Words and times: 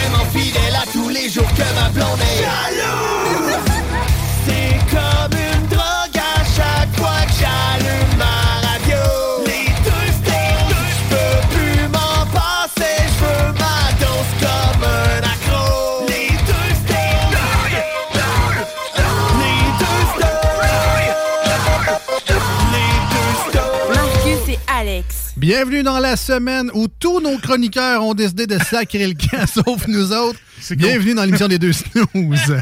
Tellement 0.00 0.24
fidèle 0.26 0.76
à 0.76 0.86
tous 0.92 1.08
les 1.08 1.28
jours 1.28 1.48
que 1.54 1.74
ma 1.74 1.88
blonde 1.90 2.20
est 2.20 2.42
jalouse. 2.42 3.58
C'est 4.46 4.78
comme 4.90 5.39
Bienvenue 25.40 25.82
dans 25.82 25.98
la 26.00 26.16
semaine 26.16 26.70
où 26.74 26.86
tous 26.86 27.18
nos 27.18 27.38
chroniqueurs 27.38 28.04
ont 28.04 28.12
décidé 28.12 28.46
de 28.46 28.58
sacrer 28.58 29.06
le 29.06 29.14
camp, 29.14 29.46
sauf 29.64 29.88
nous 29.88 30.12
autres. 30.12 30.38
Bienvenue 30.72 31.14
dans 31.14 31.24
l'émission 31.24 31.48
des 31.48 31.58
deux 31.58 31.72
snooze. 31.72 32.60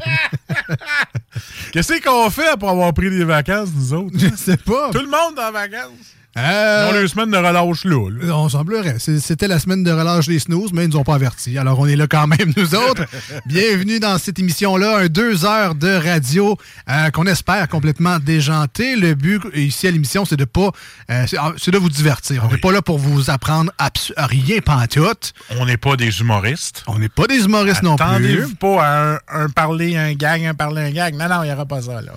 Qu'est-ce 1.73 2.01
qu'on 2.01 2.31
fait 2.31 2.47
après 2.47 2.69
avoir 2.69 2.95
pris 2.95 3.11
des 3.11 3.25
vacances, 3.25 3.71
nous 3.75 3.93
autres? 3.95 4.17
Je 4.17 4.29
sais 4.37 4.57
pas. 4.57 4.91
Tout 4.93 5.01
le 5.01 5.11
monde 5.11 5.37
en 5.41 5.51
vacances. 5.51 6.15
Euh, 6.39 6.89
Ils 6.93 6.97
ont 6.97 7.01
les 7.03 7.09
semaines 7.09 7.31
de 7.31 7.37
relâche 7.37 7.85
là. 7.85 8.09
là. 8.11 8.37
On 8.37 8.49
semblerait. 8.49 8.97
C'était 8.99 9.49
la 9.49 9.59
semaine 9.59 9.83
de 9.83 9.91
relâche 9.91 10.27
des 10.29 10.39
snooze, 10.39 10.71
mais 10.73 10.85
ils 10.85 10.91
nous 10.91 10.97
ont 10.97 11.05
pas 11.05 11.17
avertis. 11.17 11.59
Alors, 11.59 11.79
on 11.81 11.87
est 11.87 11.97
là 11.97 12.07
quand 12.07 12.27
même, 12.29 12.53
nous 12.57 12.75
autres. 12.75 13.05
Bienvenue 13.47 13.99
dans 13.99 14.17
cette 14.19 14.39
émission-là, 14.39 14.99
un 14.99 15.07
deux 15.09 15.45
heures 15.45 15.75
de 15.75 15.89
radio 15.89 16.57
euh, 16.89 17.11
qu'on 17.11 17.27
espère 17.27 17.67
complètement 17.69 18.19
déjanté. 18.19 18.95
Le 18.97 19.15
but 19.15 19.41
ici 19.55 19.87
à 19.89 19.91
l'émission, 19.91 20.25
c'est 20.25 20.37
de 20.37 20.45
pas, 20.45 20.71
euh, 21.11 21.25
c'est 21.27 21.37
ah, 21.39 21.53
c'est 21.57 21.71
de 21.73 21.79
vous 21.79 21.89
divertir. 21.91 22.45
On 22.49 22.53
n'est 22.53 22.59
pas 22.61 22.73
là 22.73 22.83
pour 22.83 22.99
vous 22.99 23.31
apprendre 23.31 23.73
abs- 23.79 24.13
rien 24.17 24.61
pantoute. 24.61 25.33
On 25.59 25.67
n'est 25.67 25.77
pas 25.77 25.97
des 25.97 26.21
humoristes. 26.21 26.85
On 26.87 26.99
n'est 26.99 27.09
pas 27.09 27.27
des 27.27 27.45
humoristes 27.45 27.83
non 27.83 27.97
plus. 27.97 28.05
Attendez-vous 28.07 28.55
pas 28.55 28.85
à 28.87 29.15
un, 29.15 29.19
un 29.29 29.49
parler, 29.49 29.97
un 29.97 30.13
gag, 30.13 30.45
un 30.45 30.55
parler, 30.55 30.83
un 30.83 30.91
gag. 30.91 31.15
Non, 31.17 31.29
non, 31.29 31.43
il 31.43 31.47
n'y 31.49 31.53
aura 31.53 31.67
pas 31.67 31.83
ça, 31.83 32.01
là. 32.01 32.13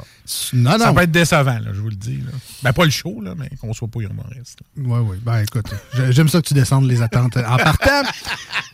Non, 0.53 0.77
Ça 0.77 0.93
peut 0.93 1.01
être 1.01 1.11
décevant, 1.11 1.59
là, 1.59 1.71
je 1.73 1.79
vous 1.81 1.89
le 1.89 1.95
dis. 1.95 2.17
Là. 2.17 2.31
Ben, 2.63 2.73
pas 2.73 2.85
le 2.85 2.91
show, 2.91 3.21
là, 3.21 3.33
mais 3.37 3.49
qu'on 3.59 3.73
soit 3.73 3.87
pas 3.87 3.99
humoriste. 4.01 4.59
Oui, 4.77 4.99
oui. 5.03 5.17
Ben, 5.23 5.39
écoute, 5.41 5.65
j'ai- 5.95 6.11
j'aime 6.11 6.27
ça 6.29 6.41
que 6.41 6.47
tu 6.47 6.53
descendes 6.53 6.85
les 6.87 7.01
attentes 7.01 7.37
en 7.37 7.57
partant. 7.57 8.03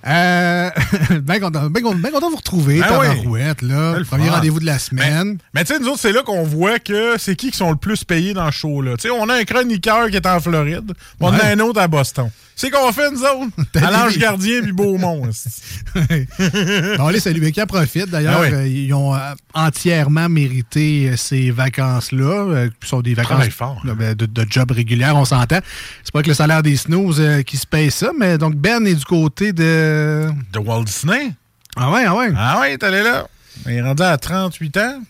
Euh, 0.06 0.70
ben 1.22 1.40
content, 1.40 1.70
ben, 1.70 1.82
ben 1.82 2.12
content 2.12 2.28
de 2.28 2.32
vous 2.32 2.38
retrouver, 2.38 2.80
Ben 2.80 3.00
oui. 3.00 3.08
tabarouette, 3.08 3.62
là. 3.62 3.98
Le 4.00 4.06
Premier 4.06 4.30
rendez-vous 4.30 4.60
de 4.60 4.66
la 4.66 4.80
semaine. 4.80 5.38
Mais 5.54 5.64
tu 5.66 5.74
sais, 5.74 5.80
nous 5.80 5.88
autres, 5.88 6.00
c'est 6.00 6.12
là 6.14 6.24
qu'on 6.24 6.44
voit 6.44 6.80
que 6.80 7.18
c'est 7.18 7.36
qui 7.36 7.52
qui 7.52 7.58
sont 7.58 7.72
le 7.72 7.78
plus 7.78 8.04
payés 8.04 8.34
dans 8.34 8.46
le 8.46 8.52
show. 8.52 8.82
Là. 8.82 8.96
Tu 8.98 9.04
sais, 9.04 9.10
on 9.10 9.28
a 9.30 9.36
un 9.36 9.44
chroniqueur 9.44 10.10
qui 10.10 10.16
est 10.16 10.26
en 10.28 10.40
Floride, 10.40 10.94
on 11.20 11.32
Ouais. 11.32 11.42
a 11.42 11.48
un 11.48 11.60
autre 11.60 11.82
à 11.82 11.88
Boston. 11.88 12.30
C'est 12.60 12.72
qu'on 12.72 12.92
fait, 12.92 13.12
nous 13.12 13.22
autres? 13.22 13.52
à 13.86 13.92
l'Ange 13.92 14.18
Gardien 14.18 14.64
puis 14.64 14.72
Beaumont. 14.72 15.30
Salut, 17.20 17.40
mais 17.42 17.52
qui 17.52 17.62
en 17.62 17.68
profite? 17.68 18.10
D'ailleurs, 18.10 18.40
Ah 18.40 18.42
oui. 18.42 18.54
euh, 18.54 18.68
ils 18.68 18.94
ont 18.94 19.14
euh, 19.16 19.20
entièrement 19.54 20.28
mérité 20.30 21.10
euh, 21.10 21.18
ces 21.18 21.52
vacances-là, 21.52 22.68
qui 22.82 22.88
sont 22.90 23.02
des 23.02 23.14
vacances 23.14 23.50
fort. 23.50 23.82
euh, 23.86 23.94
ben, 23.94 24.16
de, 24.16 24.26
de 24.26 24.46
job 24.50 24.72
régulière, 24.72 25.16
on 25.16 25.26
s'entend. 25.26 25.60
C'est 26.04 26.12
pas 26.12 26.24
que 26.24 26.30
le 26.30 26.34
salaire 26.34 26.64
des 26.64 26.78
snooze 26.78 27.22
qui 27.46 27.58
se 27.58 27.68
paye 27.68 27.92
ça, 27.92 28.12
mais 28.18 28.38
donc 28.38 28.56
Ben 28.56 28.86
est 28.88 28.96
du 28.96 29.06
côté 29.06 29.54
de... 29.54 30.28
De 30.54 30.60
Walt 30.60 30.84
Disney? 30.86 31.32
Ah 31.76 31.92
ouais, 31.92 32.06
ah 32.08 32.16
ouais. 32.16 32.30
Ah 32.36 32.60
ouais, 32.62 32.78
t'es 32.78 32.86
allé 32.88 33.04
là. 33.04 33.28
Il 33.66 33.74
est 33.74 33.82
rendu 33.82 34.02
à 34.04 34.18
38 34.18 34.78
ans. 34.78 35.02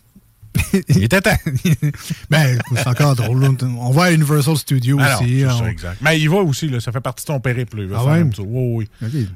Il 0.90 1.04
était 1.04 1.22
temps. 1.22 1.38
ben, 2.30 2.58
c'est 2.76 2.88
encore 2.88 3.16
drôle. 3.16 3.48
On 3.80 3.92
va 3.92 4.04
à 4.06 4.12
Universal 4.12 4.58
Studios 4.58 4.98
Ah 5.02 5.20
aussi. 5.20 5.40
c'est 5.42 5.46
on- 5.48 5.60
ça, 5.60 5.70
exact. 5.70 5.98
Mais 6.02 6.20
il 6.20 6.30
va 6.30 6.38
aussi, 6.38 6.68
là, 6.70 6.80
ça 6.80 6.92
fait 6.92 7.02
partie 7.02 7.24
de 7.24 7.28
ton 7.28 7.40
périple. 7.40 7.78
là. 7.82 7.84
Il 7.90 7.94
Ah 7.96 8.06
ouais? 8.06 8.26
Oui. 8.40 8.88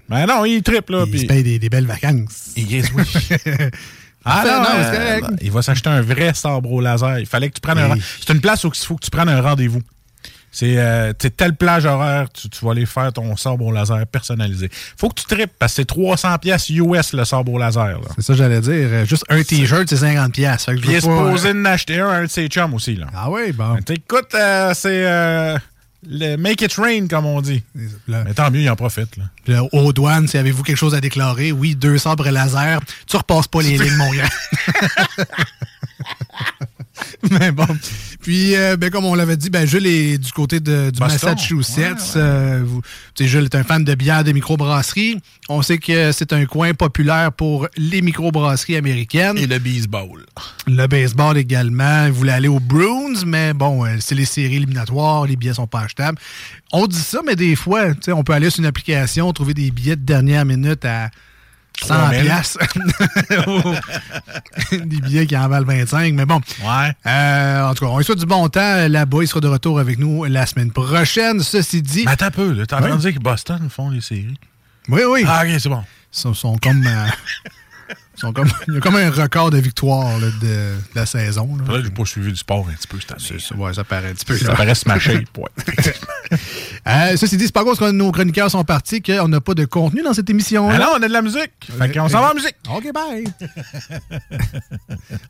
Mais 0.09 0.26
non, 0.26 0.46
il 0.46 0.62
triple, 0.64 0.94
là. 0.94 1.06
Il 1.08 1.20
se 1.20 1.26
paye 1.26 1.44
des, 1.44 1.59
des 1.59 1.70
belles 1.70 1.86
vacances. 1.88 2.52
Yes, 2.56 2.92
oui. 2.96 3.04
Ah 4.24 4.44
non, 4.46 4.59
non, 4.62 4.70
euh, 4.76 5.20
correct. 5.20 5.40
il 5.42 5.52
va 5.52 5.62
s'acheter 5.64 5.90
un 5.90 6.02
vrai 6.02 6.32
sabre 6.36 6.72
au 6.72 6.80
laser. 6.80 7.18
Il 7.20 7.26
fallait 7.26 7.50
que 7.50 7.56
tu 7.56 7.62
prennes 7.62 7.80
un. 7.80 7.96
C'est 8.24 8.32
une 8.32 8.40
place 8.40 8.64
où 8.64 8.68
il 8.72 8.78
faut 8.86 8.96
que 8.96 9.03
tu 9.03 9.09
prennes 9.09 9.30
un 9.30 9.42
rendez-vous. 9.42 9.82
C'est 10.51 10.78
euh, 10.78 11.13
sais, 11.17 11.29
telle 11.29 11.56
plage 11.56 11.85
horaire, 11.85 12.29
tu, 12.29 12.50
tu 12.50 12.66
vas 12.66 12.72
aller 12.72 12.85
faire 12.85 13.13
ton 13.13 13.38
sabre 13.38 13.66
au 13.66 13.72
laser 13.72 14.06
personnalisé. 14.06 14.69
Faut 14.97 15.07
que 15.07 15.22
tu 15.22 15.25
tripes 15.25 15.51
parce 15.57 15.72
que 15.72 15.75
c'est 15.78 15.85
300 15.85 16.38
pièces 16.39 16.69
US 16.69 17.13
le 17.13 17.23
sabre 17.23 17.53
au 17.53 17.57
laser. 17.57 18.00
C'est 18.17 18.22
ça 18.22 18.34
que 18.34 18.38
j'allais 18.39 18.59
dire. 18.59 18.72
Euh, 18.91 19.06
Juste 19.06 19.23
un 19.29 19.41
T-shirt, 19.44 19.88
c'est 19.88 19.95
50 19.95 20.34
pièces. 20.34 20.66
Puis 20.66 20.81
il 20.84 20.91
est 20.95 21.01
supposé 21.01 21.51
en 21.51 21.66
acheter 21.66 22.00
un 22.00 22.09
à 22.09 22.16
un 22.16 22.23
de 22.23 22.29
ses 22.29 22.47
chums 22.47 22.73
aussi. 22.73 22.95
Là. 22.97 23.07
Ah 23.16 23.29
oui, 23.31 23.53
bon. 23.53 23.75
Mais 23.75 23.95
Écoute, 23.95 24.35
euh, 24.35 24.73
c'est 24.73 25.06
euh, 25.06 25.57
le 26.06 26.35
make 26.35 26.61
it 26.61 26.73
rain, 26.73 27.07
comme 27.07 27.25
on 27.25 27.40
dit. 27.41 27.63
Mais 28.07 28.34
tant 28.34 28.51
mieux, 28.51 28.61
il 28.61 28.69
en 28.69 28.75
profite. 28.75 29.16
Là. 29.16 29.23
là, 29.47 29.63
aux 29.72 29.94
douanes, 29.94 30.28
si 30.28 30.38
avez-vous 30.38 30.63
quelque 30.63 30.78
chose 30.78 30.95
à 30.95 31.00
déclarer, 31.00 31.53
oui, 31.53 31.75
deux 31.75 31.97
sabres 31.97 32.29
laser, 32.29 32.81
tu 33.07 33.16
repasses 33.16 33.47
pas 33.47 33.61
les 33.61 33.78
lignes, 33.78 33.95
mon 33.95 34.11
gars. 34.11 34.29
Mais 37.40 37.52
bon. 37.52 37.68
Puis, 38.22 38.56
euh, 38.56 38.78
ben, 38.78 38.90
comme 38.90 39.06
on 39.06 39.14
l'avait 39.16 39.38
dit, 39.38 39.50
ben, 39.50 39.68
Jules 39.68 39.86
est 39.86 40.18
du 40.18 40.32
côté 40.32 40.59
de, 40.59 40.90
du 40.92 41.00
Boston. 41.00 41.30
Massachusetts. 41.32 42.16
Euh, 42.16 42.62
vous- 42.66 42.82
Jules 43.20 43.46
est 43.46 43.56
un 43.56 43.64
fan 43.64 43.84
de 43.84 43.94
bière 43.96 44.24
de 44.24 44.32
microbrasserie. 44.32 45.20
On 45.50 45.62
sait 45.62 45.78
que 45.78 46.12
c'est 46.12 46.34
un 46.34 46.46
coin 46.46 46.73
populaire 46.73 47.32
pour 47.32 47.68
les 47.78 48.02
microbrasseries 48.02 48.76
américaines. 48.78 49.38
Et 49.38 49.46
le 49.47 49.59
baseball. 49.59 50.26
Le 50.68 50.88
baseball 50.88 51.38
également. 51.38 52.06
Il 52.06 52.12
voulait 52.12 52.32
aller 52.32 52.47
aux 52.47 52.59
Bruins, 52.59 53.24
mais 53.26 53.53
bon, 53.53 53.85
euh, 53.85 53.97
c'est 54.00 54.16
les 54.16 54.26
séries 54.26 54.56
éliminatoires, 54.58 55.26
les 55.26 55.35
billets 55.35 55.53
sont 55.53 55.67
pas 55.67 55.82
achetables. 55.82 56.17
On 56.72 56.88
dit 56.88 56.97
ça, 56.97 57.20
mais 57.26 57.35
des 57.35 57.56
fois, 57.56 57.94
tu 57.94 57.97
sais, 58.06 58.12
on 58.14 58.24
peut 58.24 58.34
aller 58.34 58.50
sur 58.50 58.62
une 58.62 58.66
application, 58.66 59.32
trouver 59.34 59.53
des 59.53 59.70
billets 59.72 59.96
de 59.96 60.02
dernière 60.03 60.46
minute 60.46 60.84
à 60.85 61.09
100 61.83 61.95
3000. 61.95 62.22
piastres. 62.22 62.59
des 64.72 65.01
billets 65.01 65.28
qui 65.28 65.37
en 65.37 65.47
valent 65.47 65.66
25, 65.66 66.13
mais 66.13 66.25
bon. 66.25 66.39
Ouais. 66.63 66.91
Euh, 67.05 67.63
en 67.69 67.73
tout 67.73 67.85
cas, 67.85 67.91
on 67.91 67.97
lui 67.97 68.05
souhaite 68.05 68.19
du 68.19 68.25
bon 68.25 68.47
temps 68.49 68.87
là-bas. 68.87 69.17
Il 69.22 69.28
sera 69.28 69.39
de 69.39 69.47
retour 69.47 69.79
avec 69.79 69.97
nous 69.99 70.25
la 70.25 70.45
semaine 70.45 70.72
prochaine. 70.72 71.39
Ceci 71.41 71.81
dit... 71.81 72.03
Mais 72.05 72.11
attends 72.11 72.25
un 72.25 72.31
peu, 72.31 72.51
là. 72.53 72.66
T'as 72.66 72.79
Ouais. 72.81 72.87
entendu 72.87 73.01
dire 73.11 73.13
que 73.16 73.19
Boston 73.23 73.69
font 73.69 73.89
les 73.89 74.01
séries? 74.01 74.37
Oui, 74.89 75.01
oui. 75.07 75.23
Ah, 75.28 75.43
ok, 75.45 75.51
c'est 75.59 75.69
bon. 75.69 75.83
Ils 76.13 76.19
sont, 76.19 76.33
sont 76.33 76.57
comme... 76.57 76.85
euh, 76.85 77.07
sont 78.22 78.34
comme, 78.34 78.50
il 78.68 78.76
y 78.76 78.78
a 78.78 78.79
comme 78.79 78.96
un 78.96 79.09
record 79.09 79.52
de 79.52 79.58
victoire 79.58 80.18
là, 80.20 80.28
de, 80.28 80.47
de 80.47 80.76
la 80.96 81.06
saison. 81.06 81.50
là. 81.58 81.73
Là, 81.78 81.82
j'ai 81.84 81.90
pas 81.90 82.06
suivi 82.06 82.32
du 82.32 82.38
sport 82.38 82.68
un 82.70 82.73
petit 82.73 82.88
peu 82.88 82.97
cette 83.00 83.12
année. 83.12 83.40
Ça, 83.40 83.56
ouais, 83.56 83.73
ça 83.73 83.84
paraît 83.84 84.09
un 84.09 84.14
petit 84.14 84.26
peu. 84.26 84.38
Ça 84.38 84.53
paraît 84.53 84.72
ouais. 85.38 85.50
Euh, 86.88 87.18
ceci 87.18 87.38
dit, 87.38 87.46
c'est 87.46 87.53
pas 87.53 87.64
cause 87.64 87.78
que 87.78 87.91
nos 87.91 88.12
chroniqueurs 88.12 88.50
sont 88.50 88.64
partis 88.64 89.02
qu'on 89.02 89.28
n'a 89.28 89.41
pas 89.41 89.53
de 89.53 89.66
contenu 89.66 90.02
dans 90.02 90.14
cette 90.14 90.29
émission. 90.29 90.70
Ah 90.70 90.78
non, 90.78 90.88
on 90.97 91.03
a 91.03 91.08
de 91.08 91.14
la 91.14 91.22
musique. 91.22 91.52
Fait 91.78 91.91
qu'on 91.91 92.09
s'en 92.09 92.22
va 92.22 92.32
en 92.32 92.35
musique. 92.35 92.56
OK, 92.70 92.91
bye. 92.94 93.23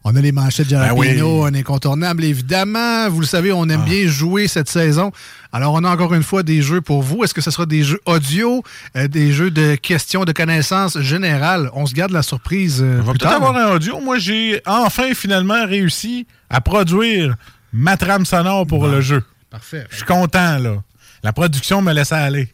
on 0.04 0.16
a 0.16 0.22
les 0.22 0.32
manchettes 0.32 0.68
de 0.68 0.72
Jalapeno, 0.72 1.02
Ben 1.02 1.24
oui. 1.24 1.50
un 1.50 1.60
incontournable, 1.60 2.24
évidemment. 2.24 3.10
Vous 3.10 3.22
le 3.22 3.26
savez, 3.26 3.52
on 3.52 3.68
aime 3.70 3.84
bien 3.84 4.08
jouer 4.08 4.48
cette 4.48 4.70
saison. 4.70 5.12
Alors, 5.53 5.74
on 5.74 5.83
a 5.83 5.89
encore 5.89 6.13
une 6.13 6.24
fois 6.24 6.44
des 6.44 6.62
jeux 6.62 6.80
pour 6.80 7.03
vous. 7.03 7.24
Est-ce 7.24 7.33
que 7.33 7.42
ce 7.42 7.51
sera 7.51 7.65
des 7.65 7.83
jeux 7.83 8.00
audio, 8.06 8.63
euh, 8.95 9.07
des 9.07 9.33
jeux 9.33 9.51
de 9.51 9.75
questions, 9.75 10.24
de 10.24 10.31
connaissances 10.31 11.00
générales? 11.00 11.69
On 11.74 11.86
se 11.86 11.94
garde 11.94 12.12
la 12.12 12.24
surprise 12.24 12.81
euh, 12.81 13.00
On 13.01 13.03
va 13.03 13.13
peut-être 13.13 13.33
avoir 13.33 13.56
un 13.57 13.75
audio. 13.75 14.00
Moi, 14.00 14.18
j'ai 14.18 14.62
enfin 14.65 15.13
finalement 15.13 15.65
réussi 15.65 16.25
à 16.50 16.62
produire 16.62 17.36
ma 17.74 17.98
trame 17.98 18.25
sonore 18.25 18.65
pour 18.65 18.88
le 18.88 19.01
jeu. 19.01 19.24
Parfait. 19.50 19.86
Je 19.89 19.98
suis 19.98 20.06
content, 20.06 20.57
là. 20.57 20.75
La 21.24 21.33
production 21.33 21.81
me 21.81 21.92
laissait 21.92 22.15
aller. 22.15 22.50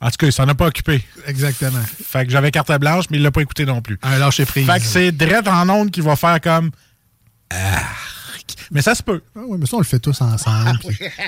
En 0.00 0.10
tout 0.10 0.16
cas, 0.18 0.26
il 0.26 0.32
s'en 0.32 0.46
a 0.46 0.54
pas 0.54 0.66
occupé. 0.66 1.02
Exactement. 1.26 1.82
Fait 2.04 2.24
que 2.26 2.30
j'avais 2.30 2.50
carte 2.50 2.70
blanche, 2.78 3.06
mais 3.10 3.16
il 3.16 3.22
l'a 3.22 3.30
pas 3.30 3.40
écouté 3.40 3.64
non 3.64 3.80
plus. 3.80 3.98
Un 4.02 4.18
lâcher 4.18 4.44
prise. 4.44 4.66
Fait 4.66 4.78
que 4.78 4.84
c'est 4.84 5.12
direct 5.12 5.48
en 5.48 5.68
onde 5.70 5.90
qui 5.90 6.02
va 6.02 6.14
faire 6.14 6.40
comme. 6.40 6.70
Arc. 7.50 8.17
Mais 8.70 8.82
ça 8.82 8.94
se 8.94 9.02
peut. 9.02 9.20
Ah 9.36 9.40
oui, 9.46 9.56
mais 9.60 9.66
ça, 9.66 9.76
on 9.76 9.80
le 9.80 9.84
fait 9.84 9.98
tous 9.98 10.20
ensemble. 10.20 10.78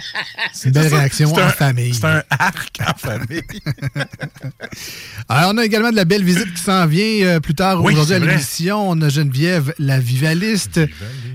C'est 0.53 0.69
une 0.69 0.75
belle 0.75 0.93
réaction 0.95 1.33
en 1.33 1.39
un- 1.39 1.49
famille. 1.51 1.95
C'est 1.95 2.05
un 2.07 2.23
arc 2.31 2.79
en 2.87 2.95
famille. 2.99 3.43
Alors, 5.29 5.53
on 5.55 5.59
a 5.59 5.65
également 5.65 5.91
de 5.91 5.97
la 5.97 6.05
belle 6.05 6.25
visite 6.25 6.53
qui 6.55 6.63
s'en 6.63 6.87
vient 6.87 7.27
euh, 7.27 7.41
plus 7.41 7.55
tard 7.55 7.83
Oui, 7.83 7.93
aujourd'hui 7.93 8.15
à 8.15 8.19
l'émission. 8.19 8.91
On 8.91 9.01
a 9.01 9.09
Geneviève, 9.09 9.73
la 9.79 9.99
vivaliste, 10.01 10.81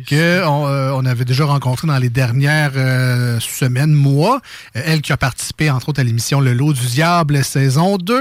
que 0.08 0.44
on, 0.46 0.68
euh, 0.68 0.92
on 0.94 1.06
avait 1.06 1.26
déjà 1.26 1.46
rencontrée 1.46 1.88
dans 1.88 1.98
les 1.98 2.10
dernières 2.10 2.74
euh, 2.76 3.40
semaines, 3.40 3.94
mois. 3.94 4.42
Euh, 4.76 4.82
elle 4.86 5.02
qui 5.02 5.12
a 5.14 5.18
participé, 5.18 5.70
entre 5.70 5.90
autres, 5.90 6.02
à 6.02 6.04
l'émission 6.04 6.42
Le 6.42 6.54
Lot 6.54 6.74
du 6.74 6.86
Diable, 6.88 7.44
saison 7.44 7.98
2. 7.98 8.14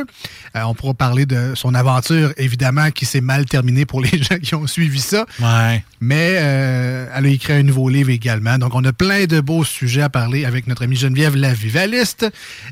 Euh, 0.56 0.62
on 0.64 0.74
pourra 0.74 0.94
parler 0.94 1.26
de 1.26 1.52
son 1.54 1.74
aventure, 1.74 2.32
évidemment, 2.36 2.90
qui 2.90 3.04
s'est 3.06 3.20
mal 3.20 3.44
terminée 3.46 3.86
pour 3.86 4.00
les 4.00 4.18
gens 4.22 4.38
qui 4.38 4.54
ont 4.54 4.66
suivi 4.66 5.00
ça. 5.00 5.26
Ouais. 5.40 5.84
Mais 6.00 6.36
euh, 6.38 7.08
elle 7.14 7.26
a 7.26 7.28
écrit 7.28 7.54
un 7.54 7.63
nouveau 7.64 7.88
livre 7.88 8.10
également. 8.10 8.58
Donc, 8.58 8.74
on 8.74 8.84
a 8.84 8.92
plein 8.92 9.24
de 9.26 9.40
beaux 9.40 9.64
sujets 9.64 10.02
à 10.02 10.08
parler 10.08 10.44
avec 10.44 10.66
notre 10.68 10.84
amie 10.84 10.96
Geneviève 10.96 11.34
la 11.36 11.52
Vivaliste. 11.52 12.26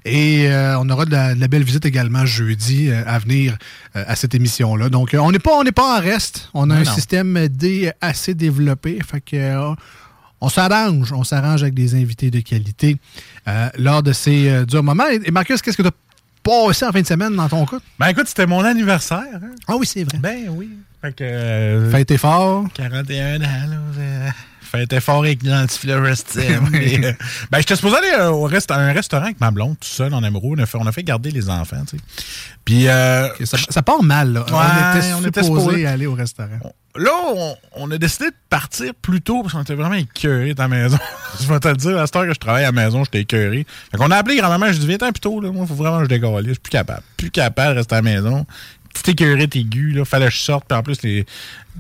Et 0.05 0.47
euh, 0.49 0.79
on 0.79 0.89
aura 0.91 1.05
de 1.05 1.11
la, 1.12 1.35
de 1.35 1.41
la 1.41 1.49
belle 1.49 1.65
visite 1.65 1.85
également 1.85 2.25
jeudi 2.27 2.91
euh, 2.91 3.03
à 3.06 3.19
venir 3.19 3.56
euh, 3.97 4.05
à 4.06 4.15
cette 4.17 4.35
émission-là. 4.35 4.89
Donc, 4.89 5.17
on 5.19 5.33
n'est 5.33 5.39
pas, 5.41 5.53
on 5.59 5.65
n'est 5.65 5.73
pas 5.73 5.99
en 5.99 6.00
reste. 6.00 6.49
On 6.55 6.71
a 6.71 6.75
Non, 6.75 6.81
un 6.81 6.85
non. 6.85 6.93
système 6.94 7.49
D 7.49 7.91
assez 8.00 8.35
développé. 8.35 8.99
Fait 9.05 9.21
que... 9.21 9.75
on 10.41 10.49
s'arrange, 10.49 11.12
on 11.12 11.25
s'arrange 11.25 11.62
avec 11.62 11.75
des 11.75 11.94
invités 11.94 12.31
de 12.31 12.41
qualité 12.41 12.97
euh, 13.49 13.69
lors 13.79 14.03
de 14.03 14.12
ces 14.12 14.49
euh, 14.49 14.65
durs 14.65 14.83
moments. 14.83 15.09
Et, 15.09 15.21
et 15.25 15.31
Marcus, 15.31 15.61
qu'est-ce 15.62 15.77
que 15.77 15.83
tu 15.83 15.89
as 15.89 15.93
passé 16.43 16.85
en 16.85 16.91
fin 16.93 17.00
de 17.00 17.06
semaine 17.06 17.35
dans 17.37 17.49
ton 17.49 17.65
cas? 17.67 17.79
Ben 17.99 18.09
écoute, 18.09 18.27
c'était 18.27 18.47
mon 18.47 18.65
anniversaire. 18.65 19.23
hein. 19.35 19.50
Ah 19.69 19.77
oui, 19.79 19.87
c'est 19.87 20.03
vrai. 20.05 20.19
Ben 20.19 20.49
oui. 20.50 20.71
Fait 21.00 21.15
que. 21.15 21.23
euh, 21.25 21.91
Fête 21.91 22.17
fort. 22.17 22.67
41 22.75 23.41
ans, 23.41 23.44
là. 23.71 24.33
Fait 24.72 25.00
fort 25.00 25.19
avec 25.19 25.42
l'antifluorescent. 25.42 26.40
Mais, 26.70 27.04
euh, 27.04 27.12
ben, 27.50 27.58
j'étais 27.58 27.76
supposé 27.76 27.96
aller 27.98 28.12
euh, 28.19 28.30
au 28.30 28.44
rest- 28.44 28.70
à 28.70 28.76
un 28.76 28.92
restaurant 28.92 29.24
avec 29.24 29.38
ma 29.40 29.50
blonde, 29.50 29.78
tout 29.78 29.86
seul, 29.88 30.12
en 30.14 30.22
amoureux. 30.22 30.54
On 30.58 30.62
a 30.62 30.66
fait, 30.66 30.78
on 30.80 30.86
a 30.86 30.92
fait 30.92 31.02
garder 31.02 31.30
les 31.30 31.50
enfants, 31.50 31.82
tu 31.88 31.98
sais. 31.98 32.02
Puis, 32.64 32.88
euh, 32.88 33.28
Ça, 33.44 33.58
ça 33.69 33.82
part 33.82 34.02
mal, 34.02 34.32
là. 34.32 34.44
Ouais, 34.48 35.12
on 35.19 35.24
était 35.26 35.42
supposé 35.42 35.86
aller 35.86 36.06
au 36.06 36.14
restaurant. 36.14 36.48
là, 36.96 37.10
on, 37.36 37.56
on 37.76 37.90
a 37.90 37.98
décidé 37.98 38.26
de 38.30 38.34
partir 38.48 38.92
plus 39.02 39.20
tôt 39.20 39.42
parce 39.42 39.52
qu'on 39.54 39.62
était 39.62 39.74
vraiment 39.74 39.94
écœurés 39.94 40.52
à 40.56 40.62
la 40.62 40.69
maison. 40.69 40.98
je 41.40 41.46
vais 41.48 41.60
te 41.60 41.69
le 41.69 41.76
dire, 41.76 41.98
à 41.98 42.06
cette 42.06 42.16
heure 42.16 42.26
que 42.26 42.32
je 42.34 42.38
travaille 42.38 42.62
à 42.64 42.69
la 42.69 42.72
maison, 42.72 43.04
j'étais 43.04 43.20
écœuré. 43.20 43.66
Fait 43.90 43.98
qu'on 43.98 44.10
a 44.10 44.16
appelé 44.16 44.36
grand-maman, 44.36 44.72
je 44.72 44.78
dis, 44.78 44.86
viens 44.86 44.96
plus 44.98 45.20
tôt, 45.20 45.40
là. 45.40 45.50
Moi, 45.50 45.66
faut 45.66 45.74
vraiment 45.74 45.98
que 45.98 46.04
je 46.04 46.08
dégalle. 46.08 46.44
Je 46.46 46.50
suis 46.52 46.60
plus 46.60 46.70
capable. 46.70 47.02
Plus 47.16 47.30
capable 47.30 47.72
de 47.74 47.78
rester 47.78 47.94
à 47.94 47.98
la 47.98 48.02
maison. 48.02 48.46
Petite 48.93 49.09
écœurite 49.11 49.56
aiguë, 49.56 49.93
là. 49.93 50.05
Fallait 50.05 50.27
que 50.27 50.33
je 50.33 50.39
sorte. 50.39 50.67
Puis 50.69 50.77
en 50.77 50.83
plus, 50.83 51.03
les, 51.03 51.27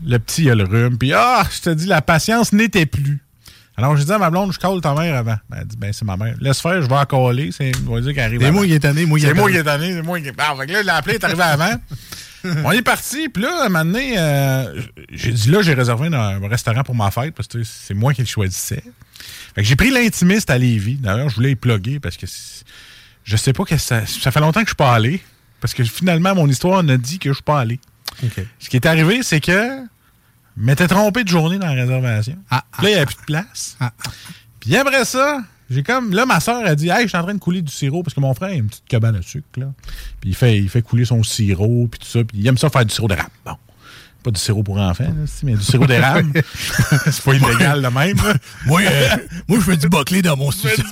le 0.04 0.18
petit, 0.18 0.42
il 0.44 0.50
a 0.50 0.54
le 0.54 0.64
rhume. 0.64 0.98
Puis, 0.98 1.12
ah, 1.12 1.44
je 1.54 1.60
te 1.60 1.70
dis, 1.70 1.86
la 1.86 2.02
patience 2.02 2.52
n'était 2.52 2.86
plus. 2.86 3.20
Alors, 3.76 3.96
j'ai 3.96 4.04
dit 4.04 4.12
à 4.12 4.18
ma 4.18 4.30
blonde, 4.30 4.52
je 4.52 4.58
colle 4.58 4.80
ta 4.80 4.94
mère 4.94 5.14
avant. 5.16 5.36
Ben, 5.48 5.58
elle 5.60 5.66
dit, 5.66 5.76
ben, 5.76 5.92
c'est 5.92 6.04
ma 6.04 6.16
mère. 6.16 6.34
Laisse 6.40 6.60
faire, 6.60 6.82
je 6.82 6.88
vais 6.88 6.94
en 6.94 7.04
coller. 7.06 7.50
C'est, 7.52 7.72
va 7.84 8.00
dire 8.00 8.14
qu'elle 8.14 8.24
arrive 8.24 8.40
C'est 8.40 8.50
moi 8.50 8.66
qui 8.66 8.74
est 8.74 8.80
tanné, 8.80 9.06
moi 9.06 9.18
qui 9.18 9.26
est 9.26 9.34
moi 9.34 9.50
qui 9.50 9.56
tanné. 9.56 9.60
est 9.60 9.64
tanné, 9.64 9.92
c'est 9.94 10.02
moi 10.02 10.20
qui 10.20 10.28
est. 10.28 10.34
Ah, 10.38 10.54
fait 10.58 10.66
que 10.66 10.72
là, 10.72 10.80
il 10.80 10.86
l'a 10.86 10.96
appelé, 10.96 11.14
il 11.14 11.16
est 11.16 11.24
arrivé 11.24 11.42
avant. 11.42 11.80
On 12.64 12.72
est 12.72 12.82
parti, 12.82 13.28
puis 13.28 13.42
là, 13.44 13.62
à 13.62 13.66
un 13.66 13.68
moment 13.68 13.84
donné, 13.84 14.18
euh, 14.18 14.82
j'ai 15.10 15.30
dit 15.30 15.50
là, 15.50 15.62
j'ai 15.62 15.74
réservé 15.74 16.08
un 16.12 16.46
restaurant 16.48 16.82
pour 16.82 16.94
ma 16.94 17.10
fête 17.10 17.34
parce 17.34 17.48
que 17.48 17.62
c'est 17.62 17.94
moi 17.94 18.12
qui 18.14 18.22
le 18.22 18.26
choisissais. 18.26 18.82
Fait 19.54 19.62
que 19.62 19.68
j'ai 19.68 19.76
pris 19.76 19.90
l'intimiste 19.90 20.50
à 20.50 20.58
Lévis. 20.58 20.96
D'ailleurs, 20.96 21.28
je 21.28 21.36
voulais 21.36 21.52
y 21.52 21.56
plugger 21.56 22.00
parce 22.00 22.16
que 22.16 22.26
je 23.24 23.36
sais 23.36 23.52
pas 23.52 23.64
que 23.64 23.76
ça. 23.76 24.04
Ça 24.06 24.30
fait 24.30 24.40
longtemps 24.40 24.60
que 24.60 24.66
je 24.66 24.70
suis 24.70 24.76
pas 24.76 24.92
allé. 24.92 25.22
Parce 25.62 25.72
que 25.72 25.84
finalement, 25.84 26.34
mon 26.34 26.48
histoire 26.48 26.80
en 26.80 26.88
a 26.88 26.96
dit 26.98 27.18
que 27.18 27.30
je 27.30 27.34
suis 27.34 27.42
pas 27.42 27.60
allé. 27.60 27.80
Ce 28.58 28.68
qui 28.68 28.76
est 28.76 28.84
arrivé, 28.84 29.22
c'est 29.22 29.40
que 29.40 29.52
je 30.56 30.62
m'étais 30.62 30.88
trompé 30.88 31.24
de 31.24 31.28
journée 31.28 31.58
dans 31.58 31.68
la 31.72 31.80
réservation. 31.82 32.36
Ah, 32.50 32.64
Puis 32.72 32.82
là, 32.82 32.88
il 32.90 32.92
n'y 32.92 32.96
avait 32.98 33.06
plus 33.06 33.16
de 33.16 33.24
place. 33.24 33.76
Ah, 33.80 33.92
Puis 34.60 34.76
après 34.76 35.04
ça, 35.04 35.38
j'ai 35.70 35.82
comme. 35.82 36.12
Là, 36.12 36.26
ma 36.26 36.40
soeur 36.40 36.66
a 36.66 36.74
dit 36.74 36.88
Hey, 36.90 37.04
je 37.04 37.08
suis 37.08 37.16
en 37.16 37.22
train 37.22 37.34
de 37.34 37.38
couler 37.38 37.62
du 37.62 37.72
sirop 37.72 38.02
parce 38.02 38.12
que 38.12 38.20
mon 38.20 38.34
frère 38.34 38.50
a 38.50 38.54
une 38.54 38.66
petite 38.68 38.84
cabane 38.86 39.16
à 39.16 39.22
sucre. 39.22 39.46
Là. 39.56 39.72
Puis 40.20 40.30
il 40.30 40.36
fait, 40.36 40.58
il 40.58 40.68
fait 40.68 40.82
couler 40.82 41.04
son 41.04 41.22
sirop, 41.22 41.88
puis 41.90 42.00
tout 42.00 42.06
ça. 42.06 42.24
Puis 42.24 42.38
il 42.38 42.46
aime 42.46 42.58
ça 42.58 42.68
faire 42.68 42.84
du 42.84 42.92
sirop 42.92 43.08
d'érable. 43.08 43.30
Bon. 43.46 43.56
Pas 44.22 44.30
du 44.30 44.40
sirop 44.40 44.62
pour 44.62 44.78
enfants, 44.78 45.04
là, 45.04 45.24
mais 45.42 45.54
du 45.54 45.62
sirop 45.62 45.86
d'érable. 45.86 46.30
c'est 47.06 47.22
pas 47.22 47.34
illégal 47.34 47.82
de 47.82 47.88
même. 47.88 48.16
Moi, 48.66 48.82
euh, 48.82 49.16
moi, 49.48 49.58
je 49.58 49.64
fais 49.64 49.76
du 49.76 49.88
boclé 49.88 50.22
dans 50.22 50.36
mon 50.36 50.50
studio. 50.52 50.84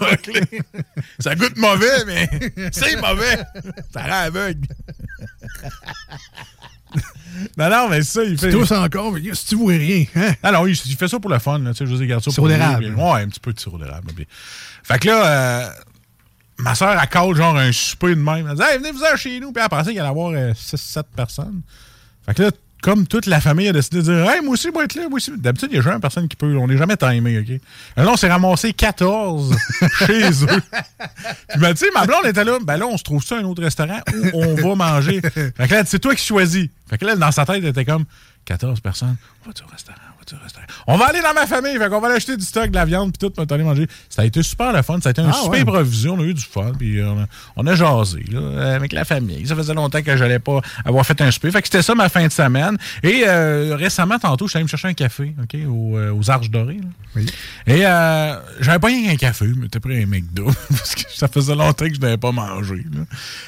Ça 1.20 1.34
goûte 1.36 1.56
mauvais, 1.56 2.04
mais 2.06 2.28
c'est 2.72 3.00
mauvais. 3.00 3.38
Ça 3.92 4.02
rend 4.02 4.26
aveugle. 4.26 4.66
non, 7.56 7.70
non, 7.70 7.88
mais 7.88 8.02
ça, 8.02 8.24
il 8.24 8.36
fait. 8.36 8.50
Tous 8.50 8.72
encore, 8.72 9.12
mais 9.12 9.22
si 9.34 9.46
tu 9.46 9.54
vois 9.54 9.74
rien, 9.74 10.04
hein? 10.16 10.34
Ah 10.42 10.50
non, 10.50 10.66
il, 10.66 10.72
il 10.72 10.96
fait 10.96 11.08
ça 11.08 11.20
pour 11.20 11.30
le 11.30 11.38
fun, 11.38 11.58
là, 11.60 11.72
tu 11.72 11.86
sais, 11.86 12.06
garde 12.06 12.24
ça 12.24 12.30
Sirop 12.30 12.48
d'érable. 12.48 12.94
Ouais, 12.94 13.22
un 13.22 13.28
petit 13.28 13.40
peu 13.40 13.52
de 13.52 13.60
sirop 13.60 13.78
d'érable. 13.78 14.10
Fait 14.82 14.98
que 14.98 15.06
là, 15.06 15.26
euh, 15.26 15.70
ma 16.58 16.74
soeur, 16.74 17.00
elle 17.00 17.36
genre 17.36 17.56
un 17.56 17.72
souper 17.72 18.14
de 18.14 18.20
même. 18.20 18.48
Elle 18.48 18.56
dit, 18.56 18.62
hey, 18.62 18.78
venez 18.78 18.92
vous 18.92 19.00
chez 19.16 19.38
nous. 19.40 19.52
Puis 19.52 19.62
elle 19.62 19.68
pensait 19.68 19.90
qu'il 19.90 20.00
allait 20.00 20.08
avoir 20.08 20.32
6-7 20.32 21.04
personnes. 21.14 21.62
Fait 22.26 22.34
que 22.34 22.42
là, 22.44 22.50
comme 22.82 23.06
toute 23.06 23.26
la 23.26 23.40
famille 23.40 23.68
a 23.68 23.72
décidé 23.72 23.98
de 23.98 24.02
dire, 24.02 24.30
hey, 24.30 24.40
moi 24.42 24.54
aussi, 24.54 24.68
je 24.72 24.78
vais 24.78 24.84
être 24.84 24.94
là, 24.94 25.08
moi 25.08 25.16
aussi. 25.16 25.32
D'habitude, 25.36 25.68
il 25.72 25.76
y 25.76 25.78
a 25.78 25.82
jamais 25.82 26.00
personne 26.00 26.28
qui 26.28 26.36
peut. 26.36 26.56
On 26.56 26.66
n'est 26.66 26.76
jamais 26.76 26.96
timé, 26.96 27.38
OK? 27.38 27.60
Alors 27.96 28.06
là, 28.10 28.12
on 28.14 28.16
s'est 28.16 28.28
ramassé 28.28 28.72
14 28.72 29.54
chez 30.06 30.30
eux. 30.44 30.62
Puis 31.48 31.60
ben, 31.60 31.74
tu 31.74 31.84
sais, 31.84 31.90
ma 31.94 32.06
blonde 32.06 32.26
était 32.26 32.44
là. 32.44 32.58
Ben 32.62 32.76
là, 32.76 32.86
on 32.86 32.96
se 32.96 33.02
trouve 33.02 33.22
ça 33.22 33.36
un 33.36 33.44
autre 33.44 33.62
restaurant 33.62 34.00
où 34.14 34.30
on 34.34 34.54
va 34.54 34.74
manger. 34.74 35.20
Fait 35.20 35.52
que 35.68 35.74
là, 35.74 35.82
c'est 35.84 35.98
toi 35.98 36.14
qui 36.14 36.24
choisis. 36.24 36.68
Fait 36.88 36.98
que 36.98 37.04
là, 37.04 37.16
dans 37.16 37.32
sa 37.32 37.44
tête, 37.44 37.56
elle 37.58 37.66
était 37.66 37.84
comme 37.84 38.04
14 38.44 38.80
personnes. 38.80 39.16
On 39.44 39.48
va-tu 39.48 39.62
au 39.62 39.66
restaurant? 39.66 40.09
On 40.32 40.36
restaurant? 40.42 40.96
Va 40.98 41.06
aller 41.06 41.20
dans 41.22 41.34
ma 41.34 41.46
famille. 41.46 41.76
Fait 41.78 41.88
qu'on 41.88 42.00
va 42.00 42.08
aller 42.08 42.16
acheter 42.16 42.36
du 42.36 42.44
stock, 42.44 42.70
de 42.70 42.74
la 42.74 42.84
viande, 42.84 43.12
puis 43.16 43.28
tout, 43.28 43.32
va 43.36 43.54
aller 43.54 43.64
manger. 43.64 43.86
Ça 44.08 44.22
a 44.22 44.24
été 44.24 44.42
super 44.42 44.72
le 44.72 44.82
fun. 44.82 44.98
Ça 45.02 45.08
a 45.08 45.12
été 45.12 45.20
un 45.22 45.28
Ah, 45.30 45.32
super 45.32 45.50
ouais. 45.50 45.60
improvisé. 45.60 46.08
On 46.08 46.18
a 46.20 46.22
eu 46.24 46.34
du 46.34 46.42
fun. 46.44 46.72
Puis 46.78 47.02
on 47.02 47.20
a, 47.20 47.26
on 47.56 47.66
a 47.66 47.74
jasé 47.74 48.24
là, 48.30 48.74
avec 48.74 48.92
la 48.92 49.04
famille. 49.04 49.46
Ça 49.46 49.56
faisait 49.56 49.74
longtemps 49.74 50.02
que 50.02 50.16
j'allais 50.16 50.38
pas 50.38 50.60
avoir 50.84 51.04
fait 51.06 51.20
un 51.20 51.30
souper. 51.30 51.50
Fait 51.50 51.62
que 51.62 51.68
c'était 51.68 51.82
ça 51.82 51.94
ma 51.94 52.08
fin 52.08 52.26
de 52.26 52.32
semaine. 52.32 52.76
Et 53.02 53.24
euh, 53.26 53.76
récemment, 53.76 54.18
tantôt, 54.18 54.46
je 54.46 54.50
suis 54.50 54.56
allé 54.58 54.64
me 54.64 54.68
chercher 54.68 54.88
un 54.88 54.94
café 54.94 55.34
OK, 55.42 55.56
au, 55.68 55.96
euh, 55.98 56.12
aux 56.12 56.30
Arches 56.30 56.50
Dorées. 56.50 56.80
Oui. 57.16 57.26
Et 57.66 57.86
euh, 57.86 58.36
j'avais 58.60 58.78
pas 58.78 58.86
rien 58.88 59.08
qu'un 59.10 59.16
café, 59.16 59.46
mais 59.56 59.68
t'es 59.68 59.80
pris 59.80 60.02
un 60.02 60.06
McDo, 60.06 60.44
parce 60.70 60.94
que 60.94 61.02
ça 61.12 61.26
faisait 61.28 61.54
longtemps 61.54 61.88
que 61.88 61.94
je 61.94 62.00
n'avais 62.00 62.16
pas 62.18 62.30
mangé. 62.32 62.84
là. 62.94 63.00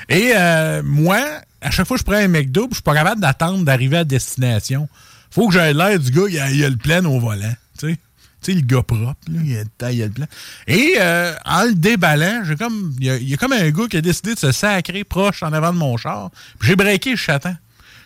Et 0.09 0.33
euh, 0.37 0.83
moi, 0.85 1.19
à 1.61 1.71
chaque 1.71 1.87
fois 1.87 1.97
que 1.97 2.00
je 2.00 2.05
prends 2.05 2.17
un 2.17 2.29
McDo, 2.29 2.67
je 2.71 2.75
suis 2.76 2.83
pas 2.83 2.95
capable 2.95 3.21
d'attendre 3.21 3.64
d'arriver 3.64 3.99
à 3.99 4.05
destination. 4.05 4.88
Faut 5.33 5.49
que 5.49 5.55
j'aille 5.55 5.75
l'air 5.75 5.99
du 5.99 6.11
gars, 6.11 6.27
il 6.29 6.39
a, 6.39 6.51
il 6.51 6.65
a 6.65 6.69
le 6.71 6.77
plein 6.77 7.05
au 7.05 7.19
volant, 7.19 7.55
tu 7.79 7.89
sais. 7.91 7.99
Tu 8.43 8.53
le 8.55 8.61
gars 8.61 8.83
propre, 8.83 9.15
là, 9.29 9.41
il 9.45 9.57
a 9.57 9.93
il 9.93 10.03
a 10.03 10.07
le 10.07 10.12
plein. 10.12 10.27
Et 10.67 10.97
euh, 10.99 11.33
en 11.45 11.65
le 11.65 11.75
déballant, 11.75 12.43
j'ai 12.45 12.57
comme, 12.57 12.93
il 12.99 13.07
y, 13.07 13.11
a, 13.11 13.17
il 13.17 13.29
y 13.29 13.35
a 13.35 13.37
comme 13.37 13.53
un 13.53 13.71
gars 13.71 13.87
qui 13.89 13.97
a 13.97 14.01
décidé 14.01 14.35
de 14.35 14.39
se 14.39 14.53
sacrer 14.53 15.05
proche 15.05 15.43
en 15.43 15.53
avant 15.53 15.73
de 15.73 15.79
mon 15.79 15.97
char. 15.97 16.31
J'ai 16.61 16.77
breaké, 16.77 17.17
je 17.17 17.25
t'attends. 17.25 17.57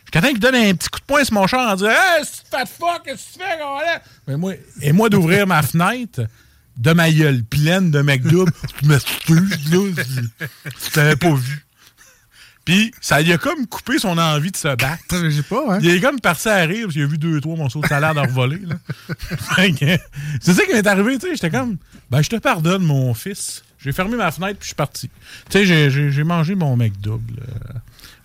Je 0.05 0.11
t'attends 0.13 0.29
qu'il 0.29 0.39
donne 0.39 0.55
un 0.55 0.75
petit 0.75 0.89
coup 0.89 1.01
de 1.01 1.05
poing 1.05 1.25
sur 1.25 1.35
mon 1.35 1.47
char 1.47 1.73
en 1.73 1.75
disant 1.75 1.89
Hey, 1.91 2.23
c'est 2.25 2.47
fat 2.49 2.67
fuck, 2.67 3.03
qu'est-ce 3.05 3.17
que 3.17 3.33
tu 3.33 3.39
fais, 3.39 3.59
gars? 3.59 4.03
Mais 4.29 4.37
moi, 4.37 4.53
Et 4.83 4.93
moi 4.93 5.09
d'ouvrir 5.09 5.47
ma 5.47 5.63
fenêtre 5.63 6.21
de 6.77 6.93
ma 6.93 7.11
gueule 7.11 7.43
pleine 7.43 7.91
de 7.91 8.03
McDo, 8.03 8.47
je 8.83 8.89
m'excuse, 8.89 9.73
là, 9.73 10.05
je 10.85 10.91
t'avais 10.91 11.17
pas 11.17 11.35
vu. 11.35 11.66
Puis, 12.67 12.93
ça 13.01 13.23
lui 13.23 13.33
a 13.33 13.39
comme 13.39 13.67
coupé 13.67 13.99
son 13.99 14.19
envie 14.19 14.51
de 14.51 14.57
se 14.57 14.69
battre. 14.77 15.31
J'ai 15.31 15.43
pas, 15.43 15.77
hein? 15.77 15.79
Il 15.81 15.89
est 15.89 16.01
comme 16.01 16.21
parti 16.21 16.49
à 16.49 16.57
rire 16.65 16.83
parce 16.87 16.93
qu'il 16.95 17.03
a 17.03 17.07
vu 17.07 17.17
deux, 17.17 17.41
trois 17.41 17.57
morceaux 17.57 17.81
de 17.81 17.87
salade 17.87 18.19
en 18.19 18.27
voler. 18.27 18.61
C'est 20.41 20.53
ça 20.53 20.65
qui 20.67 20.73
m'est 20.73 20.87
arrivé, 20.87 21.19
tu 21.19 21.29
sais. 21.29 21.35
J'étais 21.37 21.51
comme, 21.51 21.79
ben, 22.11 22.21
je 22.23 22.29
te 22.29 22.37
pardonne, 22.37 22.83
mon 22.85 23.15
fils. 23.15 23.63
J'ai 23.79 23.93
fermé 23.93 24.17
ma 24.17 24.31
fenêtre 24.33 24.59
puis 24.59 24.65
je 24.65 24.69
suis 24.69 24.75
parti. 24.75 25.09
Tu 25.49 25.65
sais, 25.67 25.91
j'ai- 25.91 26.25
mangé 26.25 26.55
mon 26.57 26.77
mec 26.77 27.01
double. 27.01 27.41
euh, 27.41 27.79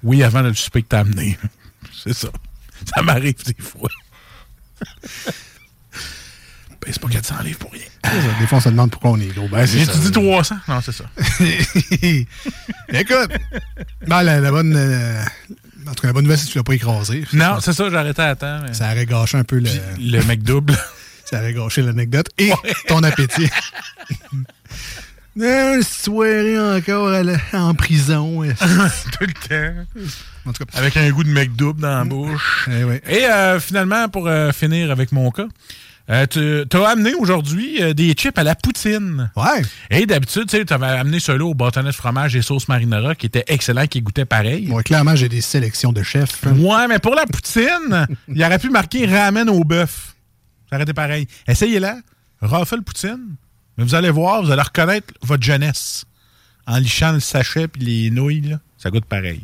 oui, 0.04 0.24
avant 0.24 0.42
le 0.42 0.54
souper 0.56 0.82
que 0.82 0.88
t'as 0.88 1.02
amené. 1.02 1.38
C'est 2.04 2.14
ça. 2.14 2.30
Ça 2.96 3.04
m'arrive 3.04 3.36
des 3.46 3.56
fois. 3.62 3.90
C'est 6.88 7.00
pas 7.00 7.08
400 7.10 7.36
livres 7.44 7.60
pour 7.60 7.72
rien. 7.72 7.84
Des 8.40 8.48
fois, 8.48 8.58
on 8.58 8.62
se 8.62 8.70
demande 8.70 8.92
pourquoi 8.92 9.12
on 9.12 9.20
est 9.20 9.28
gros. 9.28 9.48
Ben, 9.48 9.66
J'ai 9.66 9.86
dis 9.86 10.12
300? 10.12 10.56
Non, 10.68 10.82
c'est 10.82 10.92
ça. 10.92 11.04
Écoute, 12.94 13.30
ben, 14.08 14.24
la, 14.24 14.40
la 14.40 14.52
bonne. 14.52 14.74
euh, 14.76 15.22
en 15.88 15.94
tout 15.94 16.02
cas, 16.02 16.08
la 16.08 16.14
bonne 16.14 16.24
nouvelle, 16.24 16.40
c'est 16.40 16.48
que 16.48 16.52
tu 16.52 16.58
l'as 16.58 16.64
pas 16.64 16.74
écrasé. 16.74 17.24
Non, 17.34 17.60
c'est 17.62 17.74
ça, 17.74 17.86
arrêté 17.86 18.22
à 18.22 18.36
temps. 18.36 18.60
mais- 18.66 18.74
Ça 18.74 18.92
aurait 18.92 19.06
gâché 19.06 19.38
un 19.38 19.44
peu 19.44 19.60
le. 19.60 19.70
Le 20.00 20.24
mec 20.24 20.44
double. 20.44 20.76
Ça 21.26 21.38
aurait 21.40 21.54
gâché 21.54 21.82
l'anecdote 21.82 22.28
et 22.38 22.52
ton 22.88 23.02
appétit. 23.04 23.48
Une 25.38 25.82
soirée 25.82 26.60
encore 26.60 27.08
à 27.08 27.24
la- 27.24 27.38
en 27.54 27.74
prison. 27.74 28.42
Tout 28.44 29.26
le 29.26 29.34
temps. 29.34 29.86
En 30.46 30.52
tout 30.52 30.66
cas, 30.66 30.78
Avec 30.78 30.98
un 30.98 31.10
goût 31.12 31.24
de 31.24 31.30
mec 31.30 31.56
double 31.56 31.80
dans 31.82 32.00
la 32.00 32.04
bouche. 32.04 32.68
eh 32.70 32.84
ouais. 32.84 33.02
Et 33.08 33.26
euh, 33.28 33.60
finalement, 33.62 34.10
pour 34.10 34.28
euh, 34.28 34.52
finir 34.52 34.92
avec 34.92 35.14
mon 35.14 35.32
cas, 35.32 35.46
euh, 36.10 36.26
tu 36.70 36.78
as 36.78 36.88
amené 36.88 37.14
aujourd'hui 37.14 37.82
euh, 37.82 37.94
des 37.94 38.12
chips 38.14 38.38
à 38.38 38.44
la 38.44 38.56
poutine. 38.56 39.32
Ouais. 39.36 39.62
Et 39.90 40.06
d'habitude, 40.06 40.48
tu 40.48 40.74
avais 40.74 40.88
amené 40.88 41.20
ceux-là 41.20 41.46
au 41.46 41.54
bâtonnet 41.54 41.90
de 41.90 41.96
fromage 41.96 42.36
et 42.36 42.42
sauce 42.42 42.68
marinara 42.68 43.16
qui 43.16 43.28
était 43.28 43.46
excellent, 43.48 43.88
qui 43.88 44.02
goûtait 44.02 44.26
pareil. 44.26 44.68
Bon, 44.68 44.82
clairement, 44.82 45.16
j'ai 45.16 45.30
des 45.30 45.42
sélections 45.42 45.94
de 45.94 46.04
chefs. 46.04 46.44
Ouais, 46.44 46.88
mais 46.88 47.00
pour 47.00 47.16
la 47.16 47.26
poutine, 47.26 48.08
il 48.28 48.44
aurait 48.44 48.60
pu 48.60 48.70
marquer 48.70 49.06
ramen 49.06 49.50
au 49.50 49.64
bœuf. 49.64 50.16
Ça 50.70 50.76
aurait 50.76 50.84
été 50.84 50.94
pareil. 50.94 51.28
Essayez-la. 51.48 51.98
Raffle 52.42 52.82
poutine. 52.82 53.36
Mais 53.78 53.84
vous 53.84 53.96
allez 53.96 54.10
voir, 54.10 54.44
vous 54.44 54.52
allez 54.52 54.62
reconnaître 54.62 55.14
votre 55.22 55.44
jeunesse. 55.44 56.06
En 56.68 56.78
lichant 56.78 57.12
le 57.12 57.20
sachet 57.20 57.68
puis 57.68 57.84
les 57.84 58.10
nouilles, 58.12 58.42
là, 58.42 58.60
ça 58.78 58.90
goûte 58.90 59.06
pareil. 59.06 59.42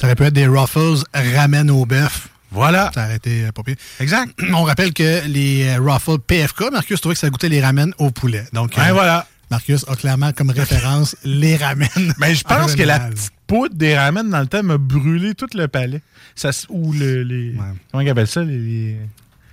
Ça 0.00 0.06
aurait 0.06 0.16
pu 0.16 0.24
être 0.24 0.34
des 0.34 0.46
Ruffles 0.46 1.02
ramen 1.12 1.70
au 1.70 1.84
bœuf. 1.84 2.28
Voilà. 2.50 2.90
Ça 2.94 3.04
aurait 3.04 3.16
été 3.16 3.44
euh, 3.44 3.52
pas 3.52 3.62
pire. 3.62 3.76
Exact. 4.00 4.32
On 4.52 4.62
rappelle 4.64 4.92
que 4.92 5.26
les 5.26 5.66
euh, 5.68 5.80
Ruffles 5.80 6.18
PFK, 6.18 6.70
Marcus 6.72 7.00
trouvait 7.00 7.14
que 7.14 7.20
ça 7.20 7.30
goûtait 7.30 7.48
les 7.48 7.60
ramen 7.60 7.92
au 7.98 8.10
poulet. 8.10 8.44
Donc, 8.52 8.76
euh, 8.78 8.82
voilà. 8.92 9.26
Marcus 9.50 9.84
a 9.88 9.96
clairement 9.96 10.32
comme 10.32 10.50
référence 10.50 11.16
les 11.24 11.56
ramen. 11.56 11.88
Mais 12.18 12.34
je 12.34 12.44
en 12.46 12.48
pense 12.48 12.74
que 12.74 12.82
la 12.82 13.00
petite 13.00 13.32
poudre 13.46 13.74
des 13.74 13.96
ramen 13.96 14.28
dans 14.28 14.40
le 14.40 14.46
temps 14.46 14.62
m'a 14.62 14.76
brûlé 14.78 15.34
tout 15.34 15.48
le 15.54 15.68
palais. 15.68 16.02
Ça, 16.34 16.50
ou 16.68 16.92
le, 16.92 17.22
les. 17.22 17.50
Ouais. 17.52 17.64
Comment 17.90 18.02
ils 18.02 18.10
appellent 18.10 18.26
ça? 18.26 18.42
Les, 18.42 18.58
les, 18.58 18.96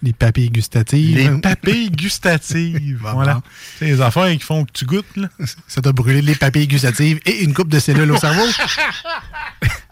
Les 0.03 0.13
papilles 0.13 0.49
gustatives. 0.49 1.15
les 1.15 1.29
papilles 1.39 1.89
gustatives. 1.91 2.99
Bon, 3.01 3.13
voilà. 3.13 3.41
C'est 3.79 3.85
les 3.85 4.01
affaires 4.01 4.29
qui 4.31 4.39
font 4.39 4.65
que 4.65 4.71
tu 4.73 4.85
goûtes, 4.85 5.15
là. 5.15 5.29
Ça 5.67 5.81
t'a 5.81 5.91
brûlé 5.93 6.21
les 6.21 6.35
papilles 6.35 6.67
gustatives 6.67 7.19
et 7.25 7.43
une 7.43 7.53
coupe 7.53 7.69
de 7.69 7.79
cellules 7.79 8.11
au 8.11 8.17
cerveau. 8.17 8.43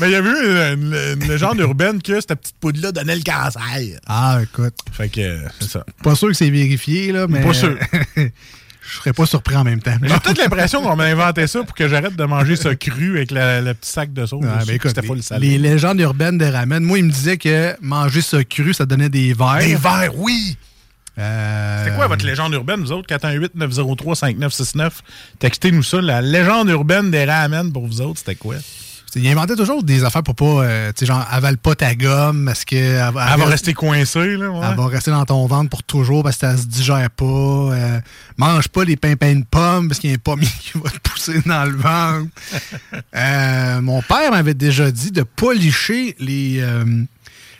Mais 0.00 0.08
il 0.08 0.12
y 0.12 0.14
avait 0.14 0.28
eu 0.30 0.32
une, 0.74 0.82
une- 0.94 1.22
une 1.22 1.28
légende 1.28 1.58
urbaine 1.60 2.00
que 2.02 2.20
cette 2.20 2.34
petite 2.34 2.56
poudre-là 2.60 2.92
donnait 2.92 3.16
le 3.16 3.22
cancer. 3.22 4.00
Ah, 4.06 4.40
écoute. 4.42 4.74
Fait 4.92 5.08
que, 5.08 5.38
c'est 5.60 5.70
ça. 5.70 5.84
Pas 6.02 6.14
sûr 6.14 6.28
que 6.28 6.34
c'est 6.34 6.50
vérifié, 6.50 7.12
là, 7.12 7.26
mais. 7.28 7.40
Pas 7.42 7.52
sûr. 7.54 7.76
Je 8.84 8.96
serais 8.98 9.12
pas 9.12 9.26
surpris 9.26 9.54
en 9.54 9.62
même 9.62 9.80
temps. 9.80 9.94
J'ai 10.02 10.08
peut-être 10.18 10.38
l'impression 10.38 10.82
qu'on 10.82 10.96
m'a 10.96 11.04
inventé 11.04 11.46
ça 11.46 11.62
pour 11.62 11.72
que 11.74 11.86
j'arrête 11.88 12.16
de 12.16 12.24
manger 12.24 12.56
ça 12.56 12.74
cru 12.74 13.16
avec 13.16 13.30
le 13.30 13.72
petit 13.74 13.88
sac 13.90 14.12
de 14.12 14.26
sauce. 14.26 14.44
Ah, 14.44 14.64
ben 14.66 14.74
écoute, 14.74 14.88
C'était 14.94 15.06
pas 15.06 15.14
le 15.14 15.38
les, 15.38 15.50
les 15.50 15.58
légendes 15.70 16.00
urbaines 16.00 16.36
de 16.36 16.44
ramen, 16.46 16.82
moi, 16.82 16.98
il 16.98 17.04
me 17.04 17.10
disait 17.12 17.36
que 17.38 17.76
manger 17.80 18.20
ça 18.22 18.42
cru, 18.42 18.74
ça 18.74 18.84
donnait 18.84 19.08
des 19.08 19.34
verres. 19.34 19.58
Des 19.60 19.76
verres, 19.76 20.16
oui! 20.18 20.56
Euh, 21.16 21.84
C'était 21.84 21.94
quoi 21.96 22.08
votre 22.08 22.26
légende 22.26 22.52
urbaine, 22.54 22.80
vous 22.80 22.90
autres? 22.90 23.06
418-903-5969. 23.14 24.90
Textez-nous 25.38 25.82
ça. 25.82 26.00
La 26.00 26.20
légende 26.20 26.68
urbaine 26.68 27.10
des 27.10 27.24
ramen 27.24 27.72
pour 27.72 27.86
vous 27.86 28.00
autres, 28.00 28.18
c'était 28.18 28.34
quoi? 28.34 28.56
Il 29.14 29.28
inventait 29.28 29.56
toujours 29.56 29.82
des 29.82 30.04
affaires 30.04 30.22
pour 30.22 30.34
pas, 30.34 30.44
euh, 30.64 30.88
tu 30.92 31.00
sais, 31.00 31.06
genre, 31.06 31.26
avale 31.30 31.58
pas 31.58 31.74
ta 31.74 31.94
gomme 31.94 32.46
parce 32.46 32.64
que. 32.64 32.76
Elle, 32.76 32.98
Elle 33.08 33.12
va 33.40 33.44
rester 33.46 33.74
coincée, 33.74 34.36
là. 34.36 34.48
ouais. 34.50 34.66
Elle 34.70 34.76
va 34.76 34.86
rester 34.86 35.10
dans 35.10 35.24
ton 35.26 35.46
ventre 35.46 35.68
pour 35.68 35.82
toujours 35.82 36.22
parce 36.22 36.36
que 36.36 36.46
ça 36.46 36.56
se 36.56 36.66
digère 36.66 37.10
pas. 37.10 37.24
Euh, 37.24 38.00
mange 38.38 38.68
pas 38.68 38.84
les 38.84 38.96
pimpins 38.96 39.34
de 39.34 39.44
pommes 39.44 39.88
parce 39.88 40.00
qu'il 40.00 40.10
y 40.10 40.12
a 40.12 40.16
un 40.16 40.18
pommier 40.18 40.48
qui 40.60 40.78
va 40.78 40.88
te 40.90 40.98
pousser 40.98 41.40
dans 41.44 41.64
le 41.64 41.76
ventre. 41.76 42.30
Euh, 43.14 43.80
mon 43.82 44.00
père 44.00 44.30
m'avait 44.30 44.54
déjà 44.54 44.90
dit 44.90 45.10
de 45.10 45.22
pas 45.22 45.52
licher 45.52 46.16
les, 46.18 46.64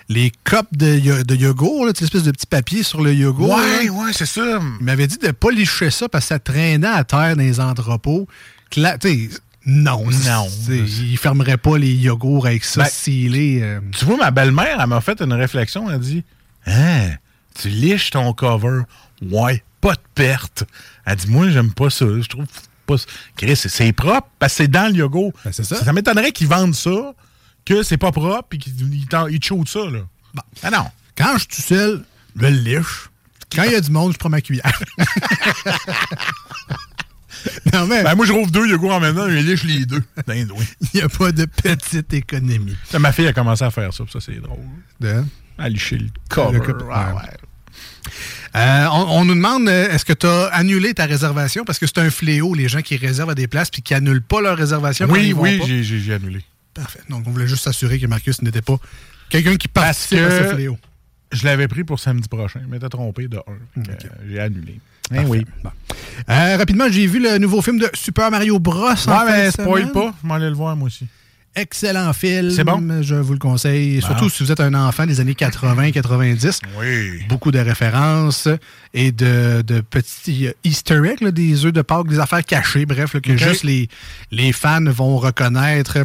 les 0.09 0.33
copes 0.45 0.75
de, 0.77 1.23
de 1.23 1.35
yogourt, 1.35 1.85
là, 1.87 1.93
tu 1.93 1.99
sais, 1.99 2.05
l'espèce 2.05 2.23
de 2.23 2.31
petit 2.31 2.47
papier 2.47 2.83
sur 2.83 3.03
le 3.03 3.13
yogourt. 3.13 3.51
Ouais, 3.57 3.85
là. 3.87 3.93
ouais, 3.93 4.13
c'est 4.13 4.27
ça. 4.27 4.61
Il 4.81 4.85
m'avait 4.85 5.07
dit 5.07 5.19
de 5.19 5.31
pas 5.31 5.51
licher 5.51 5.91
ça 5.91 6.09
parce 6.09 6.25
que 6.25 6.29
ça 6.29 6.39
traînait 6.39 6.87
à 6.87 7.05
terre 7.05 7.37
dans 7.37 7.43
les 7.43 7.61
entrepôts. 7.61 8.27
Non. 9.67 10.05
Non. 10.27 10.49
Il 10.69 11.17
fermerait 11.19 11.57
pas 11.57 11.79
les 11.79 11.93
yogourts 11.95 12.47
avec 12.47 12.65
ça 12.65 12.83
Ben, 12.83 12.89
scellé. 12.91 13.61
euh. 13.63 13.81
Tu 13.93 14.05
vois, 14.05 14.17
ma 14.17 14.31
belle-mère, 14.31 14.79
elle 14.81 14.87
m'a 14.89 15.01
fait 15.01 15.21
une 15.23 15.33
réflexion. 15.33 15.89
Elle 15.89 15.95
a 15.97 15.99
dit 15.99 16.25
Hein, 16.67 17.11
tu 17.61 17.69
liches 17.69 18.11
ton 18.11 18.33
cover? 18.33 18.83
Ouais, 19.23 19.63
pas 19.81 19.95
de 19.95 20.01
perte. 20.15 20.65
Elle 21.05 21.17
dit 21.17 21.29
Moi, 21.29 21.51
j'aime 21.51 21.73
pas 21.73 21.91
ça. 21.91 22.07
Je 22.07 22.29
trouve 22.29 22.47
pas 22.87 22.99
ça. 22.99 23.07
Chris, 23.37 23.57
c'est- 23.57 23.93
propre 23.93 24.29
parce 24.39 24.53
que 24.55 24.57
c'est 24.59 24.69
dans 24.69 24.91
le 24.91 24.97
yogourt. 24.99 25.33
Ben, 25.45 25.53
ça. 25.53 25.63
Ça 25.65 25.93
m'étonnerait 25.93 26.33
qu'ils 26.33 26.49
vendent 26.49 26.75
ça, 26.75 27.15
que 27.65 27.83
c'est 27.83 27.99
pas 27.99 28.11
propre 28.13 28.49
et 28.53 28.59
qu'ils 28.59 29.07
te 29.09 29.47
chautent 29.47 29.69
ça. 29.69 29.81
Là. 29.91 30.01
Ah 30.63 30.71
non. 30.71 30.87
Quand 31.17 31.35
je 31.35 31.39
suis 31.41 31.49
tout 31.49 31.63
seul, 31.63 32.05
je 32.37 32.43
le 32.43 32.49
liche. 32.49 33.09
Quand 33.55 33.65
il 33.65 33.73
y 33.73 33.75
a 33.75 33.81
du 33.81 33.91
monde, 33.91 34.13
je 34.15 34.19
prends 34.19 34.31
ma 34.31 34.41
cuillère. 34.41 34.81
non, 37.73 37.87
mais 37.87 38.03
Ben, 38.03 38.15
moi, 38.15 38.27
je 38.27 38.33
rouvre 38.33 38.51
deux 38.51 38.67
yogourts 38.69 38.93
en 38.95 39.01
même 39.01 39.15
temps, 39.15 39.29
je 39.29 39.37
liche 39.37 39.65
les 39.65 39.85
deux. 39.87 40.03
Oui. 40.29 40.45
il 40.81 40.89
n'y 40.95 41.01
a 41.03 41.09
pas 41.09 41.33
de 41.33 41.45
petite 41.45 42.13
économie. 42.13 42.77
Ça, 42.89 42.99
Ma 42.99 43.13
fille 43.13 43.27
a 43.27 43.33
commencé 43.33 43.65
à 43.65 43.71
faire 43.71 43.93
ça, 43.93 44.05
ça, 44.13 44.21
c'est 44.21 44.41
drôle. 44.41 44.59
De- 45.01 45.25
À 45.59 45.69
licher 45.69 45.99
le 45.99 46.09
cover. 46.29 46.59
Le 46.59 46.77
Ah, 46.91 47.15
ouais. 47.15 47.23
Euh, 48.55 48.87
on, 48.93 49.21
on 49.21 49.25
nous 49.25 49.35
demande 49.35 49.67
euh, 49.69 49.91
est-ce 49.91 50.05
que 50.05 50.13
tu 50.13 50.27
as 50.27 50.47
annulé 50.49 50.93
ta 50.93 51.07
réservation? 51.07 51.65
Parce 51.65 51.79
que 51.79 51.87
c'est 51.87 51.99
un 51.99 52.11
fléau, 52.11 52.55
les 52.55 52.69
gens 52.69 52.83
qui 52.83 52.97
réservent 52.97 53.31
à 53.31 53.35
des 53.35 53.47
places 53.49 53.71
puis 53.71 53.81
qui 53.81 53.95
annulent 53.95 54.23
pas 54.23 54.41
leur 54.43 54.57
réservation. 54.59 55.07
Oui, 55.11 55.33
oui, 55.33 55.61
j'ai- 55.85 56.13
annulé. 56.13 56.43
Parfait. 56.75 57.01
Donc, 57.09 57.25
on 57.27 57.31
voulait 57.31 57.47
juste 57.47 57.65
s'assurer 57.65 57.99
que 57.99 58.07
Marcus 58.07 58.43
n'était 58.43 58.63
pas 58.63 58.77
quelqu'un 59.31 59.57
qui 59.57 59.69
Parce 59.69 60.07
participe 60.09 60.19
à 60.19 60.49
ce 60.49 60.55
fléau. 60.55 60.79
Je 61.33 61.45
l'avais 61.45 61.67
pris 61.69 61.85
pour 61.85 61.99
samedi 61.99 62.29
prochain, 62.29 62.61
mais 62.69 62.79
t'as 62.79 62.91
trompé 62.91 63.27
de 63.29 63.39
un. 63.39 63.83
Que, 63.83 63.91
euh, 63.91 63.95
J'ai 64.29 64.41
annulé. 64.41 64.81
Eh 65.15 65.21
oui. 65.27 65.45
Bon. 65.63 65.71
Euh, 66.31 66.57
rapidement, 66.57 66.85
j'ai 66.91 67.07
vu 67.07 67.21
le 67.21 67.39
nouveau 67.39 67.61
film 67.63 67.79
de 67.79 67.89
Super 67.95 68.31
Mario 68.31 68.59
Bros. 68.59 68.89
Ouais, 68.91 69.25
mais 69.27 69.51
spoil 69.51 69.91
pas. 69.93 70.15
Je 70.23 70.27
m'en 70.29 70.35
allais 70.35 70.49
le 70.49 70.55
voir, 70.57 70.77
moi 70.77 70.87
aussi. 70.87 71.07
Excellent 71.55 72.15
film. 72.15 72.51
C'est 72.51 72.65
bon? 72.65 73.03
Je 73.03 73.15
vous 73.15 73.35
le 73.35 73.39
conseille. 73.39 74.01
Surtout 74.01 74.31
si 74.31 74.43
vous 74.43 74.51
êtes 74.51 74.61
un 74.61 74.73
enfant 74.73 75.05
des 75.05 75.21
années 75.21 75.35
80-90. 75.35 76.61
Oui. 76.81 77.21
Beaucoup 77.29 77.51
de 77.51 77.59
références 77.59 78.49
et 78.95 79.13
de, 79.13 79.61
de 79.61 79.81
petits 79.83 80.47
euh, 80.47 80.53
easter 80.65 81.03
eggs, 81.05 81.21
là, 81.21 81.31
des 81.31 81.67
œufs 81.67 81.73
de 81.75 81.83
Pâques, 81.83 82.09
des 82.09 82.21
affaires 82.21 82.45
cachées, 82.45 82.87
bref, 82.87 83.13
là, 83.13 83.21
que 83.21 83.37
juste 83.37 83.65
les, 83.65 83.89
les 84.31 84.53
fans 84.53 84.83
vont 84.85 85.19
reconnaître. 85.19 85.99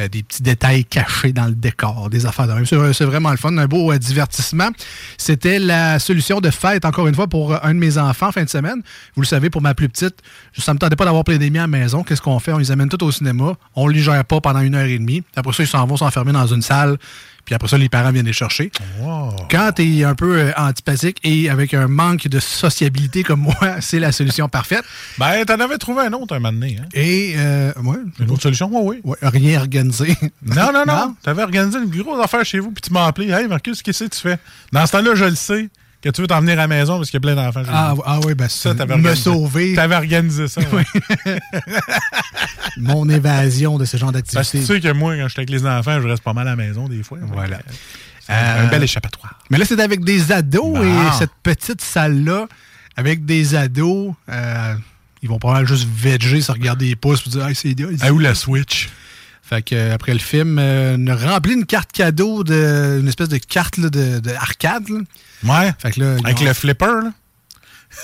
Euh, 0.00 0.08
des 0.08 0.22
petits 0.22 0.42
détails 0.42 0.84
cachés 0.84 1.32
dans 1.32 1.46
le 1.46 1.54
décor, 1.54 2.08
des 2.10 2.26
affaires 2.26 2.46
de 2.46 2.52
même. 2.52 2.66
C'est 2.66 2.92
c'est 2.92 3.04
vraiment 3.04 3.30
le 3.30 3.36
fun, 3.36 3.56
un 3.56 3.66
beau 3.66 3.92
euh, 3.92 3.98
divertissement. 3.98 4.70
C'était 5.16 5.58
la 5.58 5.98
solution 5.98 6.40
de 6.40 6.50
fête, 6.50 6.84
encore 6.84 7.06
une 7.06 7.14
fois, 7.14 7.26
pour 7.26 7.52
euh, 7.52 7.58
un 7.62 7.74
de 7.74 7.78
mes 7.78 7.98
enfants 7.98 8.28
en 8.28 8.32
fin 8.32 8.44
de 8.44 8.48
semaine. 8.48 8.82
Vous 9.14 9.22
le 9.22 9.26
savez, 9.26 9.50
pour 9.50 9.62
ma 9.62 9.74
plus 9.74 9.88
petite, 9.88 10.16
ça 10.56 10.74
me 10.74 10.78
tentait 10.78 10.96
pas 10.96 11.04
d'avoir 11.04 11.24
plein 11.24 11.36
d'amis 11.38 11.58
à 11.58 11.62
la 11.62 11.66
maison. 11.66 12.02
Qu'est-ce 12.02 12.22
qu'on 12.22 12.38
fait? 12.38 12.52
On 12.52 12.58
les 12.58 12.70
amène 12.70 12.88
tous 12.88 13.04
au 13.04 13.12
cinéma. 13.12 13.54
On 13.74 13.88
les 13.88 14.00
gère 14.00 14.24
pas 14.24 14.40
pendant 14.40 14.60
une 14.60 14.74
heure 14.74 14.86
et 14.86 14.98
demie. 14.98 15.22
Après 15.36 15.52
ça, 15.52 15.62
ils 15.62 15.68
s'en 15.68 15.86
vont 15.86 15.96
s'enfermer 15.96 16.32
dans 16.32 16.46
une 16.46 16.62
salle. 16.62 16.96
Puis 17.50 17.56
après 17.56 17.66
ça, 17.66 17.78
les 17.78 17.88
parents 17.88 18.12
viennent 18.12 18.26
les 18.26 18.32
chercher. 18.32 18.70
Wow. 19.00 19.34
Quand 19.50 19.72
tu 19.74 19.82
es 19.82 20.04
un 20.04 20.14
peu 20.14 20.38
euh, 20.38 20.52
antipathique 20.56 21.18
et 21.24 21.50
avec 21.50 21.74
un 21.74 21.88
manque 21.88 22.28
de 22.28 22.38
sociabilité 22.38 23.24
comme 23.24 23.40
moi, 23.40 23.56
c'est 23.80 23.98
la 23.98 24.12
solution 24.12 24.48
parfaite. 24.48 24.84
Ben, 25.18 25.44
t'en 25.44 25.58
avais 25.58 25.76
trouvé 25.76 26.02
un 26.02 26.12
autre 26.12 26.36
un 26.36 26.38
moment 26.38 26.52
donné, 26.52 26.78
hein? 26.80 26.86
Et, 26.94 27.34
euh, 27.36 27.72
ouais, 27.82 27.96
Une 28.20 28.30
autre 28.30 28.42
solution? 28.42 28.70
Oui, 28.72 29.00
oui. 29.04 29.16
ouais, 29.20 29.28
rien 29.28 29.58
organisé. 29.58 30.16
Non, 30.42 30.72
non, 30.72 30.84
non. 30.86 30.94
Non? 30.94 31.16
T'avais 31.24 31.42
organisé 31.42 31.78
une 31.80 31.90
grosse 31.90 32.22
affaire 32.24 32.44
chez 32.44 32.60
vous, 32.60 32.70
puis 32.70 32.82
tu 32.82 32.92
m'as 32.92 33.06
appelé. 33.06 33.30
Hey, 33.32 33.48
Marcus, 33.48 33.82
qu'est-ce 33.82 34.04
que 34.04 34.10
tu 34.10 34.20
fais? 34.20 34.38
Dans 34.70 34.86
ce 34.86 34.92
temps-là, 34.92 35.16
je 35.16 35.24
le 35.24 35.34
sais 35.34 35.68
que 36.02 36.08
tu 36.08 36.20
veux 36.22 36.26
t'en 36.26 36.40
venir 36.40 36.54
à 36.54 36.62
la 36.62 36.66
maison 36.68 36.96
parce 36.96 37.10
qu'il 37.10 37.18
y 37.18 37.22
a 37.28 37.34
plein 37.34 37.34
d'enfants 37.34 37.62
Ah, 37.68 37.94
ah 38.06 38.20
oui, 38.24 38.34
ben 38.34 38.48
Ça, 38.48 38.70
ça, 38.70 38.74
t'avais 38.74 38.94
me 38.96 39.00
organisé. 39.10 39.22
sauver 39.22 39.74
T'avais 39.74 39.96
organisé 39.96 40.48
ça. 40.48 40.60
ouais. 40.72 40.84
mon 42.78 43.08
évasion 43.08 43.78
de 43.78 43.84
ce 43.84 43.96
genre 43.96 44.12
Parce 44.12 44.22
que 44.24 44.30
tu 44.30 44.36
d'activité. 44.36 44.74
sais 44.74 44.80
que 44.80 44.92
moi, 44.92 45.16
quand 45.16 45.24
je 45.24 45.28
suis 45.28 45.40
avec 45.40 45.50
les 45.50 45.66
enfants, 45.66 46.00
je 46.00 46.08
reste 46.08 46.22
pas 46.22 46.32
mal 46.32 46.46
à 46.48 46.52
la 46.52 46.56
maison 46.56 46.88
des 46.88 47.02
fois. 47.02 47.18
Voilà. 47.32 47.56
Donc, 47.58 47.66
euh, 48.30 48.62
un 48.62 48.66
Euh, 48.66 48.68
bel 48.68 48.82
échappatoire. 48.82 49.38
Mais 49.50 49.58
là, 49.58 49.64
c'est 49.64 49.80
avec 49.80 50.04
des 50.04 50.32
ados 50.32 50.74
Bon. 50.78 50.82
et 50.82 51.12
cette 51.18 51.32
petite 51.42 51.80
salle-là, 51.80 52.46
avec 52.96 53.24
des 53.24 53.54
ados, 53.54 54.14
euh, 54.30 54.74
ils 55.22 55.28
vont 55.28 55.38
probablement 55.38 55.66
juste 55.66 55.88
veger, 55.92 56.40
se 56.40 56.52
regarder 56.52 56.86
les 56.86 56.96
pouces, 56.96 57.20
puis 57.22 57.30
dire 57.30 57.46
hey, 57.46 57.54
c'est. 57.54 57.74
Ah, 58.00 58.12
où 58.12 58.18
la 58.18 58.34
Switch? 58.34 58.88
Fait 59.50 59.62
que 59.62 59.90
après 59.90 60.12
le 60.12 60.20
film, 60.20 60.58
euh, 60.60 60.96
on 60.96 61.06
a 61.08 61.16
rempli 61.16 61.52
une 61.54 61.66
carte 61.66 61.90
cadeau, 61.92 62.44
de, 62.44 62.98
une 63.00 63.08
espèce 63.08 63.28
de 63.28 63.36
carte 63.38 63.76
là, 63.78 63.90
de, 63.90 64.20
de 64.20 64.30
arcade. 64.30 64.88
là. 64.88 65.00
Ouais. 65.42 65.72
Fait 65.78 65.90
que 65.90 66.00
là, 66.00 66.16
Avec 66.24 66.40
ont- 66.40 66.44
le 66.44 66.52
flipper, 66.54 66.86
là. 66.86 67.12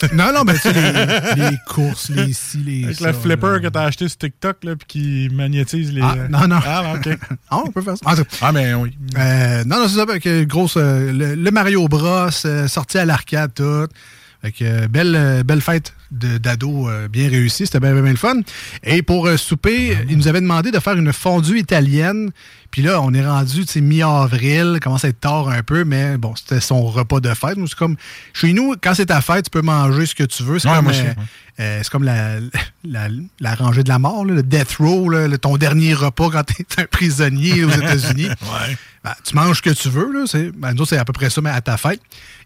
Non, 0.13 0.33
non, 0.35 0.43
mais 0.45 0.55
tu 0.55 0.63
sais, 0.63 0.73
les, 0.73 1.51
les 1.51 1.57
courses, 1.69 2.09
les 2.09 2.33
ci, 2.33 2.59
les 2.59 2.85
Avec 2.87 2.97
ça, 2.97 3.07
le 3.07 3.13
flipper 3.13 3.47
là. 3.53 3.61
que 3.61 3.69
t'as 3.69 3.85
acheté 3.85 4.09
sur 4.09 4.19
TikTok, 4.19 4.65
là, 4.65 4.75
puis 4.75 4.87
qui 4.89 5.29
magnétise 5.33 5.93
les. 5.93 6.03
Ah, 6.03 6.17
non, 6.29 6.49
non. 6.49 6.59
Ah, 6.67 6.95
ok. 6.97 7.17
Ah, 7.51 7.59
on 7.65 7.71
peut 7.71 7.81
faire 7.83 7.95
ça. 7.97 8.25
Ah, 8.43 8.51
mais 8.51 8.75
oui. 8.75 8.99
Euh, 9.17 9.63
non, 9.65 9.79
non, 9.79 9.89
c'est 9.89 9.95
ça. 9.95 10.03
Avec, 10.03 10.27
euh, 10.27 10.45
grosse, 10.45 10.75
euh, 10.77 11.13
le, 11.13 11.37
le 11.37 11.51
Mario 11.53 11.87
Bros, 11.87 12.29
euh, 12.45 12.67
sorti 12.67 12.99
à 12.99 13.05
l'arcade, 13.05 13.53
tout. 13.55 13.87
Fait 14.43 14.51
que, 14.51 14.65
euh, 14.65 14.89
belle, 14.89 15.15
euh, 15.15 15.43
belle 15.45 15.61
fête 15.61 15.95
de- 16.11 16.39
d'ado 16.39 16.89
euh, 16.89 17.09
bien 17.09 17.29
réussie. 17.29 17.67
C'était 17.67 17.81
bien, 17.81 17.93
bien, 17.93 18.03
bien 18.03 18.13
le 18.13 18.17
fun. 18.19 18.41
Et 18.85 19.03
pour 19.03 19.27
euh, 19.27 19.37
souper, 19.37 19.97
il 20.09 20.17
nous 20.17 20.29
avait 20.29 20.41
demandé 20.41 20.71
de 20.71 20.79
faire 20.79 20.95
une 20.95 21.13
fondue 21.13 21.59
italienne. 21.59 22.31
Puis 22.71 22.83
là, 22.83 23.01
on 23.01 23.13
est 23.15 23.25
rendu, 23.27 23.65
tu 23.65 23.73
sais, 23.73 23.81
mi-avril, 23.81 24.79
commence 24.83 25.05
à 25.05 25.09
être 25.09 25.21
tard 25.21 25.49
un 25.49 25.63
peu, 25.63 25.85
mais 25.85 26.17
bon, 26.19 26.35
c'était 26.37 26.61
son 26.61 26.83
repas 26.87 27.21
de 27.21 27.33
fête. 27.35 27.57
Nous, 27.57 27.67
c'est 27.67 27.77
comme, 27.79 27.97
chez 28.33 28.53
nous, 28.53 28.75
quand 28.83 28.95
c'est 28.95 29.07
ta 29.07 29.21
fête, 29.21 29.45
tu 29.47 29.51
peux 29.51 29.63
manger 29.63 30.07
ce 30.07 30.15
que 30.15 30.25
tu 30.25 30.43
veux. 30.43 30.59
C'est 30.59 30.69
Ouais, 30.69 30.77
comme, 30.77 30.89
euh, 30.89 31.13
euh, 31.61 31.81
c'est 31.83 31.91
comme 31.91 32.05
la, 32.05 32.37
la, 32.85 33.09
la 33.41 33.55
rangée 33.55 33.83
de 33.83 33.89
la 33.89 33.99
mort, 33.99 34.25
là, 34.25 34.35
le 34.35 34.43
death 34.43 34.75
row, 34.79 35.09
là, 35.09 35.27
le- 35.29 35.39
ton 35.39 35.57
dernier 35.57 35.95
repas 35.95 36.29
quand 36.31 36.45
tu 36.45 36.63
es 36.63 36.83
un 36.83 36.87
prisonnier 36.87 37.65
aux 37.65 37.71
États-Unis. 37.83 38.29
Ouais. 38.29 38.77
Ben, 39.05 39.15
tu 39.23 39.37
manges 39.37 39.59
ce 39.59 39.63
que 39.63 39.71
tu 39.71 39.89
veux. 39.89 40.13
Là, 40.13 40.25
c'est, 40.27 40.51
ben, 40.51 40.73
nous 40.75 40.83
autres, 40.83 40.91
c'est 40.91 40.99
à 40.99 41.05
peu 41.05 41.13
près 41.13 41.31
ça, 41.31 41.41
mais 41.41 41.51
à 41.51 41.61
ta 41.61 41.77
fête. 41.77 42.01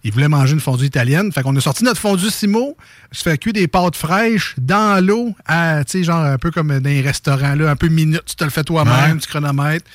Ils 0.04 0.12
voulaient 0.12 0.28
manger 0.28 0.52
une 0.52 0.60
fondue 0.60 0.84
italienne. 0.84 1.32
Fait 1.32 1.42
qu'on 1.42 1.56
a 1.56 1.60
sorti 1.60 1.84
notre 1.84 2.00
fondue 2.00 2.28
Simo. 2.30 2.76
Je 3.12 3.20
fais 3.22 3.38
cuire 3.38 3.54
des 3.54 3.66
pâtes 3.66 3.96
fraîches 3.96 4.54
dans 4.58 5.02
l'eau, 5.04 5.34
à, 5.46 5.82
tu 5.84 5.92
sais, 5.98 6.04
genre 6.04 6.22
un 6.22 6.36
peu 6.38 6.50
comme 6.50 6.68
dans 6.78 6.88
les 6.88 7.00
restaurants, 7.00 7.54
là, 7.54 7.70
un 7.70 7.76
peu 7.76 7.88
minute. 7.88 8.22
Tu 8.26 8.36
te 8.36 8.44
le 8.44 8.50
fais 8.50 8.62
toi-même, 8.64 9.14
Ouais. 9.14 9.18
tu 9.20 9.26
chronomètres. 9.28 9.86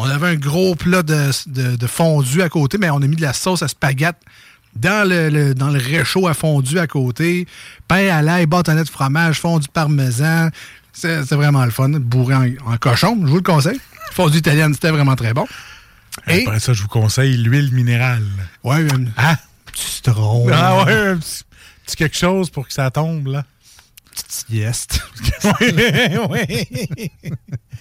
On 0.00 0.04
avait 0.04 0.28
un 0.28 0.34
gros 0.36 0.74
plat 0.76 1.02
de, 1.02 1.30
de, 1.46 1.74
de 1.76 1.86
fondue 1.88 2.40
à 2.42 2.48
côté, 2.48 2.78
mais 2.78 2.88
on 2.90 3.02
a 3.02 3.06
mis 3.06 3.16
de 3.16 3.22
la 3.22 3.32
sauce 3.32 3.62
à 3.62 3.68
spaghette 3.68 4.16
dans 4.76 5.08
le, 5.08 5.28
le- 5.28 5.54
dans 5.54 5.70
le 5.70 5.78
réchaud 5.80 6.28
à 6.28 6.34
fondu 6.34 6.78
à 6.78 6.86
côté. 6.86 7.46
Pain 7.88 8.08
à 8.14 8.22
l'ail, 8.22 8.46
bâtonnet 8.46 8.84
de 8.84 8.88
fromage, 8.88 9.40
fondu 9.40 9.66
parmesan. 9.72 10.50
C'est, 10.92 11.22
vraiment 11.32 11.64
le 11.64 11.70
fun. 11.72 11.88
Bourré 11.90 12.34
en, 12.34 12.72
en 12.72 12.76
cochon, 12.76 13.18
je 13.22 13.26
vous 13.28 13.36
le 13.36 13.42
conseille. 13.42 13.80
Fondue 14.12 14.38
italienne, 14.38 14.72
c'était 14.74 14.90
vraiment 14.90 15.16
très 15.16 15.34
bon. 15.34 15.46
Et, 16.28 16.42
Après 16.46 16.60
ça, 16.60 16.72
je 16.74 16.82
vous 16.82 16.88
conseille 16.88 17.36
l'huile 17.36 17.72
minérale. 17.72 18.22
ouais, 18.64 18.86
un 18.92 19.04
Ah! 19.16 19.36
petit 19.66 19.84
citron. 19.86 20.46
Ah 20.52 20.84
ouais, 20.84 20.92
un 21.08 21.16
petit, 21.16 21.42
petit 21.86 21.96
quelque 21.96 22.16
chose 22.16 22.50
pour 22.50 22.66
que 22.68 22.72
ça 22.72 22.90
tombe, 22.90 23.26
là. 23.28 23.44
Yes. 24.50 24.86
oui, 25.60 25.72
oui. 26.30 27.10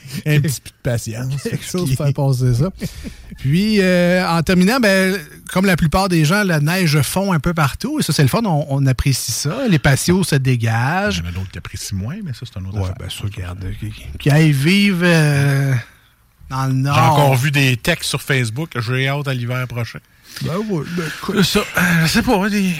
Un 0.25 0.39
petit 0.41 0.61
peu 0.61 0.69
de 0.69 0.75
patience. 0.83 1.41
quelque 1.43 1.63
chose 1.65 1.93
pour 1.95 2.05
faire 2.05 2.13
passer 2.13 2.53
ça. 2.53 2.69
Puis, 3.39 3.81
euh, 3.81 4.27
en 4.27 4.41
terminant, 4.41 4.79
ben, 4.79 5.15
comme 5.51 5.65
la 5.65 5.75
plupart 5.75 6.09
des 6.09 6.25
gens, 6.25 6.43
la 6.43 6.59
neige 6.59 6.99
fond 7.01 7.31
un 7.33 7.39
peu 7.39 7.53
partout. 7.53 7.99
Et 7.99 8.03
ça, 8.03 8.11
c'est 8.13 8.23
le 8.23 8.27
fun. 8.29 8.41
On, 8.45 8.65
on 8.69 8.85
apprécie 8.87 9.31
ça. 9.31 9.67
Les 9.69 9.79
patios 9.79 10.23
se 10.23 10.35
Il 10.35 10.41
dégagent. 10.41 11.19
y 11.19 11.21
en 11.21 11.29
a 11.29 11.31
d'autres 11.31 11.51
qui 11.51 11.57
apprécient 11.57 11.97
moins, 11.97 12.15
mais 12.23 12.33
ça, 12.33 12.41
c'est 12.51 12.57
un 12.59 12.65
autre 12.65 12.77
Ouais, 12.77 12.83
affaire. 12.83 12.95
ben, 12.99 13.09
ça, 13.09 13.23
regarde. 13.23 13.65
Qui, 13.79 13.93
qui 14.19 14.29
aillent 14.31 14.51
vivre 14.51 15.01
euh, 15.03 15.73
dans 16.49 16.65
le 16.65 16.73
nord. 16.73 16.95
J'ai 16.95 17.01
encore 17.01 17.35
vu 17.35 17.51
des 17.51 17.77
textes 17.77 18.09
sur 18.09 18.21
Facebook. 18.21 18.71
J'ai 18.79 19.07
hâte 19.07 19.27
à 19.27 19.33
l'hiver 19.33 19.67
prochain. 19.67 19.99
Ben, 20.43 20.57
ouais, 20.57 20.83
ben, 20.95 21.03
écoute, 21.17 21.41
Ça, 21.43 21.59
euh, 21.59 21.81
je 22.03 22.07
sais 22.07 22.21
pas. 22.21 22.49
des- 22.49 22.73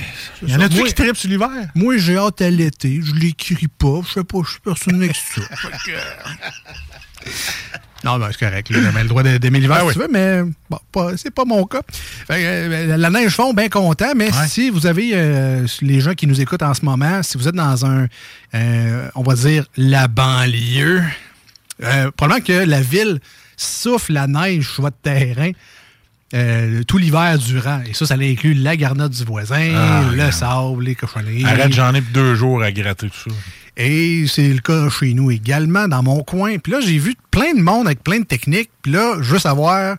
Il 0.43 0.49
y 0.49 0.55
en 0.55 0.59
a-tu 0.61 0.83
qui 0.83 0.93
trippent 0.93 1.17
sur 1.17 1.29
l'hiver? 1.29 1.49
Moi, 1.75 1.97
j'ai 1.97 2.17
hâte 2.17 2.41
à 2.41 2.49
l'été. 2.49 2.99
Je 3.03 3.13
l'écris 3.15 3.67
pas. 3.67 4.01
Je 4.07 4.13
sais 4.13 4.23
pas. 4.23 4.39
Je 4.43 4.49
suis 4.51 4.59
personne 4.59 4.95
avec 4.95 5.15
ça. 5.15 5.41
Non, 8.03 8.19
ben, 8.19 8.29
c'est 8.31 8.39
correct. 8.45 8.69
Là, 8.69 8.79
le 9.01 9.07
droit 9.09 9.23
d'aimer 9.23 9.59
l'hiver 9.59 9.79
Ah 9.81 9.87
si 9.87 9.93
tu 9.93 9.99
veux, 9.99 10.07
mais 10.11 10.41
bon, 10.69 11.17
c'est 11.17 11.33
pas 11.33 11.45
mon 11.45 11.65
cas. 11.65 11.81
Euh, 12.31 12.95
la 12.95 13.09
neige 13.09 13.31
fond, 13.33 13.53
bien 13.53 13.69
content, 13.69 14.13
mais 14.15 14.25
Ouais. 14.31 14.47
si 14.47 14.69
vous 14.69 14.85
avez 14.85 15.11
euh, 15.15 15.65
les 15.81 15.99
gens 15.99 16.13
qui 16.13 16.27
nous 16.27 16.39
écoutent 16.39 16.61
en 16.61 16.73
ce 16.75 16.85
moment, 16.85 17.23
si 17.23 17.37
vous 17.39 17.47
êtes 17.47 17.55
dans 17.55 17.85
un, 17.87 18.07
euh, 18.53 19.09
on 19.15 19.23
va 19.23 19.33
dire, 19.33 19.65
la 19.77 20.07
banlieue, 20.07 21.01
euh, 21.83 22.11
probablement 22.15 22.45
que 22.45 22.69
la 22.69 22.81
ville 22.81 23.19
souffle 23.57 24.13
la 24.13 24.27
neige 24.27 24.69
sur 24.69 24.83
votre 24.83 24.97
terrain. 25.01 25.51
euh, 26.33 26.83
tout 26.83 26.97
l'hiver 26.97 27.37
durant. 27.39 27.81
Et 27.87 27.93
ça, 27.93 28.05
ça 28.05 28.15
inclut 28.15 28.53
la 28.53 28.75
garnotte 28.75 29.13
du 29.13 29.23
voisin, 29.23 29.71
Ah, 29.73 30.01
le 30.13 30.29
sable, 30.31 30.83
les 30.83 30.93
cochonneries. 30.93 31.45
Arrête, 31.45 31.71
j'en 31.73 31.93
ai 31.95 32.01
deux 32.01 32.35
jours 32.35 32.61
à 32.61 32.71
gratter 32.71 33.09
tout 33.09 33.29
ça. 33.29 33.35
Et 33.77 34.25
c'est 34.27 34.49
le 34.49 34.59
cas 34.59 34.89
chez 34.89 35.13
nous 35.13 35.29
également, 35.29 35.87
dans 35.87 36.01
mon 36.01 36.23
coin. 36.23 36.57
Puis 36.57 36.71
là, 36.71 36.81
j'ai 36.81 36.97
vu 36.97 37.15
plein 37.29 37.53
de 37.53 37.61
monde 37.61 37.85
avec 37.85 38.03
plein 38.03 38.19
de 38.19 38.25
techniques. 38.25 38.71
Puis 38.81 38.91
là, 38.91 39.17
je 39.21 39.33
veux 39.33 39.39
savoir 39.39 39.97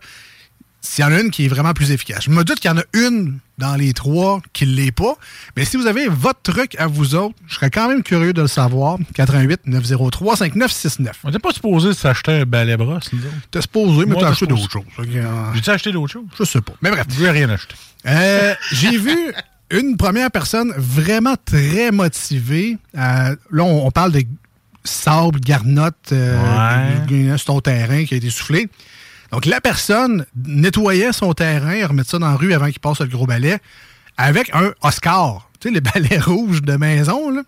s'il 0.81 1.03
y 1.03 1.07
en 1.07 1.11
a 1.11 1.19
une 1.19 1.31
qui 1.31 1.45
est 1.45 1.47
vraiment 1.47 1.73
plus 1.73 1.91
efficace. 1.91 2.23
Je 2.25 2.29
me 2.29 2.43
doute 2.43 2.59
qu'il 2.59 2.69
y 2.69 2.73
en 2.73 2.77
a 2.77 2.83
une 2.93 3.39
dans 3.57 3.75
les 3.75 3.93
trois 3.93 4.41
qui 4.53 4.65
ne 4.65 4.75
l'est 4.75 4.91
pas. 4.91 5.15
Mais 5.55 5.63
si 5.63 5.77
vous 5.77 5.87
avez 5.87 6.07
votre 6.07 6.41
truc 6.41 6.75
à 6.77 6.87
vous 6.87 7.15
autres, 7.15 7.35
je 7.47 7.55
serais 7.55 7.69
quand 7.69 7.87
même 7.87 8.03
curieux 8.03 8.33
de 8.33 8.41
le 8.41 8.47
savoir. 8.47 8.97
88 9.13 9.61
903 9.65 10.37
5969. 10.37 11.19
On 11.23 11.27
n'était 11.27 11.39
pas 11.39 11.51
supposé 11.51 11.93
s'acheter 11.93 12.31
un 12.31 12.45
balai 12.45 12.75
brosse, 12.75 13.11
nous 13.13 13.19
autres. 13.19 13.35
T'es 13.51 13.61
supposé, 13.61 14.05
mais 14.05 14.15
t'as 14.15 14.29
acheté 14.29 14.47
d'autres 14.47 14.69
choses. 14.69 14.83
J'ai-tu 15.53 15.69
acheté 15.69 15.91
d'autres 15.91 16.11
choses? 16.11 16.25
Je 16.37 16.43
sais 16.43 16.61
pas. 16.61 16.73
Mais 16.81 16.91
bref. 16.91 17.05
Je 17.09 17.23
n'ai 17.23 17.31
rien 17.31 17.49
acheté. 17.49 17.75
Euh, 18.05 18.55
j'ai 18.71 18.97
vu 18.97 19.15
une 19.71 19.97
première 19.97 20.31
personne 20.31 20.73
vraiment 20.77 21.35
très 21.43 21.91
motivée. 21.91 22.77
Euh, 22.95 23.35
là, 23.51 23.63
on, 23.63 23.85
on 23.87 23.91
parle 23.91 24.11
de 24.11 24.23
sable, 24.83 25.39
garnotte 25.39 26.11
euh, 26.11 27.05
Ouais. 27.07 27.37
sur 27.37 27.45
ton 27.45 27.59
terrain 27.61 28.05
qui 28.05 28.13
a 28.13 28.17
été 28.17 28.29
soufflé. 28.29 28.69
Donc, 29.31 29.45
la 29.45 29.61
personne 29.61 30.25
nettoyait 30.45 31.13
son 31.13 31.33
terrain, 31.33 31.85
remettait 31.87 32.09
ça 32.09 32.19
dans 32.19 32.29
la 32.29 32.35
rue 32.35 32.53
avant 32.53 32.67
qu'il 32.67 32.79
passe 32.79 32.99
le 33.01 33.07
gros 33.07 33.27
balai, 33.27 33.57
avec 34.17 34.49
un 34.55 34.71
Oscar. 34.81 35.49
Tu 35.59 35.67
sais, 35.67 35.73
les 35.73 35.81
balais 35.81 36.19
rouges 36.19 36.61
de 36.63 36.75
maison, 36.75 37.29
là. 37.29 37.43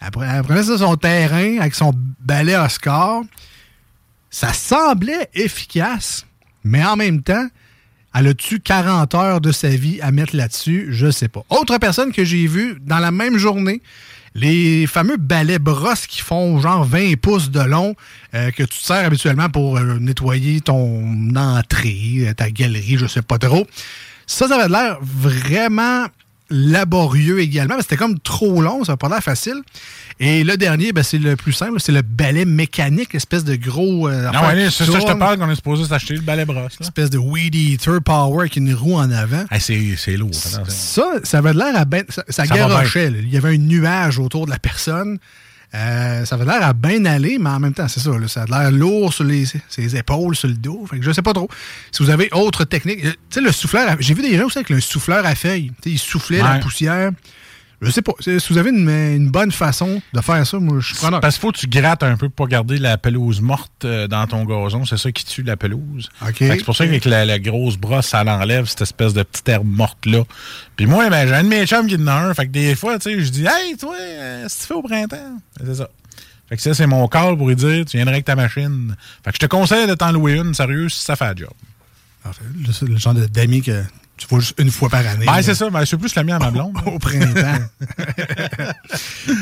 Après, 0.00 0.26
elle 0.26 0.42
prenait 0.42 0.62
ça 0.62 0.76
sur 0.76 0.86
son 0.86 0.96
terrain 0.96 1.58
avec 1.58 1.74
son 1.74 1.92
balai 2.20 2.54
Oscar. 2.54 3.22
Ça 4.30 4.52
semblait 4.52 5.30
efficace, 5.34 6.26
mais 6.62 6.84
en 6.84 6.96
même 6.96 7.22
temps, 7.22 7.46
elle 8.16 8.28
a-tu 8.28 8.60
40 8.60 9.14
heures 9.14 9.40
de 9.40 9.52
sa 9.52 9.68
vie 9.68 10.00
à 10.00 10.10
mettre 10.10 10.34
là-dessus? 10.34 10.88
Je 10.90 11.10
sais 11.10 11.28
pas. 11.28 11.44
Autre 11.50 11.76
personne 11.78 12.12
que 12.12 12.24
j'ai 12.24 12.46
vue 12.46 12.78
dans 12.80 12.98
la 12.98 13.10
même 13.10 13.36
journée, 13.36 13.82
les 14.34 14.86
fameux 14.86 15.16
balais 15.16 15.58
brosses 15.58 16.06
qui 16.06 16.20
font 16.20 16.58
genre 16.60 16.84
20 16.84 17.20
pouces 17.20 17.50
de 17.50 17.60
long, 17.60 17.94
euh, 18.34 18.50
que 18.50 18.62
tu 18.62 18.78
te 18.78 18.84
sers 18.84 19.04
habituellement 19.04 19.50
pour 19.50 19.76
euh, 19.76 19.98
nettoyer 19.98 20.60
ton 20.60 21.34
entrée, 21.36 22.32
ta 22.36 22.50
galerie, 22.50 22.96
je 22.96 23.06
sais 23.06 23.22
pas 23.22 23.38
trop. 23.38 23.66
Ça, 24.26 24.48
ça 24.48 24.56
avait 24.56 24.68
l'air 24.68 24.98
vraiment 25.02 26.06
laborieux 26.50 27.40
également, 27.40 27.76
mais 27.76 27.82
c'était 27.82 27.96
comme 27.96 28.18
trop 28.18 28.62
long, 28.62 28.84
ça 28.84 28.92
n'a 28.92 28.96
pas 28.96 29.08
l'air 29.08 29.22
facile. 29.22 29.62
Et 30.18 30.44
le 30.44 30.56
dernier, 30.56 30.92
ben, 30.92 31.02
c'est 31.02 31.18
le 31.18 31.36
plus 31.36 31.52
simple, 31.52 31.78
c'est 31.78 31.92
le 31.92 32.02
balai 32.02 32.44
mécanique, 32.44 33.14
espèce 33.14 33.44
de 33.44 33.56
gros... 33.56 34.08
euh, 34.08 34.30
Non, 34.30 34.40
qui 34.40 34.72
c'est 34.72 34.84
ça, 34.84 35.00
je 35.00 35.06
te 35.06 35.18
parle 35.18 35.38
qu'on 35.38 35.50
est 35.50 35.56
supposé 35.56 35.84
s'acheter 35.84 36.14
le 36.14 36.20
balai 36.22 36.44
brosse. 36.44 36.80
Là. 36.80 36.86
espèce 36.86 37.10
de 37.10 37.18
weed 37.18 37.54
eater 37.54 38.00
power 38.02 38.40
avec 38.40 38.56
une 38.56 38.72
roue 38.74 38.94
en 38.94 39.10
avant. 39.10 39.44
Hey, 39.50 39.60
c'est, 39.60 40.16
lourd. 40.16 40.34
Ça, 40.34 41.04
ça 41.22 41.38
avait 41.38 41.52
l'air 41.52 41.76
à 41.76 41.84
ben, 41.84 42.04
ça, 42.08 42.24
ça 42.28 42.46
Ça 42.46 42.54
garochait. 42.54 43.08
Il 43.08 43.28
y 43.28 43.36
avait 43.36 43.54
un 43.54 43.58
nuage 43.58 44.18
autour 44.18 44.46
de 44.46 44.50
la 44.50 44.58
personne. 44.58 45.18
Euh, 45.74 46.24
ça 46.24 46.36
avait 46.36 46.44
l'air 46.44 46.62
à 46.62 46.72
bien 46.72 47.04
aller, 47.04 47.38
mais 47.38 47.50
en 47.50 47.58
même 47.60 47.74
temps, 47.74 47.88
c'est 47.88 48.00
ça. 48.00 48.10
là, 48.10 48.28
ça 48.28 48.42
a 48.42 48.46
l'air 48.46 48.70
lourd 48.72 49.12
sur 49.12 49.24
les, 49.24 49.44
ses 49.68 49.96
épaules, 49.96 50.34
sur 50.36 50.48
le 50.48 50.54
dos. 50.54 50.86
Fait 50.88 50.98
que 50.98 51.04
je 51.04 51.12
sais 51.12 51.22
pas 51.22 51.32
trop. 51.34 51.48
Si 51.92 52.02
vous 52.02 52.10
avez 52.10 52.28
autre 52.32 52.64
technique. 52.64 53.04
euh, 53.04 53.10
Tu 53.10 53.16
sais, 53.30 53.40
le 53.40 53.52
souffleur. 53.52 53.88
à- 53.90 53.96
J'ai 53.98 54.14
vu 54.14 54.22
des 54.22 54.36
gens 54.38 54.46
aussi 54.46 54.58
avec 54.58 54.70
le 54.70 54.80
souffleur 54.80 55.26
à 55.26 55.34
feuilles. 55.34 55.72
Tu 55.82 55.90
sais, 55.90 55.94
ils 55.96 55.98
soufflaient 55.98 56.38
la 56.54 56.58
poussière. 56.60 57.10
Je 57.82 57.90
sais 57.90 58.02
pas. 58.02 58.12
Si 58.20 58.38
vous 58.48 58.58
avez 58.58 58.70
une, 58.70 58.88
une 58.88 59.30
bonne 59.30 59.52
façon 59.52 60.00
de 60.12 60.20
faire 60.20 60.46
ça, 60.46 60.58
moi, 60.58 60.78
je 60.80 60.86
suis 60.86 60.94
preneur. 60.96 61.20
Parce 61.20 61.34
qu'il 61.34 61.42
faut 61.42 61.52
que 61.52 61.58
tu 61.58 61.66
grattes 61.66 62.02
un 62.02 62.16
peu 62.16 62.28
pour 62.28 62.48
garder 62.48 62.78
la 62.78 62.96
pelouse 62.96 63.40
morte 63.40 63.84
euh, 63.84 64.08
dans 64.08 64.26
ton 64.26 64.44
gazon. 64.44 64.84
C'est 64.86 64.96
ça 64.96 65.12
qui 65.12 65.24
tue 65.24 65.42
la 65.42 65.56
pelouse. 65.56 66.08
OK. 66.22 66.36
Fait 66.36 66.48
que 66.48 66.56
C'est 66.56 66.64
pour 66.64 66.76
ça 66.76 66.86
qu'avec 66.86 67.04
la, 67.04 67.24
la 67.24 67.38
grosse 67.38 67.76
brosse, 67.76 68.06
ça 68.06 68.24
l'enlève 68.24 68.66
cette 68.66 68.82
espèce 68.82 69.12
de 69.12 69.22
petite 69.22 69.48
herbe 69.48 69.66
morte-là. 69.66 70.22
Puis 70.76 70.86
moi, 70.86 71.08
ben, 71.10 71.28
j'ai 71.28 71.34
un 71.34 71.44
de 71.44 71.48
mes 71.48 71.66
chums 71.66 71.86
qui 71.86 71.96
en 71.96 72.06
a 72.06 72.14
un. 72.14 72.34
Fait 72.34 72.46
que 72.46 72.52
des 72.52 72.74
fois, 72.74 72.98
tu 72.98 73.10
sais, 73.10 73.22
je 73.22 73.30
dis 73.30 73.44
Hey, 73.46 73.76
toi, 73.76 73.94
euh, 73.98 74.46
si 74.48 74.60
tu 74.60 74.66
fais 74.66 74.74
au 74.74 74.82
printemps, 74.82 75.38
c'est 75.58 75.74
ça. 75.74 75.88
Fait 76.48 76.56
que 76.56 76.62
ça, 76.62 76.74
c'est 76.74 76.86
mon 76.86 77.06
call 77.08 77.36
pour 77.36 77.48
lui 77.48 77.56
dire 77.56 77.84
Tu 77.84 77.96
viendrais 77.96 78.14
avec 78.14 78.24
ta 78.24 78.36
machine. 78.36 78.96
Fait 79.24 79.30
que 79.30 79.36
je 79.36 79.40
te 79.40 79.46
conseille 79.46 79.86
de 79.86 79.94
t'en 79.94 80.12
louer 80.12 80.36
une, 80.36 80.54
sérieux, 80.54 80.88
si 80.88 81.02
ça 81.04 81.16
fait 81.16 81.28
le 81.34 81.36
job. 81.36 81.52
Parfait. 82.22 82.44
Le, 82.66 82.72
c'est 82.72 82.88
le 82.88 82.96
genre 82.96 83.14
d'amis 83.14 83.62
que 83.62 83.82
tu 84.16 84.26
vois 84.28 84.40
juste 84.40 84.54
une 84.58 84.70
fois 84.70 84.88
par 84.88 85.06
année. 85.06 85.26
Ben, 85.26 85.42
c'est 85.42 85.54
ça. 85.54 85.68
Ben, 85.68 85.84
c'est 85.84 85.96
plus 85.96 86.14
la 86.14 86.24
mienne 86.24 86.36
à 86.36 86.38
ma 86.38 86.50
blonde. 86.50 86.76
au 86.86 86.98
printemps. 86.98 87.58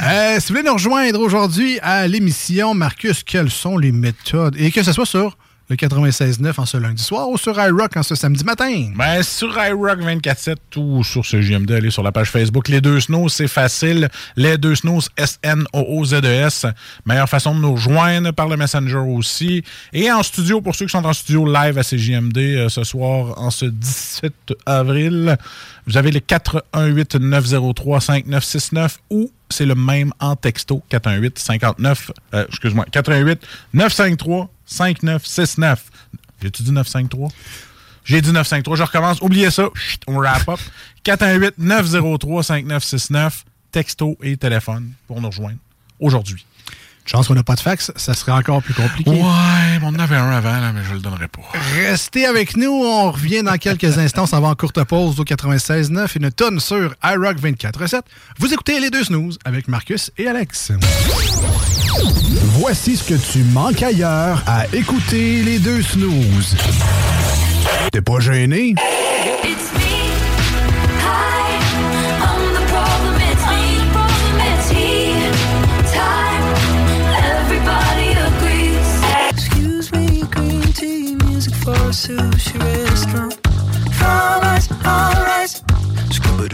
Euh, 0.06 0.40
si 0.40 0.48
vous 0.48 0.54
voulez 0.58 0.66
nous 0.66 0.74
rejoindre 0.74 1.20
aujourd'hui 1.20 1.78
à 1.80 2.06
l'émission, 2.06 2.74
Marcus, 2.74 3.22
quelles 3.22 3.50
sont 3.50 3.76
les 3.78 3.92
méthodes? 3.92 4.56
Et 4.58 4.70
que 4.70 4.82
ce 4.82 4.92
soit 4.92 5.06
sur 5.06 5.37
le 5.68 5.77
96.9 5.77 6.53
en 6.59 6.66
ce 6.66 6.77
lundi 6.77 7.03
soir 7.03 7.29
ou 7.29 7.38
sur 7.38 7.59
iRock 7.59 7.96
en 7.96 8.03
ce 8.03 8.14
samedi 8.14 8.44
matin? 8.44 8.92
Ben, 8.96 9.22
sur 9.22 9.57
iRock 9.57 10.00
24.7 10.00 10.57
ou 10.77 11.03
sur 11.03 11.24
ce 11.24 11.40
JMD, 11.40 11.70
allez 11.70 11.90
sur 11.90 12.03
la 12.03 12.12
page 12.12 12.31
Facebook. 12.31 12.68
Les 12.68 12.83
deux 12.83 13.00
snows, 13.00 13.31
c'est 13.31 13.48
facile. 13.48 14.11
Les 14.37 14.59
deux 14.59 14.74
snows, 14.74 15.00
S-N-O-O-Z-E-S. 15.16 16.66
E 16.66 16.72
Meilleure 17.07 17.29
façon 17.29 17.55
de 17.55 17.61
nous 17.61 17.74
rejoindre 17.74 18.33
par 18.33 18.48
le 18.48 18.57
Messenger 18.57 18.96
aussi. 18.96 19.62
Et 19.92 20.11
en 20.12 20.22
studio, 20.22 20.61
pour 20.61 20.74
ceux 20.74 20.85
qui 20.85 20.92
sont 20.92 21.05
en 21.05 21.14
studio 21.14 21.50
live 21.50 21.79
à 21.79 21.83
CJMD 21.83 22.37
euh, 22.37 22.68
ce 22.68 22.85
soir, 22.85 23.38
en 23.38 23.50
ce 23.50 23.64
17 23.64 24.33
avril, 24.66 25.38
vous 25.87 25.96
avez 25.96 26.11
les 26.11 26.20
418-903-5969 26.20 28.96
ou 29.11 29.31
c'est 29.50 29.66
le 29.66 29.74
même 29.74 30.11
en 30.20 30.37
texto 30.37 30.83
418 30.88 31.38
59 31.38 32.11
euh, 32.33 32.46
excuse-moi 32.48 32.87
418 32.90 33.46
953 33.74 34.48
5969 34.66 35.85
j'ai-tu 36.42 36.62
dit 36.62 36.72
953 36.72 37.29
j'ai 38.05 38.20
dit 38.20 38.33
953 38.33 38.77
je 38.77 38.83
recommence. 38.83 39.20
Oubliez 39.22 39.50
ça. 39.50 39.68
Chut, 39.74 40.03
on 40.07 40.18
wrap 40.18 40.46
up. 40.48 40.61
418 41.05 41.55
903 41.59 42.42
5969 42.42 43.44
texto 43.72 44.16
et 44.22 44.37
téléphone 44.37 44.92
pour 45.07 45.20
nous 45.20 45.29
rejoindre 45.29 45.59
aujourd'hui. 45.98 46.44
Chance 47.07 47.29
qu'on 47.29 47.35
n'a 47.35 47.42
pas 47.42 47.55
de 47.55 47.61
fax, 47.61 47.92
ça 47.96 48.14
serait 48.14 48.33
encore 48.33 48.62
plus 48.62 48.72
compliqué. 48.72 49.11
ouais 49.11 49.79
mais 49.79 49.81
on 49.83 49.88
en 49.88 49.98
avait 49.98 50.16
un 50.16 50.31
avant 50.31 50.59
là, 50.59 50.72
mais 50.72 50.83
je 50.85 50.94
le 50.94 51.00
donnerai 51.00 51.29
pas. 51.29 51.42
Restez 51.74 52.24
avec 52.24 52.57
nous, 52.57 52.70
on 52.70 53.11
revient 53.11 53.42
dans 53.42 53.59
quelques 53.59 53.98
instants 53.98 54.24
avant 54.33 54.50
en 54.50 54.55
courte 54.55 54.83
pause 54.85 55.20
au 55.20 55.24
96.9 55.24 56.16
une 56.16 56.31
tonne 56.31 56.61
sur 56.61 56.94
iRock 57.05 57.38
24.7. 57.38 58.00
Vous 58.38 58.55
écoutez 58.55 58.81
les 58.81 58.88
deux 58.88 59.05
snooze 59.05 59.38
avec 59.44 59.68
Marcus 59.68 60.11
et 60.16 60.29
Alex. 60.29 60.72
Voici 62.59 62.97
ce 62.97 63.05
que 63.05 63.14
tu 63.14 63.43
manques 63.45 63.83
ailleurs 63.83 64.43
à 64.47 64.67
écouter 64.73 65.43
les 65.43 65.59
deux 65.59 65.83
snooze. 65.83 66.57
T'es 67.93 68.01
pas 68.01 68.21
gêné? 68.21 68.75
It's 69.45 69.73
me. 69.75 70.12
Hi, 71.01 71.59
I'm 72.21 72.55
the 72.55 72.64
problem. 72.71 73.17
It's 73.21 73.45
me. 73.51 73.62
It's 74.40 74.71
he. 74.71 75.14
Time. 75.93 76.45
Everybody 77.40 78.14
agrees. 78.29 78.90
Excuse 79.31 79.93
me, 79.93 80.23
green 80.31 80.73
tea, 80.73 81.17
music 81.27 81.55
for 81.55 81.73
a 81.73 81.93
sushi 81.93 82.59
restaurant. 82.61 83.35
All 84.03 84.43
eyes, 84.43 84.69
all 84.85 85.17
eyes. 85.40 85.62
What 86.37 86.53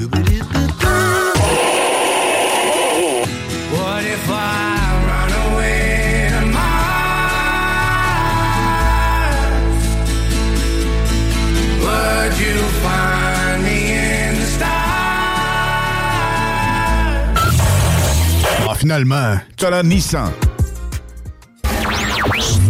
finalement, 18.81 19.39
tu 19.59 19.67
as 19.67 19.71
la 19.71 19.83
Nissan. 19.83 20.33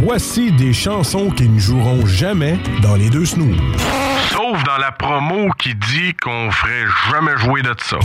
Voici 0.03 0.51
des 0.51 0.73
chansons 0.73 1.31
qui 1.31 1.49
ne 1.49 1.61
joueront 1.61 2.05
jamais 2.05 2.59
dans 2.83 2.97
les 2.97 3.11
deux 3.11 3.25
snooze. 3.25 3.57
Sauf 4.33 4.63
dans 4.65 4.79
la 4.79 4.91
promo 4.91 5.51
qui 5.57 5.73
dit 5.77 6.13
qu'on 6.21 6.51
ferait 6.51 6.87
jamais 7.13 7.37
jouer 7.39 7.63
de 7.63 7.75
ça. 7.79 7.99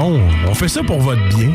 On 0.00 0.54
fait 0.54 0.68
ça 0.68 0.82
pour 0.82 1.00
votre 1.00 1.22
bien. 1.28 1.52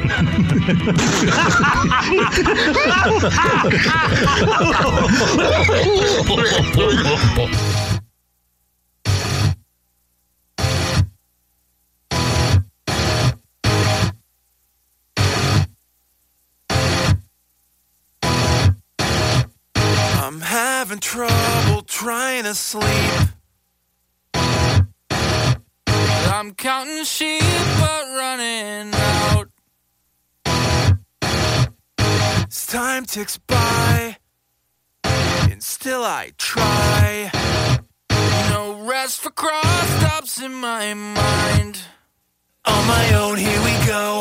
I'm 26.44 26.54
counting 26.56 27.06
sheep 27.06 27.40
but 27.80 28.04
running 28.18 28.92
out. 28.94 29.48
As 32.50 32.68
time 32.68 33.06
ticks 33.06 33.38
by, 33.38 34.18
and 35.06 35.64
still 35.64 36.04
I 36.04 36.32
try. 36.38 37.32
No 38.50 38.84
rest 38.86 39.22
for 39.22 39.30
cross 39.30 39.90
stops 40.00 40.42
in 40.42 40.54
my 40.54 40.94
mind. 40.94 41.80
On 42.66 42.88
my 42.88 43.14
own, 43.14 43.38
here 43.38 43.62
we 43.64 43.88
go. 43.88 44.20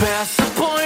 Past 0.00 0.36
the 0.36 0.44
point 0.54 0.77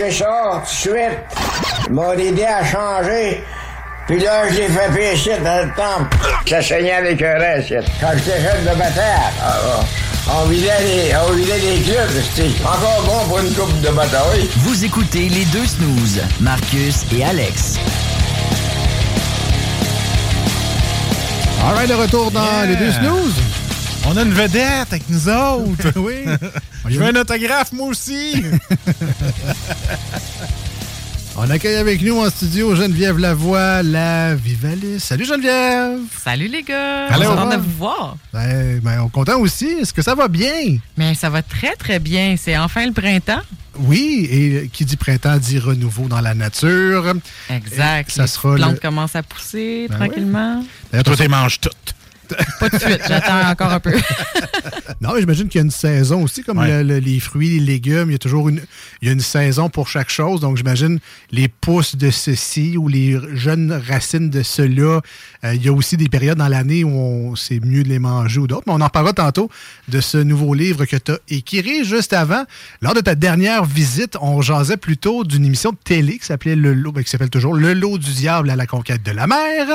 lâché 0.00 0.10
ça 0.10 0.52
tout 0.54 0.60
de 0.62 0.66
suite. 0.68 1.18
Ils 1.88 1.92
m'ont 1.92 2.12
aidé 2.12 2.44
à 2.44 2.64
changer. 2.64 3.42
Puis 4.06 4.18
là, 4.20 4.48
je 4.50 4.54
l'ai 4.56 4.68
fait 4.68 4.90
pécher 4.94 5.36
dans 5.44 5.64
le 5.64 5.70
temple. 5.74 6.16
Ça 6.48 6.62
saignait 6.62 6.92
avec 6.92 7.22
un 7.22 7.38
reste. 7.38 7.74
Quand 8.00 8.08
j'étais 8.16 8.40
jeune 8.40 8.62
de 8.64 8.78
bataille, 8.78 9.32
ah, 9.42 9.80
on 10.40 10.46
vidait 10.46 10.70
les, 10.82 11.12
on 11.28 11.32
vidait 11.32 11.58
les 11.58 11.80
clubs. 11.82 12.22
C'était 12.34 12.48
encore 12.64 13.02
bon 13.06 13.28
pour 13.28 13.38
une 13.40 13.52
coupe 13.54 13.80
de 13.80 13.88
bataille. 13.90 14.48
Vous 14.58 14.84
écoutez 14.84 15.28
les 15.28 15.44
deux 15.46 15.66
snooze, 15.66 16.20
Marcus 16.40 17.04
et 17.16 17.24
Alex. 17.24 17.76
All 21.64 21.74
right, 21.74 21.88
de 21.88 21.94
retour 21.94 22.30
dans 22.32 22.42
Yeah. 22.42 22.66
les 22.66 22.76
deux 22.76 22.92
snooze. 22.92 23.34
On 24.04 24.16
a 24.16 24.22
une 24.22 24.32
vedette 24.32 24.88
avec 24.90 25.08
nous 25.08 25.28
autres. 25.28 25.92
oui. 25.96 26.24
Je 26.88 26.98
veux 26.98 27.06
un 27.06 27.14
autographe, 27.14 27.70
moi 27.72 27.86
aussi. 27.86 28.42
On 31.44 31.50
accueille 31.50 31.74
avec 31.74 32.00
nous 32.02 32.18
en 32.24 32.30
studio 32.30 32.76
Geneviève 32.76 33.18
Lavoie, 33.18 33.82
la 33.82 34.34
Vivalis. 34.36 35.00
Salut 35.00 35.24
Geneviève! 35.24 35.98
Salut 36.22 36.46
les 36.46 36.62
gars! 36.62 37.06
Allô. 37.08 37.30
Content 37.30 37.50
de 37.50 37.56
vous 37.56 37.76
voir. 37.78 38.16
Ben, 38.32 38.78
ben, 38.80 39.00
on 39.02 39.08
est 39.08 39.10
content 39.10 39.40
aussi. 39.40 39.66
Est-ce 39.66 39.92
que 39.92 40.02
ça 40.02 40.14
va 40.14 40.28
bien? 40.28 40.78
Mais 40.96 41.14
ça 41.14 41.30
va 41.30 41.42
très 41.42 41.74
très 41.74 41.98
bien. 41.98 42.36
C'est 42.38 42.56
enfin 42.56 42.86
le 42.86 42.92
printemps. 42.92 43.40
Oui, 43.76 44.28
et 44.30 44.70
qui 44.72 44.84
dit 44.84 44.96
printemps 44.96 45.36
dit 45.38 45.58
renouveau 45.58 46.06
dans 46.06 46.20
la 46.20 46.34
nature. 46.34 47.12
Exact. 47.50 48.10
Et 48.10 48.12
ça 48.12 48.22
Les 48.22 48.28
sera 48.28 48.54
plantes 48.54 48.74
le- 48.74 48.78
commencent 48.78 49.16
à 49.16 49.24
pousser 49.24 49.86
Ben 49.88 49.96
tranquillement. 49.96 50.64
D'ailleurs, 50.92 51.04
Toi, 51.04 51.16
tu 51.16 51.28
manges 51.28 51.58
toutes. 51.60 51.94
Pas 52.60 52.68
de 52.68 52.78
suite, 52.78 53.00
j'attends 53.08 53.48
encore 53.50 53.72
un 53.72 53.80
peu. 53.80 53.92
Non, 55.00 55.14
mais 55.14 55.20
j'imagine 55.20 55.48
qu'il 55.48 55.58
y 55.58 55.62
a 55.62 55.64
une 55.64 55.70
saison 55.72 56.22
aussi, 56.22 56.44
comme 56.44 56.58
Ouais. 56.58 56.82
le- 56.84 56.94
le- 56.94 56.98
les 57.00 57.18
fruits, 57.18 57.58
les 57.58 57.72
légumes. 57.72 58.08
Il 58.08 58.12
y 58.12 58.14
a 58.14 58.18
toujours 58.18 58.48
une, 58.48 58.60
il 59.00 59.06
y 59.06 59.08
a 59.08 59.12
une 59.12 59.20
saison 59.20 59.68
pour 59.68 59.88
chaque 59.88 60.10
chose. 60.10 60.40
Donc, 60.40 60.56
j'imagine 60.56 61.00
les 61.32 61.48
pousses 61.48 61.96
de 61.96 62.10
ceci 62.10 62.76
ou 62.76 62.86
les 62.86 63.18
jeunes 63.34 63.72
racines 63.88 64.30
de 64.30 64.42
cela. 64.44 65.00
Euh, 65.44 65.54
il 65.54 65.64
y 65.64 65.68
a 65.68 65.72
aussi 65.72 65.96
des 65.96 66.08
périodes 66.08 66.38
dans 66.38 66.46
l'année 66.46 66.84
où 66.84 66.90
on- 66.90 67.34
c'est 67.36 67.58
mieux 67.64 67.82
de 67.82 67.88
les 67.88 67.98
manger 67.98 68.38
ou 68.38 68.46
d'autres. 68.46 68.62
Mais 68.68 68.74
on 68.74 68.80
en 68.80 68.88
parlera 68.88 69.12
tantôt 69.12 69.50
de 69.88 70.00
ce 70.00 70.18
nouveau 70.18 70.54
livre 70.54 70.84
que 70.84 70.96
tu 70.96 71.10
as 71.12 71.18
écrit 71.28 71.84
juste 71.84 72.12
avant. 72.12 72.44
Lors 72.80 72.94
de 72.94 73.00
ta 73.00 73.16
dernière 73.16 73.64
visite, 73.64 74.16
on 74.20 74.40
jasait 74.40 74.76
plutôt 74.76 75.24
d'une 75.24 75.44
émission 75.44 75.72
de 75.72 75.78
télé 75.82 76.18
qui 76.18 76.26
s'appelait 76.26 76.54
Le 76.54 76.74
Lot, 76.74 76.92
ben, 76.92 77.02
qui 77.02 77.10
s'appelle 77.10 77.30
toujours 77.30 77.54
Le 77.54 77.72
Lot 77.74 77.98
du 77.98 78.12
diable 78.12 78.50
à 78.50 78.56
la 78.56 78.66
conquête 78.66 79.02
de 79.02 79.10
la 79.10 79.26
mer. 79.26 79.66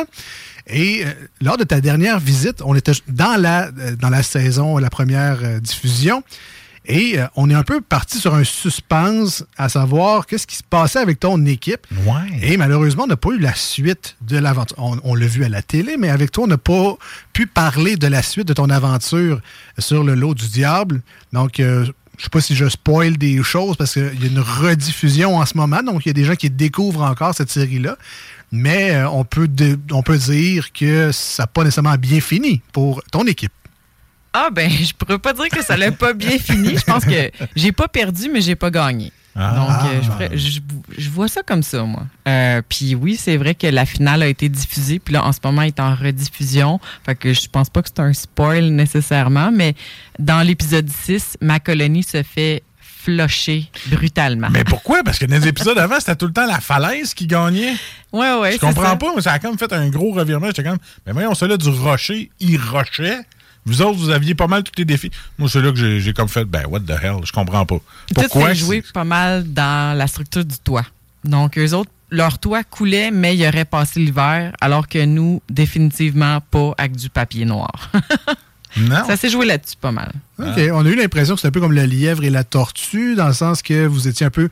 Et 0.68 1.06
euh, 1.06 1.12
lors 1.42 1.58
de 1.58 1.64
ta 1.64 1.82
dernière 1.82 2.20
visite, 2.20 2.62
on 2.64 2.76
était 2.76 2.94
dans 3.08 3.40
la, 3.40 3.68
euh, 3.80 3.96
dans 3.96 4.10
la 4.10 4.24
saison, 4.24 4.78
la 4.78 4.90
première 4.90 5.40
euh, 5.44 5.60
diffusion. 5.60 6.24
Et 6.90 7.20
euh, 7.20 7.28
on 7.36 7.50
est 7.50 7.54
un 7.54 7.64
peu 7.64 7.82
parti 7.82 8.18
sur 8.18 8.34
un 8.34 8.46
suspense 8.46 9.44
à 9.58 9.68
savoir 9.68 10.26
qu'est-ce 10.26 10.48
qui 10.48 10.56
se 10.56 10.64
passait 10.64 11.00
avec 11.00 11.20
ton 11.20 11.46
équipe. 11.46 11.86
Ouais. 12.06 12.40
Et 12.42 12.56
malheureusement, 12.58 13.04
on 13.04 13.08
n'a 13.08 13.18
pas 13.18 13.32
eu 13.32 13.40
la 13.40 13.54
suite 13.54 14.16
de 14.22 14.38
l'aventure. 14.38 14.78
On, 14.80 14.98
on 15.04 15.16
l'a 15.16 15.28
vu 15.28 15.44
à 15.44 15.50
la 15.50 15.62
télé, 15.62 15.98
mais 15.98 16.10
avec 16.10 16.32
toi, 16.32 16.46
on 16.46 16.48
n'a 16.48 16.58
pas 16.58 16.98
pu 17.34 17.46
parler 17.46 17.98
de 17.98 18.08
la 18.08 18.22
suite 18.22 18.48
de 18.48 18.54
ton 18.54 18.70
aventure 18.70 19.42
sur 19.78 20.04
le 20.04 20.16
lot 20.16 20.34
du 20.34 20.48
diable. 20.48 21.02
Donc, 21.34 21.60
euh, 21.60 21.86
je 22.18 22.24
sais 22.24 22.30
pas 22.30 22.42
si 22.42 22.56
je 22.56 22.68
spoil 22.70 23.18
des 23.18 23.44
choses 23.44 23.76
parce 23.76 23.94
qu'il 23.94 24.22
y 24.22 24.24
a 24.24 24.28
une 24.28 24.40
rediffusion 24.40 25.38
en 25.38 25.46
ce 25.46 25.58
moment. 25.58 25.84
Donc, 25.84 26.06
il 26.06 26.10
y 26.10 26.12
a 26.12 26.14
des 26.14 26.24
gens 26.24 26.36
qui 26.36 26.50
découvrent 26.50 27.04
encore 27.04 27.36
cette 27.36 27.52
série-là. 27.52 27.98
Mais 28.52 28.92
euh, 28.96 29.10
on, 29.10 29.24
peut 29.26 29.48
de- 29.48 29.78
on 29.92 30.02
peut 30.04 30.18
dire 30.18 30.72
que 30.72 31.12
ça 31.12 31.44
n'a 31.44 31.48
pas 31.48 31.64
nécessairement 31.64 31.96
bien 31.98 32.22
fini 32.22 32.62
pour 32.72 33.04
ton 33.12 33.26
équipe. 33.26 33.52
Ah 34.34 34.50
ben, 34.52 34.70
je 34.70 34.94
pourrais 34.94 35.20
pas 35.20 35.34
dire 35.34 35.50
que 35.50 35.64
ça 35.64 35.76
l'a 35.78 35.92
pas 35.92 36.14
bien 36.14 36.38
fini. 36.38 36.78
Je 36.78 36.84
pense 36.84 37.04
que 37.06 37.32
j'ai 37.56 37.72
pas 37.72 37.88
perdu, 37.88 38.30
mais 38.32 38.42
j'ai 38.42 38.56
pas 38.56 38.70
gagné. 38.72 39.12
Ah. 39.40 39.54
Donc, 39.56 39.70
euh, 39.92 40.02
je, 40.02 40.10
pourrais- 40.10 40.38
je- 40.38 40.60
je 40.98 41.10
vois 41.10 41.28
ça 41.28 41.42
comme 41.44 41.62
ça, 41.62 41.84
moi. 41.84 42.04
Euh, 42.28 42.62
puis 42.68 42.96
oui, 42.96 43.16
c'est 43.18 43.38
vrai 43.38 43.54
que 43.54 43.68
la 43.68 43.86
finale 43.86 44.24
a 44.24 44.28
été 44.28 44.50
diffusée, 44.50 44.98
puis 45.00 45.14
là, 45.14 45.24
en 45.26 45.32
ce 45.32 45.38
moment, 45.44 45.62
elle 45.62 45.68
est 45.70 45.80
en 45.80 45.94
rediffusion. 45.94 46.80
Fait 47.06 47.16
que 47.16 47.34
je 47.34 47.48
pense 47.48 47.70
pas 47.70 47.82
que 47.84 47.90
c'est 47.90 48.02
un 48.02 48.14
spoil 48.14 48.66
nécessairement, 48.70 49.52
mais 49.52 49.76
dans 50.20 50.42
l'épisode 50.46 50.90
6, 50.90 51.38
ma 51.42 51.60
colonie 51.60 52.04
se 52.04 52.24
fait 52.24 52.64
brutalement. 53.88 54.50
Mais 54.52 54.64
pourquoi? 54.64 55.04
Parce 55.04 55.18
que 55.20 55.26
dans 55.26 55.36
les 55.40 55.48
épisodes 55.48 55.78
avant, 55.78 56.00
c'était 56.00 56.16
tout 56.16 56.28
le 56.28 56.34
temps 56.34 56.46
la 56.48 56.60
falaise 56.60 57.14
qui 57.14 57.28
gagnait. 57.28 57.74
Ouais, 58.14 58.34
ouais, 58.36 58.52
Je 58.54 58.58
comprends 58.60 58.84
ça. 58.84 58.96
pas, 58.96 59.12
mais 59.16 59.22
ça 59.22 59.34
a 59.34 59.40
comme 59.40 59.58
fait 59.58 59.72
un 59.74 59.90
gros 59.90 60.12
revirement. 60.14 60.48
J'étais 60.48 60.64
comme, 60.64 60.78
mais 61.06 61.14
voyons, 61.14 61.34
celui-là 61.34 61.58
du 61.58 61.70
rocher, 61.70 62.30
il 62.40 62.58
rochait. 62.60 63.20
Vous 63.66 63.82
autres, 63.82 63.98
vous 63.98 64.10
aviez 64.12 64.34
pas 64.34 64.48
mal 64.48 64.64
tous 64.64 64.72
les 64.78 64.86
défis. 64.86 65.12
Moi, 65.38 65.50
c'est 65.50 65.62
là 65.62 65.72
que 65.74 66.00
j'ai- 66.00 66.14
comme 66.14 66.30
fait, 66.30 66.46
ben, 66.46 66.66
what 66.68 66.80
the 66.82 66.92
hell, 67.04 67.18
je 67.26 67.32
comprends 67.34 67.66
pas. 67.66 67.76
Tout 67.76 67.82
Pourquoi? 68.16 68.50
s'est 68.50 68.56
joué 68.56 68.82
pas 68.94 69.04
mal 69.04 69.44
dans 69.52 69.98
la 69.98 70.08
structure 70.08 70.46
du 70.46 70.58
toit. 70.60 70.86
Donc, 71.26 71.58
eux 71.58 71.74
autres, 71.74 71.92
leur 72.10 72.40
toit 72.40 72.64
coulait, 72.64 73.12
mais 73.12 73.36
ils 73.36 73.46
auraient 73.46 73.66
passé 73.66 74.00
l'hiver, 74.00 74.54
alors 74.62 74.88
que 74.88 75.04
nous, 75.04 75.42
définitivement 75.50 76.40
pas 76.40 76.74
avec 76.78 76.96
du 76.96 77.10
papier 77.10 77.44
noir. 77.44 77.92
Non. 78.80 79.06
Ça 79.06 79.18
s'est 79.18 79.30
joué 79.30 79.46
là-dessus 79.46 79.76
pas 79.80 79.92
mal. 79.92 80.12
OK. 80.40 80.60
On 80.74 80.86
a 80.86 80.90
eu 80.90 80.96
l'impression 80.96 81.36
que 81.36 81.42
c'était 81.42 81.50
un 81.50 81.52
peu 81.52 81.62
comme 81.62 81.74
le 81.74 81.84
lièvre 81.84 82.24
et 82.24 82.30
la 82.30 82.44
tortue, 82.44 83.16
dans 83.16 83.28
le 83.28 83.34
sens 83.34 83.62
que 83.62 83.86
vous 83.86 84.08
étiez 84.08 84.26
un 84.26 84.30
peu, 84.30 84.50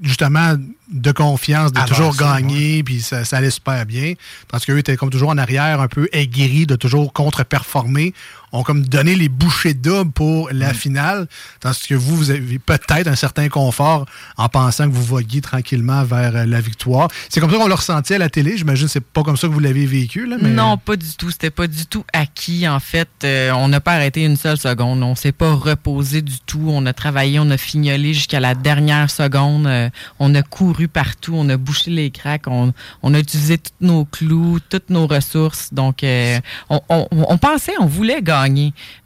justement, 0.00 0.54
de 0.90 1.12
confiance, 1.12 1.72
de 1.72 1.78
Avancé, 1.78 1.94
toujours 1.94 2.16
gagner, 2.16 2.82
puis 2.82 3.00
ça, 3.00 3.24
ça 3.24 3.38
allait 3.38 3.50
super 3.50 3.84
bien. 3.86 4.14
Parce 4.48 4.64
qu'eux 4.64 4.78
étaient 4.78 4.96
comme 4.96 5.10
toujours 5.10 5.30
en 5.30 5.38
arrière, 5.38 5.80
un 5.80 5.88
peu 5.88 6.08
aiguerris, 6.12 6.66
de 6.66 6.76
toujours 6.76 7.12
contre-performer. 7.12 8.14
Ont 8.52 8.62
comme 8.62 8.86
donné 8.86 9.14
les 9.14 9.28
bouchées 9.28 9.74
doubles 9.74 10.12
pour 10.12 10.48
la 10.52 10.72
finale. 10.72 11.26
Tandis 11.60 11.86
que 11.88 11.94
vous, 11.94 12.16
vous 12.16 12.30
avez 12.30 12.58
peut-être 12.58 13.06
un 13.08 13.16
certain 13.16 13.48
confort 13.48 14.06
en 14.36 14.48
pensant 14.48 14.88
que 14.88 14.94
vous 14.94 15.02
voguiez 15.04 15.40
tranquillement 15.40 16.04
vers 16.04 16.34
euh, 16.36 16.46
la 16.46 16.60
victoire. 16.60 17.08
C'est 17.28 17.40
comme 17.40 17.50
ça 17.50 17.56
qu'on 17.58 17.66
le 17.68 17.74
ressentit 17.74 18.14
à 18.14 18.18
la 18.18 18.28
télé. 18.30 18.56
J'imagine 18.56 18.86
que 18.86 18.92
c'est 18.92 19.00
pas 19.04 19.22
comme 19.22 19.36
ça 19.36 19.48
que 19.48 19.52
vous 19.52 19.60
l'avez 19.60 19.84
vécu. 19.86 20.26
Là, 20.26 20.36
mais... 20.40 20.50
Non, 20.50 20.78
pas 20.78 20.96
du 20.96 21.12
tout. 21.18 21.30
C'était 21.30 21.50
pas 21.50 21.66
du 21.66 21.86
tout 21.86 22.04
acquis. 22.12 22.66
En 22.68 22.80
fait, 22.80 23.08
Euh, 23.24 23.50
on 23.52 23.68
n'a 23.68 23.80
pas 23.80 23.94
arrêté 23.94 24.24
une 24.24 24.36
seule 24.36 24.58
seconde. 24.58 25.02
On 25.02 25.14
s'est 25.16 25.32
pas 25.32 25.52
reposé 25.52 26.22
du 26.22 26.38
tout. 26.46 26.64
On 26.68 26.86
a 26.86 26.92
travaillé, 26.92 27.38
on 27.40 27.50
a 27.50 27.56
fignolé 27.56 28.14
jusqu'à 28.14 28.40
la 28.40 28.54
dernière 28.54 29.10
seconde. 29.10 29.66
Euh, 29.66 29.90
on 30.18 30.34
a 30.34 30.42
couru 30.42 30.86
partout, 30.88 31.34
on 31.34 31.48
a 31.48 31.56
bouché 31.56 31.90
les 31.90 32.10
cracks, 32.10 32.46
on, 32.46 32.72
on 33.02 33.14
a 33.14 33.18
utilisé 33.18 33.58
tous 33.58 33.72
nos 33.80 34.04
clous, 34.04 34.60
toutes 34.70 34.90
nos 34.90 35.06
ressources. 35.06 35.72
Donc, 35.72 36.04
euh, 36.04 36.38
on, 36.70 36.80
on- 36.88 37.08
on 37.10 37.38
pensait, 37.38 37.72
on 37.80 37.86
voulait 37.86 38.22
gagner, 38.22 38.35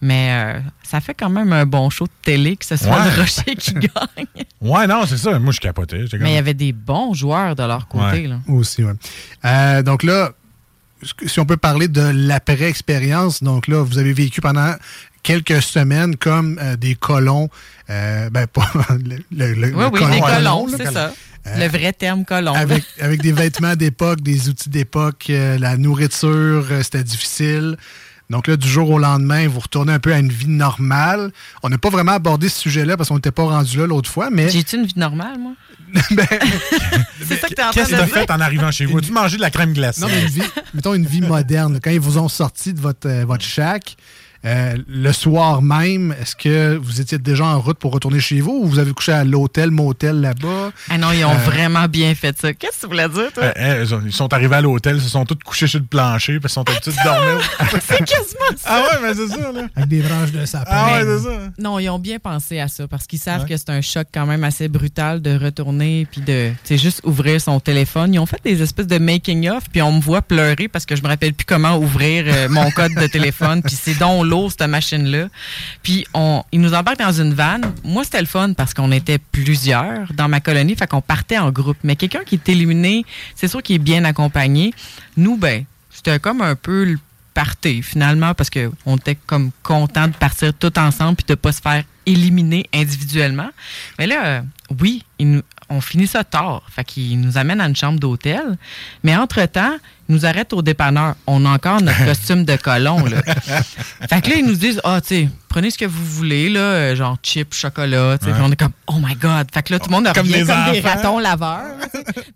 mais 0.01 0.31
euh, 0.33 0.61
ça 0.83 1.01
fait 1.01 1.15
quand 1.15 1.31
même 1.31 1.53
un 1.53 1.67
bon 1.67 1.91
show 1.91 2.05
de 2.07 2.11
télé 2.23 2.57
que 2.57 2.65
ce 2.67 2.77
soit 2.77 2.91
Ouais. 2.91 3.11
le 3.17 3.21
Rocher 3.21 3.55
qui 3.57 3.73
gagne. 3.75 4.27
Ouais, 4.61 4.87
non, 4.87 5.05
c'est 5.07 5.17
ça. 5.17 5.39
Moi, 5.39 5.53
je 5.53 5.61
capotais. 5.61 6.05
Comme- 6.11 6.21
Mais 6.21 6.33
il 6.33 6.35
y 6.35 6.39
avait 6.39 6.55
des 6.55 6.73
bons 6.73 7.15
joueurs 7.15 7.55
de 7.57 7.63
leur 7.63 7.89
côté. 7.89 8.23
Ouais. 8.23 8.27
Là. 8.27 8.39
Aussi, 8.49 8.83
oui. 8.85 8.93
donc 9.85 10.03
là, 10.03 10.31
si 11.27 11.41
on 11.41 11.47
peut 11.47 11.57
parler 11.57 11.89
de 11.89 12.03
l'après-expérience, 12.13 13.43
donc 13.43 13.69
là, 13.69 13.83
vous 13.83 13.99
avez 13.99 14.13
vécu 14.13 14.41
pendant 14.41 14.75
quelques 15.23 15.63
semaines 15.63 16.17
comme 16.17 16.59
euh, 16.61 16.77
des 16.77 16.95
colons, 16.95 17.49
euh, 17.91 18.31
ben 18.31 18.47
pas 18.47 18.71
le, 18.91 19.17
le- 19.31 19.55
le- 19.55 19.75
Oui, 19.75 19.85
oui, 19.93 19.99
colon 20.01 20.15
des 20.15 20.21
colons, 20.21 20.67
c'est 20.77 20.93
ça. 20.93 21.13
Euh, 21.47 21.59
le 21.59 21.69
vrai 21.69 21.93
terme 21.95 22.27
colon. 22.27 22.53
Avec, 22.53 22.85
avec 23.01 23.23
des 23.23 23.33
vêtements 23.33 23.75
d'époque, 23.77 24.21
des 24.21 24.51
outils 24.51 24.69
d'époque, 24.69 25.27
euh, 25.31 25.57
la 25.59 25.79
nourriture, 25.79 26.67
euh, 26.71 26.83
c'était 26.83 27.03
difficile. 27.05 27.79
Donc 28.31 28.47
là, 28.47 28.57
du 28.57 28.69
jour 28.69 28.89
au 28.89 28.99
lendemain, 28.99 29.49
vous 29.49 29.59
retournez 29.59 29.93
un 29.93 29.99
peu 29.99 30.15
à 30.15 30.19
une 30.19 30.31
vie 30.31 30.49
normale. 30.49 31.33
On 31.65 31.69
n'a 31.69 31.79
pas 31.79 31.91
vraiment 31.91 32.13
abordé 32.13 32.49
ce 32.49 32.61
sujet-là 32.61 32.97
parce 32.97 33.09
qu'on 33.09 33.17
n'était 33.17 33.33
pas 33.33 33.43
rendu 33.43 33.77
là 33.77 33.87
l'autre 33.87 34.09
fois, 34.09 34.31
mais... 34.31 34.49
J'ai-tu 34.49 34.77
une 34.77 34.87
vie 34.87 34.95
normale, 34.97 35.39
moi? 35.39 35.53
c'est 37.27 37.41
ça 37.41 37.49
que 37.49 37.55
t'es 37.55 37.63
en 37.63 37.71
train 37.71 37.73
Qu'est-ce 37.73 37.91
de 37.91 37.97
que 37.97 38.01
t'as 38.01 38.07
fait 38.07 38.31
en 38.31 38.41
arrivant 38.41 38.71
chez 38.71 38.87
vous? 38.87 38.99
As-tu 38.99 39.11
mangé 39.11 39.37
de 39.37 39.43
la 39.43 39.51
crème 39.51 39.73
glacée? 39.73 40.01
Non, 40.01 40.07
mais 40.07 40.23
une 40.23 40.29
vie, 40.29 40.43
mettons 40.73 40.95
une 40.95 41.07
vie 41.07 41.21
moderne. 41.21 41.81
Quand 41.83 41.91
ils 41.91 41.99
vous 41.99 42.19
ont 42.19 42.29
sorti 42.29 42.73
de 42.73 42.81
votre, 42.81 43.09
euh, 43.09 43.25
votre 43.25 43.45
shack, 43.45 43.97
euh, 44.45 44.77
le 44.89 45.13
soir 45.13 45.61
même, 45.63 46.15
est-ce 46.21 46.35
que 46.35 46.77
vous 46.77 47.01
étiez 47.01 47.19
déjà 47.19 47.45
en 47.45 47.61
route 47.61 47.79
pour 47.79 47.93
retourner 47.93 48.21
chez 48.21 48.41
vous 48.41 48.61
ou 48.63 48.67
vous 48.67 48.79
avez 48.79 48.93
couché 48.93 49.13
à 49.13 49.23
l'hôtel, 49.25 49.71
motel 49.71 50.21
là-bas? 50.21 50.73
Ah 50.89 50.97
non, 50.99 51.13
ils 51.13 51.25
ont 51.25 51.31
Euh, 51.31 51.35
vraiment 51.51 51.87
bien 51.89 52.15
fait 52.15 52.37
ça. 52.39 52.53
Qu'est-ce 52.55 52.77
que 52.77 52.81
tu 52.83 52.87
voulais 52.87 53.09
dire, 53.09 53.33
toi? 53.35 53.45
Euh, 53.45 53.53
euh, 53.59 53.85
ils 53.85 53.95
ont- 53.95 54.03
ils 54.07 54.13
sont 54.13 54.33
arrivés 54.33 54.57
à 54.57 54.61
l'hôtel, 54.61 54.97
ils 54.97 55.03
se 55.03 55.09
sont 55.11 55.25
tous 55.27 55.37
couchés 55.45 55.67
sur 55.67 55.79
le 55.79 55.85
plancher, 55.85 56.39
puis 56.41 56.47
ils 56.49 56.53
sont 56.53 56.69
habitués 56.69 56.93
de 56.93 57.05
dormir. 57.05 57.51
c'est 57.87 57.99
quasiment 57.99 58.57
ça. 58.57 58.65
Ah 58.67 58.83
ouais, 58.83 58.99
mais 59.09 59.15
c'est 59.15 59.29
ça, 59.29 59.53
là. 59.53 59.63
Avec 59.77 59.89
des 59.89 60.01
branches 60.01 60.33
de 60.33 60.45
sapin. 60.47 60.71
Ah 60.73 60.93
ouais, 60.95 61.05
c'est 61.05 61.25
ça. 61.25 61.31
Non, 61.59 61.79
ils 61.79 61.89
ont 61.91 61.99
bien 61.99 62.19
pensé 62.19 62.61
à 62.61 62.69
ça 62.69 62.89
parce 62.89 63.07
qu'ils 63.07 63.19
savent 63.19 63.43
Ouais. 63.43 63.49
que 63.51 63.57
c'est 63.57 63.71
un 63.71 63.81
choc 63.83 64.07
quand 64.13 64.27
même 64.27 64.45
assez 64.45 64.69
brutal 64.69 65.21
de 65.23 65.39
retourner 65.39 66.07
puis 66.11 66.21
de 66.23 66.53
c'est 66.65 66.79
juste 66.79 67.01
ouvrir 67.05 67.41
son 67.41 67.61
téléphone. 67.61 68.15
Ils 68.15 68.19
ont 68.19 68.27
fait 68.27 68.41
des 68.45 68.63
espèces 68.63 68.87
de 68.87 68.99
making 68.99 69.49
of 69.51 69.65
puis 69.71 69.83
on 69.83 69.93
me 69.93 70.01
voit 70.01 70.23
pleurer 70.23 70.69
parce 70.69 70.87
que 70.87 70.97
je 70.97 71.03
me 71.03 71.09
rappelle 71.09 71.35
plus 71.35 71.45
comment 71.45 71.77
ouvrir 71.77 72.25
euh, 72.27 72.49
mon 72.49 72.71
code 72.71 72.95
de 72.95 73.07
téléphone 73.07 73.63
puis 73.63 73.77
c'est 73.81 73.99
donc 73.99 74.25
cette 74.51 74.63
machine 74.69 75.07
là. 75.07 75.29
Puis 75.83 76.07
on 76.15 76.43
ils 76.53 76.61
nous 76.61 76.75
embarquent 76.75 76.99
dans 77.01 77.13
une 77.21 77.35
vanne. 77.35 77.73
Moi 77.85 78.05
c'était 78.05 78.21
le 78.21 78.27
fun 78.27 78.53
parce 78.55 78.75
qu'on 78.75 78.93
était 78.93 79.19
plusieurs 79.19 80.13
dans 80.15 80.29
ma 80.29 80.41
colonie 80.41 80.77
fait 80.77 80.87
qu'on 80.87 81.01
partait 81.01 81.39
en 81.39 81.51
groupe. 81.51 81.79
Mais 81.83 81.97
quelqu'un 81.97 82.25
qui 82.25 82.37
est 82.37 82.49
éliminé, 82.49 83.05
c'est 83.35 83.49
sûr 83.49 83.63
qu'il 83.63 83.77
est 83.77 83.79
bien 83.79 84.05
accompagné. 84.05 84.73
Nous 85.17 85.37
ben, 85.37 85.65
c'était 85.91 86.19
comme 86.19 86.41
un 86.43 86.55
peu 86.55 86.85
le 86.85 86.99
party, 87.35 87.83
finalement, 87.83 88.35
parce 88.35 88.51
qu'on 88.51 88.97
était 88.97 89.17
comme 89.27 89.51
content 89.63 90.09
de 90.09 90.13
partir 90.15 90.53
tout 90.53 90.77
ensemble 90.79 91.17
puis 91.17 91.27
de 91.29 91.35
pas 91.35 91.53
se 91.53 91.61
faire 91.61 91.85
éliminer 92.05 92.67
individuellement. 92.75 93.51
Mais 93.99 94.07
là, 94.09 94.25
euh, 94.27 94.41
oui, 94.81 95.05
il 95.19 95.31
nous- 95.31 95.43
on 95.71 95.81
finit 95.81 96.09
ça 96.09 96.25
tard. 96.25 96.63
Fait 96.69 96.85
qu'il 96.85 97.21
nous 97.21 97.39
amène 97.39 97.61
à 97.61 97.67
une 97.69 97.77
chambre 97.77 97.99
d'hôtel. 98.01 98.59
Mais 99.05 99.17
entre-temps, 99.17 99.77
il 100.09 100.17
nous 100.17 100.27
arrête 100.27 100.53
au 100.53 100.63
dépanneur. 100.63 101.15
On 101.29 101.45
a 101.47 101.51
encore 101.51 101.81
notre 101.81 102.05
costume 102.05 102.45
de 102.45 102.57
colon, 102.57 103.05
là. 103.07 103.23
Fait 104.09 104.21
que 104.21 104.31
là, 104.31 104.37
ils 104.37 104.45
nous 104.45 104.57
disent, 104.57 104.81
ah, 104.83 105.01
tu 105.01 105.09
sais, 105.09 105.29
prenez 105.49 105.71
ce 105.71 105.79
que 105.79 105.85
vous 105.85 106.05
voulez, 106.05 106.51
là, 106.51 106.61
euh, 106.61 106.97
genre 106.97 107.17
chips, 107.23 107.55
chocolat, 107.55 108.19
tu 108.19 108.25
sais. 108.25 108.33
Ouais. 108.33 108.37
Puis 108.37 108.47
on 108.47 108.51
est 108.51 108.57
comme, 108.57 108.73
oh 108.89 108.97
my 109.01 109.15
God. 109.15 109.47
Fait 109.55 109.63
que 109.63 109.73
là, 109.73 109.79
tout 109.79 109.89
le 109.89 109.95
monde 109.95 110.13
Comme 110.13 110.27
revient 110.27 110.41
des 110.41 110.47
comme 110.47 110.73
des 110.73 110.81
ratons 110.81 111.19
laveurs. 111.21 111.77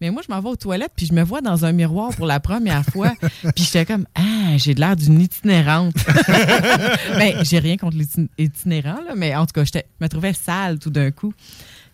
Mais 0.00 0.10
moi, 0.10 0.22
je 0.26 0.32
m'en 0.32 0.40
vais 0.40 0.50
aux 0.50 0.56
toilettes, 0.56 0.92
puis 0.94 1.06
je 1.06 1.12
me 1.12 1.24
vois 1.24 1.40
dans 1.40 1.64
un 1.64 1.72
miroir 1.72 2.10
pour 2.14 2.26
la 2.26 2.38
première 2.38 2.84
fois. 2.84 3.12
Puis 3.56 3.64
j'étais 3.64 3.84
comme, 3.84 4.06
ah, 4.14 4.56
j'ai 4.56 4.74
l'air 4.74 4.94
d'une 4.94 5.20
itinérante. 5.20 5.94
ben, 7.18 7.34
j'ai 7.42 7.58
rien 7.58 7.76
contre 7.76 7.96
les 7.96 8.06
itin- 8.06 8.28
itinérants, 8.38 9.00
là, 9.04 9.14
mais 9.16 9.34
en 9.34 9.46
tout 9.46 9.52
cas, 9.60 9.64
je 9.64 9.80
me 10.00 10.08
trouvais 10.08 10.32
sale 10.32 10.78
tout 10.78 10.90
d'un 10.90 11.10
coup. 11.10 11.34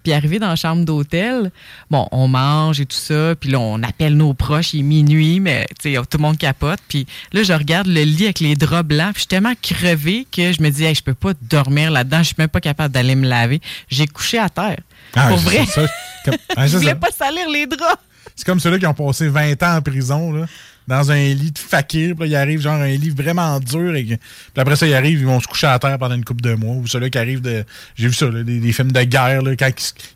Puis 0.02 0.12
arrivé 0.14 0.38
dans 0.38 0.48
la 0.48 0.56
chambre 0.56 0.84
d'hôtel, 0.84 1.50
bon, 1.90 2.08
on 2.10 2.26
mange 2.26 2.80
et 2.80 2.86
tout 2.86 2.96
ça, 2.96 3.34
puis 3.38 3.50
là, 3.50 3.60
on 3.60 3.82
appelle 3.82 4.16
nos 4.16 4.32
proches, 4.32 4.72
il 4.72 4.80
est 4.80 4.82
minuit, 4.82 5.40
mais 5.40 5.66
tu 5.82 5.92
sais, 5.94 6.00
tout 6.10 6.16
le 6.16 6.22
monde 6.22 6.38
capote. 6.38 6.78
Puis 6.88 7.06
là, 7.32 7.42
je 7.42 7.52
regarde 7.52 7.86
le 7.86 8.02
lit 8.02 8.24
avec 8.24 8.40
les 8.40 8.56
draps 8.56 8.88
blancs, 8.88 9.12
puis 9.12 9.16
je 9.16 9.20
suis 9.20 9.28
tellement 9.28 9.52
crevée 9.60 10.26
que 10.32 10.52
je 10.52 10.62
me 10.62 10.70
dis, 10.70 10.84
hey, 10.84 10.94
je 10.94 11.02
peux 11.02 11.12
pas 11.14 11.32
dormir 11.42 11.90
là-dedans, 11.90 12.18
je 12.18 12.28
suis 12.28 12.36
même 12.38 12.48
pas 12.48 12.60
capable 12.60 12.94
d'aller 12.94 13.14
me 13.14 13.28
laver. 13.28 13.60
J'ai 13.90 14.06
couché 14.06 14.38
à 14.38 14.48
terre. 14.48 14.78
Ah, 15.14 15.28
Pour 15.28 15.38
vrai. 15.38 15.66
ça. 15.66 15.82
Comme- 16.24 16.34
ah, 16.56 16.66
je 16.68 16.76
voulais 16.78 16.90
ça- 16.90 16.96
pas 16.96 17.10
salir 17.10 17.48
les 17.50 17.66
draps. 17.66 17.98
C'est 18.36 18.46
comme 18.46 18.60
ceux-là 18.60 18.78
qui 18.78 18.86
ont 18.86 18.94
passé 18.94 19.28
20 19.28 19.62
ans 19.62 19.76
en 19.76 19.82
prison, 19.82 20.32
là, 20.32 20.46
dans 20.90 21.12
un 21.12 21.34
lit 21.34 21.52
de 21.52 21.58
fakir. 21.58 22.16
Puis 22.16 22.28
là, 22.28 22.38
ils 22.38 22.42
arrivent 22.42 22.60
genre 22.60 22.74
un 22.74 22.88
lit 22.88 23.10
vraiment 23.10 23.60
dur. 23.60 23.94
Et, 23.94 24.02
puis 24.04 24.18
après 24.56 24.74
ça, 24.74 24.86
ils 24.86 24.94
arrivent, 24.94 25.20
ils 25.20 25.26
vont 25.26 25.38
se 25.38 25.46
coucher 25.46 25.68
à 25.68 25.78
terre 25.78 25.96
pendant 25.98 26.16
une 26.16 26.24
couple 26.24 26.42
de 26.42 26.54
mois. 26.54 26.74
Ou 26.74 26.86
ceux-là 26.86 27.08
qui 27.08 27.18
arrivent 27.18 27.40
de. 27.40 27.64
J'ai 27.94 28.08
vu 28.08 28.14
ça, 28.14 28.26
là, 28.26 28.42
des, 28.42 28.72
films 28.72 28.92
de 28.92 29.02
guerre, 29.04 29.42
là, 29.42 29.54
quand 29.56 29.70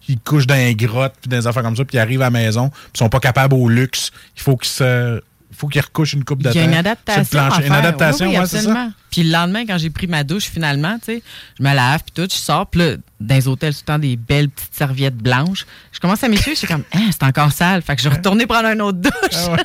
ils, 0.08 0.18
couchent 0.18 0.48
dans 0.48 0.56
les 0.56 0.74
grottes, 0.74 1.14
puis 1.22 1.28
des 1.28 1.46
affaires 1.46 1.62
comme 1.62 1.76
ça, 1.76 1.84
puis 1.84 1.96
ils 1.96 2.00
arrivent 2.00 2.22
à 2.22 2.26
la 2.26 2.30
maison, 2.30 2.70
puis 2.70 2.90
ils 2.96 2.98
sont 2.98 3.08
pas 3.08 3.20
capables 3.20 3.54
au 3.54 3.68
luxe. 3.68 4.10
Il 4.36 4.42
faut 4.42 4.56
qu'ils 4.56 4.68
se. 4.68 5.22
Il 5.54 5.58
faut 5.58 5.68
qu'ils 5.68 5.80
recouchent 5.82 6.14
une 6.14 6.24
coupe 6.24 6.42
de 6.42 6.50
Il 6.50 6.56
y 6.56 6.58
a 6.58 6.64
une 6.64 6.74
adaptation. 6.74 7.38
à 7.40 7.56
Une 7.60 7.62
faire. 7.62 7.72
adaptation, 7.74 8.26
oui, 8.26 8.32
oui, 8.32 8.38
ouais, 8.40 8.46
c'est 8.46 8.56
ça. 8.62 8.70
absolument. 8.70 8.92
Puis 9.10 9.22
le 9.22 9.30
lendemain, 9.30 9.64
quand 9.64 9.78
j'ai 9.78 9.90
pris 9.90 10.08
ma 10.08 10.24
douche, 10.24 10.44
finalement, 10.46 10.98
tu 10.98 11.04
sais, 11.14 11.22
je 11.58 11.62
me 11.62 11.72
lave, 11.72 12.00
puis 12.04 12.12
tout, 12.12 12.28
je 12.28 12.36
sors, 12.36 12.66
puis 12.66 12.80
là, 12.80 12.96
dans 13.20 13.34
les 13.36 13.46
hôtels, 13.46 13.72
tout 13.72 13.80
le 13.82 13.86
temps 13.86 13.98
des 14.00 14.16
belles 14.16 14.48
petites 14.50 14.74
serviettes 14.74 15.16
blanches. 15.16 15.64
Je 15.92 16.00
commence 16.00 16.24
à 16.24 16.28
m'essuyer, 16.28 16.54
je 16.54 16.58
suis 16.58 16.66
comme, 16.66 16.82
ah, 16.92 16.98
c'est 17.12 17.22
encore 17.22 17.52
sale. 17.52 17.80
Fait 17.82 17.94
que 17.94 18.02
je 18.02 18.08
retournée 18.08 18.46
prendre 18.46 18.66
un 18.66 18.80
autre 18.80 18.98
douche. 18.98 19.60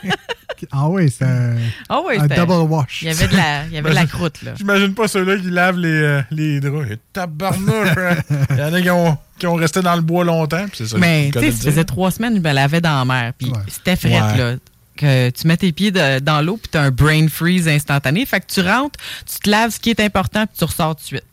Ah 0.71 0.87
oui, 0.89 1.09
c'est 1.17 1.25
un, 1.25 1.55
Ah 1.89 1.99
oui, 2.05 2.17
un 2.19 2.27
double 2.27 2.71
wash. 2.71 3.01
Il 3.01 3.07
y 3.07 3.11
avait 3.11 3.27
de 3.27 3.35
la, 3.35 3.65
il 3.65 3.73
y 3.73 3.77
avait 3.79 3.89
de 3.89 3.95
la 3.95 4.05
croûte, 4.05 4.41
là. 4.43 4.51
J'imagine 4.55 4.93
pas 4.93 5.07
ceux-là 5.07 5.37
qui 5.37 5.49
lavent 5.49 5.77
les, 5.79 5.89
euh, 5.89 6.21
les 6.29 6.59
draps. 6.59 6.89
Tabarnouche! 7.11 7.87
hein. 7.97 8.15
Il 8.51 8.57
y 8.57 8.61
en 8.61 8.73
a 8.73 8.81
qui 8.81 8.89
ont, 8.91 9.17
qui 9.39 9.47
ont 9.47 9.55
resté 9.55 9.81
dans 9.81 9.95
le 9.95 10.01
bois 10.01 10.23
longtemps. 10.23 10.65
puis 10.67 10.77
c'est 10.77 10.87
ça 10.89 10.97
Mais 10.99 11.31
tu 11.33 11.39
sais, 11.39 11.51
ça 11.51 11.63
faisait 11.71 11.85
trois 11.85 12.11
semaines, 12.11 12.35
je 12.35 12.41
me 12.41 12.53
lavais 12.53 12.81
dans 12.81 12.99
la 12.99 13.05
mer. 13.05 13.33
Puis 13.35 13.51
c'était 13.67 13.95
frais, 13.95 14.21
Ouais. 14.21 14.37
là. 14.37 14.53
Que 14.99 15.29
tu 15.29 15.47
mets 15.47 15.55
tes 15.57 15.71
pieds 15.71 15.91
de- 15.91 16.19
dans 16.19 16.41
l'eau, 16.41 16.57
puis 16.57 16.69
tu 16.71 16.77
as 16.77 16.81
un 16.81 16.91
brain 16.91 17.27
freeze 17.29 17.67
instantané. 17.69 18.25
Fait 18.25 18.41
que 18.41 18.47
tu 18.47 18.59
rentres, 18.61 18.99
tu 19.31 19.39
te 19.39 19.49
laves 19.49 19.71
ce 19.71 19.79
qui 19.79 19.89
est 19.91 19.99
important, 20.01 20.45
puis 20.45 20.57
tu 20.57 20.65
ressors 20.65 20.95
tout 20.95 21.01
de 21.03 21.07
suite. 21.07 21.23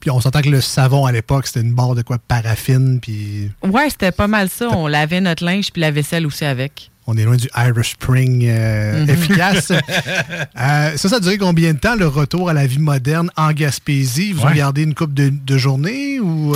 Puis 0.00 0.10
on 0.10 0.20
s'entend 0.20 0.42
que 0.42 0.50
le 0.50 0.60
savon 0.60 1.06
à 1.06 1.12
l'époque, 1.12 1.46
c'était 1.46 1.60
une 1.62 1.72
barre 1.74 1.94
de 1.94 2.02
quoi? 2.02 2.18
Paraffine, 2.18 3.00
puis 3.00 3.50
Ouais, 3.62 3.88
c'était 3.88 4.12
pas 4.12 4.26
mal 4.26 4.50
ça. 4.50 4.68
On 4.68 4.86
lavait 4.86 5.22
notre 5.22 5.44
linge, 5.44 5.72
puis 5.72 5.80
la 5.80 5.90
vaisselle 5.90 6.26
aussi 6.26 6.44
avec. 6.44 6.90
On 7.06 7.16
est 7.16 7.24
loin 7.24 7.36
du 7.36 7.48
Irish 7.56 7.92
Spring 7.92 8.44
euh, 8.48 9.02
Mhm. 9.04 9.10
efficace. 9.10 9.72
Euh, 10.58 10.96
ça, 10.96 11.08
ça 11.10 11.16
a 11.16 11.20
duré 11.20 11.36
combien 11.38 11.74
de 11.74 11.78
temps, 11.78 11.94
le 11.96 12.06
retour 12.08 12.48
à 12.48 12.52
la 12.54 12.66
vie 12.66 12.78
moderne 12.78 13.30
en 13.36 13.52
Gaspésie? 13.52 14.32
Vous 14.32 14.42
Ouais. 14.44 14.52
regardez 14.52 14.82
une 14.82 14.94
coupe 14.94 15.12
de, 15.14 15.28
de 15.30 15.58
journée 15.58 16.18
ou... 16.18 16.54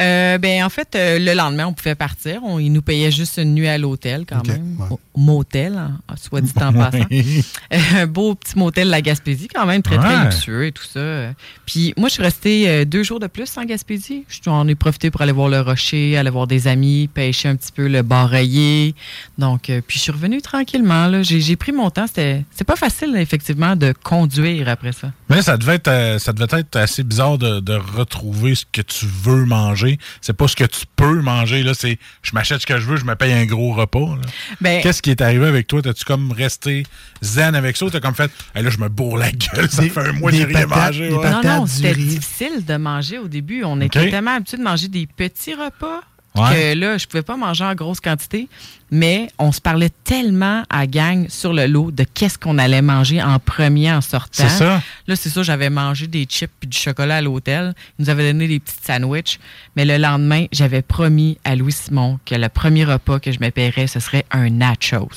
euh, 0.00 0.38
ben, 0.38 0.64
en 0.64 0.68
fait, 0.68 0.88
le 0.94 1.32
lendemain, 1.34 1.66
on 1.66 1.72
pouvait 1.72 1.94
partir. 1.94 2.40
On, 2.44 2.58
ils 2.58 2.70
nous 2.72 2.82
payaient 2.82 3.10
juste 3.12 3.38
une 3.38 3.54
nuit 3.54 3.68
à 3.68 3.78
l'hôtel, 3.78 4.24
quand 4.28 4.46
même. 4.46 4.76
Au 4.90 4.98
motel, 5.16 5.76
hein, 5.76 5.98
soit 6.16 6.40
dit 6.40 6.52
en 6.56 6.72
passant. 6.72 7.06
Beau 8.08 8.34
petit 8.34 8.58
motel 8.58 8.88
La 8.88 9.00
Gaspésie, 9.00 9.48
quand 9.48 9.66
même, 9.66 9.82
très, 9.82 9.96
très 9.98 10.16
Ouais. 10.16 10.24
luxueux 10.24 10.66
et 10.66 10.72
tout 10.72 10.84
ça. 10.84 11.30
Puis 11.64 11.94
moi, 11.96 12.08
je 12.08 12.14
suis 12.14 12.22
restée 12.22 12.84
deux 12.84 13.02
jours 13.02 13.20
de 13.20 13.26
plus 13.28 13.56
en 13.56 13.64
Gaspésie. 13.64 14.24
J'en 14.44 14.66
ai 14.68 14.74
profité 14.74 15.10
pour 15.10 15.20
aller 15.22 15.32
voir 15.32 15.48
le 15.48 15.60
rocher, 15.60 16.16
aller 16.16 16.30
voir 16.30 16.46
des 16.46 16.66
amis, 16.68 17.08
pêcher 17.12 17.48
un 17.48 17.56
petit 17.56 17.72
peu 17.72 17.86
le 17.88 18.02
barreiller. 18.02 18.94
Donc, 19.38 19.70
puis 19.86 19.98
je 19.98 20.02
suis 20.04 20.12
revenue 20.12 20.42
tranquillement. 20.42 21.06
là. 21.06 21.22
J'ai 21.22 21.40
j'ai 21.40 21.56
pris 21.56 21.72
mon 21.72 21.90
temps. 21.90 22.06
C'était 22.06 22.44
c'est 22.50 22.64
pas 22.66 22.76
facile, 22.76 23.14
effectivement, 23.16 23.76
de 23.76 23.92
conduire 24.02 24.68
après 24.68 24.92
ça. 24.92 25.12
Mais 25.28 25.42
ça 25.42 25.56
devait 25.56 25.74
être, 25.76 25.88
euh, 25.88 26.18
ça 26.18 26.32
devait 26.32 26.58
être 26.60 26.76
assez 26.76 27.02
bizarre 27.02 27.38
de, 27.38 27.60
de 27.60 27.74
retrouver 27.74 28.54
ce 28.54 28.64
que 28.70 28.82
tu 28.82 29.06
veux 29.06 29.44
manger. 29.44 29.98
C'est 30.20 30.32
pas 30.36 30.48
ce 30.48 30.56
que 30.56 30.64
tu 30.64 30.84
peux 30.96 31.20
manger. 31.22 31.62
là. 31.62 31.72
C'est 31.74 31.98
je 32.22 32.32
m'achète 32.32 32.60
ce 32.62 32.66
que 32.66 32.78
je 32.78 32.86
veux, 32.86 32.96
je 32.96 33.04
me 33.04 33.14
paye 33.16 33.32
un 33.32 33.46
gros 33.46 33.72
repas. 33.74 34.16
Ben- 34.60 34.82
Qu'est-ce 34.82 35.02
qui 35.02 35.10
est 35.10 35.20
arrivé 35.20 35.46
avec 35.46 35.66
toi? 35.66 35.82
T'as-tu 35.82 36.04
comme 36.04 36.32
resté 36.32 36.84
zen 37.22 37.54
avec 37.54 37.76
ça 37.76 37.86
ou 37.86 37.90
t'as 37.90 38.00
comme 38.00 38.14
fait 38.14 38.30
Hey, 38.54 38.62
là, 38.62 38.70
je 38.70 38.78
me 38.78 38.88
bourre 38.88 39.18
la 39.18 39.30
gueule, 39.32 39.70
ça 39.70 39.82
Des- 39.82 39.90
fait 39.90 40.00
un 40.08 40.12
mois 40.12 40.30
que 40.30 40.36
j'ai 40.36 40.44
rien 40.44 40.66
mangé. 40.66 41.10
ouais. 41.12 41.30
Non, 41.30 41.40
non, 41.42 41.66
c'était 41.66 41.94
difficile 41.94 42.64
de 42.66 42.76
manger 42.76 43.18
au 43.18 43.28
début. 43.28 43.64
On 43.64 43.80
était 43.80 44.10
tellement 44.10 44.36
habitués 44.36 44.58
de 44.58 44.62
manger 44.62 44.88
des 44.88 45.06
petits 45.06 45.54
repas 45.54 46.02
Ouais. 46.36 46.74
que 46.74 46.78
là, 46.78 46.98
je 46.98 47.06
pouvais 47.06 47.22
pas 47.22 47.36
manger 47.36 47.64
en 47.64 47.74
grosse 47.74 48.00
quantité. 48.00 48.48
Mais 48.92 49.28
on 49.40 49.50
se 49.50 49.60
parlait 49.60 49.90
tellement 50.04 50.62
à 50.70 50.86
gang 50.86 51.26
sur 51.28 51.52
le 51.52 51.66
lot 51.66 51.90
de 51.90 52.04
qu'est-ce 52.04 52.38
qu'on 52.38 52.56
allait 52.56 52.82
manger 52.82 53.20
en 53.20 53.40
premier 53.40 53.90
en 53.92 54.00
sortant. 54.00 54.44
C'est 54.44 54.48
ça. 54.48 54.80
Là, 55.08 55.16
c'est 55.16 55.28
ça, 55.28 55.42
j'avais 55.42 55.70
mangé 55.70 56.06
des 56.06 56.22
chips 56.24 56.52
et 56.62 56.66
du 56.68 56.78
chocolat 56.78 57.16
à 57.16 57.20
l'hôtel. 57.20 57.74
Ils 57.98 58.04
nous 58.04 58.10
avaient 58.10 58.30
donné 58.32 58.46
des 58.46 58.60
petits 58.60 58.76
sandwichs. 58.86 59.40
Mais 59.74 59.84
le 59.84 59.96
lendemain, 59.98 60.46
j'avais 60.52 60.82
promis 60.82 61.36
à 61.42 61.56
Louis 61.56 61.72
Simon 61.72 62.20
que 62.24 62.36
le 62.36 62.48
premier 62.48 62.84
repas 62.84 63.18
que 63.18 63.32
je 63.32 63.40
me 63.40 63.50
paierais, 63.50 63.88
ce 63.88 63.98
serait 63.98 64.24
un 64.30 64.50
nachos. 64.50 65.08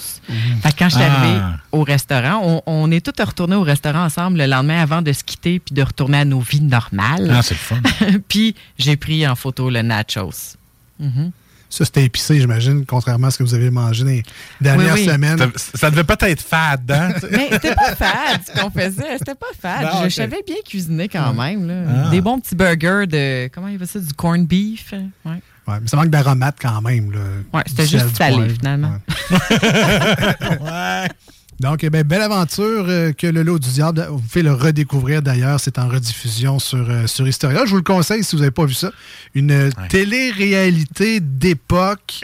Fait 0.63 0.71
que 0.71 0.79
quand 0.79 0.89
je 0.89 0.95
suis 0.95 1.03
Ah. 1.03 1.13
arrivée 1.21 1.39
au 1.71 1.83
restaurant, 1.83 2.41
on, 2.43 2.63
on 2.65 2.89
est 2.91 3.05
tous 3.05 3.23
retournés 3.23 3.55
au 3.55 3.61
restaurant 3.61 4.03
ensemble 4.03 4.39
le 4.39 4.47
lendemain 4.47 4.81
avant 4.81 5.03
de 5.03 5.13
se 5.13 5.23
quitter 5.23 5.59
puis 5.59 5.75
de 5.75 5.83
retourner 5.83 6.17
à 6.17 6.25
nos 6.25 6.39
vies 6.39 6.61
normales. 6.61 7.31
Ah, 7.31 7.43
c'est 7.43 7.53
le 7.53 7.59
fun. 7.59 7.81
puis 8.27 8.55
j'ai 8.79 8.97
pris 8.97 9.27
en 9.27 9.35
photo 9.35 9.69
le 9.69 9.83
nachos. 9.83 10.55
Mhm. 10.99 11.31
Ça, 11.71 11.85
c'était 11.85 12.03
épicé, 12.03 12.39
j'imagine, 12.39 12.83
contrairement 12.83 13.27
à 13.27 13.31
ce 13.31 13.37
que 13.37 13.43
vous 13.43 13.53
avez 13.53 13.69
mangé 13.69 14.03
dans 14.03 14.09
les 14.09 14.23
dernières 14.59 14.95
Oui, 14.95 15.01
oui. 15.01 15.05
semaines. 15.13 15.37
Ça, 15.37 15.47
ça 15.75 15.91
devait 15.91 16.03
pas 16.03 16.17
être 16.21 16.41
fade, 16.41 16.89
hein? 16.91 17.09
Mais 17.31 17.47
c'était 17.51 17.75
pas 17.75 17.95
fade 17.95 18.41
ce 18.47 18.59
qu'on 18.59 18.71
faisait. 18.71 19.17
C'était 19.19 19.35
pas 19.35 19.45
fade. 19.61 19.83
Non, 19.83 20.03
je, 20.05 20.09
savais 20.09 20.41
bien 20.43 20.55
cuisiner 20.67 21.07
quand 21.07 21.31
même. 21.33 21.67
là. 21.67 22.05
Ah. 22.07 22.09
Des 22.09 22.21
bons 22.21 22.39
petits 22.39 22.55
burgers 22.55 23.05
de. 23.05 23.49
Comment 23.53 23.67
il 23.67 23.77
fait 23.77 23.85
ça? 23.85 23.99
Du 23.99 24.11
corned 24.15 24.47
beef. 24.47 24.91
Ouais. 24.93 25.31
Ouais, 25.67 25.79
mais 25.79 25.87
ça 25.87 25.95
manque 25.97 26.09
d'aromate 26.09 26.55
quand 26.59 26.81
même. 26.81 27.11
Là, 27.11 27.19
Ouais, 27.53 27.61
c'était 27.67 27.85
juste 27.85 28.17
salé, 28.17 28.49
finalement. 28.49 28.95
ouais. 29.29 29.37
Donc, 31.59 31.83
eh 31.83 31.89
ben, 31.89 32.03
belle 32.03 32.21
aventure 32.21 32.85
euh, 32.87 33.11
que 33.11 33.27
le 33.27 33.43
lot 33.43 33.59
du 33.59 33.69
diable. 33.69 34.07
Vous 34.09 34.19
pouvez 34.19 34.43
le 34.43 34.53
redécouvrir 34.53 35.21
d'ailleurs. 35.21 35.59
C'est 35.59 35.77
en 35.77 35.89
rediffusion 35.89 36.57
sur, 36.57 36.89
euh, 36.89 37.05
sur 37.05 37.27
Historia. 37.27 37.65
Je 37.65 37.71
vous 37.71 37.77
le 37.77 37.83
conseille 37.83 38.23
si 38.23 38.35
vous 38.35 38.41
n'avez 38.41 38.51
pas 38.51 38.65
vu 38.65 38.73
ça. 38.73 38.91
Une 39.35 39.51
euh, 39.51 39.69
télé-réalité 39.89 41.19
d'époque. 41.19 42.21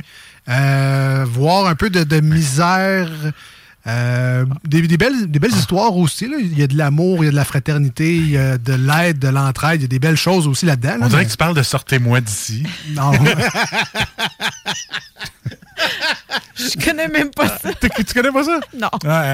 Euh, 0.48 1.26
voir 1.28 1.66
un 1.66 1.76
peu 1.76 1.90
de, 1.90 2.04
de 2.04 2.22
misère. 2.22 3.10
Euh, 3.88 4.46
des, 4.64 4.82
des 4.88 4.98
belles, 4.98 5.30
des 5.30 5.38
belles 5.40 5.54
histoires 5.54 5.96
aussi. 5.96 6.28
là. 6.28 6.38
Il 6.42 6.58
y 6.58 6.64
a 6.64 6.68
de 6.68 6.76
l'amour, 6.78 7.24
il 7.24 7.26
y 7.26 7.28
a 7.28 7.32
de 7.32 7.36
la 7.36 7.46
fraternité, 7.46 8.16
il 8.16 8.30
y 8.32 8.38
a 8.38 8.58
de 8.58 8.74
l'aide, 8.74 9.20
de 9.20 9.28
l'entraide. 9.28 9.80
Il 9.82 9.84
y 9.84 9.86
a 9.86 9.90
des 9.90 10.00
belles 10.00 10.16
choses 10.18 10.48
aussi 10.48 10.66
là-dedans. 10.66 10.98
là, 10.98 11.06
On 11.06 11.08
dirait 11.08 11.22
mais- 11.22 11.26
que 11.28 11.32
tu 11.32 11.38
parles 11.38 11.56
de 11.56 11.62
sortez-moi 11.64 12.22
d'ici. 12.22 12.64
Non. 12.96 13.12
Je 16.58 16.84
connais 16.84 17.08
même 17.10 17.32
pas 17.32 17.50
ça. 17.58 17.70
tu 17.74 18.14
connais 18.14 18.32
pas 18.32 18.44
ça? 18.44 18.60
Non. 18.78 18.90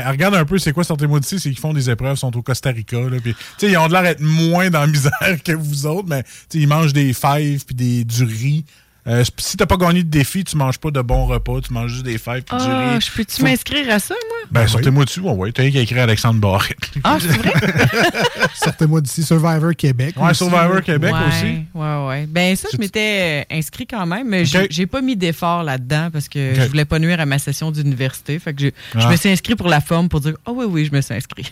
Regarde 0.10 0.36
un 0.36 0.46
peu, 0.46 0.58
c'est 0.58 0.74
quoi 0.74 0.84
Sortez-moi 0.84 1.20
d'ici? 1.20 1.40
C'est 1.40 1.50
qu'ils 1.50 1.60
font 1.60 1.74
des 1.74 1.90
épreuves, 1.90 2.16
ils 2.16 2.20
sont 2.20 2.36
au 2.36 2.42
Costa 2.42 2.72
Rica. 2.72 2.98
Là, 2.98 3.18
puis, 3.22 3.34
tu 3.34 3.40
sais, 3.60 3.72
ils 3.72 3.78
ont 3.78 3.88
de 3.88 3.94
l'air 3.94 4.02
d'être 4.04 4.22
moins 4.22 4.70
dans 4.70 4.82
la 4.82 4.88
misère 4.88 5.12
que 5.46 5.52
vous 5.54 5.86
autres, 5.86 6.08
mais 6.10 6.24
tu 6.24 6.30
sais, 6.50 6.58
ils 6.60 6.68
mangent 6.68 6.94
des 6.94 7.14
fèves 7.14 7.64
puis 7.66 7.76
des, 7.76 8.04
du 8.04 8.24
riz. 8.24 8.66
Euh, 9.08 9.24
si 9.40 9.58
t'as 9.58 9.66
pas 9.66 9.78
gagné 9.78 10.04
de 10.04 10.10
défi, 10.10 10.44
tu 10.44 10.56
manges 10.56 10.78
pas 10.78 10.92
de 10.92 11.02
bons 11.02 11.26
repas, 11.26 11.60
tu 11.66 11.74
manges 11.74 11.92
juste 11.92 12.04
des 12.06 12.20
fèves 12.20 12.44
puis 12.44 12.56
du 12.56 12.64
Ah, 12.68 12.92
riz. 12.94 13.02
je 13.02 13.12
peux-tu 13.12 13.38
Faut- 13.38 13.44
m'inscrire 13.48 13.90
à 13.92 13.98
ça, 13.98 14.14
moi? 14.30 14.38
Ben, 14.52 14.68
sortez-moi 14.68 15.06
dessus, 15.06 15.22
ouais, 15.22 15.32
ouais. 15.32 15.52
T'as 15.52 15.64
rien 15.64 15.72
qu'à 15.72 15.80
écrire 15.80 16.04
Alexandre 16.04 16.40
Barrette. 16.40 16.78
Ah, 17.04 17.18
c'est 17.20 17.30
vrai? 17.30 17.52
Sortez-moi 18.54 19.02
d'ici, 19.02 19.24
Survivor 19.24 19.72
Québec. 19.76 20.16
Ouais, 20.18 20.30
aussi, 20.32 20.38
Survivor. 20.46 20.82
Québec 20.82 21.14
ouais, 21.14 21.20
aussi. 21.28 21.62
Ouais, 21.74 22.08
ouais. 22.08 22.26
Ben, 22.28 22.56
ça, 22.56 22.68
je 22.72 22.78
m'étais 22.78 23.44
euh, 23.52 23.56
inscrit 23.58 23.88
quand 23.88 24.06
même, 24.06 24.28
mais 24.28 24.46
j'ai- 24.46 24.60
Ok. 24.64 24.68
j'ai 24.70 24.86
pas 24.86 25.02
mis 25.02 25.16
d'effort 25.16 25.64
là-dedans 25.64 26.10
parce 26.12 26.28
que 26.30 26.52
Ok. 26.54 26.62
je 26.62 26.68
voulais 26.68 26.86
pas 26.86 27.00
nuire 27.00 27.20
à 27.20 27.26
ma 27.26 27.40
session 27.40 27.72
d'université. 27.72 28.38
Fait 28.40 28.54
que 28.54 28.62
je, 28.62 28.68
je 29.00 29.06
Ah. 29.06 29.10
me 29.10 29.16
suis 29.16 29.30
inscrit 29.30 29.56
pour 29.56 29.68
la 29.68 29.82
forme 29.82 30.10
pour 30.10 30.22
dire, 30.22 30.34
ah 30.46 30.52
oui, 30.54 30.66
oui, 30.68 30.86
je 30.86 30.96
me 30.96 31.02
suis 31.02 31.14
inscrit. 31.16 31.52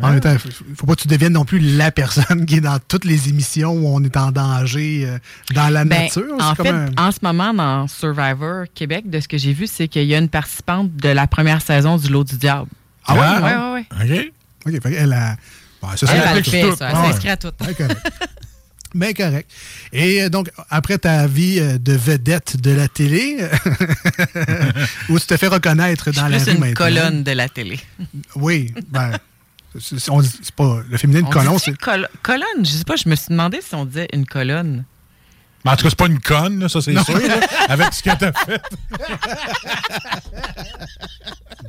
En 0.00 0.10
même 0.10 0.20
temps, 0.20 0.36
faut 0.76 0.86
pas 0.86 0.94
que 0.94 1.02
tu 1.02 1.08
deviennes 1.08 1.32
non 1.32 1.44
plus 1.44 1.58
la 1.58 1.90
personne 1.90 2.46
qui 2.46 2.56
est 2.56 2.60
dans 2.60 2.78
toutes 2.78 3.04
les 3.04 3.28
émissions 3.28 3.72
où 3.72 3.88
on 3.88 4.02
est 4.04 4.16
en 4.16 4.30
danger 4.30 5.04
euh, 5.06 5.18
dans 5.54 5.68
la 5.68 5.84
Ben, 5.84 6.02
nature. 6.04 6.24
En 6.38 6.54
fait, 6.64 6.70
un- 6.70 6.88
en 6.96 7.12
ce 7.12 7.18
moment, 7.22 7.52
dans 7.54 7.86
Survivor 7.88 8.64
Québec, 8.74 9.08
de 9.08 9.20
ce 9.20 9.28
que 9.28 9.38
j'ai 9.38 9.52
vu, 9.52 9.66
c'est 9.66 9.88
qu'il 9.88 10.04
y 10.04 10.14
a 10.14 10.18
une 10.18 10.28
participante 10.28 10.94
de 10.96 11.08
la 11.08 11.26
première 11.26 11.62
saison 11.62 11.96
du 11.96 12.08
Lot 12.08 12.24
du 12.28 12.36
Diable. 12.36 12.68
Ah 13.06 13.14
ouais? 13.14 13.20
Ouais, 13.20 13.56
ouais, 13.56 13.72
ouais. 14.08 14.26
OK. 14.26 14.74
OK, 14.74 14.82
fait 14.82 14.94
elle 14.94 15.12
a... 15.12 15.36
bon, 15.80 15.88
ça, 15.96 16.06
Elle, 16.14 16.22
elle 16.28 16.36
le 16.36 16.42
fait, 16.42 16.76
ça. 16.76 16.90
Elle 16.90 16.96
s'inscrit 16.96 17.28
à 17.30 17.36
tout. 17.36 17.48
Ouais, 17.60 17.74
correct. 17.74 18.00
Mais 18.92 19.14
correct. 19.14 19.48
Et 19.92 20.22
euh, 20.22 20.28
donc, 20.28 20.50
après 20.68 20.98
ta 20.98 21.26
vie 21.28 21.58
euh, 21.60 21.78
de 21.78 21.92
vedette 21.92 22.60
de 22.60 22.72
la 22.72 22.88
télé, 22.88 23.38
où 25.08 25.18
tu 25.18 25.26
te 25.26 25.36
fais 25.36 25.46
reconnaître 25.46 26.06
Je 26.06 26.10
suis 26.12 26.20
dans 26.20 26.28
la 26.28 26.38
rue 26.38 26.50
une 26.52 26.58
maintenant. 26.58 26.74
colonne 26.74 27.22
de 27.22 27.30
la 27.32 27.48
télé. 27.48 27.78
Oui, 28.34 28.74
ben, 28.88 29.12
c'est 29.78 30.52
pas 30.56 30.80
le 30.88 30.98
féminin 30.98 31.20
de 31.20 31.26
On 31.26 31.30
colon, 31.30 31.54
dit-tu 31.56 31.70
c'est 31.70 31.78
col- 31.78 32.08
colonne, 32.22 32.42
je 32.64 32.70
sais 32.70 32.84
pas, 32.84 32.96
je 32.96 33.08
me 33.08 33.14
suis 33.14 33.28
demandé 33.30 33.60
si 33.62 33.74
on 33.74 33.84
disait 33.84 34.08
une 34.12 34.26
colonne. 34.26 34.84
Mais 35.64 35.70
en 35.72 35.76
tout 35.76 35.82
cas, 35.84 35.90
c'est 35.90 35.98
pas 35.98 36.06
une 36.06 36.20
conne, 36.20 36.60
là, 36.60 36.68
ça 36.68 36.80
c'est 36.80 36.92
Non. 36.92 37.04
sûr, 37.04 37.18
là, 37.18 37.40
avec 37.68 37.92
ce 37.92 38.02
que 38.02 38.10
t'as 38.18 38.32
fait. 38.32 38.62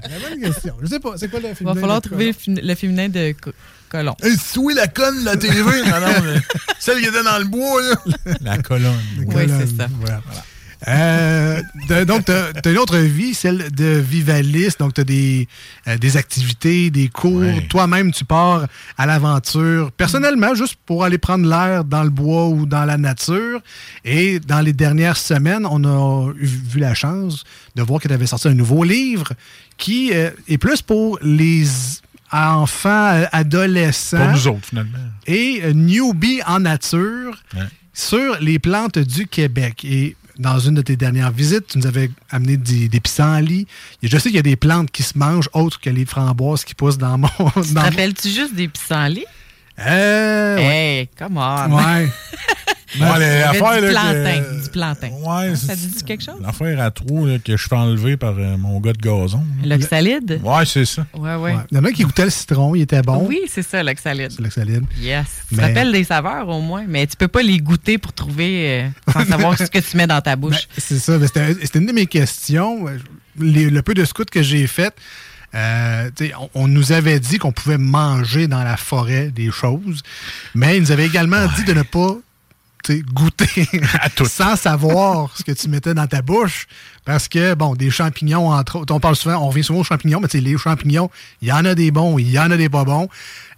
une 0.05 0.19
bonne 0.29 0.39
question. 0.41 0.75
Je 0.81 0.87
sais 0.87 0.99
pas, 0.99 1.13
c'est 1.17 1.27
quoi 1.29 1.39
le 1.39 1.49
Il 1.49 1.55
féminin 1.55 1.73
va 1.75 1.81
falloir 1.81 2.01
de 2.01 2.07
trouver 2.07 2.25
le 2.27 2.31
fém- 2.31 2.61
le 2.65 2.75
féminin 2.75 3.09
de 3.09 3.33
co- 3.39 3.51
colon. 3.89 4.15
Oui, 4.57 4.73
la 4.75 4.87
conne 4.87 5.19
de 5.21 5.25
la 5.25 5.35
TV. 5.37 5.61
non, 5.61 5.99
non, 5.99 6.21
mais 6.23 6.41
celle 6.79 6.99
qui 7.01 7.07
était 7.07 7.23
dans 7.23 7.37
le 7.39 7.45
bois, 7.45 7.81
là. 7.81 7.95
La 8.41 8.57
colonne. 8.59 8.95
Oui, 9.17 9.43
c'est 9.47 9.75
ça. 9.77 9.87
Voilà. 9.99 10.21
Euh, 10.88 11.61
de- 11.89 12.03
donc, 12.05 12.25
tu 12.25 12.32
as, 12.32 12.71
une 12.71 12.77
autre 12.77 12.97
vie, 12.97 13.34
celle 13.34 13.71
de 13.71 13.86
vivaliste. 13.99 14.79
Donc, 14.79 14.93
tu 14.95 15.01
as 15.01 15.03
des, 15.03 15.47
euh, 15.88 15.97
des 15.97 16.17
activités, 16.17 16.89
des 16.89 17.07
cours. 17.07 17.43
Toi-même, 17.69 18.11
tu 18.11 18.25
pars 18.25 18.65
à 18.97 19.05
l'aventure 19.05 19.91
personnellement, 19.91 20.55
juste 20.55 20.75
pour 20.86 21.03
aller 21.03 21.17
prendre 21.17 21.47
l'air 21.47 21.84
dans 21.84 22.03
le 22.03 22.09
bois 22.09 22.47
ou 22.47 22.65
dans 22.65 22.86
la 22.86 22.97
nature. 22.97 23.61
Et 24.03 24.39
dans 24.39 24.61
les 24.61 24.73
dernières 24.73 25.17
semaines, 25.17 25.65
on 25.69 25.84
a 25.84 26.32
eu- 26.34 26.45
vu 26.45 26.79
la 26.79 26.93
chance 26.93 27.43
de 27.75 27.84
voir 27.84 27.99
que 28.01 28.07
tu 28.07 28.13
avais 28.13 28.25
sorti 28.27 28.47
un 28.47 28.53
nouveau 28.55 28.84
livre 28.84 29.34
qui 29.77 30.11
euh, 30.13 30.32
est 30.47 30.57
plus 30.57 30.82
pour 30.82 31.19
les 31.21 31.65
enfants, 32.32 33.23
adolescents 33.32 34.17
Pour 34.17 34.32
nous 34.32 34.47
autres, 34.47 34.65
finalement. 34.69 34.97
et 35.27 35.73
Newbie 35.73 36.41
en 36.47 36.61
nature 36.61 37.38
sur 37.93 38.38
les 38.39 38.57
plantes 38.57 38.97
du 38.99 39.27
Québec. 39.27 39.84
Et 39.84 40.15
dans 40.41 40.59
une 40.59 40.73
de 40.73 40.81
tes 40.81 40.95
dernières 40.95 41.31
visites, 41.31 41.67
tu 41.67 41.77
nous 41.77 41.87
avais 41.87 42.09
amené 42.29 42.57
des, 42.57 42.89
des 42.89 42.99
pissenlits. 42.99 43.67
Je 44.01 44.17
sais 44.17 44.29
qu'il 44.29 44.35
y 44.35 44.39
a 44.39 44.43
des 44.43 44.55
plantes 44.55 44.91
qui 44.91 45.03
se 45.03 45.17
mangent 45.17 45.49
autres 45.53 45.79
que 45.79 45.89
les 45.89 46.05
framboises 46.05 46.65
qui 46.65 46.73
poussent 46.73 46.97
dans 46.97 47.17
mon. 47.17 47.27
Te 47.55 47.79
rappelles-tu 47.79 48.29
juste 48.29 48.55
des 48.55 48.67
pissenlits? 48.67 49.25
Euh, 49.88 50.57
ouais. 50.57 50.63
Hey, 51.01 51.09
come 51.17 51.38
on. 51.38 51.75
Ouais. 51.75 52.07
Ouais, 52.99 53.07
l'affaire, 53.07 53.82
du 53.82 53.88
plantain, 53.88 54.41
que- 54.43 54.63
du 54.65 54.69
plantain. 54.69 55.07
Ouais, 55.23 55.55
ça 55.55 55.75
c'est- 55.77 55.88
dit 55.88 56.03
quelque 56.03 56.25
chose? 56.25 56.36
L'affaire 56.41 56.82
à 56.82 56.91
trous 56.91 57.25
là, 57.25 57.38
que 57.39 57.55
je 57.55 57.65
fais 57.69 57.75
enlever 57.77 58.17
par 58.17 58.34
euh, 58.38 58.57
mon 58.57 58.82
gars 58.82 58.91
de 58.91 58.97
gazon. 58.97 59.45
L'oxalide? 59.63 60.41
Ouais, 60.43 60.65
c'est 60.65 60.84
ça. 60.84 61.05
Ouais, 61.13 61.36
ouais. 61.36 61.53
Ouais. 61.53 61.61
Il 61.71 61.77
y 61.77 61.79
en 61.79 61.86
a 61.86 61.88
un 61.88 61.91
qui 61.93 62.03
goûtait 62.03 62.25
le 62.25 62.29
citron, 62.29 62.75
il 62.75 62.82
était 62.82 63.01
bon. 63.01 63.25
Oui, 63.29 63.39
c'est 63.47 63.61
ça, 63.61 63.82
l'oxalide. 63.82 64.32
C'est 64.36 64.41
l'oxalide. 64.41 64.84
Yes. 64.99 65.25
Tu 65.47 65.55
Mais- 65.55 65.61
te 65.63 65.67
rappelles 65.69 65.93
des 65.93 66.03
saveurs 66.03 66.49
au 66.49 66.59
moins, 66.59 66.84
mais 66.86 67.07
tu 67.07 67.15
peux 67.15 67.29
pas 67.29 67.41
les 67.41 67.59
goûter 67.59 67.97
pour 67.97 68.11
trouver, 68.11 68.82
euh, 68.82 68.89
sans 69.13 69.25
savoir 69.25 69.57
ce 69.57 69.63
que 69.71 69.79
tu 69.79 69.95
mets 69.95 70.07
dans 70.07 70.19
ta 70.19 70.36
bouche. 70.36 70.67
C'est 70.77 70.99
ça. 70.99 71.17
mais 71.17 71.27
C'était 71.27 71.79
une 71.79 71.86
de 71.86 71.93
mes 71.93 72.07
questions. 72.07 72.88
Les- 73.39 73.69
le 73.69 73.82
peu 73.84 73.93
de 73.93 74.03
scouts 74.03 74.25
que 74.29 74.41
j'ai 74.43 74.67
fait, 74.67 74.93
euh, 75.55 76.09
on, 76.39 76.49
on 76.63 76.67
nous 76.67 76.91
avait 76.91 77.19
dit 77.19 77.37
qu'on 77.37 77.51
pouvait 77.51 77.77
manger 77.77 78.47
dans 78.47 78.63
la 78.63 78.77
forêt 78.77 79.29
des 79.31 79.51
choses, 79.51 80.01
mais 80.55 80.77
ils 80.77 80.81
nous 80.81 80.91
avaient 80.91 81.07
également 81.07 81.45
dit 81.55 81.63
de 81.63 81.73
ne 81.73 81.83
pas 81.83 82.15
tu 82.83 82.93
sais, 82.93 83.03
goûter 83.13 83.67
sans 84.27 84.55
savoir 84.55 85.29
ce 85.37 85.43
que 85.43 85.51
tu 85.51 85.67
mettais 85.69 85.93
dans 85.93 86.07
ta 86.07 86.23
bouche. 86.23 86.65
Parce 87.05 87.27
que, 87.27 87.53
bon, 87.53 87.75
des 87.75 87.91
champignons, 87.91 88.51
entre 88.51 88.77
autres, 88.79 88.93
on 88.93 88.99
parle 88.99 89.15
souvent, 89.15 89.35
on 89.37 89.49
revient 89.49 89.63
souvent 89.63 89.81
aux 89.81 89.83
champignons, 89.83 90.19
mais 90.19 90.39
les 90.39 90.57
champignons, 90.57 91.09
il 91.43 91.47
y 91.49 91.51
en 91.51 91.63
a 91.65 91.75
des 91.75 91.91
bons, 91.91 92.17
il 92.17 92.31
y 92.31 92.39
en 92.39 92.49
a 92.49 92.57
des 92.57 92.69
pas 92.69 92.83
bons. 92.83 93.07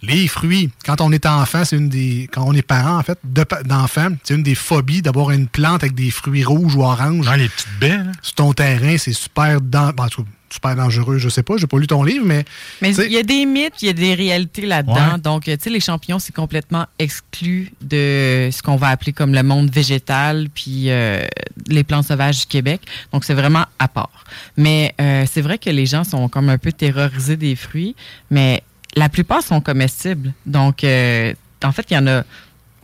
Les 0.02 0.28
fruits, 0.28 0.70
quand 0.84 1.00
on 1.00 1.10
est 1.10 1.24
enfant, 1.24 1.64
c'est 1.64 1.76
une 1.76 1.88
des. 1.88 2.28
Quand 2.32 2.44
on 2.46 2.52
est 2.52 2.60
parent, 2.62 2.98
en 2.98 3.02
fait, 3.02 3.18
de 3.24 3.44
d'enfant, 3.64 4.08
c'est 4.24 4.34
une 4.34 4.42
des 4.42 4.54
phobies 4.54 5.00
d'avoir 5.00 5.30
une 5.30 5.46
plante 5.48 5.82
avec 5.84 5.94
des 5.94 6.10
fruits 6.10 6.44
rouges 6.44 6.74
ou 6.74 6.82
oranges. 6.82 7.26
les 7.36 7.48
petites 7.48 7.78
baies, 7.80 8.00
Sur 8.20 8.34
ton 8.34 8.52
terrain, 8.52 8.96
c'est 8.98 9.12
super, 9.14 9.60
dan- 9.62 9.94
en 9.96 10.08
tout 10.08 10.24
cas, 10.24 10.28
super 10.54 10.76
dangereux, 10.76 11.18
je 11.18 11.28
sais 11.28 11.42
pas, 11.42 11.56
j'ai 11.56 11.66
pas 11.66 11.78
lu 11.78 11.86
ton 11.86 12.02
livre, 12.02 12.24
mais. 12.24 12.44
Mais 12.80 12.94
il 12.94 13.12
y 13.12 13.18
a 13.18 13.22
des 13.22 13.44
mythes, 13.44 13.82
il 13.82 13.86
y 13.86 13.90
a 13.90 13.92
des 13.92 14.14
réalités 14.14 14.66
là-dedans. 14.66 15.12
Ouais. 15.12 15.18
Donc, 15.18 15.44
tu 15.44 15.56
sais, 15.58 15.70
les 15.70 15.80
champignons, 15.80 16.18
c'est 16.18 16.34
complètement 16.34 16.86
exclu 16.98 17.72
de 17.80 18.48
ce 18.52 18.62
qu'on 18.62 18.76
va 18.76 18.88
appeler 18.88 19.12
comme 19.12 19.34
le 19.34 19.42
monde 19.42 19.70
végétal, 19.70 20.48
puis 20.54 20.90
euh, 20.90 21.24
les 21.66 21.84
plantes 21.84 22.06
sauvages 22.06 22.40
du 22.40 22.46
Québec. 22.46 22.80
Donc, 23.12 23.24
c'est 23.24 23.34
vraiment 23.34 23.64
à 23.78 23.88
part. 23.88 24.24
Mais 24.56 24.94
euh, 25.00 25.24
c'est 25.30 25.42
vrai 25.42 25.58
que 25.58 25.70
les 25.70 25.86
gens 25.86 26.04
sont 26.04 26.28
comme 26.28 26.48
un 26.48 26.58
peu 26.58 26.72
terrorisés 26.72 27.36
des 27.36 27.56
fruits, 27.56 27.96
mais 28.30 28.62
la 28.96 29.08
plupart 29.08 29.42
sont 29.42 29.60
comestibles. 29.60 30.32
Donc, 30.46 30.84
euh, 30.84 31.34
en 31.64 31.72
fait, 31.72 31.86
il 31.90 31.94
y 31.94 31.98
en 31.98 32.06
a. 32.06 32.22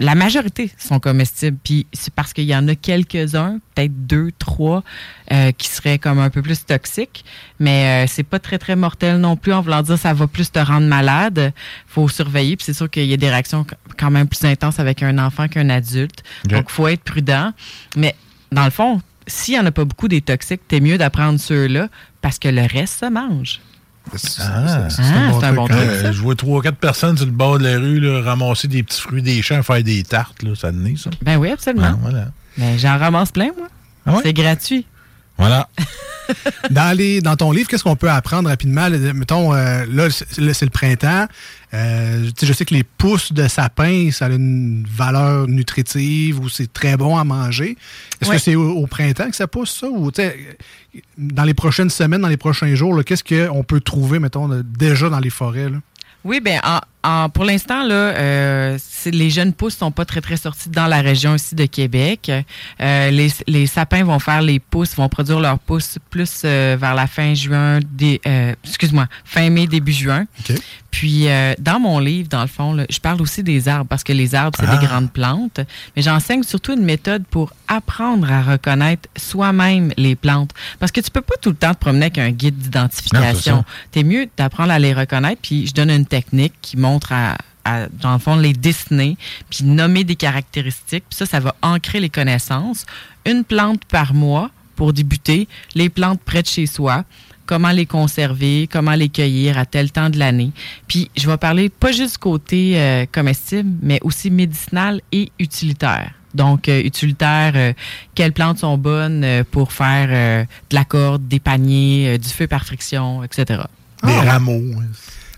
La 0.03 0.14
majorité 0.14 0.70
sont 0.78 0.98
comestibles, 0.98 1.59
puis 1.62 1.86
c'est 1.92 2.12
parce 2.12 2.32
qu'il 2.32 2.44
y 2.44 2.57
en 2.57 2.66
a 2.68 2.74
quelques-uns, 2.74 3.61
peut-être 3.74 4.07
deux, 4.07 4.30
trois, 4.38 4.82
euh, 5.30 5.53
qui 5.53 5.68
seraient 5.68 5.98
comme 5.98 6.18
un 6.18 6.30
peu 6.30 6.40
plus 6.40 6.64
toxiques, 6.64 7.22
mais 7.59 8.05
euh, 8.05 8.11
c'est 8.11 8.22
pas 8.22 8.38
très 8.38 8.57
très 8.59 8.76
mortel 8.76 9.18
non 9.18 9.36
plus. 9.36 9.53
En 9.53 9.61
voulant 9.61 9.82
dire 9.82 9.98
ça 9.98 10.14
va 10.14 10.26
plus 10.26 10.51
te 10.51 10.59
rendre 10.59 10.86
malade, 10.86 11.53
faut 11.86 12.09
surveiller. 12.09 12.57
Puis 12.57 12.64
c'est 12.64 12.72
sûr 12.72 12.88
qu'il 12.88 13.05
y 13.05 13.12
a 13.12 13.18
des 13.18 13.28
réactions 13.28 13.66
quand 13.98 14.11
même 14.11 14.26
plus 14.26 14.42
intenses 14.46 14.80
avec 14.80 15.03
un 15.03 15.18
enfant 15.18 15.48
qu'un 15.48 15.68
adulte, 15.68 16.22
Ok. 16.46 16.51
donc 16.53 16.70
faut 16.70 16.88
être 16.88 17.03
prudent. 17.03 17.53
Mais 17.94 18.16
dans 18.51 18.64
le 18.64 18.70
fond, 18.70 19.03
s'il 19.26 19.55
y 19.55 19.59
en 19.59 19.66
a 19.66 19.70
pas 19.70 19.84
beaucoup 19.84 20.09
des 20.09 20.22
toxiques, 20.22 20.62
t'es 20.66 20.80
mieux 20.80 20.96
d'apprendre 20.96 21.38
ceux-là 21.38 21.88
parce 22.22 22.38
que 22.38 22.48
le 22.48 22.62
reste 22.62 23.01
se 23.01 23.11
mange. 23.11 23.61
Ah, 24.40 24.88
c'est 24.90 25.44
un 25.46 25.52
bon 25.52 25.66
truc, 25.66 25.78
ça. 26.02 26.12
je 26.12 26.20
vois 26.20 26.34
trois, 26.34 26.62
quatre 26.62 26.78
personnes 26.78 27.16
sur 27.16 27.26
le 27.26 27.32
bord 27.32 27.58
de 27.58 27.64
la 27.64 27.78
rue 27.78 28.00
là, 28.00 28.22
ramasser 28.22 28.68
des 28.68 28.82
petits 28.82 29.00
fruits 29.00 29.22
des 29.22 29.42
champs, 29.42 29.62
faire 29.62 29.82
des 29.82 30.02
tartes. 30.02 30.42
Là, 30.42 30.50
ça 30.54 30.70
tenait, 30.70 30.96
ça. 30.96 31.11
Ben 31.22 31.36
oui, 31.36 31.50
absolument. 31.50 31.92
Ah, 31.92 31.98
voilà. 32.00 32.26
Mais 32.58 32.78
j'en 32.78 32.98
ramasse 32.98 33.30
plein, 33.32 33.50
moi. 33.56 33.68
Ah 34.06 34.16
C'est 34.22 34.32
gratuit. 34.32 34.86
Voilà. 35.41 35.68
dans, 36.70 36.97
les, 36.97 37.22
dans 37.22 37.34
ton 37.34 37.51
livre, 37.51 37.66
qu'est-ce 37.68 37.82
qu'on 37.82 37.97
peut 37.97 38.11
apprendre 38.11 38.51
rapidement? 38.51 38.88
Mettons, 39.14 39.55
euh, 39.55 39.86
là, 39.91 40.09
c'est 40.11 40.62
le 40.62 40.70
printemps. 40.70 41.26
Euh, 41.72 42.30
je 42.43 42.53
sais 42.53 42.64
que 42.66 42.74
les 42.74 42.84
pousses 42.84 43.32
de 43.32 43.49
sapin, 43.49 44.11
ça 44.12 44.26
a 44.26 44.28
une 44.28 44.86
valeur 44.86 45.49
nutritive 45.49 46.38
ou 46.41 46.49
c'est 46.51 46.70
très 46.72 46.97
bon 46.99 47.16
à 47.16 47.24
manger. 47.24 47.76
Est-ce 48.20 48.28
Ouais. 48.30 48.36
que 48.36 48.43
c'est 48.43 48.55
au, 48.55 48.70
au 48.70 48.86
printemps 48.86 49.30
que 49.30 49.36
ça 49.36 49.47
pousse, 49.47 49.78
ça? 49.80 49.88
Ou, 49.88 50.11
tu 50.12 50.20
sais, 50.20 50.36
dans 51.16 51.45
les 51.45 51.55
prochaines 51.55 51.91
semaines, 51.91 52.20
dans 52.20 52.28
les 52.28 52.36
prochains 52.36 52.74
jours, 52.74 53.03
qu'est-ce 53.05 53.24
qu'on 53.24 53.64
peut 53.64 53.80
trouver, 53.80 54.18
mettons, 54.18 54.49
déjà 54.62 55.09
dans 55.09 55.20
les 55.20 55.30
forêts? 55.30 55.70
Là? 55.70 55.78
Oui, 56.22 56.41
bien, 56.41 56.61
en, 56.62 56.80
en- 57.03 57.28
pour 57.30 57.44
l'instant, 57.44 57.82
là, 57.82 57.94
euh, 57.94 58.78
les 59.07 59.30
jeunes 59.30 59.53
pousses 59.53 59.76
sont 59.76 59.90
pas 59.90 60.05
très, 60.05 60.20
très 60.20 60.36
sortis 60.36 60.68
dans 60.68 60.86
la 60.86 61.01
région 61.01 61.34
ici 61.34 61.55
de 61.55 61.66
Québec. 61.66 62.30
Euh, 62.80 63.11
les, 63.11 63.30
les 63.46 63.66
sapins 63.66 64.05
vont 64.05 64.18
faire 64.18 64.42
les 64.42 64.59
pousses, 64.61 64.94
vont 64.96 65.09
produire 65.09 65.40
leurs 65.40 65.59
pousses 65.59 65.98
plus 66.11 66.42
euh, 66.44 66.76
vers 66.78 66.94
la 66.94 67.07
fin 67.07 67.34
juin, 67.34 67.78
des, 67.90 68.20
euh, 68.26 68.55
excuse-moi, 68.64 69.07
fin 69.24 69.48
mai, 69.51 69.66
début 69.66 69.92
juin. 69.92 70.26
Puis, 70.90 71.28
euh, 71.28 71.55
dans 71.61 71.78
mon 71.78 72.01
livre, 72.01 72.28
dans 72.28 72.42
le 72.42 72.48
fond, 72.48 72.72
là, 72.74 72.84
je 72.90 72.98
parle 72.98 73.22
aussi 73.22 73.42
des 73.44 73.68
arbres 73.68 73.86
parce 73.88 74.03
que 74.03 74.12
les 74.12 74.34
arbres, 74.34 74.57
c'est 74.61 74.66
Ah. 74.68 74.76
des 74.76 74.84
grandes 74.84 75.11
plantes. 75.12 75.61
Mais 75.96 76.03
j'enseigne 76.03 76.42
surtout 76.42 76.72
une 76.74 76.84
méthode 76.84 77.24
pour 77.30 77.53
apprendre 77.68 78.30
à 78.30 78.42
reconnaître 78.42 79.09
soi-même 79.16 79.92
les 79.96 80.16
plantes. 80.16 80.51
Parce 80.80 80.90
que 80.90 81.01
tu 81.01 81.11
peux 81.12 81.20
pas 81.20 81.36
tout 81.40 81.51
le 81.51 81.55
temps 81.57 81.72
te 81.74 81.78
promener 81.78 82.07
avec 82.07 82.18
un 82.18 82.30
guide 82.32 82.59
d'identification. 82.59 83.64
T'es 83.92 84.03
mieux 84.03 84.28
d'apprendre 84.36 84.72
à 84.72 84.78
les 84.80 84.92
reconnaître. 84.92 85.40
Puis, 85.40 85.68
je 85.68 85.72
donne 85.74 85.90
une 85.90 86.07
technique 86.07 86.55
qui 86.61 86.76
montre 86.91 87.12
à, 87.12 87.38
à, 87.64 87.86
dans 87.88 88.12
le 88.14 88.18
fond, 88.18 88.36
les 88.36 88.53
dessiner, 88.53 89.16
puis 89.49 89.64
nommer 89.64 90.05
des 90.05 90.16
caractéristiques. 90.16 91.05
Puis 91.09 91.16
ça, 91.16 91.26
ça 91.26 91.41
va 91.41 91.55
ancrer 91.62 92.01
les 92.01 92.11
connaissances. 92.11 92.86
Une 93.26 93.45
plante 93.45 93.84
par 93.84 94.14
mois 94.14 94.51
pour 94.76 94.93
débuter, 94.93 95.47
les 95.74 95.88
plantes 95.88 96.20
près 96.24 96.43
de 96.43 96.47
chez 96.47 96.66
soi, 96.66 97.05
comment 97.47 97.70
les 97.70 97.86
conserver, 97.86 98.68
comment 98.70 98.95
les 98.95 99.09
cueillir 99.09 99.59
à 99.59 99.66
tel 99.66 99.91
temps 99.91 100.11
de 100.11 100.18
l'année. 100.18 100.53
Puis 100.88 101.11
je 101.16 101.28
vais 101.28 101.36
parler 101.36 101.68
pas 101.68 101.93
juste 101.93 102.18
côté 102.18 102.80
euh, 102.80 103.07
comestible, 103.12 103.70
mais 103.82 103.99
aussi 104.03 104.30
médicinal 104.30 105.01
et 105.12 105.30
utilitaire. 105.38 106.12
Donc, 106.32 106.68
euh, 106.68 106.80
utilitaire, 106.82 107.53
euh, 107.57 107.72
quelles 108.14 108.32
plantes 108.32 108.59
sont 108.59 108.78
bonnes 108.78 109.24
euh, 109.24 109.43
pour 109.51 109.72
faire 109.72 110.09
euh, 110.11 110.45
de 110.70 110.74
la 110.76 110.84
corde, 110.84 111.26
des 111.26 111.41
paniers, 111.41 112.14
euh, 112.14 112.18
du 112.18 112.28
feu 112.28 112.47
par 112.47 112.64
friction, 112.64 113.24
etc. 113.24 113.62
Des 114.05 114.12
rameaux. 114.12 114.62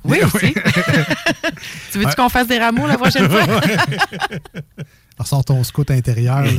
Oui, 0.04 0.18
aussi. 0.22 0.52
tu 1.92 1.98
veux-tu 1.98 2.14
qu'on 2.16 2.28
fasse 2.28 2.46
des 2.48 2.58
rameaux 2.58 2.86
la 2.86 2.98
prochaine 2.98 3.28
fois? 3.30 3.42
Ressort 5.18 5.44
ton 5.44 5.62
scout 5.62 5.90
intérieur, 5.90 6.42
là, 6.42 6.50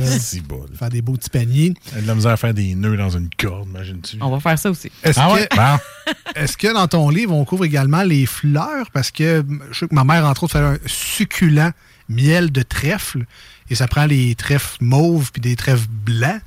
bon. 0.44 0.64
faire 0.78 0.88
des 0.88 1.02
beaux 1.02 1.14
petits 1.14 1.28
paniers. 1.28 1.74
Elle 1.92 1.98
a 1.98 2.02
de 2.02 2.06
la 2.06 2.14
misère 2.14 2.30
à 2.32 2.36
faire 2.36 2.54
des 2.54 2.74
nœuds 2.74 2.96
dans 2.96 3.10
une 3.10 3.28
corde, 3.36 3.68
imagine-tu. 3.68 4.16
On 4.20 4.30
va 4.30 4.40
faire 4.40 4.58
ça 4.58 4.70
aussi. 4.70 4.90
Est-ce 5.02 5.18
Ah 5.20 5.28
que, 5.28 5.34
ouais? 5.34 5.48
Bon. 5.54 6.12
est-ce 6.36 6.56
que 6.56 6.72
dans 6.72 6.86
ton 6.86 7.10
livre, 7.10 7.34
on 7.34 7.44
couvre 7.44 7.64
également 7.64 8.02
les 8.04 8.26
fleurs? 8.26 8.90
Parce 8.92 9.10
que 9.10 9.44
je 9.72 9.78
sais 9.80 9.88
que 9.88 9.94
ma 9.94 10.04
mère, 10.04 10.24
entre 10.24 10.44
autres, 10.44 10.52
fait 10.52 10.64
un 10.64 10.78
succulent 10.86 11.72
miel 12.08 12.52
de 12.52 12.62
trèfle. 12.62 13.24
Et 13.70 13.74
ça 13.74 13.88
prend 13.88 14.06
les 14.06 14.34
trèfles 14.36 14.76
mauves 14.80 15.32
puis 15.32 15.40
des 15.40 15.56
trèfles 15.56 15.88
blancs 15.90 16.40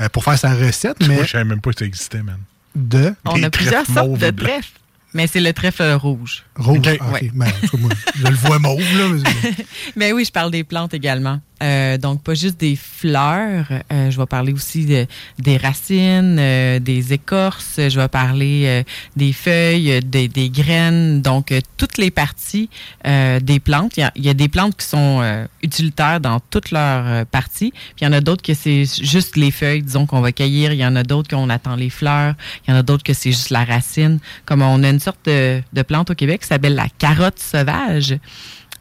euh, 0.00 0.08
pour 0.10 0.22
faire 0.22 0.38
sa 0.38 0.54
recette. 0.54 1.00
Moi, 1.00 1.16
Mais 1.16 1.24
je 1.24 1.30
savais 1.30 1.44
même 1.44 1.60
pas 1.60 1.72
que 1.72 1.78
ça 1.80 1.86
existait, 1.86 2.22
man. 2.22 2.38
de? 2.76 3.14
On 3.24 3.34
Des 3.34 3.44
a 3.44 3.50
plusieurs 3.50 3.84
sortes 3.86 4.12
de 4.18 4.30
blancs. 4.30 4.36
trèfles. 4.50 4.70
Mais 5.14 5.26
c'est 5.26 5.40
le 5.40 5.52
trèfle 5.52 5.82
rouge. 5.94 6.44
Rouge, 6.56 6.78
Ok. 6.78 6.86
Ouais. 7.12 7.30
Ben, 7.34 7.46
moi, 7.78 7.90
je 8.16 8.26
le 8.26 8.34
vois 8.36 8.58
mauve, 8.58 8.80
là. 8.80 9.08
mais- 9.08 9.64
Mais 9.96 10.12
oui, 10.12 10.24
je 10.24 10.32
parle 10.32 10.50
des 10.50 10.64
plantes 10.64 10.92
également. 10.94 11.40
Euh, 11.62 11.98
donc, 11.98 12.22
pas 12.22 12.34
juste 12.34 12.58
des 12.60 12.76
fleurs. 12.76 13.66
euh, 13.92 14.10
je 14.10 14.18
vais 14.18 14.26
parler 14.26 14.52
aussi 14.52 14.86
de- 14.86 15.06
des 15.38 15.56
racines, 15.56 16.36
euh, 16.38 16.78
des 16.78 17.12
écorces. 17.12 17.74
Je 17.78 17.98
vais 18.00 18.08
parler 18.08 18.62
euh, 18.66 18.82
des 19.16 19.32
feuilles, 19.32 20.00
des, 20.04 20.28
des 20.28 20.50
graines. 20.50 21.20
Donc, 21.20 21.50
euh, 21.52 21.60
toutes 21.76 21.98
les 21.98 22.10
parties 22.10 22.68
euh, 23.06 23.40
des 23.40 23.58
plantes. 23.60 23.96
Il 23.96 24.00
y, 24.00 24.02
a, 24.04 24.12
il 24.16 24.24
y 24.24 24.28
a 24.28 24.34
des 24.34 24.48
plantes 24.48 24.76
qui 24.76 24.86
sont 24.86 25.20
utilitaires 25.62 26.20
dans 26.20 26.38
toutes 26.40 26.70
leurs 26.70 27.26
parties. 27.26 27.70
Puis, 27.72 28.02
il 28.02 28.04
y 28.04 28.06
en 28.06 28.12
a 28.12 28.20
d'autres 28.20 28.42
que 28.42 28.54
c'est 28.54 28.84
juste 28.84 29.36
les 29.36 29.50
feuilles, 29.50 29.82
disons, 29.82 30.06
qu'on 30.06 30.20
va 30.20 30.32
cueillir. 30.32 30.72
Il 30.72 30.78
y 30.78 30.86
en 30.86 30.94
a 30.96 31.02
d'autres 31.02 31.28
qu'on 31.28 31.50
attend 31.50 31.74
les 31.76 31.90
fleurs. 31.90 32.34
Il 32.66 32.70
y 32.70 32.74
en 32.74 32.76
a 32.76 32.82
d'autres 32.82 33.02
que 33.04 33.12
c'est 33.14 33.32
juste 33.32 33.50
la 33.50 33.64
racine. 33.64 34.18
Comme 34.46 34.62
on 34.62 34.82
a 34.84 34.88
une 34.90 35.00
sorte 35.00 35.18
de, 35.26 35.60
de 35.72 35.82
plante 35.82 36.10
au 36.10 36.14
Québec 36.14 36.42
qui 36.42 36.46
s'appelle 36.48 36.74
la 36.74 36.88
carotte 36.98 37.38
sauvage. 37.38 38.16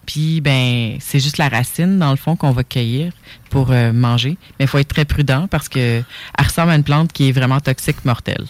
Puis, 0.08 0.40
ben, 0.40 0.98
c'est 1.02 1.20
juste 1.20 1.38
la 1.38 1.50
racine, 1.50 2.00
dans 2.00 2.12
le 2.12 2.18
fond, 2.18 2.38
qu'on 2.38 2.52
va 2.52 2.64
cueillir 2.64 3.12
pour 3.50 3.72
euh, 3.72 3.92
manger. 3.92 4.38
Mais 4.58 4.66
il 4.66 4.68
faut 4.68 4.78
être 4.78 4.88
très 4.88 5.04
prudent 5.04 5.48
parce 5.48 5.68
que 5.68 5.80
elle 5.80 6.46
ressemble 6.46 6.72
à 6.72 6.76
une 6.76 6.84
plante 6.84 7.12
qui 7.12 7.30
est 7.30 7.32
vraiment 7.34 7.60
toxique, 7.60 8.04
mortelle. 8.06 8.46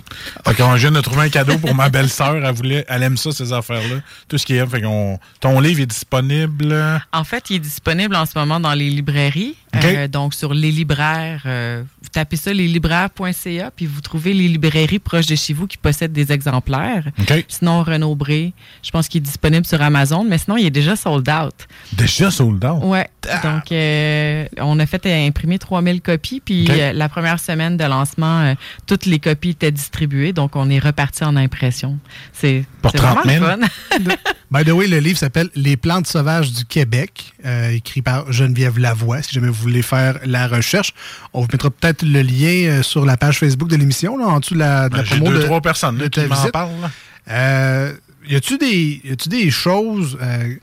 Fait 0.45 0.53
qu'on 0.53 0.74
vient 0.74 0.91
de 0.91 1.01
trouver 1.01 1.24
un 1.24 1.30
cadeau 1.30 1.58
pour 1.58 1.74
ma 1.74 1.89
belle-sœur. 1.89 2.45
Elle, 2.45 2.53
voulait, 2.53 2.86
elle 2.88 3.01
aime 3.01 3.18
ça, 3.18 3.32
ces 3.32 3.51
affaires-là. 3.53 4.01
Tout 4.28 4.38
ce 4.38 4.45
qui 4.45 4.55
est. 4.55 4.68
Fait 4.68 4.82
qu'on, 4.82 5.20
ton 5.39 5.60
livre 5.60 5.82
est 5.82 5.88
disponible. 5.88 7.01
En 7.12 7.24
fait, 7.24 7.49
il 7.49 7.55
est 7.55 7.60
disponible 7.60 8.16
en 8.16 8.28
ce 8.28 8.38
moment 8.38 8.60
dans 8.60 8.74
les 8.74 8.89
librairies. 8.89 9.55
Euh, 9.76 10.07
donc, 10.07 10.34
sur 10.34 10.53
les 10.53 10.72
libraires, 10.72 11.43
euh, 11.45 11.84
vous 12.01 12.09
tapez 12.09 12.38
ça, 12.38 12.53
leslibraires.ca, 12.53 13.72
puis 13.76 13.86
vous 13.86 14.01
trouvez 14.01 14.34
les 14.34 14.47
librairies 14.47 14.99
proches 14.99 15.26
de 15.26 15.36
chez 15.36 15.53
vous 15.53 15.68
qui 15.68 15.78
possèdent 15.78 16.13
des 16.13 16.32
exemplaires. 16.32 17.03
Sinon, 17.47 17.84
Renaud 17.84 18.15
Bré, 18.15 18.53
je 18.82 18.91
pense 18.91 19.07
qu'il 19.07 19.20
est 19.20 19.26
disponible 19.26 19.65
sur 19.65 19.82
Amazon, 19.82 20.24
mais 20.24 20.38
sinon, 20.38 20.57
il 20.57 20.65
est 20.65 20.72
déjà 20.72 20.95
sold 20.95 21.30
out. 21.30 21.68
Déjà 21.93 22.32
sold 22.32 22.63
out? 22.63 22.84
Ouais. 22.84 23.09
Donc, 23.43 23.72
euh, 23.72 24.45
on 24.59 24.80
a 24.80 24.86
fait 24.86 25.05
imprimer 25.05 25.59
3000 25.59 26.01
copies. 26.01 26.41
Puis, 26.43 26.68
la 26.68 27.09
première 27.09 27.39
semaine 27.39 27.78
de 27.78 27.84
lancement, 27.84 28.55
toutes 28.86 29.05
les 29.05 29.20
copies 29.20 29.49
étaient 29.49 29.72
distribuées. 29.72 30.34
Donc, 30.34 30.55
on 30.55 30.70
est 30.70 30.80
reparti 30.80 31.24
en 31.24 31.36
impression. 31.36 31.97
C'est 32.32 32.63
vraiment 32.84 33.22
30 33.22 33.26
000? 33.26 33.45
le 33.45 33.51
fun. 33.51 34.15
By 34.51 34.63
the 34.63 34.72
way, 34.72 34.88
le 34.88 34.99
livre 34.99 35.18
s'appelle 35.18 35.49
Les 35.55 35.76
plantes 35.76 36.07
sauvages 36.07 36.53
du 36.53 36.63
Québec, 36.63 37.34
écrit 37.72 38.01
par 38.01 38.32
Geneviève 38.32 38.80
Lavoie, 38.80 39.22
si 39.22 39.34
jamais 39.34 39.49
vous 39.49 39.57
voulez 39.62 39.82
faire 39.82 40.20
la 40.26 40.47
recherche. 40.47 40.93
On 41.34 41.41
vous 41.41 41.47
mettra 41.51 41.70
peut-être 41.70 42.03
le 42.03 42.22
lien 42.22 42.70
euh, 42.70 42.84
sur 42.84 43.05
la 43.05 43.18
page 43.18 43.39
Facebook 43.39 43.70
de 43.70 43.76
l'émission, 43.76 44.18
là, 44.18 44.26
en 44.26 44.39
dessous 44.39 44.53
de 44.55 44.60
la, 44.60 44.89
de 44.89 44.95
la 44.95 45.01
Ben, 45.03 45.08
j'ai 45.10 45.16
promo 45.18 45.32
deux, 45.32 45.39
de- 45.39 45.43
trois 45.45 45.62
personnes 45.62 45.97
de 45.97 46.05
qui 46.05 46.20
ta 46.22 46.26
visite. 46.28 46.51
parlent. 46.51 46.82
là. 46.82 46.91
Euh, 47.30 47.93
y 48.28 48.36
a-tu 48.36 48.58
des, 48.58 49.01
y 49.03 49.12
a-tu 49.12 49.30
des 49.30 49.49
choses... 49.51 50.18
euh, 50.22 50.55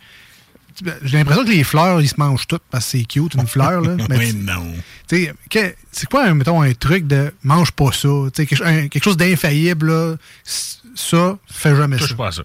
j'ai 1.05 1.19
l'impression 1.19 1.45
que 1.45 1.51
les 1.51 1.63
fleurs, 1.63 2.01
ils 2.01 2.09
se 2.09 2.17
mangent 2.19 2.49
toutes 2.49 2.63
parce 2.69 2.85
que 2.87 2.99
c'est 2.99 3.05
cute, 3.05 3.35
une 3.35 3.47
fleur. 3.47 3.81
Là. 3.81 3.97
Mais 4.11 4.19
Oui, 4.19 4.33
non. 4.35 4.73
tu 5.09 5.27
sais, 5.27 5.35
que- 5.49 5.73
c'est 5.93 6.09
quoi, 6.09 6.25
un, 6.27 6.35
mettons, 6.35 6.63
un 6.63 6.73
truc 6.75 7.07
de 7.07 7.33
mange 7.45 7.71
pas 7.71 7.93
ça? 7.93 8.09
Quelque, 8.35 8.61
un- 8.63 8.89
quelque 8.89 9.05
chose 9.05 9.17
d'infaillible, 9.17 9.87
là, 9.87 10.17
ça, 10.97 11.39
fais 11.47 11.77
jamais 11.77 11.97
Touche 11.97 12.11
ça. 12.11 12.15
pas 12.17 12.27
à 12.29 12.33
ça. 12.33 12.43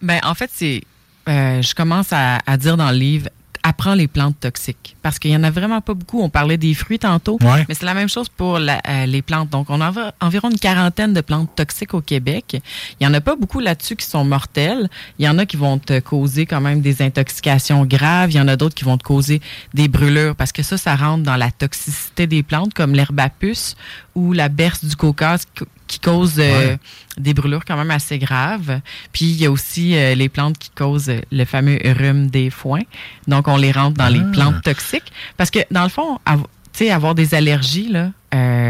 Ben, 0.00 0.20
en 0.22 0.34
fait, 0.34 0.50
c'est. 0.54 0.82
euh, 1.28 1.60
je 1.60 1.74
commence 1.74 2.12
à, 2.12 2.38
à 2.46 2.56
dire 2.56 2.76
dans 2.76 2.90
le 2.92 2.96
livre 2.96 3.28
apprends 3.62 3.94
les 3.94 4.08
plantes 4.08 4.38
toxiques. 4.40 4.96
Parce 5.02 5.18
qu'il 5.18 5.30
y 5.30 5.36
en 5.36 5.42
a 5.44 5.50
vraiment 5.50 5.80
pas 5.80 5.94
beaucoup. 5.94 6.20
On 6.20 6.28
parlait 6.28 6.56
des 6.56 6.74
fruits 6.74 6.98
tantôt, 6.98 7.38
Ouais. 7.42 7.64
mais 7.68 7.74
c'est 7.74 7.84
la 7.86 7.94
même 7.94 8.08
chose 8.08 8.28
pour 8.28 8.58
la- 8.58 8.80
euh, 8.88 9.06
les 9.06 9.22
plantes. 9.22 9.50
Donc, 9.50 9.70
on 9.70 9.80
a 9.80 9.90
env- 9.90 10.12
environ 10.20 10.50
une 10.50 10.58
quarantaine 10.58 11.12
de 11.12 11.20
plantes 11.20 11.50
toxiques 11.54 11.94
au 11.94 12.00
Québec. 12.00 12.60
Il 13.00 13.04
y 13.04 13.06
en 13.06 13.14
a 13.14 13.20
pas 13.20 13.36
beaucoup 13.36 13.60
là-dessus 13.60 13.96
qui 13.96 14.06
sont 14.06 14.24
mortelles. 14.24 14.88
Il 15.18 15.24
y 15.24 15.28
en 15.28 15.38
a 15.38 15.46
qui 15.46 15.56
vont 15.56 15.78
te 15.78 16.00
causer 16.00 16.46
quand 16.46 16.60
même 16.60 16.80
des 16.80 17.02
intoxications 17.02 17.84
graves. 17.84 18.30
Il 18.32 18.36
y 18.36 18.40
en 18.40 18.48
a 18.48 18.56
d'autres 18.56 18.74
qui 18.74 18.84
vont 18.84 18.98
te 18.98 19.04
causer 19.04 19.40
des 19.74 19.88
brûlures 19.88 20.34
parce 20.36 20.52
que 20.52 20.62
ça, 20.62 20.76
ça 20.76 20.96
rentre 20.96 21.22
dans 21.22 21.36
la 21.36 21.50
toxicité 21.50 22.26
des 22.26 22.42
plantes, 22.42 22.74
comme 22.74 22.94
l'herbe 22.94 23.18
à 23.20 23.28
puce 23.28 23.76
ou 24.14 24.32
la 24.32 24.48
berce 24.48 24.84
du 24.84 24.96
Caucase 24.96 25.46
qui- 25.92 25.98
qui 25.98 26.00
cause 26.00 26.36
euh, 26.38 26.68
Ouais. 26.70 26.78
des 27.18 27.34
brûlures 27.34 27.64
quand 27.66 27.76
même 27.76 27.90
assez 27.90 28.18
graves. 28.18 28.80
Puis 29.12 29.26
il 29.26 29.36
y 29.42 29.44
a 29.46 29.50
aussi 29.50 29.94
euh, 29.94 30.14
les 30.14 30.28
plantes 30.30 30.56
qui 30.58 30.70
causent 30.70 31.10
euh, 31.10 31.20
le 31.30 31.44
fameux 31.44 31.78
rhume 31.84 32.28
des 32.30 32.48
foins. 32.48 32.80
Donc 33.28 33.46
on 33.48 33.56
les 33.58 33.72
rentre 33.72 33.98
dans 33.98 34.08
les 34.08 34.20
Ah. 34.20 34.30
plantes 34.32 34.62
toxiques 34.62 35.12
parce 35.36 35.50
que 35.50 35.58
dans 35.70 35.82
le 35.82 35.90
fond, 35.90 36.18
av- 36.24 36.46
tu 36.72 36.84
sais, 36.84 36.90
avoir 36.90 37.14
des 37.14 37.34
allergies 37.34 37.88
là, 37.88 38.10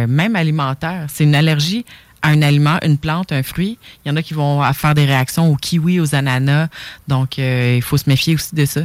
même 0.08 0.34
alimentaires, 0.34 1.06
c'est 1.08 1.22
une 1.22 1.36
allergie 1.36 1.84
à 2.22 2.28
un 2.30 2.42
aliment, 2.42 2.78
une 2.82 2.98
plante, 2.98 3.30
un 3.32 3.42
fruit. 3.44 3.78
Il 4.04 4.08
y 4.08 4.12
en 4.12 4.16
a 4.16 4.22
qui 4.22 4.34
vont 4.34 4.60
faire 4.72 4.94
des 4.94 5.04
réactions 5.04 5.48
aux 5.50 5.56
kiwis, 5.56 6.00
aux 6.00 6.14
ananas. 6.14 6.68
Donc 7.08 7.38
euh, 7.38 7.74
il 7.76 7.82
faut 7.82 7.96
se 7.98 8.08
méfier 8.08 8.34
aussi 8.34 8.54
de 8.54 8.64
ça. 8.64 8.80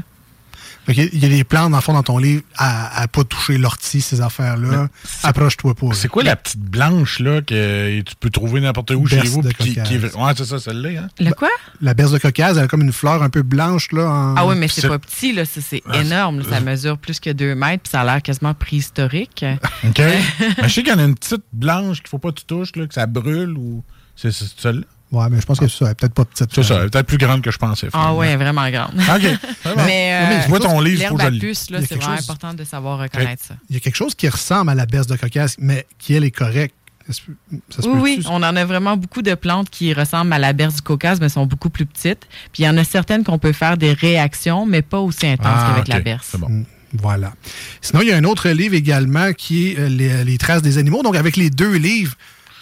Il 0.90 1.20
y 1.22 1.26
a 1.26 1.30
des 1.30 1.44
plantes, 1.44 1.72
dans 1.72 1.78
le 1.78 1.82
fond, 1.84 1.94
dans 1.94 2.04
ton 2.04 2.18
livre, 2.18 2.44
à, 2.56 3.02
à 3.02 3.08
pas 3.10 3.24
toucher 3.26 3.58
l'ortie, 3.58 4.00
ces 4.02 4.22
affaires-là. 4.22 4.88
Approche-toi 5.24 5.76
pas. 5.76 5.88
C'est 5.94 6.08
quoi 6.08 6.24
la 6.24 6.36
petite 6.36 6.62
blanche 6.62 7.20
là 7.20 7.42
que 7.42 8.00
tu 8.02 8.16
peux 8.20 8.30
trouver 8.30 8.62
n'importe 8.62 8.92
où 8.92 9.02
Berce 9.04 9.24
chez 9.24 9.30
vous? 9.30 9.42
qui, 9.42 9.74
qui 9.74 9.96
est-. 9.96 10.16
Ouais, 10.16 10.32
c'est 10.38 10.46
ça, 10.46 10.60
celle-là. 10.60 11.02
Hein? 11.04 11.08
Le 11.20 11.32
quoi? 11.32 11.50
La 11.82 11.94
berce 11.94 12.12
de 12.12 12.18
Caucase, 12.20 12.58
elle 12.58 12.64
a 12.64 12.68
comme 12.68 12.82
une 12.84 12.94
fleur 12.94 13.22
un 13.22 13.30
peu 13.30 13.42
blanche, 13.44 13.92
là. 13.92 14.10
en- 14.10 14.36
Ah 14.38 14.46
oui, 14.46 14.56
mais 14.58 14.68
c'est 14.70 14.88
pas 14.88 15.00
petit, 15.00 15.34
là. 15.34 15.44
Ça, 15.46 15.60
c'est 15.62 15.82
Ah, 15.90 15.98
énorme. 15.98 16.40
là. 16.40 16.44
Ça 16.46 16.50
c'est- 16.60 16.62
mesure 16.64 16.98
plus 16.98 17.20
que 17.20 17.32
deux 17.32 17.54
mètres, 17.56 17.84
puis 17.84 17.92
ça 17.92 18.02
a 18.02 18.06
l'air 18.06 18.22
quasiment 18.22 18.54
préhistorique. 18.54 19.44
OK. 19.88 20.00
Mais 20.00 20.20
je 20.64 20.68
sais 20.70 20.84
qu'il 20.84 20.94
y 20.94 20.96
en 20.96 21.00
a 21.00 21.04
une 21.04 21.16
petite 21.16 21.44
blanche 21.54 22.00
qu'il 22.00 22.08
faut 22.10 22.18
pas 22.20 22.32
que 22.32 22.40
tu 22.40 22.46
touches, 22.46 22.76
là, 22.76 22.88
que 22.88 22.94
ça 22.94 23.06
brûle 23.08 23.58
ou. 23.58 23.84
C'est 24.16 24.32
c'est 24.32 24.46
celle-là? 24.58 24.84
Ouais, 25.12 25.26
mais 25.32 25.40
je 25.40 25.46
pense 25.46 25.60
que 25.60 25.68
c'est 25.68 25.78
ça. 25.78 25.86
Elle 25.86 25.92
est 25.92 25.96
peut-être 25.96 26.14
pas 26.14 26.26
petite. 26.26 26.50
C'est 26.54 26.64
ça, 26.64 26.76
elle 26.80 26.88
est 26.88 26.90
peut-être 26.90 27.08
plus 27.08 27.18
grande 27.18 27.42
que 27.42 27.50
je 27.52 27.58
pensais. 27.58 27.88
Ah 27.94 28.14
ouais, 28.14 28.36
vraiment 28.36 28.70
grande. 28.70 28.92
OK. 28.96 29.22
C'est 29.64 29.76
bon. 29.76 29.84
Mais, 29.86 30.14
euh, 30.14 30.28
Mais 30.30 30.42
je 30.44 30.48
vois 30.50 30.60
ton 30.60 30.80
livre, 30.82 31.22
à 31.22 31.30
le 31.30 31.40
puce, 31.40 31.70
là, 31.70 31.80
c'est 31.82 31.96
vraiment 31.96 32.18
chose- 32.18 32.30
important 32.30 32.54
de 32.54 32.64
savoir 32.66 33.00
reconnaître 33.00 33.44
ça. 33.46 33.56
Il 33.70 33.76
y 33.76 33.78
a 33.78 33.80
quelque 33.80 33.96
chose 33.96 34.16
qui 34.16 34.28
ressemble 34.28 34.70
à 34.70 34.76
la 34.76 34.86
berce 34.86 35.08
de 35.08 35.16
Caucase, 35.16 35.56
mais 35.60 35.86
qui, 35.98 36.14
elle, 36.14 36.24
est 36.26 36.32
correcte. 36.32 36.76
Ça 37.10 37.82
se 37.84 37.88
Oui, 37.88 38.18
oui, 38.18 38.26
on 38.30 38.44
en 38.44 38.56
a 38.58 38.66
vraiment 38.66 38.98
beaucoup 38.98 39.22
de 39.22 39.34
plantes 39.34 39.70
qui 39.70 39.94
ressemblent 39.94 40.34
à 40.34 40.40
la 40.40 40.52
berce 40.52 40.76
du 40.76 40.82
Caucase, 40.82 41.22
mais 41.22 41.30
sont 41.30 41.46
beaucoup 41.46 41.70
plus 41.70 41.86
petites. 41.86 42.28
Puis 42.52 42.64
il 42.64 42.66
y 42.66 42.70
en 42.70 42.78
a 42.78 42.84
certaines 42.84 43.24
qu'on 43.24 43.40
peut 43.40 43.54
faire 43.54 43.78
des 43.78 43.94
réactions, 43.94 44.66
mais 44.66 44.82
pas 44.82 45.00
aussi 45.00 45.26
intenses 45.26 45.48
Ah, 45.56 45.70
qu'avec 45.72 45.88
la 45.88 46.02
berce. 46.02 46.36
Mm, 46.38 46.64
Voilà. 46.96 47.32
Sinon, 47.80 48.02
il 48.02 48.10
y 48.10 48.12
a 48.12 48.18
un 48.18 48.26
autre 48.26 48.50
livre 48.50 48.76
également 48.76 49.32
qui 49.32 49.70
est 49.72 49.80
euh, 49.80 49.88
les, 49.88 50.26
les 50.26 50.38
traces 50.38 50.62
des 50.62 50.78
animaux. 50.80 51.02
Donc, 51.02 51.16
avec 51.16 51.38
les 51.38 51.50
deux 51.50 51.76
livres, 51.78 52.16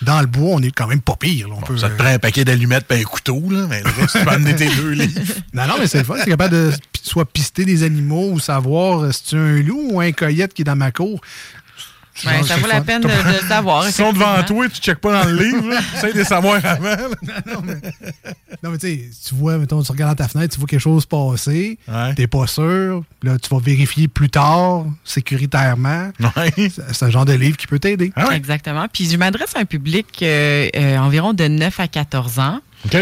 dans 0.05 0.21
le 0.21 0.27
bois, 0.27 0.51
on 0.53 0.61
est 0.61 0.71
quand 0.71 0.87
même 0.87 1.01
pas 1.01 1.15
pire. 1.15 1.49
là. 1.49 1.55
On 1.57 1.61
peut, 1.61 1.77
Ça 1.77 1.89
te 1.89 1.97
prend 1.97 2.07
un 2.07 2.19
paquet 2.19 2.45
d'allumettes 2.45 2.85
et 2.91 3.01
un 3.01 3.03
couteau, 3.03 3.41
là, 3.49 3.65
mais 3.69 3.81
reste, 3.81 4.17
tu 4.17 4.23
peux 4.23 4.29
amener 4.31 4.55
tes 4.55 4.67
deux 4.75 4.91
livres. 4.91 5.19
Non, 5.53 5.67
non, 5.67 5.75
mais 5.79 5.87
c'est 5.87 5.99
le 5.99 6.03
fun. 6.03 6.15
C'est 6.19 6.29
capable 6.29 6.53
de 6.53 6.71
soit 7.01 7.25
pister 7.25 7.65
des 7.65 7.83
animaux 7.83 8.29
ou 8.31 8.39
savoir 8.39 9.03
euh, 9.03 9.11
si 9.11 9.21
c'est 9.25 9.37
un 9.37 9.61
loup 9.61 9.87
ou 9.91 9.99
un 10.01 10.11
coyote 10.11 10.53
qui 10.53 10.61
est 10.61 10.65
dans 10.65 10.75
ma 10.75 10.91
cour. 10.91 11.19
Ouais, 12.25 12.37
pense 12.39 12.47
ça 12.47 12.55
vaut 12.57 12.67
la 12.67 12.75
fun. 12.75 12.81
peine 12.83 13.01
de, 13.01 13.07
de 13.07 13.47
savoir. 13.47 13.85
Ils 13.87 13.91
sont 13.91 14.13
devant 14.13 14.41
toi, 14.43 14.69
tu 14.69 14.79
checkes 14.81 14.99
pas 14.99 15.23
dans 15.23 15.29
le 15.29 15.35
livre. 15.43 15.65
Essaye 15.95 16.13
de 16.13 16.19
les 16.19 16.23
savoir 16.23 16.63
avant. 16.65 16.83
là. 16.85 17.07
Non, 18.63 18.71
mais 18.71 18.77
tu 18.77 18.87
sais, 18.87 19.09
tu 19.27 19.35
vois, 19.35 19.57
mettons, 19.57 19.83
tu 19.83 19.91
regardes 19.91 20.17
dans 20.17 20.23
ta 20.23 20.29
fenêtre, 20.29 20.53
tu 20.53 20.59
vois 20.59 20.67
quelque 20.67 20.79
chose 20.79 21.05
passer, 21.05 21.77
t'es 22.15 22.25
pas 22.25 22.47
sûr, 22.47 23.03
là, 23.21 23.37
tu 23.37 23.49
vas 23.53 23.59
vérifier 23.59 24.07
plus 24.07 24.29
tard, 24.29 24.85
sécuritairement. 25.03 26.09
C'est 26.55 26.69
c'est 26.93 27.05
un 27.05 27.09
genre 27.09 27.25
de 27.25 27.33
livre 27.33 27.57
qui 27.57 27.67
peut 27.67 27.79
t'aider. 27.79 28.11
Exactement. 28.33 28.87
Puis 28.91 29.09
je 29.09 29.17
m'adresse 29.17 29.55
à 29.55 29.59
un 29.59 29.65
public 29.65 30.07
euh, 30.21 30.69
euh, 30.75 30.97
environ 30.97 31.33
de 31.33 31.47
9 31.47 31.79
à 31.79 31.87
14 31.87 32.39
ans. 32.39 32.59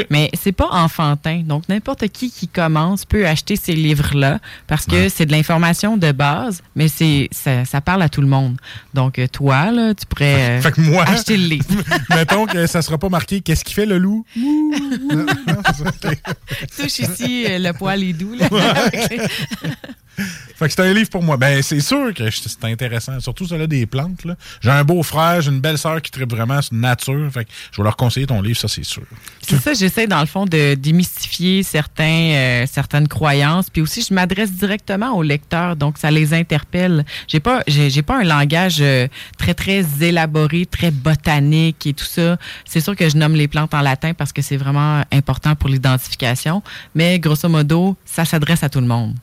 Mais 0.09 0.29
c'est 0.33 0.51
pas 0.51 0.69
enfantin. 0.71 1.41
Donc, 1.45 1.67
n'importe 1.69 2.07
qui 2.07 2.31
qui 2.31 2.47
commence 2.47 3.05
peut 3.05 3.27
acheter 3.27 3.55
ces 3.55 3.73
livres-là 3.73 4.39
parce 4.67 4.85
que 4.85 5.09
c'est 5.09 5.25
de 5.25 5.31
l'information 5.31 5.97
de 5.97 6.11
base, 6.11 6.61
mais 6.75 6.87
c'est 6.87 7.27
ça, 7.31 7.65
ça 7.65 7.81
parle 7.81 8.01
à 8.01 8.09
tout 8.09 8.21
le 8.21 8.27
monde. 8.27 8.57
Donc, 8.93 9.19
euh, 9.19 9.27
toi, 9.27 9.71
là, 9.71 9.93
tu 9.93 10.05
pourrais 10.05 10.57
euh, 10.57 10.61
Fait 10.61 10.71
que 10.71 10.81
moi, 10.81 11.03
acheter 11.03 11.37
le 11.37 11.47
livre. 11.47 11.65
mettons 12.09 12.45
que 12.45 12.67
ça 12.67 12.81
sera 12.81 12.97
pas 12.97 13.09
marqué 13.09 13.41
qu'est-ce 13.41 13.63
qu'il 13.63 13.75
fait 13.75 13.85
le 13.85 13.97
loup? 13.97 14.25
Touche 16.77 16.99
ici 16.99 17.45
euh, 17.47 17.59
le 17.59 17.73
poil 17.73 18.03
est 18.03 18.13
doux. 18.13 18.35
Là. 18.35 18.47
Fait 20.15 20.67
que 20.67 20.73
c'est 20.73 20.81
un 20.81 20.93
livre 20.93 21.09
pour 21.09 21.23
moi. 21.23 21.37
Ben, 21.37 21.61
c'est 21.63 21.79
sûr 21.79 22.13
que 22.13 22.29
c'est 22.29 22.63
intéressant. 22.65 23.19
Surtout 23.19 23.47
celle-là 23.47 23.67
des 23.67 23.85
plantes. 23.85 24.21
J'ai 24.61 24.69
un 24.69 24.83
beau 24.83 25.01
frère, 25.01 25.41
j'ai 25.41 25.49
une 25.49 25.59
belle 25.59 25.77
sœur 25.77 26.01
qui 26.01 26.11
tripe 26.11 26.31
vraiment 26.31 26.61
sur 26.61 26.75
nature. 26.75 27.31
Fait 27.31 27.45
que 27.45 27.51
je 27.71 27.77
vais 27.77 27.83
leur 27.83 27.97
conseiller 27.97 28.27
ton 28.27 28.41
livre, 28.41 28.59
ça, 28.59 28.67
c'est 28.67 28.83
sûr. 28.83 29.03
C'est 29.41 29.59
ça, 29.59 29.72
j'essaie 29.73 30.07
dans 30.07 30.19
le 30.19 30.25
fond 30.25 30.45
de 30.45 30.75
démystifier 30.75 31.63
certains, 31.63 32.03
euh, 32.03 32.65
certaines 32.69 33.07
croyances, 33.07 33.69
puis 33.69 33.81
aussi 33.81 34.05
je 34.07 34.13
m'adresse 34.13 34.51
directement 34.51 35.15
aux 35.15 35.23
lecteurs, 35.23 35.75
donc 35.75 35.97
ça 35.97 36.11
les 36.11 36.33
interpelle. 36.33 37.05
J'ai 37.27 37.39
pas, 37.39 37.63
j'ai, 37.67 38.01
pas 38.01 38.19
un 38.19 38.23
langage 38.23 38.77
euh, 38.81 39.07
très 39.37 39.53
très 39.53 39.85
élaboré, 40.01 40.65
très 40.65 40.91
botanique 40.91 41.85
et 41.87 41.93
tout 41.93 42.05
ça. 42.05 42.37
C'est 42.65 42.81
sûr 42.81 42.95
que 42.95 43.09
je 43.09 43.17
nomme 43.17 43.35
les 43.35 43.47
plantes 43.47 43.73
en 43.73 43.81
latin 43.81 44.13
parce 44.13 44.33
que 44.33 44.41
c'est 44.41 44.57
vraiment 44.57 45.03
important 45.11 45.55
pour 45.55 45.69
l'identification, 45.69 46.63
mais 46.95 47.19
grosso 47.19 47.49
modo, 47.49 47.95
ça 48.05 48.25
s'adresse 48.25 48.63
à 48.63 48.69
tout 48.69 48.81
le 48.81 48.87
monde. 48.87 49.15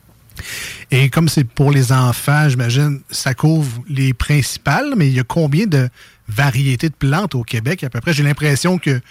Et 0.89 1.09
comme 1.09 1.29
c'est 1.29 1.43
pour 1.43 1.71
les 1.71 1.91
enfants, 1.91 2.49
j'imagine, 2.49 3.01
ça 3.09 3.33
couvre 3.33 3.81
les 3.89 4.13
principales, 4.13 4.93
mais 4.95 5.07
il 5.07 5.13
y 5.13 5.19
a 5.19 5.23
combien 5.23 5.65
de 5.65 5.89
variétés 6.27 6.89
de 6.89 6.95
plantes 6.95 7.35
au 7.35 7.43
Québec 7.43 7.83
à 7.83 7.89
peu 7.89 8.01
près? 8.01 8.13
J'ai 8.13 8.23
l'impression 8.23 8.77
que 8.77 9.01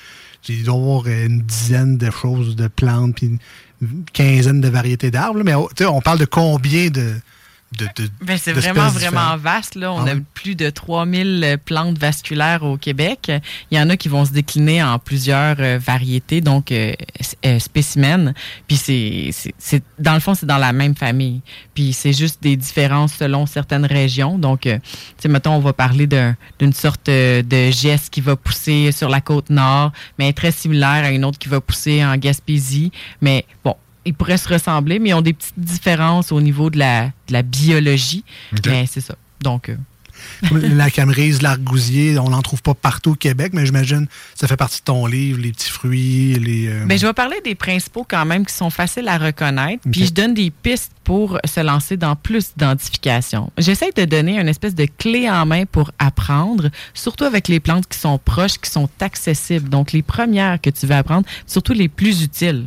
Doit 0.47 0.57
y 0.57 0.69
avoir 0.69 1.07
une 1.07 1.43
dizaine 1.43 1.97
de 1.97 2.11
choses, 2.11 2.57
de 2.57 2.69
plantes, 2.69 3.15
puis 3.15 3.39
une 3.83 4.05
quinzaine 4.13 4.61
de 4.61 4.69
variétés 4.69 5.11
d'arbres. 5.11 5.43
Mais 5.45 5.55
oh, 5.55 5.69
on 5.81 6.01
parle 6.01 6.19
de 6.19 6.25
combien 6.25 6.89
de. 6.91 7.15
De, 7.79 7.85
de- 8.03 8.11
Ben, 8.21 8.37
c'est 8.37 8.53
vraiment, 8.53 8.89
vraiment 8.89 9.37
vaste. 9.37 9.77
Là. 9.77 9.93
On 9.93 10.05
Ah 10.07 10.11
a 10.11 10.15
plus 10.35 10.57
de 10.57 10.71
3000 10.71 11.59
plantes 11.65 11.99
vasculaires 11.99 12.63
au 12.65 12.77
Québec. 12.77 13.31
Il 13.71 13.79
y 13.79 13.81
en 13.81 13.89
a 13.91 13.97
qui 13.97 14.09
vont 14.09 14.25
se 14.25 14.33
décliner 14.33 14.83
en 14.83 14.99
plusieurs 14.99 15.57
euh, 15.61 15.79
variétés, 15.81 16.41
donc 16.41 16.73
euh, 16.73 16.93
euh, 17.47 17.59
spécimens. 17.61 18.33
Puis 18.67 18.77
c'est, 18.77 19.31
c'est, 19.33 19.55
c'est- 19.59 19.85
dans 19.99 20.15
le 20.15 20.21
fond, 20.21 20.35
c'est 20.35 20.47
dans 20.47 20.59
la 20.59 20.73
même 20.73 20.97
famille. 20.97 21.43
Puis 21.75 21.93
c'est 21.93 22.13
juste 22.13 22.43
des 22.43 22.57
différences 22.57 23.15
selon 23.15 23.47
certaines 23.47 23.87
régions. 23.87 24.37
Donc, 24.39 24.67
euh, 24.67 24.79
tu 24.85 25.23
sais, 25.23 25.29
mettons, 25.29 25.55
on 25.55 25.61
va 25.61 25.73
parler 25.73 26.07
d'un- 26.07 26.37
d'une 26.59 26.73
sorte 26.73 27.09
euh, 27.09 27.43
de 27.43 27.71
geste 27.71 28.11
qui 28.11 28.21
va 28.21 28.35
pousser 28.37 28.91
sur 28.93 29.09
la 29.09 29.21
côte 29.21 29.49
nord, 29.51 29.93
mais 30.19 30.33
très 30.33 30.51
similaire 30.51 31.05
à 31.05 31.11
une 31.11 31.25
autre 31.25 31.39
qui 31.39 31.49
va 31.49 31.61
pousser 31.61 32.05
en 32.05 32.17
Gaspésie. 32.17 32.91
Mais 33.21 33.45
bon, 33.65 33.77
ils 34.05 34.15
pourraient 34.15 34.39
se 34.39 34.49
ressembler, 34.49 34.99
mais 34.99 35.11
ils 35.11 35.15
ont 35.15 35.23
des 35.23 35.33
petites 35.33 35.59
différences 35.59 36.33
au 36.33 36.41
niveau 36.41 36.71
de 36.71 36.79
la, 36.79 37.07
de 37.07 37.33
la 37.33 37.43
biologie. 37.43 38.25
OK. 38.53 38.67
Mais 38.67 38.87
c'est 38.87 39.01
ça. 39.01 39.15
Donc, 39.43 39.69
euh, 39.69 39.77
la 40.53 40.91
camerise, 40.91 41.43
l'argousier, 41.43 42.19
on 42.19 42.31
n'en 42.31 42.43
trouve 42.43 42.63
pas 42.63 42.75
partout 42.75 43.13
au 43.13 43.15
Québec, 43.15 43.53
mais 43.55 43.67
j'imagine 43.67 44.07
ça 44.35 44.47
fait 44.47 44.57
partie 44.57 44.81
de 44.81 44.85
ton 44.85 45.07
livre, 45.07 45.41
les 45.41 45.53
petits 45.53 45.71
fruits, 45.71 46.35
les. 46.35 46.69
euh, 46.69 46.85
ben, 46.87 46.99
je 46.99 47.07
vais 47.07 47.13
parler 47.13 47.37
des 47.45 47.55
principaux 47.55 48.07
quand 48.09 48.25
même 48.25 48.47
qui 48.47 48.55
sont 48.55 48.71
faciles 48.71 49.09
à 49.09 49.19
reconnaître. 49.19 49.83
Puis 49.91 50.07
je 50.07 50.13
donne 50.13 50.35
des 50.35 50.51
pistes 50.51 50.93
pour 51.05 51.39
se 51.45 51.61
lancer 51.61 51.97
dans 51.97 52.17
plus 52.17 52.53
d'identification. 52.57 53.51
J'essaie 53.59 53.91
de 53.97 54.05
donner 54.05 54.39
une 54.39 54.49
espèce 54.49 54.75
de 54.75 54.87
clé 54.87 55.29
en 55.29 55.47
main 55.47 55.65
pour 55.65 55.91
apprendre, 55.99 56.71
surtout 56.95 57.25
avec 57.25 57.49
les 57.49 57.61
plantes 57.61 57.87
qui 57.89 57.99
sont 57.99 58.19
proches, 58.19 58.59
qui 58.59 58.71
sont 58.71 58.89
accessibles. 59.01 59.69
Donc, 59.69 59.93
les 59.93 60.03
premières 60.03 60.61
que 60.61 60.71
tu 60.71 60.87
vas 60.87 60.99
apprendre, 60.99 61.27
surtout 61.47 61.73
les 61.73 61.89
plus 61.89 62.23
utiles. 62.23 62.67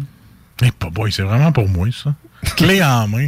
Eh, 0.61 0.71
pas 0.71 0.89
boy, 0.89 1.11
c'est 1.11 1.23
vraiment 1.23 1.51
pour 1.51 1.67
moi, 1.67 1.87
ça. 1.91 2.13
Clé 2.55 2.83
en 2.83 3.07
main. 3.07 3.27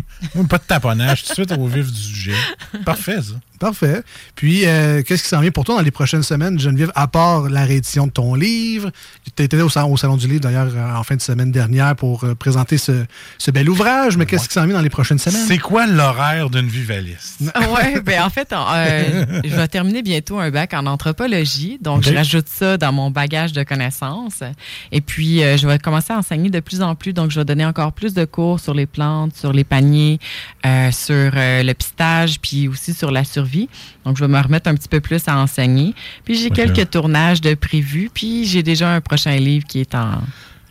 Pas 0.49 0.57
de 0.57 0.63
taponnage, 0.63 1.23
tout 1.23 1.29
de 1.29 1.33
suite 1.33 1.51
au 1.57 1.67
vif 1.67 1.91
du 1.91 2.14
Parfait, 2.85 3.21
ça. 3.21 3.33
Parfait. 3.57 4.01
Puis, 4.35 4.65
euh, 4.65 5.01
qu'est-ce 5.01 5.23
qui 5.23 5.29
s'en 5.29 5.39
vient 5.39 5.49
pour 5.49 5.63
toi 5.63 5.75
dans 5.75 5.81
les 5.81 5.89
prochaines 5.91 6.23
semaines, 6.23 6.59
Geneviève, 6.59 6.91
à 6.93 7.07
part 7.07 7.49
la 7.49 7.63
réédition 7.63 8.05
de 8.05 8.11
ton 8.11 8.35
livre? 8.35 8.91
Tu 9.35 9.43
étais 9.43 9.61
au, 9.61 9.69
salon- 9.69 9.93
au 9.93 9.97
Salon 9.97 10.17
du 10.17 10.27
Livre, 10.27 10.41
d'ailleurs, 10.41 10.67
euh, 10.75 10.95
en 10.95 11.03
fin 11.03 11.15
de 11.15 11.21
semaine 11.21 11.51
dernière 11.53 11.95
pour 11.95 12.25
euh, 12.25 12.35
présenter 12.35 12.77
ce, 12.77 13.05
ce 13.37 13.51
bel 13.51 13.69
ouvrage, 13.69 14.17
mais 14.17 14.25
qu'est-ce 14.25 14.49
qui 14.49 14.53
s'en 14.53 14.65
vient 14.65 14.75
dans 14.75 14.81
les 14.81 14.89
prochaines 14.89 15.19
semaines? 15.19 15.45
C'est 15.47 15.57
quoi 15.57 15.87
l'horaire 15.87 16.49
d'une 16.49 16.67
vivaliste? 16.67 17.39
Oui, 17.55 17.99
ben 18.03 18.23
en 18.23 18.29
fait, 18.29 18.51
euh, 18.51 19.25
je 19.45 19.55
vais 19.55 19.67
terminer 19.69 20.01
bientôt 20.01 20.37
un 20.39 20.51
bac 20.51 20.73
en 20.73 20.85
anthropologie. 20.85 21.77
Donc, 21.81 21.99
OK. 21.99 22.03
je 22.09 22.13
rajoute 22.13 22.47
ça 22.49 22.77
dans 22.77 22.91
mon 22.91 23.09
bagage 23.09 23.53
de 23.53 23.63
connaissances. 23.63 24.43
Et 24.91 24.99
puis, 25.01 25.41
euh, 25.43 25.55
je 25.57 25.65
vais 25.65 25.79
commencer 25.79 26.11
à 26.13 26.17
enseigner 26.17 26.49
de 26.49 26.59
plus 26.59 26.81
en 26.81 26.95
plus. 26.95 27.13
Donc, 27.13 27.31
je 27.31 27.39
vais 27.39 27.45
donner 27.45 27.65
encore 27.65 27.93
plus 27.93 28.13
de 28.13 28.25
cours 28.25 28.59
sur 28.59 28.73
les 28.73 28.85
plantes, 28.85 29.35
sur 29.35 29.53
les 29.53 29.63
paniers, 29.63 30.19
euh, 30.65 30.91
sur 30.91 31.31
euh, 31.35 31.63
le 31.63 31.73
pistage, 31.73 32.14
puis 32.41 32.67
aussi 32.67 32.93
sur 32.93 33.11
la 33.11 33.23
survie. 33.23 33.67
Donc, 34.05 34.17
je 34.17 34.23
vais 34.23 34.27
me 34.31 34.39
remettre 34.39 34.69
un 34.69 34.75
petit 34.75 34.87
peu 34.89 34.99
plus 35.01 35.21
à 35.27 35.37
enseigner. 35.37 35.93
Puis, 36.23 36.35
j'ai 36.35 36.49
quelques 36.49 36.89
tournages 36.89 37.41
de 37.41 37.53
prévus. 37.53 38.09
Puis, 38.13 38.45
j'ai 38.45 38.63
déjà 38.63 38.89
un 38.91 39.01
prochain 39.01 39.35
livre 39.37 39.65
qui 39.65 39.79
est 39.81 39.93
en 39.95 40.21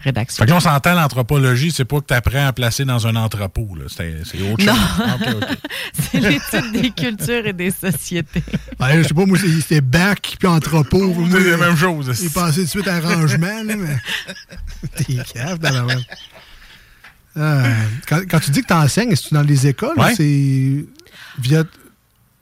rédaction. 0.02 0.42
Fait 0.42 0.44
que 0.46 0.50
là, 0.50 0.56
on 0.58 0.60
s'entend 0.60 0.92
l'anthropologie, 0.94 1.70
c'est 1.70 1.86
pas 1.86 1.98
que 2.00 2.06
tu 2.08 2.12
apprends 2.14 2.46
à 2.46 2.52
placer 2.52 2.84
dans 2.84 3.06
un 3.06 3.16
entrepôt. 3.16 3.68
là. 3.74 3.84
C'est 3.88 4.16
c'est 4.24 4.38
autre 4.42 4.62
Non. 4.64 4.74
chose. 4.74 5.44
C'est 6.12 6.20
l'étude 6.20 6.72
des 6.82 6.90
cultures 6.90 7.46
et 7.46 7.52
des 7.54 7.70
sociétés. 7.70 8.42
Ouais, 8.78 8.98
je 9.02 9.08
sais 9.08 9.14
pas, 9.14 9.24
moi, 9.24 9.38
c'est- 9.38 9.60
c'était 9.62 9.80
bac 9.80 10.36
puis 10.38 10.46
entrepôt. 10.46 11.14
C'est 11.30 11.50
la 11.52 11.56
même 11.56 11.76
chose. 11.76 12.12
J'ai 12.20 12.28
pensé 12.28 12.60
tout 12.60 12.64
de 12.64 12.68
suite 12.68 12.88
à 12.88 13.00
rangement, 13.00 13.62
là, 13.64 13.74
mais. 13.76 13.96
T'es 14.96 15.16
cave, 15.32 15.58
dans 15.58 15.86
la. 15.86 15.94
Euh, 17.36 17.64
quand, 18.06 18.20
quand 18.30 18.38
tu 18.40 18.50
dis 18.52 18.60
que 18.62 18.68
tu 18.68 18.72
enseignes, 18.74 19.10
est-ce 19.10 19.24
que 19.24 19.28
tu 19.30 19.34
es 19.34 19.38
dans 19.38 19.42
les 19.46 19.66
écoles 19.66 19.98
Ouais. 19.98 20.12
ou 20.12 20.16
c'est 20.16 20.84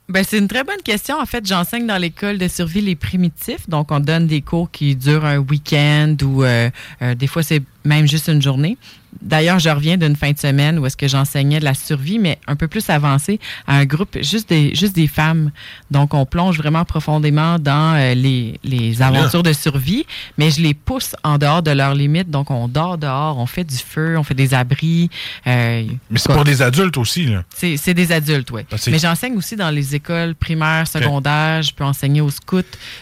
Ben, 0.09 0.23
c'est 0.27 0.37
une 0.37 0.47
très 0.47 0.63
bonne 0.63 0.81
question. 0.83 1.17
En 1.19 1.25
fait, 1.25 1.45
j'enseigne 1.45 1.87
dans 1.87 1.97
l'école 1.97 2.37
de 2.37 2.47
survie 2.47 2.81
les 2.81 2.95
primitifs. 2.95 3.69
Donc, 3.69 3.91
on 3.91 3.99
donne 3.99 4.27
des 4.27 4.41
cours 4.41 4.69
qui 4.69 4.95
durent 4.95 5.25
un 5.25 5.37
week-end 5.37 6.15
ou 6.23 6.43
euh, 6.43 6.69
euh, 7.01 7.15
des 7.15 7.27
fois, 7.27 7.41
c'est 7.41 7.63
même 7.85 8.07
juste 8.07 8.27
une 8.27 8.41
journée. 8.41 8.77
D'ailleurs, 9.21 9.59
je 9.59 9.69
reviens 9.69 9.95
d'une 9.95 10.15
fin 10.15 10.31
de 10.31 10.39
semaine 10.39 10.79
où 10.79 10.87
est-ce 10.87 10.97
que 10.97 11.07
j'enseignais 11.07 11.59
de 11.59 11.65
la 11.65 11.75
survie, 11.75 12.17
mais 12.17 12.39
un 12.47 12.55
peu 12.55 12.67
plus 12.67 12.89
avancé 12.89 13.39
à 13.67 13.77
un 13.77 13.85
groupe 13.85 14.17
juste 14.23 14.49
des, 14.49 14.73
juste 14.73 14.95
des 14.95 15.05
femmes. 15.07 15.51
Donc, 15.91 16.15
on 16.15 16.25
plonge 16.25 16.57
vraiment 16.57 16.83
profondément 16.83 17.59
dans 17.59 17.93
euh, 17.95 18.15
les, 18.15 18.59
les 18.63 19.03
aventures 19.03 19.43
de 19.43 19.53
survie, 19.53 20.03
mais 20.39 20.49
je 20.49 20.61
les 20.61 20.73
pousse 20.73 21.15
en 21.23 21.37
dehors 21.37 21.61
de 21.61 21.69
leurs 21.69 21.93
limites. 21.93 22.31
Donc, 22.31 22.49
on 22.49 22.67
dort 22.67 22.97
dehors, 22.97 23.37
on 23.37 23.45
fait 23.45 23.63
du 23.63 23.77
feu, 23.77 24.17
on 24.17 24.23
fait 24.23 24.33
des 24.33 24.55
abris. 24.55 25.11
euh, 25.45 25.83
Mais 26.09 26.17
c'est 26.19 26.33
pour 26.33 26.43
des 26.43 26.63
adultes 26.63 26.97
aussi, 26.97 27.25
là. 27.25 27.43
c'est 27.55 27.77
c'est 27.77 27.93
des 27.93 28.11
adultes, 28.11 28.49
oui. 28.49 28.61
Ah, 28.71 28.77
Mais 28.87 28.97
j'enseigne 28.97 29.37
aussi 29.37 29.55
dans 29.55 29.69
les 29.69 29.93
écoles 29.93 30.33
primaires, 30.33 30.87
secondaires. 30.87 31.61
Je 31.61 31.71
peux 31.71 31.83
enseigner 31.83 32.21
aux 32.21 32.31
scouts. 32.31 32.61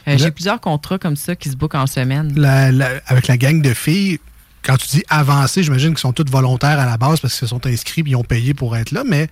Euh, 0.09 0.17
J'ai 0.17 0.31
plusieurs 0.31 0.59
contrats 0.59 0.97
comme 0.97 1.15
ça 1.15 1.37
qui 1.37 1.47
se 1.49 1.55
bookent 1.55 1.75
en 1.75 1.87
semaine. 1.87 2.33
la- 2.35 2.69
la- 2.71 2.99
avec 3.07 3.27
la 3.27 3.37
gang 3.37 3.61
de 3.61 3.73
filles, 3.73 4.19
quand 4.63 4.77
tu 4.77 4.87
dis 4.87 5.03
avancé, 5.09 5.63
j'imagine 5.63 5.89
qu'ils 5.89 5.99
sont 5.99 6.13
toutes 6.13 6.29
volontaires 6.29 6.79
à 6.79 6.85
la 6.85 6.97
base 6.97 7.19
parce 7.19 7.33
qu'ils 7.33 7.47
se 7.47 7.47
sont 7.47 7.65
inscrits 7.65 8.01
et 8.01 8.09
ils 8.09 8.15
ont 8.15 8.23
payé 8.23 8.53
pour 8.53 8.75
être 8.77 8.91
là, 8.91 9.03
mais 9.05 9.27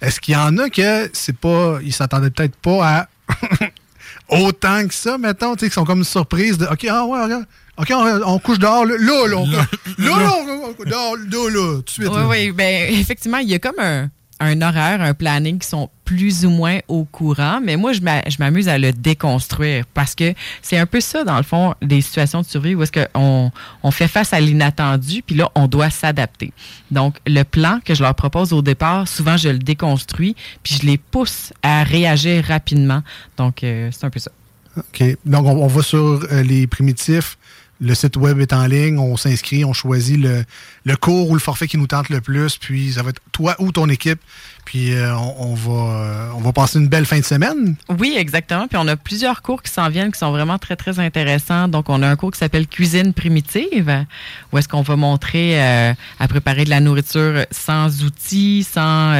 est-ce 0.00 0.20
qu'il 0.20 0.34
y 0.34 0.36
en 0.36 0.56
a 0.58 0.68
que 0.70 1.10
c'est 1.12 1.36
pas. 1.36 1.78
Ils 1.82 1.92
s'attendaient 1.92 2.30
peut-être 2.30 2.56
pas 2.56 2.86
à 2.86 3.08
autant 4.28 4.86
que 4.86 4.94
ça, 4.94 5.18
mettons, 5.18 5.54
tu 5.54 5.60
sais, 5.60 5.68
qui 5.68 5.74
sont 5.74 5.84
comme 5.84 6.04
surprises 6.04 6.58
de 6.58 6.66
OK, 6.66 6.86
ah 6.90 7.04
ouais, 7.04 7.22
regarde. 7.22 7.46
OK, 7.78 7.90
on, 7.90 8.22
on 8.24 8.38
couche 8.38 8.58
dehors, 8.58 8.84
là, 8.84 8.96
là, 8.98 9.26
là, 9.28 9.36
on 9.36 9.46
là, 9.50 9.66
là, 9.98 10.32
on- 10.34 10.84
dehors, 10.84 11.16
là, 11.16 11.50
là, 11.50 11.76
tout 11.76 11.82
de 11.82 11.90
suite. 11.90 12.08
Oui, 12.08 12.16
là. 12.16 12.26
oui. 12.28 12.52
Ben, 12.52 12.92
effectivement, 12.94 13.38
il 13.38 13.48
y 13.48 13.54
a 13.54 13.58
comme 13.58 13.78
un, 13.78 14.10
un 14.42 14.60
horaire, 14.60 15.00
un 15.00 15.14
planning 15.14 15.58
qui 15.58 15.68
sont 15.68 15.88
plus 16.04 16.44
ou 16.44 16.50
moins 16.50 16.80
au 16.88 17.04
courant, 17.04 17.60
mais 17.64 17.76
moi, 17.76 17.92
je 17.92 18.00
m'a- 18.00 18.28
je 18.28 18.36
m'amuse 18.38 18.68
à 18.68 18.76
le 18.76 18.92
déconstruire 18.92 19.84
parce 19.94 20.14
que 20.14 20.34
c'est 20.60 20.76
un 20.76 20.84
peu 20.86 21.00
ça, 21.00 21.24
dans 21.24 21.36
le 21.36 21.42
fond, 21.42 21.74
des 21.80 22.00
situations 22.02 22.40
de 22.42 22.46
survie 22.46 22.74
où 22.74 22.82
est-ce 22.82 22.92
qu'on 22.92 23.50
on 23.82 23.90
fait 23.90 24.08
face 24.08 24.32
à 24.32 24.40
l'inattendu, 24.40 25.22
puis 25.22 25.36
là, 25.36 25.48
on 25.54 25.68
doit 25.68 25.90
s'adapter. 25.90 26.52
Donc, 26.90 27.16
le 27.26 27.44
plan 27.44 27.78
que 27.84 27.94
je 27.94 28.02
leur 28.02 28.14
propose 28.14 28.52
au 28.52 28.62
départ, 28.62 29.08
souvent, 29.08 29.36
je 29.36 29.48
le 29.48 29.58
déconstruis, 29.58 30.36
puis 30.62 30.78
je 30.82 30.86
les 30.86 30.98
pousse 30.98 31.52
à 31.62 31.84
réagir 31.84 32.44
rapidement. 32.44 33.02
Donc, 33.36 33.62
euh, 33.64 33.88
c'est 33.92 34.04
un 34.04 34.10
peu 34.10 34.18
ça. 34.20 34.30
OK. 34.76 35.16
Donc, 35.24 35.46
on, 35.46 35.56
on 35.62 35.66
va 35.66 35.82
sur 35.82 35.98
euh, 36.30 36.42
les 36.42 36.66
primitifs. 36.66 37.38
Le 37.82 37.96
site 37.96 38.16
web 38.16 38.38
est 38.40 38.52
en 38.52 38.64
ligne. 38.66 38.96
On 38.98 39.16
s'inscrit. 39.16 39.64
On 39.64 39.72
choisit 39.72 40.16
le, 40.18 40.96
cours 40.96 41.28
ou 41.30 41.34
le 41.34 41.40
forfait 41.40 41.66
qui 41.66 41.78
nous 41.78 41.88
tente 41.88 42.10
le 42.10 42.20
plus. 42.20 42.56
Puis, 42.56 42.92
ça 42.92 43.02
va 43.02 43.10
être 43.10 43.20
toi 43.32 43.56
ou 43.58 43.72
ton 43.72 43.88
équipe. 43.88 44.20
Puis, 44.64 44.94
euh, 44.94 45.14
on, 45.16 45.54
va, 45.54 45.72
euh, 45.72 46.30
on 46.36 46.40
va 46.40 46.52
passer 46.52 46.78
une 46.78 46.88
belle 46.88 47.04
fin 47.04 47.18
de 47.18 47.24
semaine. 47.24 47.74
Oui, 47.98 48.14
exactement. 48.16 48.68
Puis 48.68 48.78
on 48.80 48.86
a 48.86 48.96
plusieurs 48.96 49.42
cours 49.42 49.62
qui 49.62 49.70
s'en 49.70 49.88
viennent 49.88 50.12
qui 50.12 50.18
sont 50.18 50.30
vraiment 50.30 50.58
très, 50.58 50.76
très 50.76 50.98
intéressants. 50.98 51.68
Donc, 51.68 51.88
on 51.88 52.02
a 52.02 52.08
un 52.08 52.16
cours 52.16 52.30
qui 52.30 52.38
s'appelle 52.38 52.66
Cuisine 52.66 53.12
primitive, 53.12 54.06
où 54.52 54.58
est-ce 54.58 54.68
qu'on 54.68 54.82
va 54.82 54.96
montrer 54.96 55.60
euh, 55.60 55.92
à 56.20 56.28
préparer 56.28 56.64
de 56.64 56.70
la 56.70 56.80
nourriture 56.80 57.44
sans 57.50 58.04
outils, 58.04 58.62
sans 58.62 59.12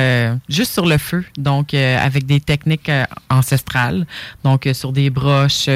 juste 0.49 0.73
sur 0.73 0.87
le 0.87 0.99
feu, 0.99 1.25
donc 1.37 1.75
avec 1.75 2.27
des 2.27 2.41
techniques 2.41 2.91
ancestrales. 3.31 4.07
Donc, 4.45 4.69
sur 4.73 4.93
des 4.93 5.11
broches, 5.11 5.69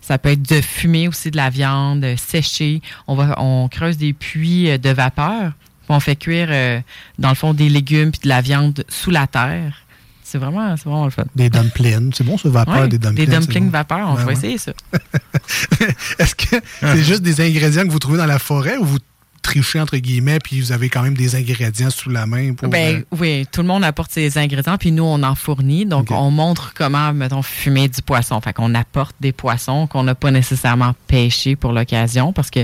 ça 0.00 0.18
peut 0.18 0.30
être 0.30 0.48
de 0.48 0.60
fumer 0.60 1.08
aussi 1.08 1.30
de 1.30 1.36
la 1.36 1.50
viande, 1.50 2.06
sécher. 2.16 2.82
On 3.06 3.14
va, 3.14 3.34
on 3.38 3.68
creuse 3.68 3.96
des 3.96 4.12
puits 4.12 4.78
de 4.78 4.90
vapeur. 4.90 5.52
Puis 5.86 5.94
on 5.94 6.00
fait 6.00 6.16
cuire, 6.16 6.48
euh, 6.50 6.80
dans 7.18 7.28
le 7.28 7.34
fond, 7.36 7.54
des 7.54 7.68
légumes 7.68 8.10
puis 8.10 8.20
de 8.24 8.28
la 8.28 8.40
viande 8.40 8.84
sous 8.88 9.10
la 9.10 9.26
terre. 9.26 9.82
C'est 10.24 10.38
vraiment, 10.38 10.76
c'est 10.76 10.84
vraiment 10.88 11.04
le 11.04 11.10
fun. 11.12 11.22
Des 11.36 11.48
dumplings. 11.48 12.12
C'est 12.12 12.24
bon, 12.24 12.36
ce 12.36 12.48
vapeur, 12.48 12.80
Ouais, 12.80 12.88
des 12.88 12.98
dumplings. 12.98 13.26
Des 13.26 13.36
dumplings 13.38 13.64
bon. 13.66 13.70
vapeur, 13.70 14.08
on 14.08 14.14
Ben 14.14 14.20
va 14.22 14.26
ouais. 14.26 14.32
essayer 14.32 14.58
ça. 14.58 14.72
Est-ce 16.18 16.34
que 16.34 16.56
c'est 16.80 17.04
juste 17.04 17.22
des 17.22 17.40
ingrédients 17.40 17.84
que 17.84 17.90
vous 17.90 18.00
trouvez 18.00 18.18
dans 18.18 18.26
la 18.26 18.40
forêt 18.40 18.76
ou 18.76 18.84
vous 18.84 18.98
trichez, 19.42 19.80
entre 19.80 19.96
guillemets, 19.96 20.38
puis 20.38 20.60
vous 20.60 20.72
avez 20.72 20.88
quand 20.88 21.02
même 21.02 21.16
des 21.16 21.34
ingrédients 21.34 21.90
sous 21.90 22.10
la 22.10 22.26
main 22.26 22.54
pour. 22.54 22.68
Ben 22.68 22.96
euh, 22.96 23.16
oui, 23.18 23.46
tout 23.50 23.62
le 23.62 23.68
monde 23.68 23.84
apporte 23.84 24.10
ses 24.12 24.38
ingrédients, 24.38 24.76
puis 24.78 24.92
nous, 24.92 25.04
on 25.04 25.22
en 25.22 25.34
fournit. 25.34 25.86
Donc, 25.86 26.10
on 26.10 26.30
montre 26.30 26.72
comment, 26.74 27.12
mettons, 27.12 27.42
fumer 27.42 27.88
du 27.88 28.02
poisson. 28.02 28.40
Fait 28.40 28.52
qu'on 28.52 28.74
apporte 28.74 29.16
des 29.20 29.32
poissons 29.32 29.86
qu'on 29.86 30.04
n'a 30.04 30.14
pas 30.14 30.30
nécessairement 30.30 30.94
pêchés 31.06 31.56
pour 31.56 31.72
l'occasion, 31.72 32.32
parce 32.32 32.50
que 32.50 32.60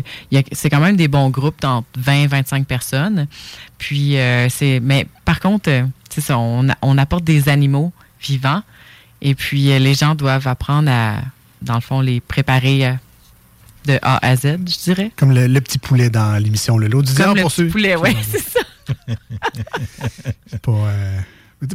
c'est 0.52 0.70
quand 0.70 0.80
même 0.80 0.96
des 0.96 1.08
bons 1.08 1.30
groupes 1.30 1.60
d'entre 1.60 1.88
20 1.96 2.26
25 2.26 2.66
personnes. 2.66 3.26
Puis, 3.78 4.16
euh, 4.16 4.48
c'est... 4.48 4.80
Mais 4.80 5.06
par 5.24 5.40
contre, 5.40 5.70
euh, 5.70 5.84
c'est 6.10 6.20
ça, 6.20 6.38
on, 6.38 6.66
on 6.82 6.98
apporte 6.98 7.24
des 7.24 7.48
animaux 7.48 7.92
vivants, 8.20 8.62
et 9.20 9.34
puis 9.34 9.78
les 9.78 9.94
gens 9.94 10.14
doivent 10.14 10.46
apprendre 10.48 10.90
à, 10.90 11.16
dans 11.62 11.74
le 11.74 11.80
fond, 11.80 12.00
les 12.00 12.20
préparer 12.20 12.96
de 13.86 13.98
A 14.02 14.24
à 14.26 14.36
Z, 14.36 14.58
je 14.66 14.82
dirais. 14.84 15.10
Comme 15.16 15.32
le, 15.32 15.46
le 15.46 15.60
petit 15.60 15.78
poulet 15.78 16.10
dans 16.10 16.40
l'émission 16.42 16.78
Le 16.78 16.88
Lot. 16.88 17.02
Du 17.02 17.14
Comme 17.14 17.34
le 17.36 17.42
pour 17.42 17.50
petit 17.50 17.62
ceux- 17.62 17.68
poulet, 17.68 17.96
oui, 17.96 18.16
c'est 18.30 18.38
ça. 18.42 18.60
C'est 20.46 20.60
pas. 20.60 20.72
euh, 20.72 21.18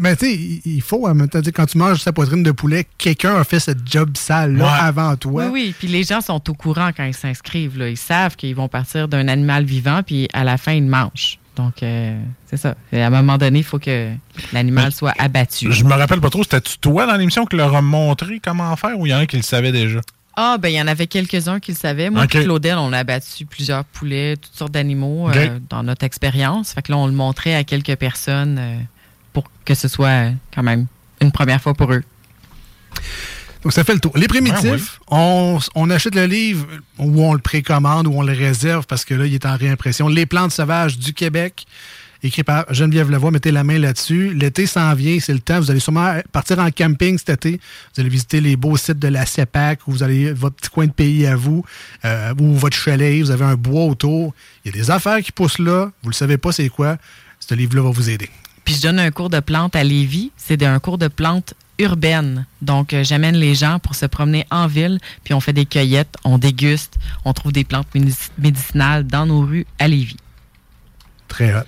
Mais 0.01 0.15
tu 0.15 0.25
sais, 0.25 0.35
il- 0.65 0.81
faut, 0.81 1.07
en 1.07 1.13
même 1.15 1.29
temps, 1.29 1.39
tu 1.39 1.45
sais, 1.45 1.51
quand 1.51 1.65
tu 1.65 1.77
manges 1.77 1.99
sa 2.01 2.11
poitrine 2.11 2.43
de 2.43 2.51
poulet, 2.51 2.85
quelqu'un 2.97 3.35
a 3.35 3.43
fait 3.43 3.59
ce 3.59 3.71
job 3.85 4.15
sale-là 4.17 4.65
Ouais. 4.65 4.79
avant 4.81 5.15
toi. 5.15 5.45
Oui, 5.45 5.51
oui. 5.51 5.75
Puis 5.77 5.87
les 5.87 6.03
gens 6.03 6.21
sont 6.21 6.49
au 6.49 6.53
courant 6.53 6.89
quand 6.95 7.05
ils 7.05 7.13
s'inscrivent. 7.13 7.77
là. 7.77 7.89
Ils 7.89 7.97
savent 7.97 8.35
qu'ils 8.35 8.55
vont 8.55 8.67
partir 8.67 9.07
d'un 9.07 9.27
animal 9.27 9.63
vivant, 9.63 10.01
puis 10.05 10.27
à 10.33 10.43
la 10.43 10.57
fin, 10.57 10.73
ils 10.73 10.83
mangent. 10.85 11.39
Donc, 11.55 11.81
euh, 11.81 12.15
c'est 12.45 12.57
ça. 12.57 12.75
Et 12.91 13.01
à 13.01 13.07
un 13.07 13.09
moment 13.09 13.37
donné, 13.39 13.59
il 13.59 13.65
faut 13.65 13.79
que 13.79 14.11
l'animal 14.53 14.91
soit 14.91 15.13
abattu. 15.17 15.71
Je 15.71 15.83
me 15.85 15.93
rappelle 15.93 16.21
pas 16.21 16.29
trop, 16.29 16.43
c'était-tu 16.43 16.77
toi 16.77 17.07
dans 17.07 17.15
l'émission 17.15 17.45
qui 17.45 17.55
leur 17.55 17.75
a 17.75 17.81
montré 17.81 18.39
comment 18.43 18.75
faire 18.75 18.99
ou 18.99 19.07
il 19.07 19.09
y 19.09 19.13
en 19.15 19.19
a 19.19 19.25
qui 19.25 19.37
le 19.37 19.41
savaient 19.41 19.71
déjà? 19.71 20.01
Ah, 20.39 20.57
ben 20.59 20.69
il 20.69 20.75
y 20.75 20.81
en 20.81 20.85
avait 20.87 21.07
quelques-uns 21.07 21.59
qui 21.59 21.71
le 21.71 21.77
savaient. 21.77 22.11
Moi, 22.11 22.25
Ok. 22.25 22.35
et 22.35 22.43
Claudel, 22.43 22.77
on 22.77 22.93
a 22.93 22.99
abattu 22.99 23.45
plusieurs 23.47 23.83
poulets, 23.83 24.37
toutes 24.37 24.53
sortes 24.53 24.71
d'animaux 24.71 25.27
euh, 25.31 25.57
dans 25.67 25.81
notre 25.81 26.05
expérience. 26.05 26.73
Fait 26.73 26.83
que 26.83 26.91
là, 26.91 26.97
on 26.99 27.07
le 27.07 27.13
montrait 27.13 27.55
à 27.55 27.63
quelques 27.63 27.95
personnes 27.95 28.57
euh, 28.59 28.77
pour 29.33 29.45
que 29.65 29.73
ce 29.73 29.87
soit 29.87 30.07
euh, 30.27 30.31
quand 30.53 30.61
même 30.61 30.85
une 31.21 31.31
première 31.31 31.59
fois 31.59 31.73
pour 31.73 31.91
eux. 31.91 32.03
Donc, 33.63 33.73
ça 33.73 33.83
fait 33.83 33.95
le 33.95 33.99
tour. 33.99 34.15
Les 34.15 34.27
primitifs, 34.27 34.99
on, 35.09 35.57
on 35.73 35.89
achète 35.89 36.13
le 36.13 36.25
livre 36.27 36.67
ou 36.99 37.23
on 37.23 37.33
le 37.33 37.39
précommande 37.39 38.05
ou 38.05 38.13
on 38.13 38.21
le 38.21 38.33
réserve 38.33 38.85
parce 38.85 39.03
que 39.05 39.15
là, 39.15 39.25
il 39.25 39.33
est 39.33 39.45
en 39.47 39.57
réimpression. 39.57 40.07
Les 40.07 40.27
plantes 40.27 40.51
sauvages 40.51 40.99
du 40.99 41.13
Québec, 41.13 41.65
écrit 42.23 42.43
par 42.43 42.71
Geneviève 42.73 43.09
Lavoie. 43.09 43.31
Mettez 43.31 43.51
la 43.51 43.63
main 43.63 43.77
là-dessus. 43.79 44.33
L'été 44.33 44.65
s'en 44.65 44.93
vient, 44.93 45.17
c'est 45.19 45.33
le 45.33 45.39
temps. 45.39 45.59
Vous 45.59 45.71
allez 45.71 45.79
sûrement 45.79 46.19
partir 46.31 46.59
en 46.59 46.69
camping 46.71 47.17
cet 47.17 47.29
été. 47.45 47.59
Vous 47.95 48.01
allez 48.01 48.09
visiter 48.09 48.41
les 48.41 48.55
beaux 48.55 48.77
sites 48.77 48.99
de 48.99 49.07
la 49.07 49.25
CEPAC 49.25 49.87
ou 49.87 49.91
vous 49.91 50.03
allez 50.03 50.31
votre 50.33 50.55
petit 50.55 50.69
coin 50.69 50.87
de 50.87 50.91
pays 50.91 51.25
à 51.27 51.35
vous 51.35 51.63
euh, 52.05 52.33
ou 52.39 52.53
votre 52.53 52.75
chalet. 52.77 53.21
Vous 53.21 53.31
avez 53.31 53.45
un 53.45 53.55
bois 53.55 53.85
autour. 53.85 54.33
Il 54.65 54.71
y 54.71 54.77
a 54.77 54.81
des 54.81 54.91
affaires 54.91 55.19
qui 55.21 55.31
poussent 55.31 55.59
là. 55.59 55.91
Vous 56.03 56.09
le 56.09 56.15
savez 56.15 56.37
pas 56.37 56.51
c'est 56.51 56.69
quoi. 56.69 56.97
Ce 57.39 57.53
livre-là 57.53 57.83
va 57.83 57.89
vous 57.91 58.09
aider. 58.09 58.29
Puis 58.65 58.75
je 58.75 58.81
donne 58.81 58.99
un 58.99 59.11
cours 59.11 59.29
de 59.29 59.39
plantes 59.39 59.75
à 59.75 59.83
Lévis. 59.83 60.31
C'est 60.35 60.61
un 60.63 60.79
cours 60.79 60.97
de 60.97 61.07
plantes 61.07 61.53
urbaines. 61.79 62.45
Donc, 62.61 62.91
euh, 62.93 63.03
j'amène 63.03 63.35
les 63.35 63.53
gens 63.53 63.77
pour 63.77 63.93
se 63.93 64.07
promener 64.07 64.47
en 64.49 64.65
ville, 64.65 64.97
puis 65.23 65.35
on 65.35 65.39
fait 65.39 65.53
des 65.53 65.67
cueillettes, 65.67 66.15
on 66.23 66.39
déguste, 66.39 66.95
on 67.23 67.33
trouve 67.33 67.51
des 67.51 67.63
plantes 67.63 67.87
médic- 67.93 68.31
médicinales 68.39 69.05
dans 69.05 69.27
nos 69.27 69.41
rues 69.41 69.67
à 69.77 69.87
Lévis. 69.87 70.17
Très 71.27 71.53
hot. 71.53 71.61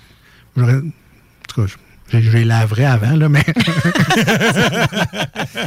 J'aurais- 0.56 0.74
En 0.76 0.80
tout 1.48 1.66
cas, 1.66 1.72
j'ai 2.12 2.22
j'ai 2.22 2.44
laverai 2.44 2.86
avant, 2.86 3.14
là, 3.16 3.28
mais. 3.28 3.44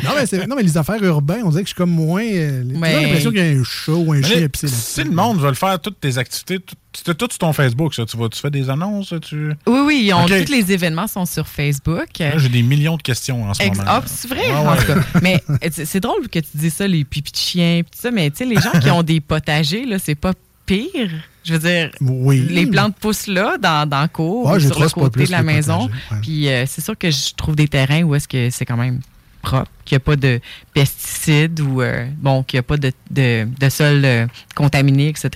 non, 0.03 0.11
mais 0.15 0.47
non, 0.47 0.55
mais 0.55 0.63
les 0.63 0.77
affaires 0.77 1.01
urbaines, 1.03 1.43
on 1.45 1.49
dirait 1.49 1.63
que 1.63 1.67
je 1.69 1.73
suis 1.73 1.77
comme 1.77 1.91
moins. 1.91 2.21
euh, 2.23 2.63
J'ai 2.67 2.77
Mais- 2.77 3.01
l'impression 3.03 3.29
qu'il 3.31 3.39
y 3.39 3.55
a 3.55 3.59
un 3.59 3.63
chat 3.63 3.91
ou 3.93 4.11
un 4.13 4.17
Mais 4.17 4.23
chien 4.23 4.47
si 4.65 5.03
le 5.03 5.11
monde 5.11 5.39
veut 5.39 5.47
le 5.49 5.53
faire, 5.55 5.79
toutes 5.79 5.99
tes 5.99 6.17
activités, 6.17 6.59
tout- 6.59 6.75
c'est 6.93 7.17
tout 7.17 7.27
sur 7.29 7.39
ton 7.39 7.53
Facebook, 7.53 7.93
ça. 7.93 8.05
Tu, 8.05 8.17
vas, 8.17 8.29
tu 8.29 8.39
fais 8.39 8.51
des 8.51 8.69
annonces, 8.69 9.09
ça, 9.09 9.19
tu... 9.19 9.51
Oui, 9.67 9.79
oui, 9.85 10.11
on- 10.13 10.25
tous 10.25 10.51
les 10.51 10.71
événements 10.71 11.07
sont 11.07 11.25
sur 11.25 11.47
Facebook. 11.47 12.07
Là, 12.19 12.37
J'ai 12.37 12.49
des 12.49 12.61
millions 12.61 12.97
de 12.97 13.01
questions 13.01 13.49
en 13.49 13.53
ce 13.53 13.63
Ex- 13.63 13.77
moment. 13.77 13.89
Ah, 13.91 14.03
c'est 14.05 14.27
vrai? 14.27 14.49
Ouais, 14.49 14.55
En 14.55 14.75
tout 14.75 14.85
cas. 14.85 14.95
Mais 15.21 15.41
euh, 15.49 15.55
c'est 15.71 15.85
c'est 15.85 15.99
drôle 15.99 16.27
que 16.29 16.39
tu 16.39 16.49
dis 16.55 16.69
ça, 16.69 16.87
les 16.87 17.03
pipis 17.03 17.31
de 17.31 17.37
chiens, 17.37 17.81
pis 17.83 17.91
tout 17.91 18.01
ça, 18.01 18.11
mais 18.11 18.29
tu 18.31 18.37
sais, 18.39 18.45
les 18.45 18.59
gens 18.59 18.71
qui 18.81 18.89
ont 18.91 19.03
des 19.03 19.21
potagers, 19.21 19.85
là, 19.85 19.97
c'est 19.97 20.15
pas 20.15 20.33
pire. 20.65 21.09
Je 21.43 21.53
veux 21.53 21.59
dire, 21.59 21.91
Oui. 22.01 22.39
les 22.49 22.65
plantes 22.65 22.95
poussent 22.97 23.27
là, 23.27 23.57
dans, 23.57 23.87
dans 23.87 24.01
le 24.03 24.07
cours, 24.07 24.45
Ouais, 24.47 24.55
ou 24.55 24.59
j'ai 24.59 24.67
sur 24.69 24.81
le 24.81 24.89
côté 24.89 25.25
de 25.25 25.31
la 25.31 25.43
maison. 25.43 25.87
ouais. 25.87 26.17
Puis 26.21 26.47
euh, 26.47 26.65
c'est 26.67 26.81
sûr 26.81 26.97
que 26.97 27.11
je 27.11 27.33
trouve 27.35 27.55
des 27.55 27.67
terrains 27.67 28.03
où 28.03 28.15
est-ce 28.15 28.27
que 28.27 28.49
c'est 28.49 28.65
quand 28.65 28.77
même 28.77 29.01
propre, 29.41 29.69
qu'il 29.83 29.95
n'y 29.95 29.97
a 29.97 30.05
pas 30.05 30.15
de 30.15 30.39
pesticides 30.73 31.59
ou, 31.59 31.81
euh, 31.81 32.05
bon, 32.17 32.43
qu'il 32.43 32.57
n'y 32.57 32.59
a 32.59 32.63
pas 32.63 32.77
de, 32.77 32.91
de, 33.11 33.47
de 33.59 33.69
sol 33.69 34.01
euh, 34.05 34.25
contaminé, 34.55 35.09
etc. 35.09 35.29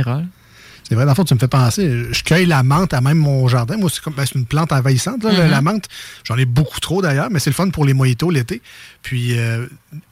C'est 0.87 0.95
vrai, 0.95 1.03
dans 1.03 1.11
le 1.11 1.15
fond, 1.15 1.25
tu 1.25 1.33
me 1.33 1.39
fais 1.39 1.49
penser. 1.49 2.03
Je 2.13 2.23
cueille 2.23 2.45
la 2.45 2.63
menthe 2.63 2.93
à 2.93 3.01
même 3.01 3.17
mon 3.17 3.45
jardin. 3.49 3.75
Moi, 3.75 3.89
c'est 3.93 4.01
comme 4.01 4.13
ben, 4.13 4.23
une 4.33 4.45
plante 4.45 4.71
envahissante, 4.71 5.21
là, 5.25 5.31
Mhm. 5.33 5.51
la 5.51 5.61
menthe. 5.61 5.85
J'en 6.23 6.37
ai 6.37 6.45
beaucoup 6.45 6.79
trop 6.79 7.01
d'ailleurs, 7.01 7.27
mais 7.29 7.39
c'est 7.39 7.49
le 7.49 7.55
fun 7.55 7.69
pour 7.69 7.83
les 7.83 7.93
mojitos 7.93 8.31
l'été. 8.31 8.61
Puis, 9.01 9.37
euh, 9.37 9.67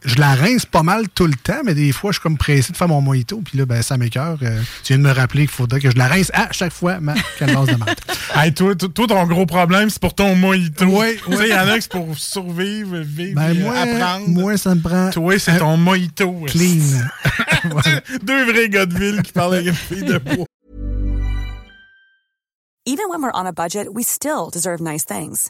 je 0.06 0.16
la 0.16 0.36
rince 0.36 0.66
pas 0.66 0.84
mal 0.84 1.10
tout 1.10 1.28
le 1.28 1.34
temps, 1.36 1.60
mais 1.66 1.74
des 1.74 1.92
fois, 1.92 2.12
je 2.12 2.16
suis 2.16 2.24
comme 2.24 2.38
pressé 2.38 2.72
de 2.72 2.78
faire 2.78 2.88
mon 2.88 3.02
mojito. 3.02 3.42
Puis 3.44 3.58
là, 3.58 3.66
ben, 3.66 3.82
ça 3.82 3.98
m'écœure. 3.98 4.38
Euh, 4.42 4.62
tu 4.84 4.94
viens 4.94 4.98
de 4.98 5.04
me 5.04 5.12
rappeler 5.12 5.42
qu'il 5.42 5.56
faudrait 5.56 5.80
que 5.82 5.92
je 5.92 5.98
la 5.98 6.08
rince 6.08 6.32
à 6.34 6.52
chaque 6.52 6.72
fois, 6.72 7.00
ma 7.00 7.14
calebasse 7.38 7.68
de 7.68 7.76
menthe. 7.76 8.00
Hey, 8.36 8.54
toi, 8.54 8.76
toi, 8.76 9.08
ton 9.08 9.26
gros 9.28 9.46
problème, 9.46 9.90
c'est 9.90 10.02
pour 10.02 10.14
ton 10.14 10.36
mojito. 10.36 10.86
Oui, 10.86 11.18
Tu 11.26 11.38
sais, 11.38 11.48
il 11.50 11.52
y 11.52 11.54
en 11.54 11.68
a 11.68 11.76
qui 11.76 11.82
c'est 11.84 11.92
pour 11.92 12.18
survivre, 12.18 12.98
vivre, 12.98 13.36
Ben, 13.36 13.52
euh, 13.52 13.62
moi, 13.62 13.76
apprendre. 13.78 14.28
moi, 14.30 14.58
ça 14.58 14.76
me 14.76 14.82
prend. 14.82 15.10
Toi, 15.12 15.40
c'est 15.40 15.58
ton 15.58 15.78
mojito. 15.78 16.32
Clean. 16.48 16.82
Deux 18.24 18.52
vrais 18.52 18.70
gars 18.70 18.86
de 18.86 18.98
ville 18.98 19.22
qui 19.24 19.32
parlent 19.32 19.56
avec 19.56 19.68
une 19.68 19.74
fille 19.74 20.04
de 20.04 20.18
bois. 20.18 20.46
Even 22.88 23.06
when 23.10 23.22
we're 23.22 23.32
on 23.34 23.46
a 23.48 23.52
budget, 23.52 23.88
we 23.94 24.04
still 24.04 24.50
deserve 24.52 24.80
nice 24.80 25.04
things. 25.06 25.50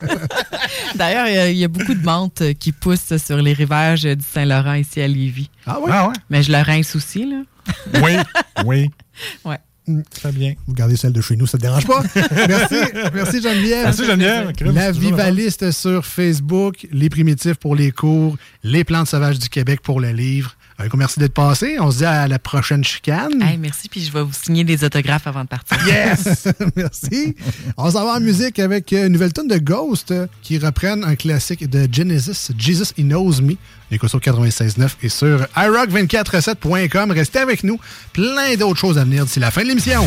D'ailleurs, 0.96 1.26
il 1.28 1.34
y 1.34 1.38
a- 1.38 1.50
il 1.50 1.56
y, 1.56 1.64
a 1.64 1.68
beaucoup 1.68 1.94
de 1.94 2.02
menthes 2.04 2.42
euh, 2.42 2.52
qui 2.52 2.72
poussent 2.72 3.16
sur 3.16 3.36
les 3.40 3.52
rivages 3.52 4.02
du 4.02 4.24
Saint-Laurent 4.24 4.74
ici 4.74 5.00
à 5.00 5.08
Lévis. 5.08 5.50
Ah 5.66 5.78
oui? 5.80 5.90
Ah 5.92 6.08
ouais? 6.08 6.14
Mais 6.30 6.42
je 6.42 6.52
le 6.52 6.58
rince 6.58 6.94
aussi, 6.96 7.24
là. 7.28 7.42
Oui, 8.02 8.12
oui. 8.64 8.90
Ouais. 9.44 9.58
Très 10.14 10.32
bien. 10.32 10.54
Vous 10.66 10.72
gardez 10.72 10.96
celle 10.96 11.12
de 11.12 11.20
chez 11.20 11.36
nous, 11.36 11.46
ça 11.46 11.58
ne 11.58 11.60
te 11.62 11.66
dérange 11.66 11.86
pas? 11.86 12.02
merci, 12.48 12.74
merci 13.12 13.42
Geneviève. 13.42 13.84
Merci, 13.84 14.06
Geneviève. 14.06 14.52
La 14.74 14.90
Vivaliste 14.92 15.70
sur 15.72 16.06
Facebook, 16.06 16.86
les 16.90 17.10
primitifs 17.10 17.56
pour 17.56 17.76
les 17.76 17.90
cours, 17.92 18.36
les 18.62 18.82
plantes 18.82 19.08
sauvages 19.08 19.38
du 19.38 19.48
Québec 19.50 19.80
pour 19.82 20.00
le 20.00 20.10
livre. 20.10 20.56
Gros 20.78 20.98
merci 20.98 21.18
d'être 21.18 21.32
passé. 21.32 21.76
On 21.80 21.90
se 21.90 21.98
dit 21.98 22.04
à 22.04 22.28
la 22.28 22.38
prochaine 22.38 22.84
chicane. 22.84 23.40
Hey, 23.42 23.56
merci, 23.56 23.88
puis 23.88 24.04
je 24.04 24.12
vais 24.12 24.22
vous 24.22 24.32
signer 24.32 24.64
des 24.64 24.84
autographes 24.84 25.26
avant 25.26 25.42
de 25.42 25.48
partir. 25.48 25.78
Yes! 25.86 26.48
Merci. 26.76 27.36
On 27.76 27.90
s'en 27.90 28.04
va 28.04 28.12
en 28.14 28.20
musique 28.20 28.58
avec 28.58 28.92
euh, 28.92 29.06
une 29.06 29.12
nouvelle 29.12 29.32
tune 29.32 29.48
de 29.48 29.58
Ghost 29.58 30.10
euh, 30.10 30.26
qui 30.42 30.58
reprennent 30.58 31.04
un 31.04 31.16
classique 31.16 31.68
de 31.68 31.88
Genesis, 31.90 32.52
Jesus 32.58 32.92
He 32.96 33.02
Knows 33.02 33.40
Me. 33.40 33.54
Écoute 33.90 34.10
sur 34.10 34.18
96.9 34.18 34.90
et 35.02 35.08
sur 35.08 35.46
iRock247.com. 35.56 37.10
Restez 37.12 37.38
avec 37.38 37.64
nous. 37.64 37.78
Plein 38.12 38.54
d'autres 38.56 38.80
choses 38.80 38.98
à 38.98 39.04
venir 39.04 39.24
d'ici 39.24 39.40
la 39.40 39.50
fin 39.50 39.62
de 39.62 39.68
l'émission. 39.68 40.04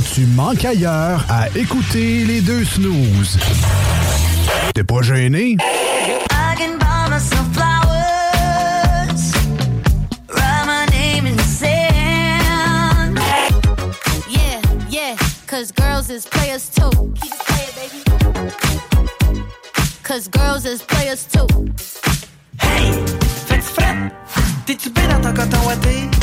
Que 0.00 0.14
tu 0.14 0.26
manques 0.26 0.64
ailleurs 0.64 1.24
à 1.28 1.48
écouter 1.56 2.24
les 2.24 2.40
deux 2.42 2.64
snooze. 2.64 3.38
T'es 4.74 4.84
pas 4.84 5.00
gêné? 5.00 5.56
I 5.58 6.54
can 6.58 6.78
buy 6.78 7.08
myself 7.08 7.46
flowers, 7.54 9.32
write 10.28 10.66
my 10.66 10.86
name 10.90 11.26
in 11.26 11.36
the 11.36 11.42
sand. 11.44 13.18
Yeah, 14.28 14.60
yeah, 14.90 15.16
cause 15.46 15.72
girls 15.72 16.10
is 16.10 16.26
players 16.26 16.68
too. 16.68 16.90
Keep 17.22 17.32
it 17.32 17.40
playing, 17.46 17.72
baby. 17.76 18.02
Cause 20.02 20.28
girls 20.28 20.66
is 20.66 20.82
players 20.82 21.24
too. 21.24 21.46
Hey, 22.60 22.92
fais-tu 23.46 23.62
fret? 23.62 24.12
T'es-tu 24.66 24.90
bien 24.90 25.08
dans 25.08 25.20
ton 25.22 25.34
coton 25.34 25.66
ouaté? 25.66 26.15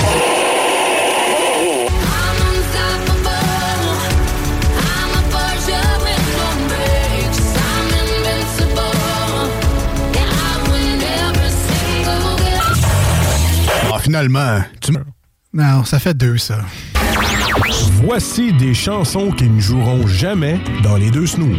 Finalement, 14.14 14.62
tu 14.80 14.92
meurs. 14.92 15.06
Non, 15.54 15.84
ça 15.86 15.98
fait 15.98 16.14
deux, 16.14 16.38
ça. 16.38 16.60
Voici 18.04 18.54
des 18.54 18.76
chansons 18.76 19.32
qui 19.32 19.50
ne 19.50 19.60
joueront 19.60 20.06
jamais 20.06 20.60
dans 20.84 20.98
les 20.98 21.10
deux 21.10 21.26
snooze. 21.26 21.58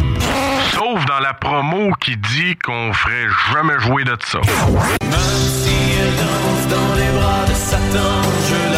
Sauf 0.72 1.04
dans 1.06 1.18
la 1.18 1.34
promo 1.34 1.90
qui 2.00 2.16
dit 2.16 2.54
qu'on 2.64 2.92
ferait 2.92 3.26
jamais 3.52 3.80
jouer 3.80 4.04
de 4.04 4.16
ça. 4.24 4.38
Même 5.02 5.20
si 5.48 5.74
elle 5.98 6.14
danse 6.14 6.68
dans 6.70 6.94
les 6.94 7.10
bras 7.18 7.44
de 7.48 7.54
Satan, 7.54 8.22
je 8.48 8.73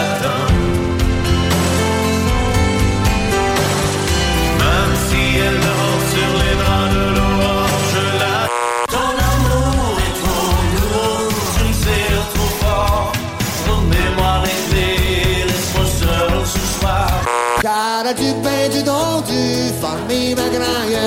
famille 20.17 20.35
magraille. 20.35 20.99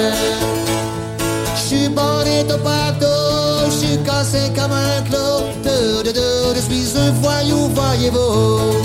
J'suis 1.55 1.89
bonito 1.89 2.57
partout, 2.63 3.71
j'suis 3.71 3.97
cassé 4.03 4.51
comme 4.55 4.71
un 4.71 5.01
clou. 5.03 5.49
De, 5.63 6.03
de, 6.03 6.11
de, 6.11 6.55
je 6.55 6.61
suis 6.61 6.97
un 6.97 7.11
voyou, 7.11 7.69
voyez-vous. 7.69 8.83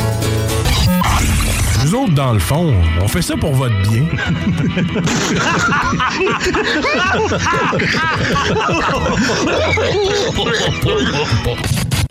Nous 1.84 1.94
autres, 1.94 2.14
dans 2.14 2.32
le 2.32 2.38
fond, 2.38 2.72
on 3.02 3.08
fait 3.08 3.22
ça 3.22 3.36
pour 3.36 3.52
votre 3.52 3.74
bien. 3.82 4.06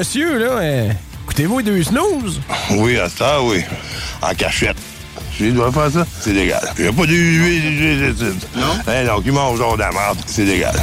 Monsieur, 0.00 0.38
là, 0.38 0.46
euh, 0.46 0.90
écoutez-vous 1.24 1.58
les 1.58 1.64
deux 1.64 1.82
snooze? 1.82 2.40
Oui, 2.70 2.98
à 2.98 3.06
ça, 3.10 3.42
oui. 3.42 3.62
En 4.22 4.32
cachette. 4.34 4.78
Tu 5.36 5.52
dois 5.52 5.70
faire 5.70 5.90
ça? 5.90 6.06
C'est 6.22 6.32
légal. 6.32 6.72
Il 6.78 6.84
n'y 6.84 6.88
a 6.88 6.92
pas 6.92 7.04
d'huile. 7.04 8.14
Non? 8.56 8.62
Hein, 8.86 9.04
donc, 9.04 9.24
ils 9.26 9.32
mangent 9.32 9.58
genre 9.58 9.74
de 9.74 9.80
la 9.80 9.90
merde. 9.90 10.16
C'est 10.26 10.46
légal. 10.46 10.74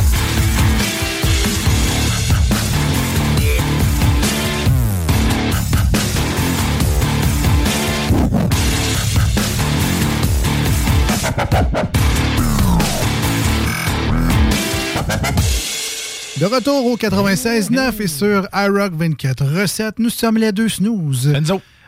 De 16.39 16.45
retour 16.45 16.85
au 16.85 16.97
96.9 16.97 18.01
et 18.01 18.07
sur 18.07 18.47
iRock 18.53 18.93
24 18.93 19.43
recettes, 19.59 19.97
nous 19.97 20.09
sommes 20.11 20.37
les 20.37 20.51
deux 20.51 20.69
snooze. 20.69 21.33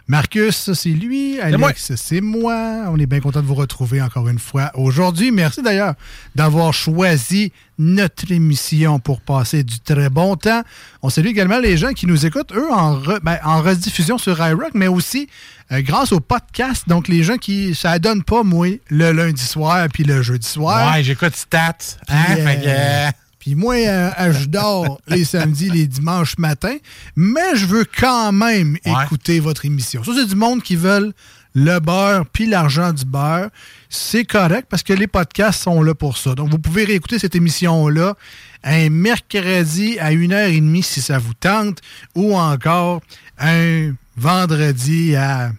Marcus, 0.08 0.56
ça, 0.56 0.74
c'est 0.74 0.90
lui. 0.90 1.40
Alex, 1.40 1.92
c'est 1.96 2.20
moi. 2.20 2.86
On 2.88 2.98
est 2.98 3.06
bien 3.06 3.20
content 3.20 3.42
de 3.42 3.46
vous 3.46 3.54
retrouver 3.54 4.02
encore 4.02 4.28
une 4.28 4.40
fois 4.40 4.72
aujourd'hui. 4.74 5.30
Merci 5.30 5.62
d'ailleurs 5.62 5.94
d'avoir 6.34 6.74
choisi 6.74 7.52
notre 7.78 8.32
émission 8.32 8.98
pour 8.98 9.22
passer 9.22 9.64
du 9.64 9.80
très 9.80 10.10
bon 10.10 10.36
temps. 10.36 10.64
On 11.04 11.12
salue 11.12 11.28
également 11.28 11.60
les 11.60 11.78
gens 11.78 11.94
qui 11.94 12.08
nous 12.08 12.26
écoutent, 12.26 12.52
eux, 12.54 12.72
en, 12.74 12.98
re- 13.00 13.20
ben, 13.22 13.38
en 13.46 13.62
rediffusion 13.62 14.18
sur 14.18 14.44
iRock, 14.44 14.72
mais 14.74 14.88
aussi 14.88 15.30
euh, 15.72 15.82
grâce 15.84 16.12
au 16.12 16.20
podcast. 16.22 16.86
Donc, 16.90 17.08
les 17.08 17.22
gens 17.22 17.38
qui... 17.38 17.76
Ça 17.76 18.00
donne 18.00 18.24
pas, 18.24 18.42
moi, 18.42 18.80
le 18.90 19.12
lundi 19.12 19.44
soir 19.44 19.88
puis 19.94 20.06
le 20.06 20.24
jeudi 20.24 20.48
soir. 20.48 20.92
Ouais, 20.92 21.04
j'écoute 21.04 21.36
Stats. 21.36 21.76
Hein, 22.08 22.24
Puis, 22.34 22.36
fait 22.44 22.62
que, 22.62 22.66
euh, 22.68 23.10
Puis 23.40 23.56
moi, 23.56 23.76
euh, 23.76 24.34
je 24.34 24.46
dors 24.46 25.00
les 25.08 25.24
samedis, 25.24 25.70
les 25.70 25.88
dimanches 25.88 26.38
matin, 26.38 26.76
mais 27.16 27.56
je 27.56 27.66
veux 27.66 27.86
quand 27.86 28.32
même 28.32 28.78
écouter 28.84 29.40
votre 29.40 29.66
émission. 29.66 30.04
Ça, 30.04 30.12
c'est 30.16 30.28
du 30.28 30.36
monde 30.36 30.62
qui 30.62 30.76
veulent 30.76 31.14
le 31.56 31.80
beurre 31.80 32.26
puis 32.32 32.46
l'argent 32.46 32.94
du 32.94 33.06
beurre. 33.06 33.50
C'est 33.90 34.26
correct 34.26 34.68
parce 34.70 34.84
que 34.84 34.94
les 34.94 35.08
podcasts 35.08 35.64
sont 35.64 35.82
là 35.82 35.96
pour 35.96 36.18
ça. 36.18 36.36
Donc, 36.36 36.50
vous 36.50 36.60
pouvez 36.60 36.84
réécouter 36.84 37.18
cette 37.18 37.36
émission-là 37.36 38.16
un 38.64 38.90
mercredi 38.90 39.98
à 40.00 40.12
1h30 40.12 40.84
si 40.84 41.02
ça 41.02 41.18
vous 41.18 41.34
tente, 41.34 41.80
ou 42.16 42.38
encore 42.38 43.02
un 43.38 43.94
vendredi 44.18 45.16
à 45.16 45.52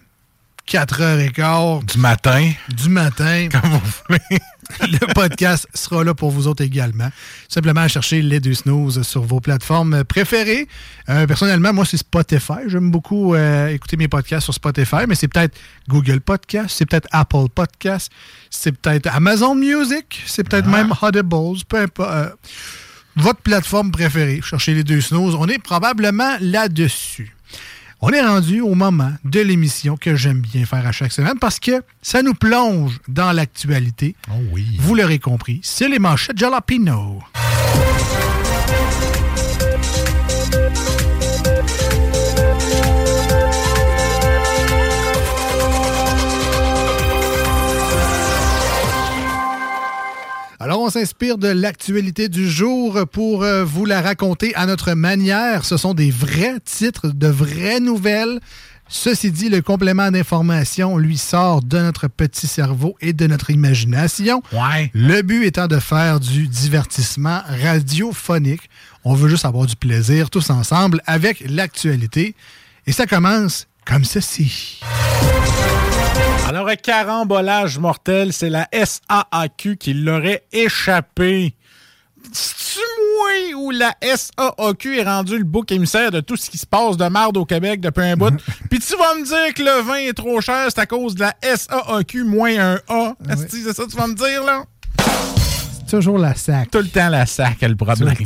4h15 0.68 1.86
du 1.86 1.98
matin. 1.98 2.52
Du 2.68 2.88
matin. 2.88 3.48
Comme 3.50 3.70
vous 3.70 3.80
voulez. 4.08 4.40
Le 4.80 5.12
podcast 5.14 5.66
sera 5.74 6.04
là 6.04 6.14
pour 6.14 6.30
vous 6.30 6.46
autres 6.46 6.62
également. 6.62 7.08
Simplement 7.48 7.86
chercher 7.88 8.22
les 8.22 8.40
deux 8.40 8.54
snooze 8.54 9.02
sur 9.02 9.22
vos 9.22 9.40
plateformes 9.40 10.04
préférées. 10.04 10.68
Euh, 11.08 11.26
personnellement, 11.26 11.72
moi, 11.72 11.84
c'est 11.84 11.96
Spotify. 11.96 12.60
J'aime 12.66 12.90
beaucoup 12.90 13.34
euh, 13.34 13.68
écouter 13.68 13.96
mes 13.96 14.08
podcasts 14.08 14.44
sur 14.44 14.54
Spotify, 14.54 15.06
mais 15.08 15.14
c'est 15.14 15.28
peut-être 15.28 15.56
Google 15.88 16.20
Podcast, 16.20 16.68
c'est 16.70 16.86
peut-être 16.86 17.08
Apple 17.12 17.48
Podcast, 17.54 18.10
c'est 18.50 18.72
peut-être 18.72 19.08
Amazon 19.14 19.54
Music, 19.54 20.22
c'est 20.26 20.44
peut-être 20.48 20.66
même 20.66 20.92
Audibles, 21.02 21.64
peu 21.68 21.78
importe. 21.78 22.10
euh, 22.10 22.28
votre 23.16 23.40
plateforme 23.40 23.90
préférée. 23.90 24.40
Cherchez 24.42 24.74
les 24.74 24.84
deux 24.84 25.00
snooze. 25.00 25.34
On 25.34 25.46
est 25.48 25.58
probablement 25.58 26.36
là-dessus. 26.40 27.34
On 28.02 28.08
est 28.10 28.22
rendu 28.22 28.62
au 28.62 28.74
moment 28.74 29.12
de 29.24 29.40
l'émission 29.40 29.98
que 29.98 30.16
j'aime 30.16 30.40
bien 30.40 30.64
faire 30.64 30.86
à 30.86 30.90
chaque 30.90 31.12
semaine 31.12 31.38
parce 31.38 31.60
que 31.60 31.82
ça 32.00 32.22
nous 32.22 32.32
plonge 32.32 32.98
dans 33.08 33.30
l'actualité. 33.32 34.16
Oh 34.30 34.40
oui. 34.52 34.64
Vous 34.78 34.94
l'aurez 34.94 35.18
compris, 35.18 35.60
c'est 35.62 35.86
les 35.86 35.98
manchettes 35.98 36.38
Jalapino. 36.38 37.22
Alors, 50.62 50.82
on 50.82 50.90
s'inspire 50.90 51.38
de 51.38 51.48
l'actualité 51.48 52.28
du 52.28 52.46
jour 52.46 53.06
pour 53.10 53.44
euh, 53.44 53.64
vous 53.64 53.86
la 53.86 54.02
raconter 54.02 54.54
à 54.54 54.66
notre 54.66 54.92
manière. 54.92 55.64
Ce 55.64 55.78
sont 55.78 55.94
des 55.94 56.10
vrais 56.10 56.60
titres, 56.62 57.08
de 57.08 57.28
vraies 57.28 57.80
nouvelles. 57.80 58.40
Ceci 58.86 59.30
dit, 59.30 59.48
le 59.48 59.62
complément 59.62 60.10
d'information 60.10 60.98
lui 60.98 61.16
sort 61.16 61.62
de 61.62 61.78
notre 61.78 62.08
petit 62.08 62.46
cerveau 62.46 62.94
et 63.00 63.14
de 63.14 63.26
notre 63.26 63.48
imagination. 63.48 64.42
Le 64.92 65.22
but 65.22 65.46
étant 65.46 65.66
de 65.66 65.78
faire 65.78 66.20
du 66.20 66.46
divertissement 66.46 67.40
radiophonique. 67.62 68.68
On 69.02 69.14
veut 69.14 69.30
juste 69.30 69.46
avoir 69.46 69.64
du 69.64 69.76
plaisir 69.76 70.28
tous 70.28 70.50
ensemble 70.50 71.00
avec 71.06 71.42
l'actualité. 71.48 72.34
Et 72.86 72.92
ça 72.92 73.06
commence 73.06 73.66
comme 73.86 74.04
ceci. 74.04 74.80
Alors, 76.50 76.66
un 76.66 76.74
carambolage 76.74 77.78
mortel, 77.78 78.32
c'est 78.32 78.50
la 78.50 78.68
SAAQ 78.72 79.76
qui 79.76 79.94
l'aurait 79.94 80.42
échappé. 80.50 81.54
C'est-tu 82.32 82.80
moi 83.14 83.62
ou 83.62 83.70
la 83.70 83.94
SAAQ 84.02 84.98
est 84.98 85.04
rendu 85.04 85.38
le 85.38 85.44
bouc 85.44 85.70
émissaire 85.70 86.10
de 86.10 86.18
tout 86.18 86.34
ce 86.36 86.50
qui 86.50 86.58
se 86.58 86.66
passe 86.66 86.96
de 86.96 87.06
marde 87.06 87.36
au 87.36 87.44
Québec 87.44 87.80
depuis 87.80 88.02
un 88.02 88.16
bout? 88.16 88.34
Puis 88.68 88.80
tu 88.80 88.96
vas 88.96 89.14
me 89.14 89.24
dire 89.24 89.54
que 89.54 89.62
le 89.62 89.80
vin 89.82 90.08
est 90.08 90.12
trop 90.12 90.40
cher, 90.40 90.66
c'est 90.70 90.80
à 90.80 90.86
cause 90.86 91.14
de 91.14 91.20
la 91.20 91.36
SAAQ 91.40 92.24
moins 92.24 92.58
un 92.58 92.80
A. 92.88 93.14
Est-ce 93.30 93.44
que 93.44 93.50
C'est 93.52 93.72
ça 93.72 93.84
que 93.84 93.90
tu 93.90 93.96
vas 93.96 94.08
me 94.08 94.14
dire, 94.14 94.42
là? 94.42 94.64
C'est 95.86 95.98
toujours 95.98 96.18
la 96.18 96.34
sac. 96.34 96.68
Tout 96.68 96.78
le 96.78 96.88
temps 96.88 97.10
la 97.10 97.26
sac, 97.26 97.60
le 97.60 97.76
problème. 97.76 98.12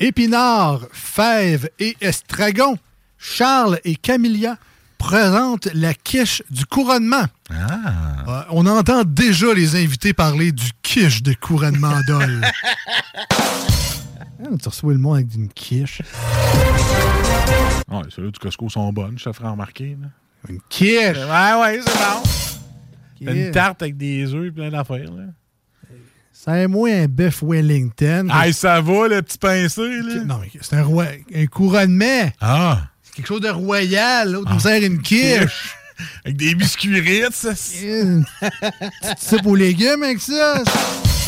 Épinard, 0.00 0.80
Fève 0.90 1.70
et 1.78 1.96
Estragon, 2.00 2.76
Charles 3.18 3.80
et 3.84 3.96
Camilla 3.96 4.56
présentent 4.98 5.68
la 5.74 5.94
quiche 5.94 6.42
du 6.50 6.64
couronnement. 6.66 7.24
Euh, 7.50 8.42
on 8.50 8.66
entend 8.66 9.04
déjà 9.04 9.52
les 9.54 9.76
invités 9.76 10.12
parler 10.12 10.52
du 10.52 10.70
quiche 10.82 11.22
de 11.22 11.34
couronnement 11.34 12.00
d'Ol. 12.06 12.42
Ah, 12.44 12.50
tu 14.62 14.68
reçois 14.68 14.92
le 14.92 14.98
monde 14.98 15.16
avec 15.16 15.34
une 15.34 15.48
quiche. 15.48 16.02
Ouais, 17.88 18.02
celles-là 18.14 18.30
du 18.30 18.38
Costco 18.38 18.68
sont 18.68 18.92
bonnes, 18.92 19.18
je 19.18 19.24
te 19.24 19.32
ferai 19.32 19.48
remarquer. 19.48 19.96
Là. 20.00 20.08
Une 20.48 20.60
quiche! 20.68 21.16
Ouais, 21.16 21.60
ouais, 21.60 21.80
c'est 21.86 21.94
bon. 21.94 22.22
Quiche. 23.16 23.28
Une 23.28 23.50
tarte 23.50 23.82
avec 23.82 23.96
des 23.96 24.32
œufs 24.34 24.46
et 24.46 24.50
plein 24.50 24.70
d'affaires. 24.70 25.10
là. 25.12 25.24
C'est 26.32 26.68
moi 26.68 26.90
un 26.90 27.06
bœuf 27.06 27.42
Wellington. 27.42 28.28
Hey, 28.30 28.52
ça 28.52 28.80
va, 28.80 29.08
le 29.08 29.22
petit 29.22 29.38
pincé, 29.38 30.02
là? 30.02 30.24
Non, 30.24 30.38
mais 30.40 30.50
c'est 30.60 30.76
un, 30.76 30.82
roi... 30.82 31.06
un 31.34 31.46
couronnement. 31.46 32.30
Ah! 32.40 32.82
C'est 33.16 33.22
quelque 33.22 33.28
chose 33.28 33.40
de 33.40 33.48
royal. 33.48 34.32
L'autre 34.32 34.52
me 34.52 34.58
sert 34.58 34.82
une 34.82 35.00
quiche. 35.00 35.74
avec 36.26 36.36
des 36.36 36.54
biscuits 36.54 37.00
Ritz, 37.00 37.46
petite 37.46 39.18
soupe 39.18 39.46
aux 39.46 39.54
légumes 39.54 40.02
avec 40.02 40.20
ça? 40.20 40.62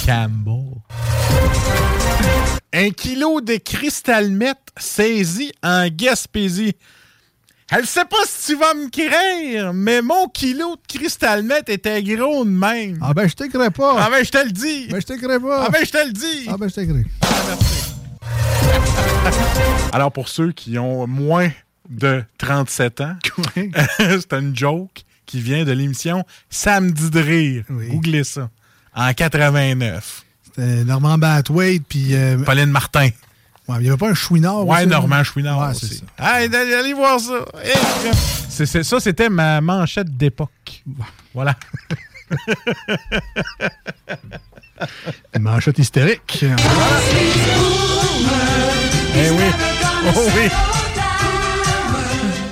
Campbell. 0.05 0.83
Un 2.75 2.91
kilo 2.91 3.41
de 3.41 3.57
cristal 3.57 4.31
meth 4.31 4.59
saisi 4.77 5.51
en 5.63 5.89
Gaspésie. 5.89 6.77
Elle 7.71 7.87
sait 7.87 8.05
pas 8.05 8.19
si 8.27 8.53
tu 8.53 8.59
vas 8.59 8.75
me 8.75 8.91
créer, 8.91 9.73
mais 9.73 10.03
mon 10.03 10.29
kilo 10.29 10.77
de 10.77 10.99
cristal 10.99 11.43
meth 11.43 11.71
était 11.71 12.03
gros 12.03 12.45
de 12.45 12.51
même. 12.51 12.99
Ah 13.01 13.15
ben, 13.15 13.27
je 13.27 13.35
t'écris 13.35 13.71
pas. 13.71 13.97
Ah 13.99 14.11
ben, 14.11 14.23
je 14.23 14.31
te 14.31 14.45
le 14.45 14.51
dis. 14.51 14.89
Ben, 14.91 15.01
je 15.01 15.07
t'écris 15.07 15.41
pas. 15.41 15.65
Ah 15.65 15.71
ben, 15.71 15.83
je 15.83 15.91
te 15.91 16.07
le 16.07 16.13
dis. 16.13 16.49
Ah 16.49 16.59
ben, 16.59 16.69
je 16.69 16.75
t'écris. 16.75 17.05
Alors, 19.93 20.13
pour 20.13 20.29
ceux 20.29 20.53
qui 20.53 20.79
ont 20.79 21.07
moins 21.07 21.51
de 21.89 22.23
37 22.39 23.01
ans, 23.01 23.17
c'est 23.99 24.33
une 24.33 24.57
joke 24.57 25.05
qui 25.27 25.41
vient 25.41 25.65
de 25.65 25.73
l'émission 25.73 26.25
Samedi 26.51 27.11
de 27.11 27.21
rire. 27.21 27.65
Googlez 27.69 28.25
ça. 28.25 28.49
En 28.95 29.13
89. 29.13 30.25
C'était 30.45 30.85
Normand 30.85 31.19
Bathwaite 31.19 31.83
puis... 31.89 32.15
euh, 32.15 32.39
Pauline 32.45 32.67
Martin. 32.71 33.11
Ouais, 33.69 33.77
il 33.77 33.83
n'y 33.83 33.89
avait 33.89 33.99
pas 33.99 34.09
un 34.09 34.15
Chouinard 34.15 34.67
Ouais, 34.67 34.79
aussi, 34.79 34.87
Normand 34.87 35.17
là? 35.17 35.25
Chouinard 35.25 35.59
Ouais, 35.61 35.71
aussi. 35.71 36.03
ça. 36.19 36.41
Hey, 36.41 36.47
allez 36.55 36.75
allez 36.75 36.95
voir 36.95 37.21
ça. 37.21 37.45
Ça, 38.83 38.99
c'était 39.01 39.29
ma 39.29 39.61
manchette 39.61 40.17
d'époque. 40.17 40.83
Voilà. 41.35 41.55
Une 45.37 45.43
manchette 45.43 45.79
hystérique. 45.79 46.45
Eh 49.15 49.31
oui. 49.31 49.45
Oh 50.17 50.21
oui. 50.35 50.49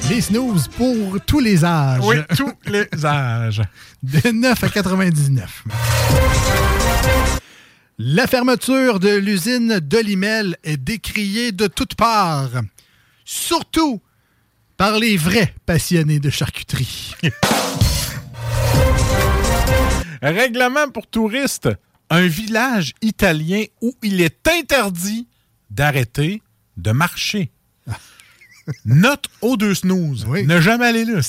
Les 0.08 0.20
snooze 0.20 0.68
pour 0.68 1.20
tous 1.26 1.40
les 1.40 1.64
âges. 1.64 2.00
Oui, 2.04 2.16
tous 2.36 2.52
les 2.66 2.86
âges. 3.04 3.62
De 4.02 4.30
9 4.30 4.64
à 4.64 4.68
99. 4.68 5.64
La 7.98 8.26
fermeture 8.26 9.00
de 9.00 9.16
l'usine 9.16 9.80
d'Olimel 9.80 10.56
est 10.62 10.76
décriée 10.76 11.50
de 11.50 11.66
toutes 11.66 11.96
parts. 11.96 12.62
Surtout 13.24 14.00
par 14.76 14.98
les 14.98 15.16
vrais 15.16 15.52
passionnés 15.66 16.20
de 16.20 16.30
charcuterie. 16.30 17.14
Règlement 20.22 20.88
pour 20.88 21.08
touristes. 21.08 21.68
Un 22.10 22.26
village 22.28 22.92
italien 23.02 23.64
où 23.80 23.92
il 24.02 24.20
est 24.20 24.46
interdit 24.46 25.26
d'arrêter 25.70 26.42
de 26.76 26.92
marcher. 26.92 27.50
Note 28.84 29.26
aux 29.43 29.56
deux 29.56 29.74
snooze. 29.74 30.26
Ne 30.26 30.60
jamais 30.60 30.86
aller 30.86 31.05
là, 31.05 31.20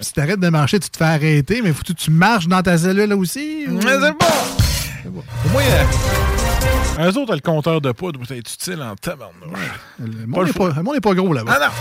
si 0.00 0.12
t'arrêtes 0.12 0.40
de 0.40 0.48
marcher, 0.48 0.80
tu 0.80 0.90
te 0.90 0.96
fais 0.96 1.04
arrêter, 1.04 1.62
mais 1.62 1.72
faut 1.72 1.84
que 1.84 1.92
tu 1.92 2.10
marches 2.10 2.48
dans 2.48 2.60
ta 2.62 2.76
cellule 2.76 3.08
là 3.08 3.16
aussi. 3.16 3.64
Mais 3.68 3.80
c'est 3.80 5.10
bon. 5.10 5.22
Au 5.46 5.48
moins, 5.50 5.62
euh, 5.62 7.10
eux 7.10 7.18
autres, 7.18 7.34
le 7.34 7.40
compteur 7.40 7.80
de 7.80 7.92
poudre 7.92 8.20
va 8.24 8.36
être 8.36 8.52
utile 8.52 8.82
en 8.82 8.96
tabarnouche. 8.96 9.58
Le 9.98 10.26
monde 10.26 10.46
n'est 10.46 10.52
pas, 10.52 10.68
le 10.70 10.82
monde 10.82 10.94
n'est 10.94 11.00
pas 11.00 11.14
gros 11.14 11.32
là-bas. 11.32 11.58
Ah 11.60 11.68
non! 11.68 11.72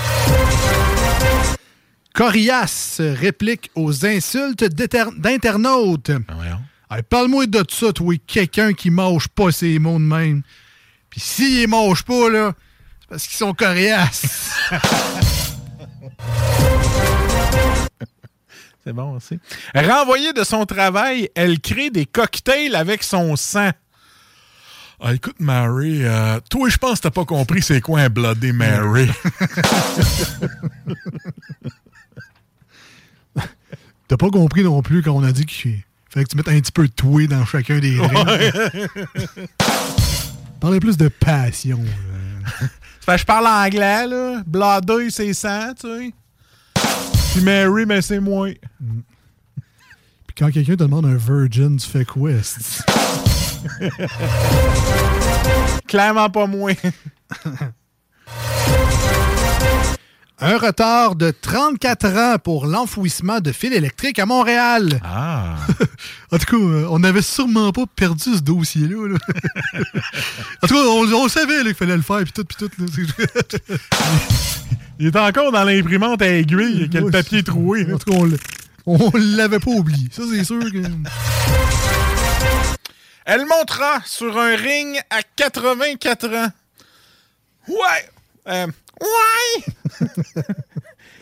Corias 2.13 2.97
réplique 2.99 3.71
aux 3.75 4.05
insultes 4.05 4.63
d'internautes. 4.65 6.11
Ah, 6.29 6.59
Hey, 6.97 7.01
Parle-moi 7.09 7.47
de 7.47 7.63
ça, 7.71 7.91
toi, 7.91 8.13
quelqu'un 8.27 8.73
qui 8.73 8.91
mange 8.91 9.27
pas 9.27 9.51
ses 9.51 9.79
mots 9.79 9.97
de 9.97 10.03
même. 10.03 10.43
Puis 11.13 11.21
s'ils 11.21 11.59
les 11.59 11.67
mangent 11.67 12.05
pas, 12.05 12.27
là, 12.27 12.55
c'est 13.01 13.07
parce 13.07 13.27
qu'ils 13.27 13.37
sont 13.37 13.53
coriaces. 13.53 14.49
C'est 18.83 18.93
bon 18.93 19.15
aussi. 19.15 19.39
Renvoyée 19.75 20.33
de 20.33 20.43
son 20.43 20.65
travail, 20.65 21.29
elle 21.35 21.59
crée 21.59 21.91
des 21.91 22.07
cocktails 22.07 22.75
avec 22.75 23.03
son 23.03 23.35
sang. 23.35 23.69
Ah, 24.99 25.13
écoute, 25.13 25.35
Mary, 25.39 26.03
euh, 26.03 26.39
toi, 26.49 26.67
je 26.67 26.77
pense 26.77 26.97
que 26.97 27.03
t'as 27.03 27.11
pas 27.11 27.25
compris 27.25 27.61
c'est 27.61 27.79
quoi 27.79 27.99
un 27.99 28.09
Bloody 28.09 28.51
Mary. 28.51 29.11
T'as 34.07 34.17
pas 34.17 34.31
compris 34.31 34.63
non 34.63 34.81
plus 34.81 35.03
quand 35.03 35.11
on 35.11 35.23
a 35.23 35.31
dit 35.31 35.45
qu'il 35.45 35.83
fallait 36.09 36.25
que 36.25 36.31
tu 36.31 36.37
mettes 36.37 36.49
un 36.49 36.59
petit 36.59 36.71
peu 36.71 36.87
de 36.87 36.93
toué 36.93 37.27
dans 37.27 37.45
chacun 37.45 37.77
des 37.77 37.97
drinks. 37.97 38.15
Parlez 40.63 40.79
plus 40.79 40.95
de 40.95 41.09
passion. 41.09 41.83
Ça 43.01 43.11
fait 43.11 43.17
je 43.17 43.25
parle 43.25 43.47
anglais, 43.47 44.07
là. 44.07 44.41
Bloody, 44.47 45.11
c'est 45.11 45.33
sang, 45.33 45.73
tu 45.77 45.87
sais. 45.87 46.13
Puis 47.33 47.41
Mary, 47.41 47.85
mais 47.85 48.01
c'est 48.01 48.21
moi. 48.21 48.47
Puis 49.57 50.35
quand 50.37 50.49
quelqu'un 50.51 50.77
te 50.77 50.83
demande 50.83 51.05
un 51.05 51.17
virgin, 51.17 51.75
tu 51.75 51.85
fais 51.85 52.05
quoi? 52.05 52.31
Clairement 55.85 56.29
pas 56.29 56.47
moi. 56.47 56.71
Un 60.45 60.57
retard 60.57 61.15
de 61.15 61.31
34 61.31 62.05
ans 62.17 62.35
pour 62.37 62.65
l'enfouissement 62.65 63.39
de 63.39 63.53
fils 63.53 63.71
électriques 63.71 64.19
à 64.19 64.25
Montréal. 64.25 64.99
Ah. 65.01 65.55
en 66.33 66.37
tout 66.37 66.45
cas, 66.45 66.57
euh, 66.57 66.85
on 66.89 66.99
n'avait 66.99 67.21
sûrement 67.21 67.71
pas 67.71 67.85
perdu 67.85 68.35
ce 68.35 68.41
dossier-là. 68.41 69.07
là. 69.07 69.17
en 70.61 70.67
tout 70.67 70.73
cas, 70.73 70.81
on, 70.81 71.13
on 71.13 71.29
savait 71.29 71.63
qu'il 71.63 71.73
fallait 71.73 71.95
le 71.95 72.01
faire, 72.01 72.23
puis 72.23 72.33
tout, 72.33 72.43
puis 72.43 72.57
tout. 72.57 72.69
là. 72.77 73.25
Il 74.99 75.07
est 75.07 75.15
encore 75.15 75.53
dans 75.53 75.63
l'imprimante 75.63 76.21
à 76.21 76.27
aiguille 76.27 76.81
avec 76.81 76.93
le 76.93 77.09
papier 77.09 77.41
troué. 77.41 77.87
En 77.93 77.97
tout 77.97 78.11
cas, 78.11 78.37
on 78.85 79.11
l'avait 79.15 79.59
pas 79.59 79.71
oublié. 79.71 80.09
Ça, 80.11 80.23
c'est 80.29 80.43
sûr 80.43 80.59
que... 80.59 80.77
Elle 83.25 83.45
montera 83.45 84.01
sur 84.05 84.37
un 84.37 84.57
ring 84.57 84.99
à 85.09 85.21
84 85.37 86.27
ans. 86.35 86.51
Ouais. 87.69 88.09
Euh, 88.47 88.67
ouais. 89.03 90.07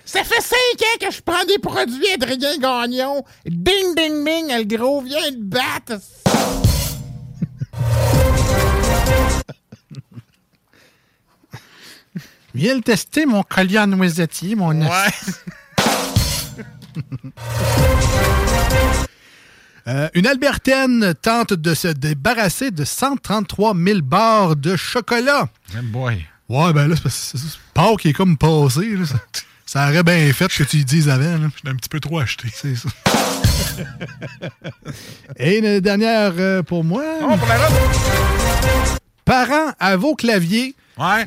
Ça 0.06 0.24
fait 0.24 0.42
cinq 0.42 0.82
ans 0.82 0.98
que 1.08 1.12
je 1.14 1.22
prends 1.22 1.46
des 1.46 1.60
produits 1.60 2.08
Adrien 2.14 2.58
Gagnon. 2.58 3.24
Ding, 3.46 3.96
ding, 3.96 4.26
ding, 4.26 4.48
le 4.50 4.64
gros 4.66 5.02
vient 5.02 5.32
de 5.32 5.38
battre. 5.44 5.94
Viens 12.54 12.76
le 12.76 12.82
tester, 12.82 13.26
mon 13.26 13.44
collier 13.44 13.80
en 13.80 13.88
noisettier, 13.88 14.56
mon 14.56 14.82
Ouais. 14.82 14.88
Euh, 19.88 20.08
une 20.14 20.28
Albertaine 20.28 21.16
tente 21.24 21.54
de 21.54 21.74
se 21.74 21.88
débarrasser 21.88 22.70
de 22.70 22.86
133 22.86 23.74
000 23.76 24.02
barres 24.04 24.56
de 24.56 24.76
chocolat. 24.76 25.50
Eh 25.76 25.82
boy. 25.82 26.24
Ouais, 26.50 26.72
ben 26.72 26.88
là, 26.88 26.96
c'est 26.96 27.02
parce 27.02 27.32
que 27.32 27.38
c'est- 27.40 27.58
Pâques 27.74 28.06
est 28.06 28.14
comme 28.14 28.38
passé. 28.38 28.96
là. 28.98 29.06
Ça, 29.06 29.16
ça 29.66 29.90
aurait 29.90 30.04
bien 30.04 30.32
fait 30.34 30.48
que 30.48 30.64
tu 30.64 30.78
y 30.78 30.86
dises 30.86 31.10
avant. 31.10 31.50
J'étais 31.56 31.70
un 31.70 31.76
petit 31.76 31.90
peu 31.90 32.00
trop 32.00 32.20
acheté. 32.20 32.50
C'est 32.54 32.76
ça. 32.76 32.90
Et 35.38 35.60
une 35.60 35.80
dernière 35.80 36.34
euh, 36.38 36.64
pour 36.64 36.84
moi. 36.84 37.04
Oh, 37.22 37.38
pour 37.38 37.48
la 37.48 37.58
route. 37.68 39.00
Parents 39.26 39.72
à 39.80 39.96
vos 39.96 40.16
claviers. 40.16 40.76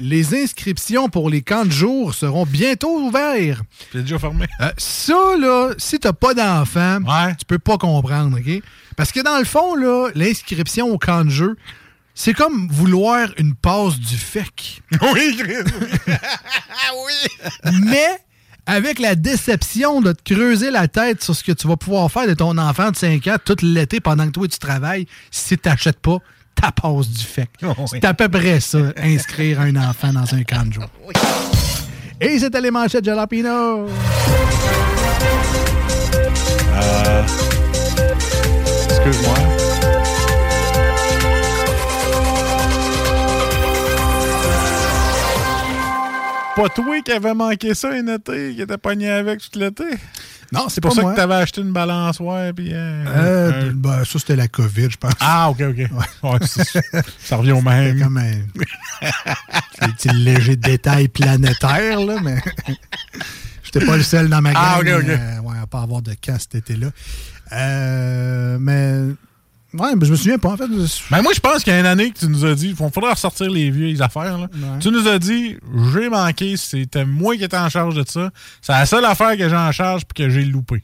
Les 0.00 0.40
inscriptions 0.40 1.08
pour 1.08 1.30
les 1.30 1.42
camps 1.42 1.64
de 1.64 1.72
jour 1.72 2.14
seront 2.14 2.46
bientôt 2.46 3.00
ouverts. 3.00 3.62
C'est 3.92 4.02
déjà 4.02 4.20
fermé? 4.20 4.46
Euh, 4.60 4.70
ça, 4.78 5.36
là, 5.36 5.70
si 5.78 5.98
t'as 5.98 6.12
pas 6.12 6.32
d'enfant, 6.32 6.98
tu 7.36 7.44
peux 7.44 7.58
pas 7.58 7.76
comprendre, 7.76 8.38
OK? 8.38 8.62
Parce 8.96 9.10
que 9.10 9.20
dans 9.20 9.38
le 9.38 9.44
fond, 9.44 9.74
là, 9.74 10.10
l'inscription 10.14 10.90
au 10.92 10.98
camp 10.98 11.24
de 11.24 11.30
jeu, 11.30 11.56
c'est 12.14 12.32
comme 12.32 12.68
vouloir 12.70 13.28
une 13.38 13.54
passe 13.54 13.98
du 13.98 14.16
FEC. 14.16 14.82
Oui, 15.12 15.36
Chris. 15.36 15.64
oui. 17.06 17.70
Mais 17.84 18.18
avec 18.66 18.98
la 18.98 19.14
déception 19.14 20.00
de 20.00 20.12
te 20.12 20.34
creuser 20.34 20.70
la 20.70 20.88
tête 20.88 21.22
sur 21.22 21.34
ce 21.34 21.44
que 21.44 21.52
tu 21.52 21.66
vas 21.66 21.76
pouvoir 21.76 22.10
faire 22.10 22.26
de 22.26 22.34
ton 22.34 22.56
enfant 22.56 22.90
de 22.90 22.96
5 22.96 23.26
ans 23.26 23.36
tout 23.44 23.56
l'été 23.62 24.00
pendant 24.00 24.26
que 24.26 24.32
toi 24.32 24.48
tu 24.48 24.58
travailles, 24.58 25.06
si 25.30 25.58
t'achètes 25.58 26.00
pas 26.00 26.18
ta 26.54 26.70
passe 26.70 27.08
du 27.08 27.24
FEC. 27.24 27.50
C'est 27.90 28.04
à 28.04 28.14
peu 28.14 28.28
près 28.28 28.60
ça, 28.60 28.78
inscrire 28.96 29.60
un 29.60 29.74
enfant 29.76 30.12
dans 30.12 30.34
un 30.34 30.44
camp 30.44 30.66
de 30.68 30.74
jour. 30.74 30.86
Et 32.20 32.38
c'était 32.38 32.60
les 32.60 32.70
manchettes 32.70 33.04
Jalapino. 33.04 33.86
Euh, 36.76 37.22
Excuse-moi. 38.88 39.63
Pas 46.56 46.68
toi 46.68 47.00
qui 47.02 47.10
avait 47.12 47.34
manqué 47.34 47.74
ça 47.74 47.90
un 47.90 48.06
été, 48.06 48.54
qui 48.54 48.62
était 48.62 48.78
pogné 48.78 49.08
avec 49.10 49.40
tout 49.40 49.58
l'été? 49.58 49.84
Non, 50.52 50.68
c'est 50.68 50.80
pour 50.80 50.90
pas 50.90 50.96
ça 50.96 51.02
moi. 51.02 51.10
que 51.12 51.16
t'avais 51.16 51.34
acheté 51.34 51.60
une 51.62 51.72
balançoire 51.72 52.52
puis 52.54 52.70
euh, 52.72 53.04
Euh, 53.08 53.70
un- 53.70 53.72
ben, 53.74 54.04
ça, 54.04 54.18
c'était 54.20 54.36
la 54.36 54.46
COVID, 54.46 54.88
je 54.90 54.96
pense. 54.96 55.12
Ah, 55.18 55.50
ok, 55.50 55.60
ok. 55.70 55.76
Ouais, 56.22 56.38
ça 57.18 57.36
revient 57.36 57.52
au 57.52 57.62
même. 57.62 58.00
comme 58.00 58.18
un, 58.18 58.34
un 59.80 59.88
petit 59.90 60.08
léger 60.10 60.54
détail 60.54 61.08
planétaire, 61.08 61.98
là, 62.00 62.16
mais 62.22 62.36
j'étais 63.64 63.84
pas 63.84 63.96
le 63.96 64.02
seul 64.04 64.28
dans 64.28 64.40
ma 64.42 64.52
gang 64.52 64.62
Ah, 64.64 64.78
ok, 64.80 64.86
ok. 65.00 65.08
euh, 65.08 65.38
ouais, 65.40 65.58
à 65.60 65.66
pas 65.66 65.80
avoir 65.82 66.02
de 66.02 66.12
cas 66.14 66.38
cet 66.38 66.54
été-là. 66.54 66.88
Euh, 67.52 68.58
mais 68.60 69.12
ouais, 69.78 69.94
mais 69.96 70.06
je 70.06 70.10
me 70.12 70.16
souviens 70.16 70.38
pas, 70.38 70.50
en 70.50 70.56
fait. 70.56 70.68
Ben 71.10 71.22
moi, 71.22 71.32
je 71.34 71.40
pense 71.40 71.62
qu'il 71.64 71.72
y 71.72 71.76
a 71.76 71.80
une 71.80 71.86
année 71.86 72.10
que 72.10 72.18
tu 72.18 72.26
nous 72.28 72.44
as 72.44 72.54
dit, 72.54 72.68
il 72.70 72.76
faudrait 72.76 73.12
ressortir 73.12 73.50
les 73.50 73.70
vieilles 73.70 74.00
affaires. 74.02 74.38
là. 74.38 74.48
Ouais. 74.52 74.78
Tu 74.80 74.90
nous 74.90 75.06
as 75.08 75.18
dit, 75.18 75.56
j'ai 75.92 76.08
manqué, 76.08 76.56
c'était 76.56 77.04
moi 77.04 77.36
qui 77.36 77.44
étais 77.44 77.56
en 77.56 77.68
charge 77.68 77.94
de 77.94 78.04
ça. 78.08 78.30
C'est 78.62 78.72
la 78.72 78.86
seule 78.86 79.04
affaire 79.04 79.36
que 79.36 79.48
j'ai 79.48 79.56
en 79.56 79.72
charge 79.72 80.02
puis 80.04 80.24
que 80.24 80.30
j'ai 80.30 80.44
loupé. 80.44 80.82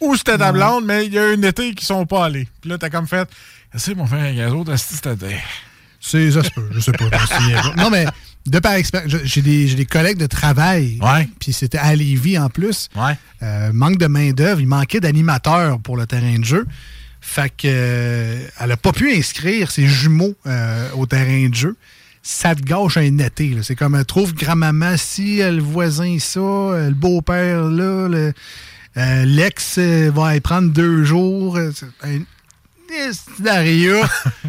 Ou 0.00 0.14
c'était 0.16 0.36
ta 0.38 0.46
Ouais. 0.46 0.52
blonde, 0.52 0.84
mais 0.84 1.06
il 1.06 1.14
y 1.14 1.18
a 1.18 1.24
un 1.24 1.42
été 1.42 1.74
qui 1.74 1.84
sont 1.84 2.04
pas 2.06 2.26
allés. 2.26 2.48
Puis 2.60 2.68
là, 2.70 2.78
t'as 2.78 2.90
comme 2.90 3.06
fait, 3.06 3.28
c'est 3.74 3.94
mon 3.94 4.06
frère, 4.06 4.32
les 4.32 4.46
autres, 4.52 4.72
esti, 4.72 4.94
c'était. 4.94 5.40
C'est 6.00 6.30
ça, 6.30 6.42
se 6.44 6.50
peut, 6.50 6.68
je 6.70 6.80
sais 6.80 6.92
pas. 6.92 7.06
Non, 7.76 7.90
mais 7.90 8.06
de 8.46 8.58
par 8.60 8.74
expérience, 8.74 9.12
j'ai 9.24 9.42
des, 9.42 9.86
collègues 9.86 10.18
de 10.18 10.26
travail. 10.26 10.98
Puis 11.40 11.52
c'était 11.52 11.78
à 11.78 11.94
Lévis 11.96 12.38
en 12.38 12.48
plus. 12.48 12.88
Euh, 13.42 13.70
manque 13.72 13.98
de 13.98 14.06
main-d'œuvre, 14.06 14.60
il 14.60 14.68
manquait 14.68 15.00
d'animateurs 15.00 15.80
pour 15.80 15.96
le 15.96 16.06
terrain 16.06 16.38
de 16.38 16.44
jeu. 16.44 16.66
Fait 17.20 17.50
que 17.50 17.66
euh, 17.66 18.46
elle 18.60 18.72
a 18.72 18.76
pas 18.76 18.92
pu 18.92 19.12
inscrire 19.16 19.70
ses 19.70 19.86
jumeaux 19.86 20.34
euh, 20.46 20.90
au 20.92 21.06
terrain 21.06 21.48
de 21.48 21.54
jeu. 21.54 21.76
Ça 22.22 22.54
te 22.54 22.62
gâche 22.62 22.96
un 22.96 23.18
été. 23.18 23.48
là. 23.50 23.62
C'est 23.62 23.76
comme 23.76 23.94
euh, 23.94 24.04
trouve 24.04 24.34
grand-maman 24.34 24.96
euh, 25.42 25.50
le 25.52 25.62
voisin 25.62 26.18
ça, 26.18 26.40
euh, 26.40 26.88
le 26.88 26.94
beau-père 26.94 27.62
là, 27.64 28.08
le- 28.08 28.32
euh, 28.96 29.24
l'ex 29.26 29.78
va 29.78 30.36
y 30.36 30.40
prendre 30.40 30.70
deux 30.72 31.04
jours. 31.04 31.56
euh, 31.56 31.70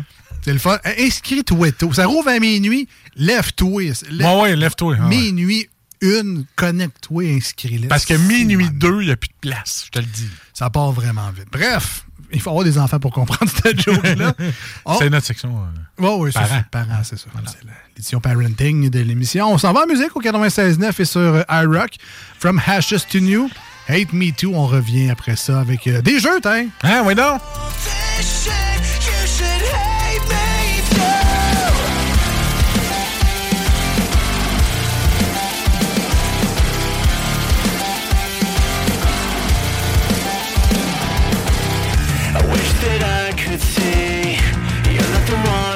c'est 0.44 0.54
le 0.54 0.60
fun. 0.60 0.78
Inscris-toi 0.98 1.72
tôt. 1.74 1.92
Ça 1.94 2.06
rouvre 2.06 2.30
à 2.30 2.40
minuit. 2.40 2.88
Lève-toi. 3.16 3.82
Lève- 4.12 4.26
Ouais, 4.28 4.42
ouais, 4.42 4.56
lève-toi. 4.56 4.96
Ah 5.00 5.04
ouais. 5.04 5.10
Minuit 5.10 5.68
une, 6.02 6.46
connecte-toi, 6.56 7.24
inscris-le. 7.36 7.88
Parce 7.88 8.06
que 8.06 8.14
minuit 8.14 8.70
2, 8.72 9.02
il 9.02 9.06
n'y 9.08 9.12
a 9.12 9.18
plus 9.18 9.30
de 9.30 9.34
place, 9.50 9.84
je 9.88 9.92
te 9.92 10.00
le 10.00 10.06
dis. 10.06 10.30
Ça 10.54 10.70
part 10.70 10.92
vraiment 10.92 11.30
vite. 11.32 11.48
Bref, 11.52 12.06
il 12.32 12.42
faut 12.42 12.50
avoir 12.50 12.64
des 12.66 12.78
enfants 12.78 13.00
pour 13.00 13.12
comprendre 13.12 13.50
cette 13.64 13.80
joke-là. 13.82 14.34
Oh. 14.86 14.96
C'est 15.00 15.10
notre 15.10 15.26
section. 15.26 15.50
euh, 16.00 16.04
Ouais, 16.04 16.16
oui, 16.20 16.30
c'est 16.34 16.40
Parents. 16.40 16.56
ça. 16.56 16.66
Parents, 16.70 17.04
c'est 17.04 17.18
ça. 17.18 17.28
C'est 17.46 17.58
l'édition 17.96 18.20
parenting 18.20 18.90
de 18.90 19.00
l'émission. 19.00 19.52
On 19.52 19.58
s'en 19.58 19.74
va 19.74 19.84
en 19.84 19.88
musique 19.88 20.16
au 20.16 20.22
96.9 20.22 21.02
et 21.02 21.06
sur 21.06 21.20
euh, 21.22 21.42
iRock. 21.50 21.92
From 22.40 22.62
Hashes 22.66 23.06
to 23.12 23.20
New. 23.20 23.50
Hate 23.90 24.12
Me 24.14 24.32
Too. 24.32 24.52
On 24.54 24.68
revient 24.68 25.10
après 25.10 25.36
ça 25.36 25.60
avec 25.62 25.88
euh, 25.88 26.02
des 26.02 26.20
jeux, 26.20 26.40
hein? 26.46 26.66
Hein, 26.84 27.02
oui, 27.06 27.16
donc? 27.16 27.40
You're 44.94 45.14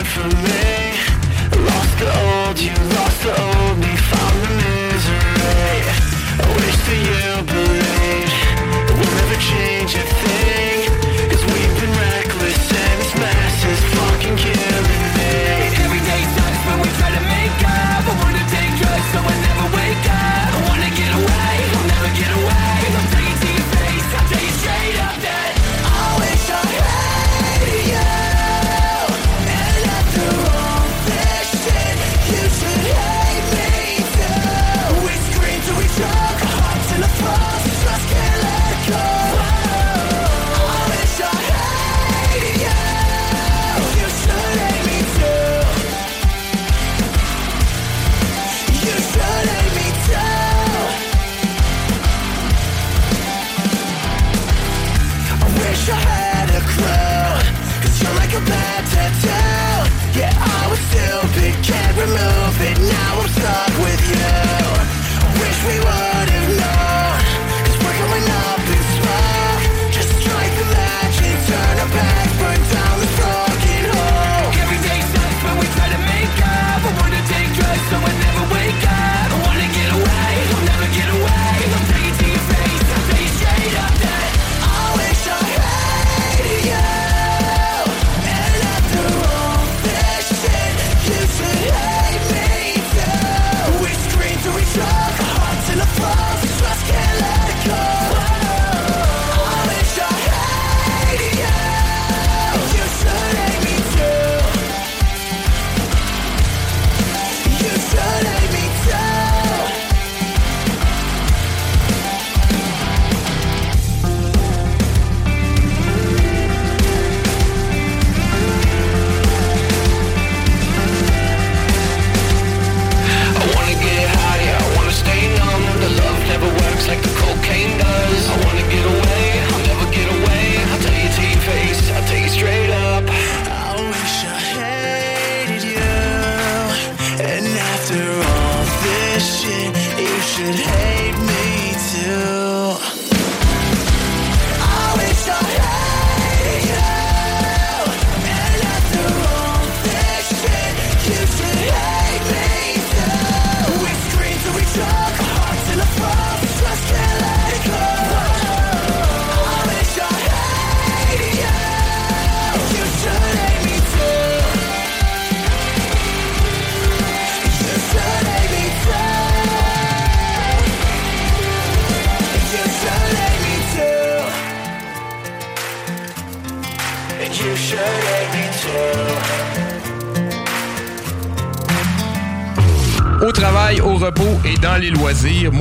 for 0.05 0.27
me. 0.45 0.93
Lost 1.65 1.99
the 1.99 2.09
old 2.27 2.59
you, 2.59 2.73
lost 2.95 3.23
the 3.23 3.31
old. 3.41 3.61
Found 4.11 4.41
the 4.43 4.49
misery. 4.61 5.81
I 6.39 6.55
wish 6.55 6.77
that 6.85 7.25
you. 7.25 7.30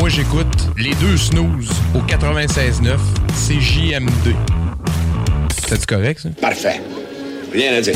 Moi 0.01 0.09
j'écoute 0.09 0.71
les 0.79 0.95
deux 0.95 1.19
snooze 1.19 1.71
au 1.95 1.99
96.9 1.99 2.97
CJMD. 3.35 4.35
C'est 5.69 5.85
correct 5.85 6.21
ça? 6.21 6.31
Parfait. 6.41 6.81
Rien 7.53 7.75
à 7.75 7.83
dire. 7.83 7.95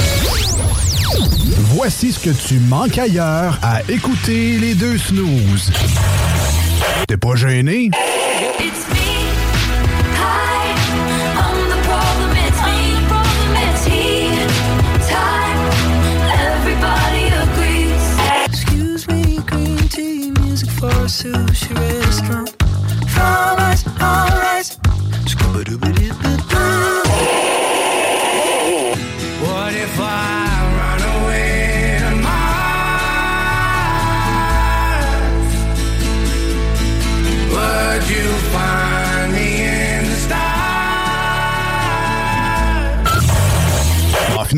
Voici 1.56 2.12
ce 2.12 2.20
que 2.20 2.31
tu 2.47 2.59
manques 2.60 2.98
ailleurs 2.98 3.59
à 3.62 3.81
écouter 3.89 4.59
les 4.59 4.74
deux 4.74 4.98
snooze. 4.98 5.72
T'es 7.09 7.16
pas 7.16 7.36
gêné? 7.36 7.90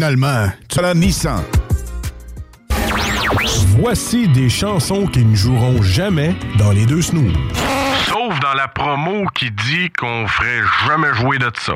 Finalement, 0.06 0.52
tu 0.68 0.80
la 0.80 0.94
Nissan. 0.94 1.42
Voici 3.78 4.28
des 4.28 4.48
chansons 4.48 5.06
qui 5.06 5.24
ne 5.24 5.34
joueront 5.34 5.82
jamais 5.82 6.36
dans 6.58 6.70
les 6.70 6.86
deux 6.86 7.02
snooze. 7.02 7.32
Sauf 8.06 8.38
dans 8.38 8.54
la 8.54 8.68
promo 8.68 9.24
qui 9.34 9.50
dit 9.50 9.90
qu'on 9.98 10.28
ferait 10.28 10.62
jamais 10.86 11.12
jouer 11.14 11.38
de 11.38 11.50
ça. 11.58 11.74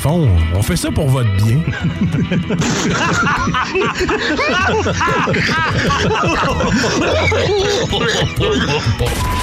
Fond, 0.00 0.28
on 0.54 0.62
fait 0.62 0.76
ça 0.76 0.90
pour 0.90 1.08
votre 1.08 1.30
bien. 1.36 1.60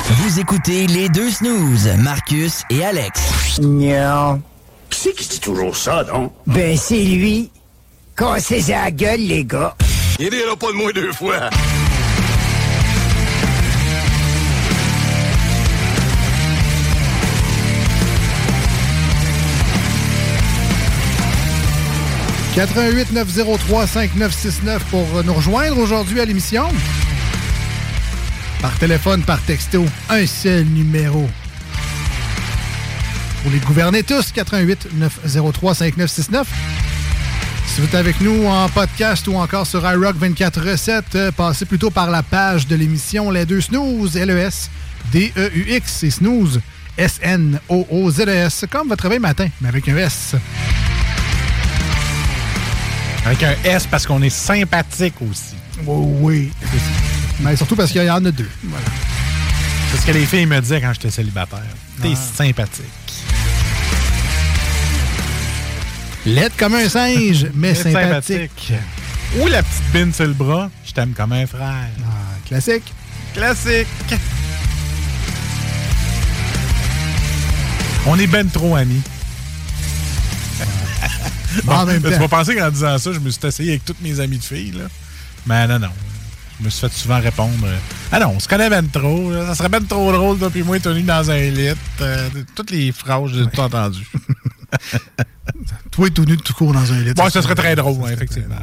Vous 0.10 0.40
écoutez 0.40 0.88
les 0.88 1.10
deux 1.10 1.30
snooze, 1.30 1.88
Marcus 2.00 2.64
et 2.72 2.84
Alex. 2.84 3.60
Non. 3.62 4.42
Qui 4.90 5.00
c'est 5.00 5.14
qui 5.14 5.28
dit 5.28 5.40
toujours 5.40 5.78
ça, 5.78 6.04
non? 6.12 6.32
Ben, 6.48 6.76
c'est 6.76 7.04
lui. 7.04 7.52
Cassez 8.16 8.62
sa 8.62 8.90
gueule, 8.90 9.20
les 9.20 9.46
gars. 9.46 9.76
Il 10.18 10.30
rira 10.30 10.56
pas 10.56 10.72
de 10.72 10.78
moi 10.78 10.92
deux 10.92 11.12
fois. 11.12 11.52
«88 22.58 23.12
903 23.12 23.86
5969 23.86 24.84
pour 24.86 25.24
nous 25.24 25.34
rejoindre 25.36 25.78
aujourd'hui 25.78 26.20
à 26.20 26.26
l'émission. 26.26 26.64
Par 28.64 28.76
téléphone, 28.80 29.22
par 29.22 29.40
texto, 29.42 29.86
un 30.10 30.26
seul 30.26 30.66
numéro. 30.66 31.30
Pour 33.44 33.52
les 33.52 33.60
gouverner 33.60 34.02
tous, 34.02 34.32
88 34.32 34.88
903 34.96 35.76
5969. 35.76 36.48
Si 37.68 37.82
vous 37.82 37.86
êtes 37.86 37.94
avec 37.94 38.20
nous 38.22 38.48
en 38.48 38.68
podcast 38.70 39.28
ou 39.28 39.36
encore 39.36 39.68
sur 39.68 39.88
iRock 39.88 40.16
24 40.16 40.72
recettes, 40.72 41.14
euh, 41.14 41.32
passez 41.32 41.66
plutôt 41.66 41.92
par 41.92 42.10
la 42.10 42.24
page 42.24 42.66
de 42.66 42.76
l'émission 42.76 43.30
Les 43.30 43.46
Deux 43.46 43.62
Snooze, 43.62 44.18
L-E-S, 44.18 44.72
D-E-U-X, 45.12 46.04
et 46.04 46.10
Snooze, 46.10 46.62
S-N-O-O-Z-E-S, 46.98 48.66
comme 48.72 48.88
votre 48.88 49.04
réveil 49.04 49.20
matin, 49.20 49.48
mais 49.62 49.70
avec 49.70 49.88
un 49.90 49.98
S. 49.98 50.34
Avec 53.28 53.44
un 53.44 53.56
S 53.66 53.86
parce 53.92 54.06
qu'on 54.06 54.22
est 54.22 54.30
sympathique 54.30 55.16
aussi. 55.22 55.56
Oh, 55.86 56.08
oui. 56.22 56.50
Mais 57.42 57.58
surtout 57.58 57.76
parce 57.76 57.92
qu'il 57.92 58.02
y 58.04 58.10
en 58.10 58.24
a 58.24 58.32
deux. 58.32 58.50
Voilà. 58.64 58.86
C'est 59.92 59.98
ce 59.98 60.06
que 60.06 60.12
les 60.14 60.26
filles 60.26 60.46
me 60.46 60.62
disaient 60.62 60.80
quand 60.80 60.94
j'étais 60.94 61.12
célibataire. 61.12 61.60
T'es 62.02 62.14
Ah. 62.14 62.36
sympathique. 62.38 62.86
Laide 66.26 66.54
comme 66.58 66.76
un 66.76 66.88
singe, 66.88 67.48
mais 67.54 67.74
Mais 67.74 67.76
sympathique. 67.76 68.72
Ou 69.42 69.48
la 69.48 69.62
petite 69.62 69.92
bine 69.94 70.14
sur 70.14 70.26
le 70.28 70.34
bras, 70.34 70.70
je 70.86 70.94
t'aime 70.94 71.12
comme 71.12 71.34
un 71.34 71.46
frère. 71.46 71.62
Ah, 72.06 72.38
classique. 72.48 72.94
Classique. 73.34 73.88
On 78.06 78.18
est 78.18 78.28
ben 78.28 78.48
trop 78.48 78.78
amis. 78.78 79.02
Même 81.66 82.02
tu 82.04 82.10
vas 82.10 82.28
penser 82.28 82.56
qu'en 82.56 82.70
disant 82.70 82.98
ça, 82.98 83.12
je 83.12 83.20
me 83.20 83.30
suis 83.30 83.46
essayé 83.46 83.70
avec 83.72 83.86
toutes 83.86 84.02
mes 84.02 84.20
amies 84.20 84.38
de 84.38 84.44
filles. 84.44 84.72
Là. 84.72 84.86
Mais 85.46 85.68
non, 85.68 85.80
non. 85.80 85.90
Je 86.60 86.66
me 86.66 86.70
suis 86.70 86.82
fait 86.82 86.94
souvent 86.94 87.20
répondre 87.20 87.66
euh, 87.66 87.78
Ah 88.12 88.20
non, 88.20 88.34
on 88.36 88.40
se 88.40 88.48
connaît 88.48 88.70
ben 88.70 88.88
trop. 88.90 89.32
là. 89.32 89.46
Ça 89.48 89.56
serait 89.56 89.70
ben 89.70 89.86
trop 89.86 90.12
drôle, 90.12 90.38
puis 90.50 90.64
moi, 90.64 90.80
tenu 90.80 91.04
dans 91.04 91.30
un 91.30 91.50
lit. 91.50 91.70
Euh, 92.02 92.30
toutes 92.56 92.72
les 92.72 92.92
phrases, 92.92 93.32
j'ai 93.34 93.46
tout 93.46 93.60
entendu. 93.60 94.08
Toi, 95.92 96.10
tout 96.10 96.26
nu, 96.26 96.38
tout 96.38 96.54
court 96.54 96.74
dans 96.74 96.92
un 96.92 97.00
lit. 97.00 97.14
Bon, 97.14 97.30
ça 97.30 97.42
serait 97.42 97.56
très 97.56 97.76
drôle, 97.76 98.12
effectivement. 98.12 98.56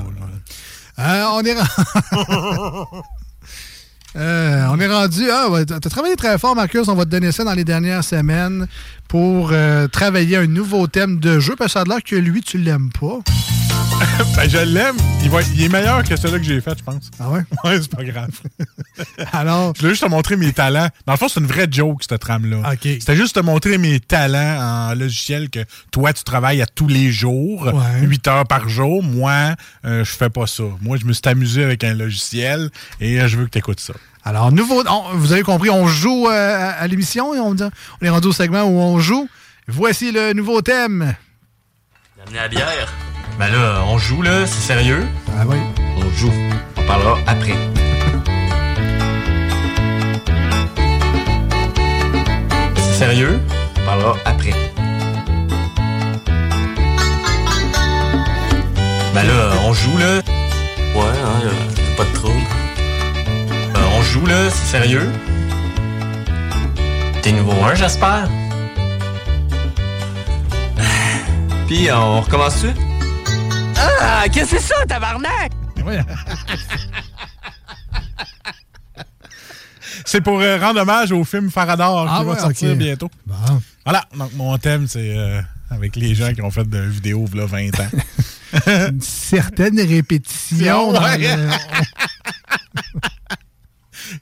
Euh, 0.98 1.24
on 1.32 1.42
est 1.42 1.56
Euh, 4.16 4.68
on 4.70 4.78
est 4.78 4.86
rendu. 4.86 5.28
Ah, 5.30 5.48
t'as 5.66 5.90
travaillé 5.90 6.14
très 6.14 6.38
fort, 6.38 6.54
Marcus. 6.54 6.86
On 6.86 6.94
va 6.94 7.04
te 7.04 7.10
donner 7.10 7.32
ça 7.32 7.42
dans 7.42 7.54
les 7.54 7.64
dernières 7.64 8.04
semaines 8.04 8.68
pour 9.14 9.50
euh, 9.52 9.86
travailler 9.86 10.36
un 10.38 10.48
nouveau 10.48 10.88
thème 10.88 11.20
de 11.20 11.38
jeu. 11.38 11.54
Parce 11.56 11.68
que 11.74 11.78
ça 11.78 11.82
a 11.82 11.84
l'air 11.84 12.02
que 12.02 12.16
lui, 12.16 12.40
tu 12.42 12.58
l'aimes 12.58 12.90
pas. 12.90 13.20
ben, 14.36 14.50
je 14.50 14.58
l'aime. 14.58 14.96
Il, 15.22 15.30
va- 15.30 15.42
il 15.54 15.62
est 15.62 15.68
meilleur 15.68 16.02
que 16.02 16.16
celui 16.16 16.40
que 16.40 16.44
j'ai 16.44 16.60
fait, 16.60 16.76
je 16.76 16.82
pense. 16.82 17.12
Ah 17.20 17.30
ouais? 17.30 17.42
Ouais, 17.64 17.78
c'est 17.80 17.94
pas 17.94 18.02
grave. 18.02 18.30
Alors? 19.32 19.72
Je 19.76 19.82
voulais 19.82 19.92
juste 19.92 20.02
te 20.02 20.08
montrer 20.08 20.34
mes 20.34 20.52
talents. 20.52 20.88
Dans 21.06 21.12
le 21.12 21.16
fond, 21.18 21.28
c'est 21.28 21.38
une 21.38 21.46
vraie 21.46 21.68
joke, 21.70 22.02
cette 22.02 22.20
trame-là. 22.22 22.72
OK. 22.72 22.80
C'était 22.82 23.14
juste 23.14 23.36
te 23.36 23.40
montrer 23.40 23.78
mes 23.78 24.00
talents 24.00 24.90
en 24.90 24.94
logiciel 24.96 25.48
que 25.48 25.60
toi, 25.92 26.12
tu 26.12 26.24
travailles 26.24 26.60
à 26.60 26.66
tous 26.66 26.88
les 26.88 27.12
jours, 27.12 27.66
Ouais. 27.72 28.00
8 28.08 28.26
heures 28.26 28.46
par 28.48 28.68
jour. 28.68 29.00
Moi, 29.00 29.54
euh, 29.84 30.02
je 30.04 30.10
fais 30.10 30.28
pas 30.28 30.48
ça. 30.48 30.64
Moi, 30.80 30.96
je 30.96 31.04
me 31.04 31.12
suis 31.12 31.22
amusé 31.26 31.62
avec 31.62 31.84
un 31.84 31.94
logiciel 31.94 32.68
et 33.00 33.20
euh, 33.20 33.28
je 33.28 33.36
veux 33.36 33.44
que 33.44 33.50
tu 33.50 33.58
écoutes 33.58 33.78
ça. 33.78 33.94
Alors, 34.26 34.50
nouveau, 34.52 34.82
vous 35.16 35.32
avez 35.32 35.42
compris, 35.42 35.68
on 35.68 35.86
joue 35.86 36.28
euh, 36.28 36.72
à, 36.78 36.86
l'émission 36.86 37.34
et 37.34 37.40
on, 37.40 37.54
est 38.00 38.08
rendu 38.08 38.28
au 38.28 38.32
segment 38.32 38.62
où 38.62 38.80
on 38.80 38.98
joue. 38.98 39.28
Voici 39.68 40.12
le 40.12 40.32
nouveau 40.32 40.62
thème. 40.62 41.14
L'amener 42.16 42.38
à 42.38 42.42
la 42.42 42.48
bière. 42.48 42.92
Ben 43.38 43.48
là, 43.48 43.84
on 43.86 43.98
joue, 43.98 44.22
là, 44.22 44.46
c'est 44.46 44.62
sérieux. 44.62 45.06
Ah 45.38 45.44
oui. 45.46 45.58
On 45.98 46.10
joue. 46.16 46.32
On 46.78 46.86
parlera 46.86 47.18
après. 47.26 47.54
c'est 52.76 52.94
sérieux. 52.94 53.40
On 53.76 53.84
parlera 53.84 54.16
après. 54.24 54.54
Ben 59.14 59.22
là, 59.22 59.50
on 59.66 59.74
joue, 59.74 59.98
là. 59.98 60.22
Ouais, 60.94 61.18
hein, 61.24 61.50
pas 61.98 62.04
de 62.04 62.12
trouble. 62.14 62.63
Joue 64.12 64.26
là, 64.26 64.48
c'est 64.50 64.66
sérieux? 64.78 65.10
T'es 67.22 67.32
nouveau 67.32 67.52
1, 67.64 67.74
j'espère? 67.74 68.28
Puis, 71.66 71.90
on 71.90 72.20
recommence-tu? 72.20 72.68
Ah, 73.76 74.24
qu'est-ce 74.32 74.52
que 74.52 74.60
c'est 74.60 74.74
ça, 74.74 74.86
tabarnak? 74.86 75.50
C'est 80.04 80.20
pour 80.20 80.40
euh, 80.40 80.58
rendre 80.58 80.80
hommage 80.82 81.10
au 81.12 81.24
film 81.24 81.50
Faradar 81.50 82.06
Ah 82.08 82.18
qui 82.20 82.24
va 82.26 82.32
ouais, 82.34 82.38
sortir 82.38 82.76
bientôt. 82.76 83.10
Voilà, 83.84 84.04
donc 84.16 84.32
mon 84.34 84.56
thème, 84.58 84.86
c'est 84.86 85.16
euh, 85.16 85.40
avec 85.70 85.96
les 85.96 86.14
gens 86.14 86.32
qui 86.32 86.42
ont 86.42 86.50
fait 86.50 86.68
de 86.68 86.78
vidéos 86.78 87.26
il 87.26 87.44
20 87.44 87.80
ans. 87.80 87.88
Une 88.90 89.00
certaine 89.00 89.80
répétition. 89.80 90.92
dans 90.92 91.00
le- 91.00 91.48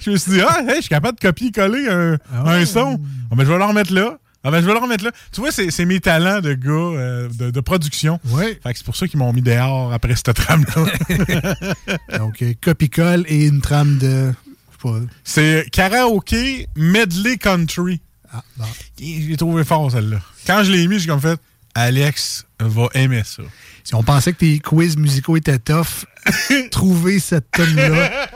je 0.00 0.10
me 0.10 0.16
suis 0.16 0.32
dit, 0.32 0.40
ah, 0.40 0.60
hey, 0.68 0.76
je 0.76 0.80
suis 0.82 0.88
capable 0.88 1.18
de 1.18 1.26
copier-coller 1.26 1.88
un, 1.88 2.18
un 2.46 2.64
son. 2.66 3.00
Ah, 3.30 3.34
ben, 3.34 3.44
je 3.44 3.52
vais 3.52 3.58
le 3.58 3.64
remettre 3.64 3.92
là. 3.92 4.18
Ah, 4.44 4.50
ben, 4.50 4.60
je 4.60 4.66
vais 4.66 4.72
le 4.72 4.80
remettre 4.80 5.04
là. 5.04 5.12
Tu 5.30 5.40
vois, 5.40 5.52
c'est 5.52 5.84
mes 5.84 6.00
talents 6.00 6.40
de 6.40 6.54
gars 6.54 6.70
euh, 6.70 7.28
de, 7.28 7.50
de 7.50 7.60
production. 7.60 8.18
Oui. 8.30 8.58
Fait 8.62 8.72
que 8.72 8.78
c'est 8.78 8.84
pour 8.84 8.96
ça 8.96 9.06
qu'ils 9.06 9.18
m'ont 9.18 9.32
mis 9.32 9.42
dehors 9.42 9.92
après 9.92 10.16
cette 10.16 10.34
trame-là. 10.34 10.84
Donc, 12.18 12.42
euh, 12.42 12.52
copie-colle 12.60 13.24
et 13.28 13.46
une 13.46 13.60
trame 13.60 13.98
de. 13.98 14.32
c'est 15.22 15.66
karaoké 15.70 16.66
medley 16.76 17.36
country. 17.36 18.00
Ah. 18.32 18.42
J'ai 18.98 19.36
trouvé 19.36 19.62
fort, 19.62 19.92
celle-là. 19.92 20.18
Quand 20.46 20.64
je 20.64 20.72
l'ai 20.72 20.88
mis, 20.88 20.98
j'ai 20.98 21.06
comme 21.06 21.20
fait, 21.20 21.38
Alex 21.74 22.46
va 22.58 22.88
aimer 22.94 23.22
ça. 23.24 23.42
Si 23.84 23.94
on 23.94 24.02
pensait 24.02 24.32
que 24.32 24.38
tes 24.38 24.58
quiz 24.58 24.96
musicaux 24.96 25.36
étaient 25.36 25.58
tough, 25.58 26.06
trouver 26.70 27.18
cette 27.18 27.50
tonne-là 27.50 28.28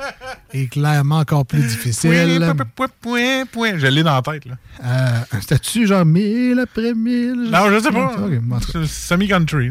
est 0.52 0.66
clairement 0.68 1.18
encore 1.18 1.46
plus 1.46 1.60
difficile. 1.62 2.54
Point, 2.74 2.88
point, 3.00 3.44
point. 3.46 3.78
Je 3.78 3.86
l'ai 3.86 4.02
dans 4.02 4.14
la 4.14 4.22
tête, 4.22 4.44
là. 4.44 4.54
Euh, 4.84 5.38
C'était-tu 5.40 5.86
genre 5.86 6.04
mille 6.04 6.58
après 6.58 6.94
mille? 6.94 7.48
Non, 7.50 7.70
je 7.70 7.80
sais 7.80 7.92
pas. 7.92 8.12
Ok, 8.18 8.38
bon, 8.40 8.56
en 8.56 8.60
tout 8.60 8.72
cas. 8.72 8.78
C'est 8.82 9.08
Semi-country. 9.14 9.70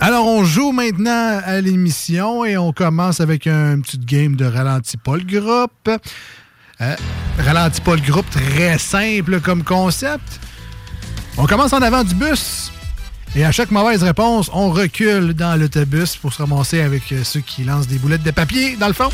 Alors, 0.00 0.26
on 0.26 0.44
joue 0.44 0.72
maintenant 0.72 1.40
à 1.44 1.60
l'émission 1.60 2.44
et 2.44 2.56
on 2.56 2.72
commence 2.72 3.20
avec 3.20 3.46
un 3.46 3.80
petit 3.80 3.98
game 3.98 4.36
de 4.36 4.44
ralentis 4.44 4.96
pas 4.96 5.16
le 5.16 5.24
groupe. 5.24 6.00
Euh, 6.80 6.96
ralentis 7.38 7.80
pas 7.80 7.94
le 7.94 8.00
groupe, 8.00 8.28
très 8.30 8.78
simple 8.78 9.40
comme 9.40 9.62
concept. 9.62 10.40
On 11.36 11.46
commence 11.46 11.72
en 11.72 11.82
avant 11.82 12.04
du 12.04 12.14
bus 12.14 12.72
et 13.34 13.44
à 13.44 13.52
chaque 13.52 13.70
mauvaise 13.70 14.02
réponse, 14.02 14.50
on 14.52 14.70
recule 14.70 15.32
dans 15.34 15.56
l'autobus 15.58 16.16
pour 16.16 16.32
se 16.32 16.42
ramasser 16.42 16.80
avec 16.82 17.10
euh, 17.12 17.24
ceux 17.24 17.40
qui 17.40 17.64
lancent 17.64 17.86
des 17.88 17.96
boulettes 17.98 18.22
de 18.22 18.30
papier 18.30 18.76
dans 18.76 18.88
le 18.88 18.92
fond. 18.92 19.08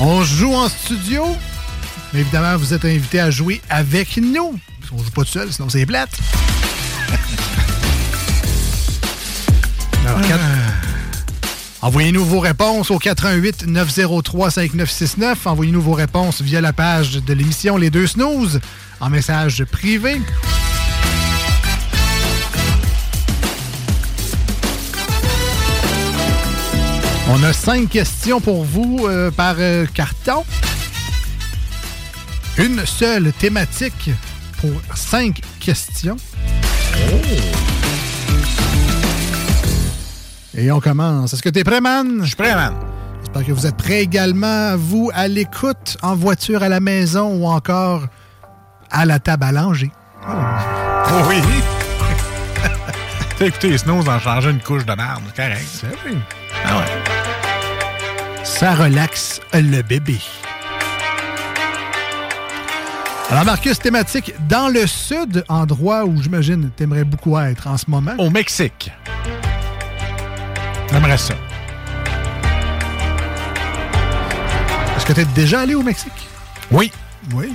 On 0.00 0.22
joue 0.22 0.54
en 0.54 0.68
studio. 0.68 1.24
Mais 2.14 2.20
évidemment, 2.20 2.56
vous 2.56 2.72
êtes 2.72 2.84
invités 2.84 3.18
à 3.20 3.30
jouer 3.30 3.60
avec 3.68 4.16
nous. 4.18 4.58
Qu'on 4.88 4.98
joue 4.98 5.10
pas 5.10 5.22
tout 5.24 5.32
seul, 5.32 5.52
sinon 5.52 5.68
c'est 5.68 5.84
plate. 5.84 6.10
Alors, 10.06 10.20
quatre- 10.22 10.40
Envoyez-nous 11.80 12.24
vos 12.24 12.40
réponses 12.40 12.90
au 12.90 12.98
88 12.98 13.66
903 13.66 14.50
5969. 14.50 15.46
Envoyez-nous 15.46 15.80
vos 15.82 15.92
réponses 15.92 16.40
via 16.42 16.60
la 16.60 16.72
page 16.72 17.12
de 17.24 17.32
l'émission 17.34 17.76
Les 17.76 17.90
Deux 17.90 18.06
Snooze 18.08 18.60
en 19.00 19.10
message 19.10 19.64
privé. 19.64 20.20
On 27.30 27.42
a 27.42 27.52
cinq 27.52 27.90
questions 27.90 28.40
pour 28.40 28.64
vous 28.64 29.06
euh, 29.06 29.30
par 29.30 29.56
euh, 29.58 29.84
carton. 29.92 30.44
Une 32.56 32.86
seule 32.86 33.34
thématique 33.34 34.10
pour 34.62 34.70
cinq 34.94 35.42
questions. 35.60 36.16
Et 40.56 40.72
on 40.72 40.80
commence. 40.80 41.34
Est-ce 41.34 41.42
que 41.42 41.50
tu 41.50 41.58
es 41.58 41.64
prêt, 41.64 41.82
man? 41.82 42.20
Je 42.22 42.28
suis 42.28 42.36
prêt, 42.36 42.54
man. 42.54 42.74
J'espère 43.20 43.44
que 43.44 43.52
vous 43.52 43.66
êtes 43.66 43.76
prêts 43.76 44.00
également, 44.00 44.74
vous, 44.78 45.10
à 45.12 45.28
l'écoute, 45.28 45.98
en 46.00 46.16
voiture, 46.16 46.62
à 46.62 46.70
la 46.70 46.80
maison 46.80 47.34
ou 47.34 47.46
encore 47.46 48.06
à 48.90 49.04
la 49.04 49.18
table 49.18 49.44
à 49.44 49.52
langer. 49.52 49.92
Oh 50.26 50.32
oui. 51.28 51.42
T'as 53.38 53.46
écouté 53.46 53.68
les 53.68 53.78
Snows 53.78 54.08
en 54.08 54.18
changeant 54.18 54.50
une 54.50 54.62
couche 54.62 54.86
de 54.86 54.94
merde, 54.94 55.22
correct. 55.36 55.68
C'est 55.70 55.86
vrai. 55.88 56.16
Ah 56.64 56.78
ouais. 56.78 57.17
Ça 58.48 58.74
relaxe 58.74 59.40
le 59.52 59.82
bébé. 59.82 60.18
Alors, 63.30 63.44
Marcus, 63.44 63.78
thématique 63.78 64.34
dans 64.48 64.68
le 64.68 64.86
sud, 64.86 65.44
endroit 65.48 66.04
où 66.04 66.20
j'imagine 66.20 66.70
t'aimerais 66.74 67.04
beaucoup 67.04 67.38
être 67.38 67.68
en 67.68 67.76
ce 67.76 67.84
moment. 67.88 68.14
Au 68.18 68.30
Mexique. 68.30 68.90
J'aimerais 70.90 71.18
ça. 71.18 71.34
Est-ce 74.96 75.06
que 75.06 75.12
tu 75.12 75.20
es 75.20 75.24
déjà 75.26 75.60
allé 75.60 75.76
au 75.76 75.82
Mexique? 75.82 76.26
Oui. 76.72 76.90
Oui. 77.34 77.52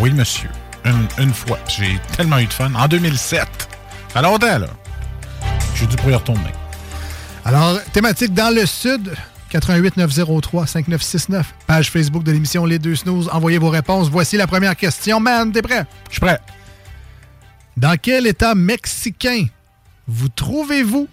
Oui, 0.00 0.10
monsieur. 0.10 0.48
Une, 0.84 1.06
une 1.18 1.34
fois. 1.34 1.58
J'ai 1.68 2.00
tellement 2.16 2.38
eu 2.38 2.46
de 2.46 2.52
fun. 2.52 2.72
En 2.74 2.88
2007. 2.88 3.40
Ça 3.40 3.48
fait 4.08 4.22
longtemps, 4.22 4.58
là. 4.58 4.66
J'ai 5.76 5.86
dû 5.86 5.94
pour 5.96 6.10
y 6.10 6.14
retourner. 6.14 6.52
Alors, 7.44 7.78
thématique 7.92 8.34
dans 8.34 8.52
le 8.52 8.66
sud, 8.66 9.14
88 9.50 9.96
903 9.96 10.66
5969. 10.66 11.54
Page 11.66 11.90
Facebook 11.90 12.22
de 12.22 12.32
l'émission 12.32 12.64
Les 12.64 12.78
Deux 12.78 12.94
Snooze. 12.94 13.28
Envoyez 13.32 13.58
vos 13.58 13.68
réponses. 13.68 14.08
Voici 14.08 14.36
la 14.36 14.46
première 14.46 14.76
question. 14.76 15.20
Man, 15.20 15.52
t'es 15.52 15.62
prêt? 15.62 15.84
Je 16.08 16.12
suis 16.14 16.20
prêt. 16.20 16.38
Dans 17.76 17.96
quel 18.00 18.26
état 18.26 18.54
mexicain 18.54 19.46
vous 20.06 20.28
trouvez-vous 20.28 21.08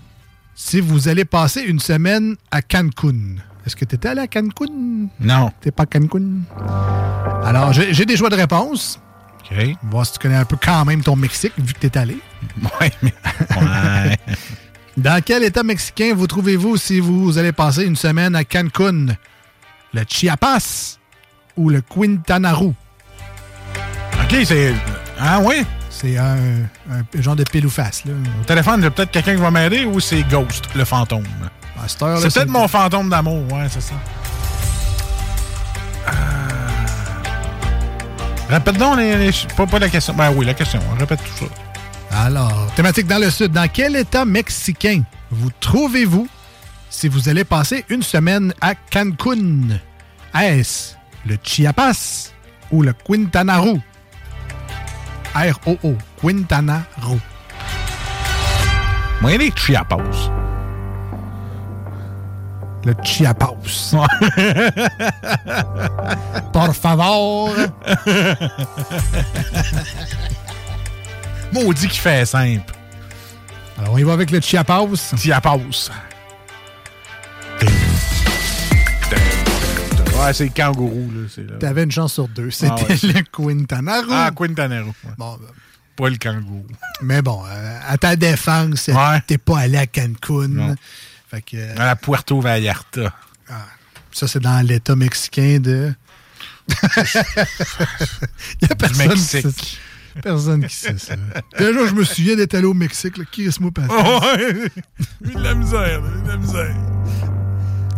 si 0.56 0.80
vous 0.80 1.08
allez 1.08 1.26
passer 1.26 1.62
une 1.62 1.80
semaine 1.80 2.36
à 2.52 2.62
Cancun? 2.62 3.36
Est-ce 3.66 3.76
que 3.76 3.86
tu 3.86 3.96
étais 3.96 4.10
allé 4.10 4.22
à 4.22 4.28
Cancun? 4.28 5.08
Non. 5.20 5.52
T'es 5.62 5.72
pas 5.72 5.84
à 5.84 5.86
Cancun? 5.88 6.42
Alors, 7.44 7.74
j'ai 7.74 8.06
des 8.06 8.18
choix 8.18 8.30
de 8.30 8.36
réponse. 8.36 9.00
OK. 9.50 9.58
Voir 9.84 10.06
si 10.06 10.14
tu 10.14 10.20
connais 10.20 10.36
un 10.36 10.46
peu 10.46 10.58
quand 10.62 10.86
même 10.86 11.02
ton 11.02 11.16
Mexique, 11.16 11.54
vu 11.58 11.74
que 11.74 11.80
t'es 11.80 11.98
allé. 11.98 12.18
Ouais, 12.80 12.92
mais. 13.02 13.14
Ouais. 13.58 14.18
Dans 14.98 15.22
quel 15.24 15.44
état 15.44 15.62
mexicain 15.64 16.14
vous 16.16 16.26
trouvez-vous 16.28 16.76
si 16.78 17.00
vous 17.00 17.38
allez 17.38 17.52
passer 17.52 17.84
une 17.84 17.96
semaine 17.96 18.36
à 18.36 18.44
Cancun? 18.44 19.08
Le 19.94 20.02
Chiapas 20.08 20.98
ou 21.56 21.70
le 21.70 21.82
Quintana 21.82 22.54
Roo? 22.54 22.74
OK, 24.24 24.36
c'est. 24.44 24.74
Ah, 25.20 25.40
oui? 25.42 25.64
C'est 25.90 26.18
un, 26.18 26.38
un 26.92 27.22
genre 27.22 27.36
de 27.36 27.44
pile 27.44 27.66
ou 27.66 27.70
face. 27.70 28.04
Là. 28.06 28.12
Au 28.42 28.44
téléphone, 28.44 28.82
j'ai 28.84 28.90
peut-être 28.90 29.12
quelqu'un 29.12 29.36
qui 29.36 29.42
va 29.42 29.50
m'aider 29.52 29.86
ou 29.86 30.00
c'est 30.00 30.24
Ghost, 30.24 30.66
le 30.76 30.84
fantôme? 30.86 31.24
C'est 31.88 31.98
peut-être 32.00 32.50
mon 32.50 32.68
fantôme 32.68 33.10
d'amour, 33.10 33.52
ouais, 33.54 33.68
c'est 33.70 33.82
ça. 33.82 33.94
Euh... 36.08 36.12
Répète 38.50 38.78
donc 38.78 38.98
les, 38.98 39.16
les- 39.18 39.32
pas, 39.56 39.66
pas 39.68 39.80
la 39.80 39.90
question. 39.90 40.14
Ben 40.14 40.32
oui, 40.36 40.46
la 40.46 40.54
question. 40.54 40.80
Répète 41.00 41.20
tout 41.24 41.46
ça. 41.46 41.52
Alors, 42.20 42.74
thématique 42.76 43.06
dans 43.06 43.20
le 43.20 43.30
sud. 43.30 43.52
Dans 43.52 43.68
quel 43.72 43.96
état 43.96 44.26
mexicain 44.26 45.04
vous 45.30 45.52
trouvez-vous 45.60 46.28
si 46.90 47.08
vous 47.08 47.30
allez 47.30 47.44
passer 47.44 47.86
une 47.90 48.02
semaine 48.02 48.56
à 48.60 48.74
Cancun? 48.74 49.78
Est-ce 50.34 50.96
le 51.28 51.38
Chiapas 51.44 52.32
ou 52.72 52.82
le 52.82 52.94
Quintana 52.94 53.60
Roo? 53.60 53.80
R-O-O. 55.36 55.96
Quintana 56.20 56.82
Roo. 57.00 57.20
Moi, 59.22 59.38
les 59.38 59.52
Chiapas. 59.56 60.32
Le 62.84 62.96
Chiapas. 63.04 63.54
Por 66.52 66.76
favor. 66.76 67.52
Maudit 71.54 71.88
qui 71.88 71.98
fait 72.00 72.26
simple. 72.26 72.74
Alors, 73.78 73.94
on 73.94 73.98
y 73.98 74.04
va 74.04 74.14
avec 74.14 74.32
le 74.32 74.42
Chiapas. 74.42 74.88
Chiapas. 75.18 75.58
Ouais, 80.20 80.34
c'est 80.34 80.46
le 80.46 80.50
kangourou, 80.50 81.12
là. 81.14 81.28
c'est 81.34 81.48
là. 81.50 81.58
T'avais 81.60 81.84
une 81.84 81.92
chance 81.92 82.14
sur 82.14 82.28
deux. 82.28 82.50
C'était 82.50 82.72
Ah 82.72 82.76
ouais, 82.90 82.98
le 83.04 83.22
Quintana 83.32 84.02
Roo. 84.02 84.08
Ah, 84.12 84.32
Quintana 84.36 84.82
Roo. 84.82 84.88
ouais. 85.04 85.12
Bon, 85.18 85.38
ben, 85.40 85.48
Pas 85.96 86.10
le 86.10 86.18
kangourou. 86.18 86.66
mais 87.02 87.22
bon, 87.22 87.44
euh, 87.48 87.80
à 87.88 87.98
ta 87.98 88.16
défense, 88.16 88.88
Ouais. 88.88 89.22
t'es 89.28 89.38
pas 89.38 89.60
allé 89.60 89.78
à 89.78 89.86
Cancun. 89.86 90.48
Non. 90.48 90.76
Fait 91.30 91.42
que, 91.42 91.58
euh, 91.58 91.76
À 91.78 91.86
la 91.86 91.96
Puerto 91.96 92.42
Vallarta. 92.42 93.14
ça, 94.12 94.28
c'est 94.28 94.40
dans 94.40 94.66
l'état 94.66 94.96
mexicain 94.96 95.60
de... 95.60 95.94
Il 96.68 96.76
y 98.68 98.72
a 98.72 98.76
personne 98.76 99.02
qui 99.04 99.08
Mexique. 99.10 99.80
Personne 100.22 100.66
qui 100.66 100.76
sait 100.76 100.98
ça. 100.98 101.16
Déjà, 101.58 101.86
je 101.88 101.94
me 101.94 102.04
souviens 102.04 102.36
d'être 102.36 102.56
allé 102.56 102.66
au 102.66 102.74
Mexique. 102.74 103.18
Là. 103.18 103.24
Qui 103.32 103.46
est-ce 103.46 103.62
moi 103.62 103.72
Oh, 103.90 104.20
ouais. 104.38 104.70
De 105.22 105.40
la 105.42 105.54
misère, 105.54 106.02
de 106.02 106.28
la 106.30 106.38
misère. 106.38 106.76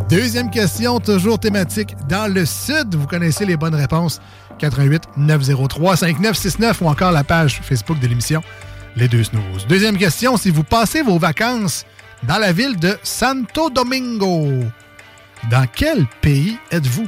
Deuxième 0.09 0.49
question, 0.49 0.99
toujours 0.99 1.39
thématique. 1.39 1.95
Dans 2.07 2.31
le 2.31 2.45
sud, 2.45 2.95
vous 2.95 3.05
connaissez 3.07 3.45
les 3.45 3.57
bonnes 3.57 3.75
réponses. 3.75 4.19
88 4.57 5.03
903 5.17 5.97
5969 5.97 6.81
ou 6.81 6.87
encore 6.87 7.11
la 7.11 7.23
page 7.23 7.61
Facebook 7.63 7.99
de 7.99 8.07
l'émission 8.07 8.41
Les 8.95 9.07
Deux 9.07 9.23
Snooze. 9.23 9.67
Deuxième 9.67 9.97
question, 9.97 10.35
si 10.35 10.49
vous 10.49 10.63
passez 10.63 11.01
vos 11.01 11.17
vacances 11.19 11.85
dans 12.23 12.37
la 12.39 12.51
ville 12.51 12.77
de 12.77 12.97
Santo 13.03 13.69
Domingo, 13.69 14.49
dans 15.49 15.65
quel 15.73 16.05
pays 16.21 16.57
êtes-vous? 16.71 17.07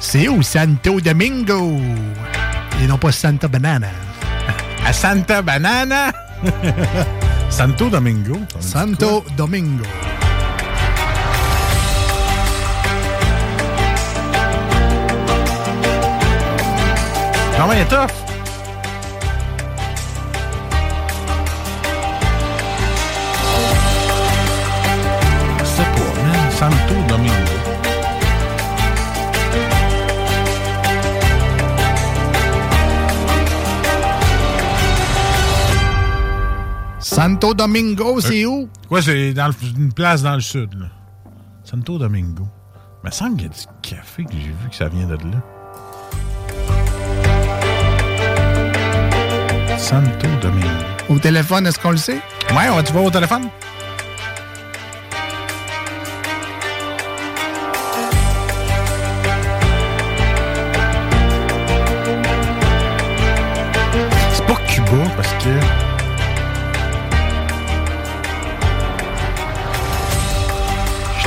C'est 0.00 0.28
où 0.28 0.42
Santo 0.42 1.00
Domingo? 1.00 1.78
Et 2.82 2.86
non 2.86 2.98
pas 2.98 3.12
Santa 3.12 3.48
Banana. 3.48 3.88
À 4.86 4.92
Santa 4.92 5.42
Banana? 5.42 6.12
Santo 7.50 7.88
Domingo. 7.88 8.38
Santo 8.60 9.24
Domingo. 9.36 9.84
Mais 17.66 17.76
il 17.76 17.80
est 17.80 17.84
tough. 17.86 18.10
Je 25.58 25.64
sais 25.64 25.82
pas, 25.82 26.12
man? 26.22 26.50
Santo 26.50 27.03
Santo 37.14 37.54
Domingo, 37.54 38.20
c'est 38.20 38.44
où? 38.44 38.68
Quoi, 38.88 39.00
c'est 39.02 39.32
dans 39.34 39.46
le- 39.48 39.54
une 39.78 39.92
place 39.92 40.22
dans 40.22 40.34
le 40.34 40.40
sud, 40.40 40.74
là. 40.74 40.86
Santo 41.62 41.96
Domingo. 41.98 42.46
Il 43.02 43.06
me 43.06 43.10
semble 43.12 43.36
qu'il 43.36 43.46
y 43.46 43.50
a 43.50 43.52
du 43.52 43.60
café 43.82 44.24
que 44.24 44.32
j'ai 44.32 44.48
vu 44.48 44.68
que 44.68 44.74
ça 44.74 44.88
vient 44.88 45.06
de 45.06 45.14
là. 45.14 45.40
Santo 49.78 50.26
Domingo. 50.42 50.68
Au 51.08 51.18
téléphone, 51.18 51.66
est-ce 51.66 51.78
qu'on 51.78 51.90
le 51.92 51.96
sait? 51.98 52.20
Ouais, 52.50 52.68
on 52.70 52.76
va 52.76 52.82
tu 52.82 52.92
vas 52.92 53.00
au 53.00 53.10
téléphone? 53.10 53.48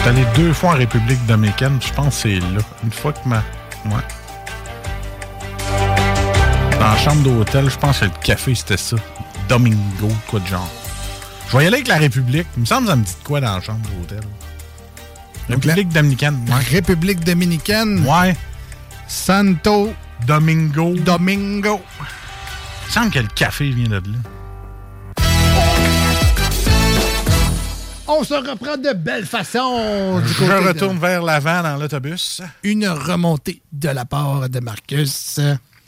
Suis 0.08 0.22
allé 0.22 0.28
deux 0.36 0.54
fois 0.54 0.72
en 0.72 0.78
République 0.78 1.26
dominicaine, 1.26 1.80
je 1.82 1.92
pense 1.94 2.16
que 2.16 2.30
c'est 2.30 2.40
là. 2.40 2.62
Une 2.84 2.92
fois 2.92 3.14
que 3.14 3.28
ma. 3.28 3.38
Ouais. 3.86 4.04
Dans 6.80 6.92
la 6.92 6.98
chambre 6.98 7.24
d'hôtel, 7.24 7.70
je 7.70 7.78
pense 7.78 8.00
que 8.00 8.06
le 8.06 8.12
café 8.24 8.56
c'était 8.56 8.78
ça. 8.78 8.96
Domingo, 9.50 10.10
quoi 10.28 10.40
de 10.40 10.48
genre. 10.48 10.70
Je 11.50 11.58
vais 11.58 11.64
y 11.64 11.68
aller 11.68 11.78
avec 11.78 11.88
la 11.88 11.98
République. 11.98 12.48
Il 12.56 12.62
me 12.62 12.66
semble 12.66 12.84
que 12.84 12.90
ça 12.90 12.96
me 12.96 13.04
dit 13.04 13.14
de 13.14 13.28
quoi 13.28 13.42
dans 13.42 13.56
la 13.56 13.62
chambre 13.62 13.88
d'hôtel. 13.90 14.22
République 15.50 15.90
dominicaine. 15.90 16.46
Ouais. 16.48 16.64
République 16.72 17.24
dominicaine. 17.24 18.06
Ouais. 18.06 18.36
Santo 19.08 19.94
Domingo. 20.26 20.96
Domingo. 20.96 21.82
Il 22.00 22.88
me 22.88 22.92
semble 22.92 23.12
que 23.12 23.20
le 23.20 23.28
café 23.28 23.70
vient 23.70 23.90
de 23.90 23.96
là. 23.96 24.37
On 28.10 28.24
se 28.24 28.34
reprend 28.34 28.78
de 28.78 28.94
belle 28.94 29.26
façon. 29.26 30.20
Du 30.22 30.28
Je 30.28 30.34
côté 30.40 30.50
de- 30.64 30.68
retourne 30.68 30.98
vers 30.98 31.22
l'avant 31.22 31.62
dans 31.64 31.76
l'autobus. 31.78 32.42
Une 32.64 32.88
remontée 32.88 33.62
de 33.74 33.90
la 33.90 34.06
part 34.06 34.48
de 34.50 34.60
Marcus. 34.60 35.40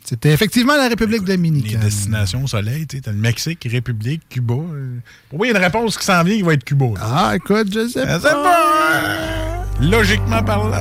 C'était 0.04 0.32
effectivement 0.32 0.76
la 0.76 0.88
République 0.90 1.22
Les 1.28 1.36
dominicaine. 1.36 1.80
destinations 1.82 2.44
au 2.44 2.48
soleil, 2.48 2.88
tu 2.88 2.98
sais, 2.98 3.02
t'as 3.04 3.12
le 3.12 3.18
Mexique, 3.18 3.66
République, 3.72 4.24
Cuba. 4.28 4.56
euh. 4.56 4.98
Pourquoi 5.30 5.48
il 5.48 5.52
y 5.52 5.54
a 5.54 5.58
une 5.58 5.64
réponse 5.64 5.98
qui 5.98 6.06
s'en 6.06 6.24
vient 6.24 6.36
qui 6.36 6.42
va 6.42 6.54
être 6.54 6.64
Cuba? 6.64 6.86
là? 6.96 7.00
Ah, 7.02 7.36
écoute, 7.36 7.68
je 7.72 7.88
sais 7.88 8.02
Je 8.02 8.06
pas. 8.06 8.20
sais 8.20 8.34
pas. 8.34 9.66
Logiquement 9.82 10.44
parlant. 10.44 10.72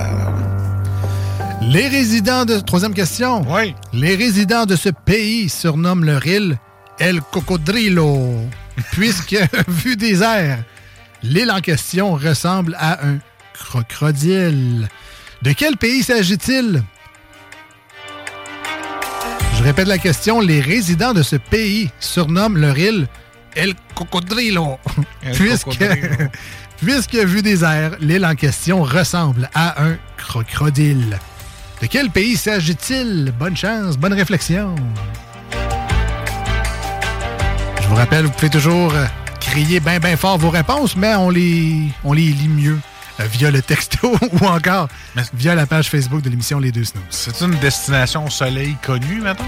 Les 1.62 1.89
résidents 1.89 2.44
de... 2.47 2.59
Troisième 2.60 2.94
question. 2.94 3.43
Oui. 3.52 3.74
Les 3.93 4.16
résidents 4.16 4.65
de 4.65 4.77
ce 4.77 4.89
pays 4.89 5.48
surnomment 5.51 6.05
leur 6.05 6.27
île 6.27 6.59
El 6.98 7.20
Cocodrilo, 7.20 8.35
puisque, 8.93 9.36
vu 9.69 9.94
des 9.97 10.23
airs, 10.23 10.65
l'île 11.23 11.51
en 11.51 11.61
question 11.61 12.15
ressemble 12.15 12.77
à 12.78 13.07
un 13.07 13.19
crocodile. 13.53 14.89
De 15.43 15.53
quel 15.53 15.77
pays 15.77 16.03
s'agit-il? 16.03 16.82
Je 19.57 19.62
répète 19.62 19.89
la 19.89 19.99
question. 19.99 20.40
Les 20.40 20.61
résidents 20.61 21.15
de 21.15 21.23
ce 21.23 21.36
pays 21.36 21.90
surnomment 22.01 22.57
leur 22.57 22.78
île 22.78 23.09
El 23.55 23.74
Cocodrilo, 23.95 24.78
El 25.23 25.32
puisque, 25.35 25.65
Cocodrilo. 25.65 26.09
puisque, 26.77 27.15
vu 27.16 27.43
des 27.43 27.65
airs, 27.65 27.97
l'île 28.01 28.24
en 28.24 28.35
question 28.35 28.82
ressemble 28.82 29.51
à 29.55 29.82
un 29.82 29.97
crocodile. 30.16 31.19
De 31.82 31.86
quel 31.86 32.11
pays 32.11 32.36
s'agit-il? 32.36 33.32
Bonne 33.39 33.57
chance, 33.57 33.97
bonne 33.97 34.12
réflexion. 34.15 34.74
Je 37.81 37.89
vous 37.89 37.95
rappelle, 37.95 38.27
vous 38.27 38.32
pouvez 38.32 38.51
toujours 38.51 38.95
euh, 38.95 39.07
crier 39.49 39.81
bien, 39.81 39.99
bien 39.99 40.16
fort 40.16 40.39
vos 40.39 40.51
réponses, 40.51 40.95
mais 40.97 41.15
on 41.15 41.31
les, 41.31 41.89
on 42.05 42.12
les 42.12 42.29
lit 42.29 42.49
mieux 42.49 42.79
euh, 43.19 43.25
via 43.25 43.51
le 43.51 43.62
texto 43.62 44.15
ou 44.41 44.47
encore 44.47 44.89
via 45.33 45.55
la 45.55 45.66
page 45.66 45.89
Facebook 45.89 46.23
de 46.23 46.31
l'émission 46.31 46.59
Les 46.59 46.70
Deux 46.70 46.85
Snooze. 46.85 47.05
C'est 47.11 47.41
une 47.41 47.55
destination 47.57 48.27
au 48.27 48.31
soleil 48.31 48.77
connue, 48.83 49.20
maintenant? 49.20 49.47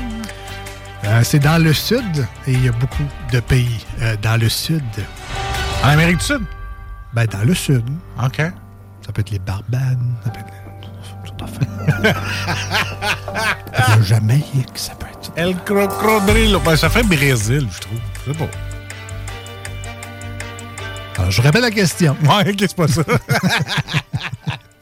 Euh, 1.04 1.20
c'est 1.22 1.38
dans 1.38 1.62
le 1.62 1.72
sud 1.72 2.26
et 2.46 2.52
il 2.52 2.64
y 2.64 2.68
a 2.68 2.72
beaucoup 2.72 3.06
de 3.32 3.40
pays 3.40 3.84
euh, 4.00 4.16
dans 4.22 4.40
le 4.40 4.48
sud. 4.48 4.82
En 5.84 5.88
Amérique 5.88 6.18
du 6.18 6.24
Sud? 6.24 6.42
Ben, 7.14 7.26
dans 7.26 7.42
le 7.44 7.54
sud. 7.54 7.84
OK. 8.22 8.36
Ça 8.36 9.12
peut 9.12 9.20
être 9.20 9.30
les 9.30 9.38
Barbades, 9.38 9.98
ça 10.24 10.30
peut 10.30 10.40
être 10.40 10.50
tout 11.36 11.44
à 11.44 11.46
fait. 11.46 12.14
La 13.88 14.02
Jamaïque, 14.02 14.68
ça 14.74 14.94
peut 14.94 15.06
être. 15.06 15.32
El 15.36 15.56
Crocodrilo. 15.64 16.60
Ben, 16.60 16.76
ça 16.76 16.90
fait 16.90 17.02
Brésil, 17.02 17.66
je 17.72 17.80
trouve. 17.80 17.98
Je 18.26 18.32
sais 18.32 18.38
pas. 18.38 18.69
Je 21.30 21.40
répète 21.42 21.62
la 21.62 21.70
question. 21.70 22.16
Ouais, 22.24 22.54
qu'est-ce 22.54 22.74
que 22.74 22.86
c'est 22.86 23.04
pas 23.04 23.12
ça? 23.12 23.18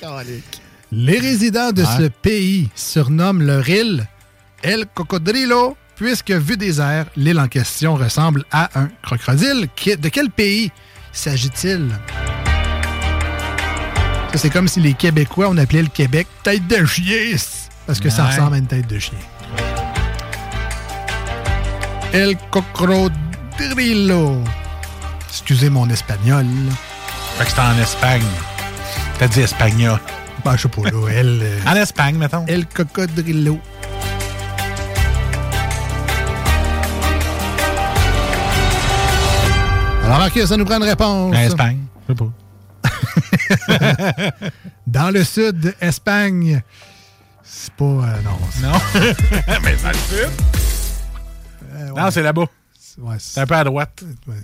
Les 0.90 1.18
résidents 1.18 1.70
de 1.72 1.82
Ouais. 1.82 1.88
ce 1.98 2.08
pays 2.08 2.70
surnomment 2.74 3.42
leur 3.42 3.68
île 3.68 4.06
El 4.62 4.86
Cocodrilo, 4.94 5.76
puisque, 5.96 6.30
vu 6.30 6.56
des 6.56 6.80
airs, 6.80 7.06
l'île 7.16 7.38
en 7.38 7.48
question 7.48 7.94
ressemble 7.94 8.44
à 8.50 8.70
un 8.74 8.88
crocodile. 9.02 9.68
De 10.00 10.08
quel 10.08 10.30
pays 10.30 10.72
s'agit-il? 11.12 11.90
C'est 14.34 14.50
comme 14.50 14.68
si 14.68 14.80
les 14.80 14.94
Québécois, 14.94 15.48
on 15.50 15.56
appelait 15.58 15.82
le 15.82 15.88
Québec 15.88 16.26
tête 16.42 16.66
de 16.66 16.84
chien, 16.86 17.36
parce 17.86 18.00
que 18.00 18.08
ça 18.10 18.24
ressemble 18.26 18.54
à 18.54 18.58
une 18.58 18.66
tête 18.66 18.86
de 18.88 18.98
chien. 18.98 19.18
El 22.12 22.36
Cocodrilo. 22.50 24.42
Excusez 25.28 25.70
mon 25.70 25.88
espagnol. 25.90 26.46
Fait 27.36 27.44
que 27.44 27.50
c'était 27.50 27.62
en 27.62 27.78
Espagne. 27.78 28.22
T'as 29.18 29.28
dit 29.28 29.40
espagnol. 29.40 29.98
Ben, 30.44 30.56
je 30.56 30.62
sais 30.62 30.68
pas, 30.68 30.82
là. 30.82 30.90
El, 31.12 31.40
euh, 31.42 31.60
En 31.66 31.74
Espagne, 31.74 32.16
mettons. 32.16 32.44
El 32.46 32.66
Cocodrilo. 32.66 33.58
Alors, 40.04 40.18
Marcus, 40.18 40.46
ça 40.46 40.56
nous 40.56 40.64
prend 40.64 40.76
une 40.78 40.84
réponse. 40.84 41.34
En 41.36 41.40
Espagne. 41.40 41.80
Je 42.08 42.14
sais 42.14 42.18
pas. 42.18 42.30
Dans 44.86 45.10
le 45.10 45.22
sud 45.24 45.74
Espagne. 45.80 46.62
C'est 47.42 47.72
pas. 47.74 47.84
euh, 47.84 48.22
non. 48.24 48.38
Non. 48.62 48.72
Mais 49.62 49.76
dans 49.76 49.88
le 49.88 49.94
sud. 49.94 50.28
euh, 51.74 51.90
ouais. 51.90 52.00
Non, 52.02 52.10
c'est 52.10 52.22
là-bas. 52.22 52.46
Ouais, 52.98 53.16
C'est 53.18 53.40
un 53.40 53.46
peu 53.46 53.54
à 53.54 53.64
droite. 53.64 54.02
Ouais. 54.26 54.34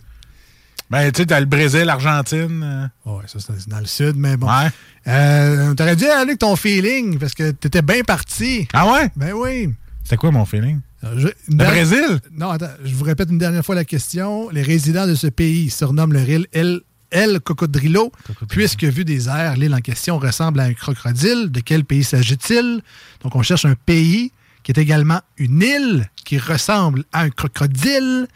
Ben, 0.94 1.10
tu 1.10 1.22
sais, 1.22 1.26
t'as 1.26 1.40
le 1.40 1.46
Brésil, 1.46 1.82
l'Argentine. 1.86 2.62
euh. 2.62 3.10
Ouais, 3.10 3.24
ça, 3.26 3.38
c'est 3.40 3.68
dans 3.68 3.80
le 3.80 3.86
sud, 3.86 4.14
mais 4.16 4.36
bon. 4.36 4.46
Ouais. 4.46 4.68
Euh, 5.08 5.74
T'aurais 5.74 5.96
dû 5.96 6.04
aller 6.04 6.22
avec 6.22 6.38
ton 6.38 6.54
feeling, 6.54 7.18
parce 7.18 7.34
que 7.34 7.50
t'étais 7.50 7.82
bien 7.82 8.02
parti. 8.02 8.68
Ah 8.72 8.86
ouais? 8.92 9.10
Ben 9.16 9.32
oui. 9.32 9.70
C'était 10.04 10.16
quoi 10.16 10.30
mon 10.30 10.44
feeling? 10.44 10.78
Je- 11.02 11.08
une 11.08 11.32
Le 11.48 11.54
dernière- 11.56 11.70
Brésil? 11.88 12.20
Non, 12.32 12.50
attends, 12.50 12.70
je 12.84 12.94
vous 12.94 13.04
répète 13.04 13.28
une 13.28 13.38
dernière 13.38 13.64
fois 13.64 13.74
la 13.74 13.84
question. 13.84 14.48
Les 14.50 14.62
résidents 14.62 15.08
de 15.08 15.16
ce 15.16 15.26
pays 15.26 15.68
surnomment 15.68 16.12
leur 16.12 16.28
île 16.28 16.46
El, 16.52 16.80
El 17.10 17.40
Cocodrilo, 17.40 18.12
puisque 18.48 18.84
vu 18.84 19.04
des 19.04 19.28
airs, 19.28 19.56
l'île 19.56 19.74
en 19.74 19.80
question 19.80 20.18
ressemble 20.18 20.60
à 20.60 20.64
un 20.64 20.74
crocodile. 20.74 21.50
De 21.50 21.58
quel 21.60 21.84
pays 21.84 22.04
s'agit-il? 22.04 22.80
Donc, 23.22 23.34
on 23.34 23.42
cherche 23.42 23.64
un 23.64 23.74
pays 23.74 24.30
qui 24.62 24.70
est 24.72 24.78
également 24.78 25.20
une 25.38 25.60
île 25.60 26.08
qui 26.24 26.38
ressemble 26.38 27.02
à 27.12 27.22
un 27.22 27.30
crocodile. 27.30 28.28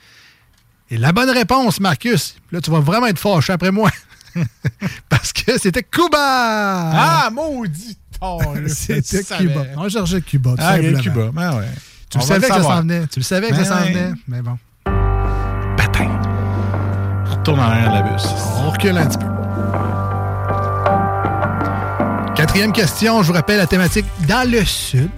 Et 0.91 0.97
la 0.97 1.13
bonne 1.13 1.31
réponse, 1.31 1.81
Marcus, 1.81 2.37
là, 2.51 2.61
tu 2.61 2.71
vas 2.71 2.81
vraiment 2.81 3.07
être 3.07 3.19
fâché 3.19 3.53
après 3.53 3.71
moi. 3.71 3.91
Parce 5.09 5.33
que 5.33 5.59
c'était 5.59 5.83
Cuba! 5.83 6.17
Ah, 6.19 7.29
maudit! 7.33 7.99
Oh, 8.21 8.41
C'était. 8.67 9.23
Cuba. 9.23 9.63
On 9.77 9.89
cherchait 9.89 10.21
Cuba. 10.23 10.51
tout 10.51 10.57
Ah, 10.59 10.77
ok, 10.77 10.83
simplement. 10.83 11.01
Cuba. 11.03 11.31
Ben 11.33 11.59
ouais. 11.59 11.69
Tu 12.11 12.19
le 12.19 12.23
va 12.25 12.29
savais 12.29 12.41
que 12.41 12.47
ça 12.49 12.55
savoir. 12.55 12.77
s'en 12.77 12.83
venait. 12.83 13.07
Tu 13.07 13.21
le 13.21 13.25
savais 13.25 13.49
que 13.51 13.55
Ben 13.55 13.65
ça 13.65 13.79
s'en 13.79 13.85
venait. 13.87 14.13
Mais 14.27 14.43
bon. 14.43 14.59
Retourne 17.31 17.61
en 17.61 17.63
arrière 17.63 17.91
de 17.91 17.95
la 17.95 18.03
bus. 18.03 18.25
On 18.57 18.71
recule 18.71 18.97
un 18.99 19.07
petit 19.07 19.19
peu. 19.19 19.27
Quatrième 22.35 22.73
question, 22.73 23.23
je 23.23 23.29
vous 23.29 23.33
rappelle 23.35 23.59
la 23.59 23.67
thématique 23.67 24.07
dans 24.27 24.49
le 24.51 24.65
sud. 24.65 25.11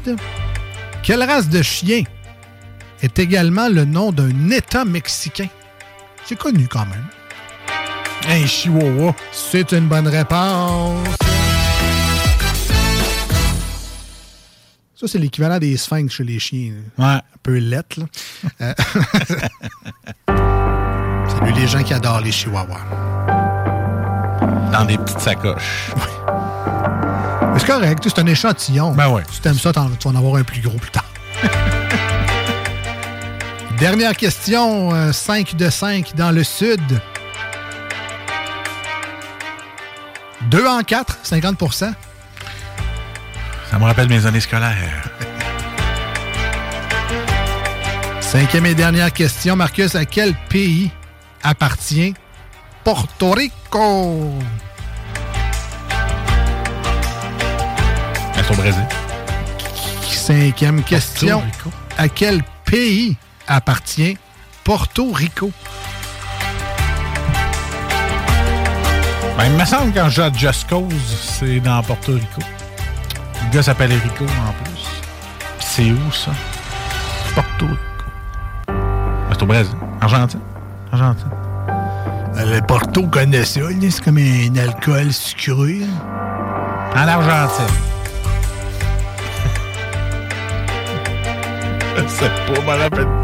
Quelle 1.02 1.22
race 1.22 1.48
de 1.48 1.62
chien 1.62 2.02
est 3.02 3.18
également 3.18 3.68
le 3.68 3.84
nom 3.84 4.12
d'un 4.12 4.50
État 4.50 4.84
mexicain? 4.84 5.46
C'est 6.24 6.38
connu 6.38 6.68
quand 6.68 6.86
même. 6.86 7.04
Un 8.28 8.46
chihuahua. 8.46 9.14
C'est 9.32 9.72
une 9.72 9.88
bonne 9.88 10.08
réponse. 10.08 11.08
Ça, 14.94 15.06
c'est 15.08 15.18
l'équivalent 15.18 15.58
des 15.58 15.76
sphinx 15.78 16.12
chez 16.14 16.24
les 16.24 16.38
chiens. 16.38 16.74
Ouais. 16.98 17.04
Un 17.06 17.22
peu 17.42 17.56
lettre, 17.56 18.00
là. 18.00 18.06
Euh, 18.60 18.74
Salut 21.38 21.52
les 21.52 21.66
gens 21.66 21.82
qui 21.82 21.94
adorent 21.94 22.20
les 22.20 22.32
chihuahuas. 22.32 22.84
Dans 24.70 24.84
des 24.84 24.98
petites 24.98 25.20
sacoches. 25.20 25.90
Mais 27.52 27.58
c'est 27.58 27.66
correct, 27.66 28.04
c'est 28.04 28.18
un 28.18 28.26
échantillon. 28.26 28.92
Ben 28.92 29.08
ouais. 29.08 29.22
Si 29.32 29.40
t'aimes 29.40 29.54
ça, 29.54 29.72
tu 29.72 29.80
vas 29.80 30.10
en 30.10 30.16
avoir 30.16 30.36
un 30.36 30.44
plus 30.44 30.60
gros 30.60 30.76
plus 30.76 30.90
tard. 30.90 31.10
Dernière 33.80 34.14
question, 34.14 34.92
euh, 34.92 35.10
5 35.10 35.56
de 35.56 35.70
5 35.70 36.14
dans 36.14 36.32
le 36.32 36.44
sud. 36.44 37.00
2 40.50 40.66
en 40.66 40.82
4, 40.82 41.20
50% 41.24 41.94
Ça 43.70 43.78
me 43.78 43.84
rappelle 43.84 44.10
mes 44.10 44.26
années 44.26 44.40
scolaires. 44.40 45.08
Cinquième 48.20 48.66
et 48.66 48.74
dernière 48.74 49.14
question, 49.14 49.56
Marcus, 49.56 49.94
à 49.94 50.04
quel 50.04 50.34
pays 50.50 50.90
appartient 51.42 52.12
Porto 52.84 53.30
Rico? 53.30 54.34
Au 58.50 58.54
Brésil. 58.56 58.84
Cinquième 60.02 60.82
question, 60.82 61.42
à 61.96 62.08
quel 62.10 62.42
pays 62.66 63.16
appartient 63.50 64.16
Porto 64.64 65.10
Rico? 65.12 65.50
Ben, 69.36 69.46
il 69.46 69.58
me 69.58 69.64
semble 69.64 69.92
quand 69.92 70.08
je 70.08 70.22
à 70.22 70.32
Just 70.32 70.68
Cause, 70.68 70.92
c'est 71.38 71.60
dans 71.60 71.82
Porto 71.82 72.12
Rico. 72.12 72.40
Le 73.42 73.52
gars 73.52 73.62
s'appelle 73.62 73.92
Rico 73.92 74.24
en 74.24 74.52
plus. 74.64 74.86
C'est 75.58 75.90
où 75.90 76.12
ça? 76.12 76.30
Porto 77.34 77.66
Rico. 77.66 77.78
Ben, 78.68 79.30
c'est 79.32 79.42
au 79.42 79.46
Brésil. 79.46 79.74
Argentine. 80.00 80.40
Argentine. 80.92 81.30
Le 82.36 82.60
Porto 82.60 83.06
connaît 83.08 83.44
ça, 83.44 83.60
c'est 83.90 84.04
comme 84.04 84.18
un 84.18 84.56
alcool 84.56 85.12
sucré. 85.12 85.80
En 86.94 87.08
Argentine. 87.08 87.66
Sais 92.08 92.30
pas, 92.64 92.88
plus. 92.88 93.04
Ben, 93.04 93.19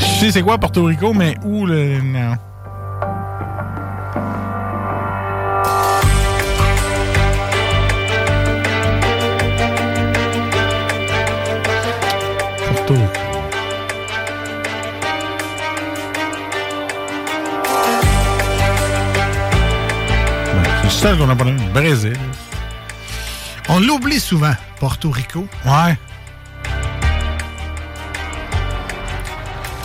Je 0.00 0.06
sais 0.06 0.32
c'est 0.32 0.42
quoi 0.42 0.56
Porto 0.56 0.84
Rico, 0.84 1.12
mais 1.12 1.36
où 1.44 1.66
le. 1.66 2.00
Non. 2.00 2.36
Porto 12.68 12.94
Rico. 12.94 13.20
Ben, 20.54 20.64
C'est 20.78 20.84
le 20.84 20.90
seul 20.90 21.18
qu'on 21.18 21.26
n'a 21.26 21.36
pas 21.36 21.44
Brésil. 21.74 22.16
On 23.68 23.80
l'oublie 23.80 24.18
souvent, 24.18 24.54
Porto 24.80 25.10
Rico. 25.10 25.46
Ouais. 25.64 25.96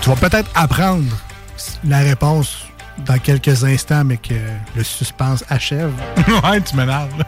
Tu 0.05 0.11
vas 0.11 0.29
peut-être 0.29 0.51
apprendre 0.53 1.17
la 1.83 1.97
réponse 1.97 2.67
dans 3.07 3.17
quelques 3.17 3.63
instants, 3.63 4.03
mais 4.03 4.17
que 4.17 4.35
le 4.75 4.83
suspense 4.83 5.43
achève. 5.49 5.91
ouais, 6.43 6.61
tu 6.61 6.75
m'énerves. 6.75 7.23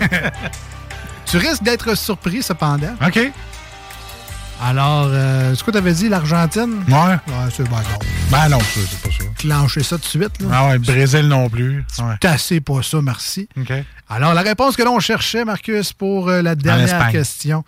tu 1.26 1.36
risques 1.36 1.62
d'être 1.62 1.94
surpris, 1.94 2.42
cependant. 2.42 2.94
OK. 3.06 3.20
Alors, 4.62 5.08
euh, 5.10 5.54
c'est 5.54 5.62
quoi 5.62 5.74
t'avais 5.74 5.92
dit, 5.92 6.08
l'Argentine? 6.08 6.82
Ouais. 6.88 6.94
Ouais, 6.94 7.50
c'est 7.54 7.64
ben 7.64 7.82
non. 7.82 7.98
Ben 8.30 8.48
non, 8.48 8.58
c'est 8.60 9.02
pas 9.02 9.10
ça. 9.10 9.24
Clencher 9.36 9.82
ça 9.82 9.96
tout 9.96 10.04
de 10.04 10.08
suite. 10.08 10.40
Là. 10.40 10.48
Ah 10.50 10.68
ouais, 10.68 10.78
Brésil 10.78 11.28
non 11.28 11.50
plus. 11.50 11.84
Ouais. 11.98 12.16
Tassez 12.18 12.62
pas 12.62 12.82
ça, 12.82 13.02
merci. 13.02 13.46
OK. 13.60 13.74
Alors, 14.08 14.32
la 14.32 14.40
réponse 14.40 14.74
que 14.74 14.82
l'on 14.82 15.00
cherchait, 15.00 15.44
Marcus, 15.44 15.92
pour 15.92 16.30
euh, 16.30 16.40
la 16.40 16.54
dernière 16.54 17.10
question 17.10 17.62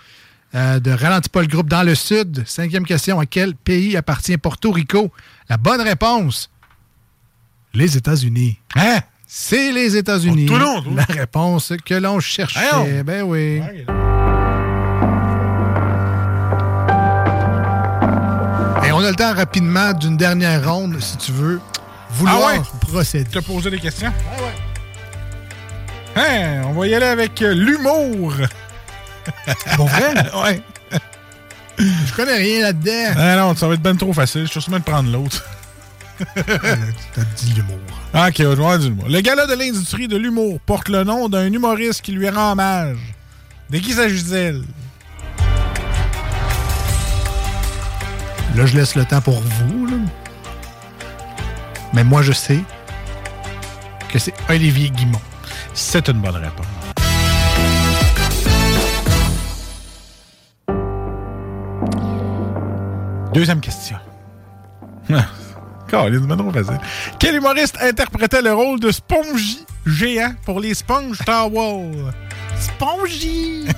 euh, 0.55 0.81
de 0.81 0.91
Ralentis 0.91 1.29
pas 1.29 1.41
le 1.43 1.47
groupe 1.47 1.69
dans 1.69 1.83
le 1.83 1.95
sud. 1.95 2.43
Cinquième 2.47 2.85
question, 2.87 3.21
à 3.21 3.27
quel 3.27 3.55
pays 3.55 3.97
appartient 3.97 4.37
Porto 4.39 4.71
Rico? 4.71 5.13
La 5.49 5.57
bonne 5.57 5.81
réponse, 5.81 6.51
les 7.75 7.97
États-Unis. 7.97 8.59
Hein? 8.77 8.99
C'est 9.27 9.73
les 9.73 9.97
États-Unis. 9.97 10.47
Tout 10.47 10.57
long, 10.57 10.81
toi. 10.83 10.93
La 10.97 11.05
réponse 11.05 11.73
que 11.85 11.95
l'on 11.95 12.19
cherchait. 12.21 13.03
Ben 13.03 13.23
oui. 13.23 13.61
Et 18.85 18.93
on 18.93 19.01
a 19.01 19.11
le 19.11 19.15
temps 19.17 19.35
rapidement 19.35 19.93
d'une 19.93 20.17
dernière 20.17 20.73
ronde, 20.73 20.99
si 21.01 21.17
tu 21.19 21.33
veux 21.33 21.61
vouloir 22.11 22.39
Ah 22.43 22.53
ouais? 22.53 22.61
procéder. 22.81 23.29
Tu 23.31 23.39
as 23.39 23.43
posé 23.43 23.71
des 23.71 23.79
questions? 23.79 24.13
Hein, 26.17 26.63
on 26.67 26.73
va 26.73 26.87
y 26.87 26.95
aller 26.95 27.07
avec 27.07 27.43
euh, 27.43 27.53
l'humour. 27.55 28.33
Bon 29.77 29.87
vrai? 29.87 30.15
ouais. 30.45 30.63
Je 31.79 32.13
connais 32.15 32.37
rien 32.37 32.63
là-dedans. 32.63 33.15
Ah 33.17 33.37
non, 33.37 33.55
ça 33.55 33.69
va 33.69 33.75
être 33.75 33.83
ben 33.83 33.97
trop 33.97 34.13
facile. 34.13 34.43
Je 34.47 34.51
suis 34.51 34.61
sûrement 34.61 34.79
de 34.79 34.85
prendre 34.85 35.11
l'autre. 35.11 35.45
T'as 36.35 37.25
dit 37.37 37.53
l'humour. 37.55 37.79
OK, 38.15 38.35
on 38.41 38.49
va 38.49 38.55
voir 38.55 38.79
du 38.79 38.89
l'humour. 38.89 39.09
Le 39.09 39.21
gala 39.21 39.47
de 39.47 39.55
l'industrie 39.55 40.09
de 40.09 40.17
l'humour 40.17 40.59
porte 40.67 40.89
le 40.89 41.05
nom 41.05 41.29
d'un 41.29 41.53
humoriste 41.53 42.03
qui 42.03 42.13
lui 42.13 42.29
rend 42.29 42.53
hommage. 42.53 42.99
De 43.71 43.79
qui 43.79 43.93
s'agit-il? 43.93 44.65
Là, 48.57 48.67
je 48.67 48.77
laisse 48.77 48.97
le 48.97 49.05
temps 49.05 49.21
pour 49.21 49.41
vous. 49.41 49.87
là. 49.87 49.97
Mais 51.93 52.03
moi, 52.03 52.23
je 52.23 52.33
sais 52.33 52.61
que 54.09 54.19
c'est 54.19 54.35
Olivier 54.49 54.91
Guimont. 54.91 55.21
C'est 55.75 56.09
une 56.09 56.21
bonne 56.21 56.37
réponse. 56.37 56.67
Deuxième 63.39 63.61
question. 63.61 63.97
Colin, 65.89 66.19
c'est 66.21 66.27
bien 66.27 66.37
trop 66.37 66.51
facile. 66.51 66.81
Quel 67.21 67.37
humoriste 67.37 67.79
interprétait 67.81 68.43
le 68.43 68.53
rôle 68.53 68.81
de 68.81 68.91
Spongy 68.91 69.65
géant 69.87 70.33
pour 70.45 70.59
les 70.59 70.75
Sponge 70.75 71.19
Towel? 71.25 72.13
Spongy! 72.59 73.69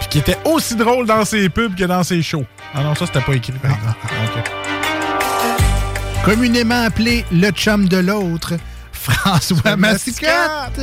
Puis 0.00 0.08
qui 0.08 0.18
était 0.20 0.38
aussi 0.46 0.74
drôle 0.74 1.04
dans 1.04 1.26
ses 1.26 1.50
pubs 1.50 1.74
que 1.74 1.84
dans 1.84 2.02
ses 2.02 2.22
shows. 2.22 2.46
Ah 2.74 2.82
non, 2.82 2.94
ça, 2.94 3.04
c'était 3.04 3.20
pas 3.20 3.34
écrit, 3.34 3.52
par 3.52 3.72
exemple. 3.72 3.98
OK. 4.38 4.50
Communément 6.24 6.82
appelé 6.82 7.26
le 7.30 7.50
chum 7.50 7.90
de 7.90 7.98
l'autre, 7.98 8.54
François 8.90 9.76
Mascotte. 9.76 10.80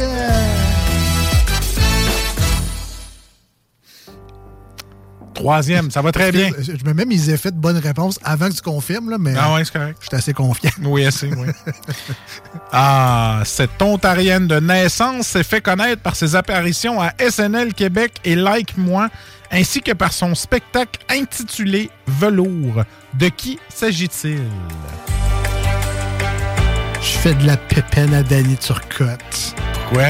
Troisième, 5.35 5.91
ça 5.91 6.01
va 6.01 6.11
très 6.11 6.31
bien. 6.31 6.49
Je 6.59 6.83
me 6.85 6.93
mets 6.93 7.05
mes 7.05 7.29
effets 7.29 7.51
de 7.51 7.57
bonne 7.57 7.77
réponse 7.77 8.17
avant 8.23 8.47
que 8.49 8.55
tu 8.55 8.61
confirmes, 8.61 9.09
là, 9.09 9.17
mais 9.19 9.33
Ah 9.37 9.53
ouais, 9.53 9.65
c'est 9.65 9.73
correct. 9.73 9.97
je 10.01 10.07
suis 10.07 10.15
assez 10.15 10.33
confiant. 10.33 10.71
Oui, 10.81 11.05
assez, 11.05 11.27
oui. 11.27 11.47
ah, 12.71 13.41
cette 13.45 13.81
Ontarienne 13.81 14.47
de 14.47 14.59
naissance 14.59 15.27
s'est 15.27 15.43
fait 15.43 15.61
connaître 15.61 16.01
par 16.01 16.15
ses 16.15 16.35
apparitions 16.35 17.01
à 17.01 17.11
SNL 17.19 17.73
Québec 17.73 18.13
et 18.23 18.35
Like 18.35 18.77
Moi, 18.77 19.09
ainsi 19.51 19.81
que 19.81 19.91
par 19.91 20.13
son 20.13 20.33
spectacle 20.35 20.99
intitulé 21.09 21.89
Velours. 22.07 22.83
De 23.13 23.27
qui 23.27 23.59
s'agit-il? 23.69 24.41
Je 27.01 27.17
fais 27.19 27.33
de 27.35 27.45
la 27.45 27.57
pépine 27.57 28.13
à 28.13 28.23
Danny 28.23 28.55
Turcotte. 28.57 29.55
Quoi? 29.91 30.07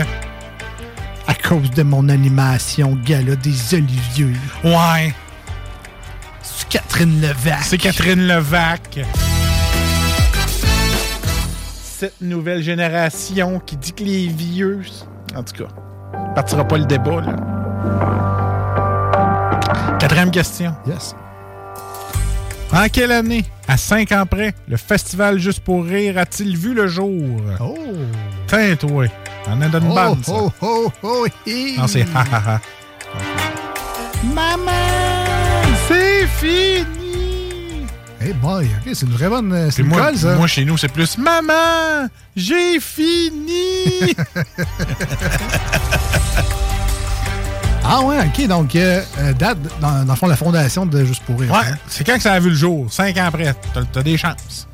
À 1.28 1.34
cause 1.34 1.72
de 1.72 1.84
mon 1.84 2.08
animation 2.10 2.98
Gala 3.04 3.36
des 3.36 3.74
Oliviers. 3.74 4.36
Ouais. 4.64 5.14
C'est 6.42 6.70
Catherine 6.70 7.22
Levac. 7.22 7.64
C'est 7.64 7.78
Catherine 7.78 8.28
Levac. 8.28 9.00
Cette 11.82 12.22
nouvelle 12.22 12.62
génération 12.62 13.60
qui 13.60 13.78
dit 13.78 13.94
que 13.94 14.04
les 14.04 14.28
vieux. 14.28 14.82
En 15.36 15.44
tout 15.44 15.64
cas, 15.64 15.70
partira 16.36 16.68
pas 16.68 16.78
le 16.78 16.86
débat, 16.86 17.22
là. 17.22 17.36
Quatrième 20.00 20.32
question. 20.32 20.76
Yes. 20.86 21.16
En 22.72 22.88
quelle 22.90 23.12
année, 23.12 23.46
à 23.68 23.78
cinq 23.78 24.12
ans 24.12 24.26
près, 24.26 24.54
le 24.68 24.78
festival 24.78 25.40
Juste 25.40 25.62
pour 25.62 25.84
rire 25.86 26.18
a-t-il 26.18 26.58
vu 26.58 26.74
le 26.74 26.88
jour? 26.88 27.42
Oh! 27.60 27.76
Tiens, 28.48 28.76
toi. 28.76 29.06
En 29.50 29.62
a 29.62 29.68
d'une 29.70 29.90
Oh, 29.92 29.94
bonne, 29.94 30.24
ça. 30.24 30.32
oh, 30.34 30.52
oh, 30.62 30.92
oh, 31.04 31.28
hi. 31.46 31.76
Non, 31.78 31.88
c'est 31.88 32.02
ha 32.14 32.24
ha 32.32 32.42
ha. 32.48 32.62
Maman! 34.34 34.72
C'est 35.88 36.26
fini! 36.28 37.86
Hey 38.20 38.34
boy, 38.34 38.66
ok, 38.66 38.92
c'est 38.94 39.06
une 39.06 39.12
vraie 39.14 39.30
bonne. 39.30 39.54
euh, 39.54 39.70
C'est 39.70 39.84
moi, 39.84 40.02
colle, 40.02 40.18
ça. 40.18 40.36
moi, 40.36 40.48
chez 40.48 40.66
nous, 40.66 40.78
c'est 40.78 40.88
plus 40.88 41.18
Maman, 41.18 42.08
j'ai 42.36 42.80
fini! 42.80 44.16
Ah 47.88 48.02
ouais, 48.02 48.18
ok, 48.20 48.48
donc 48.48 48.76
euh, 48.76 49.00
euh, 49.20 49.32
date, 49.34 49.60
dans, 49.80 50.04
dans 50.06 50.14
le 50.14 50.18
fond, 50.18 50.26
la 50.26 50.36
fondation 50.36 50.88
de 50.88 51.06
Juste 51.06 51.22
pour 51.24 51.40
rire. 51.40 51.52
ouais, 51.52 51.58
hein. 51.72 51.76
c'est 51.88 52.04
quand 52.04 52.16
que 52.16 52.24
ça 52.24 52.34
a 52.34 52.40
vu 52.40 52.50
le 52.50 52.56
jour? 52.56 52.92
Cinq 52.92 53.16
ans 53.18 53.26
après. 53.28 53.54
T'as 53.76 53.84
t'as 53.84 54.02
des 54.02 54.18
chances. 54.18 54.68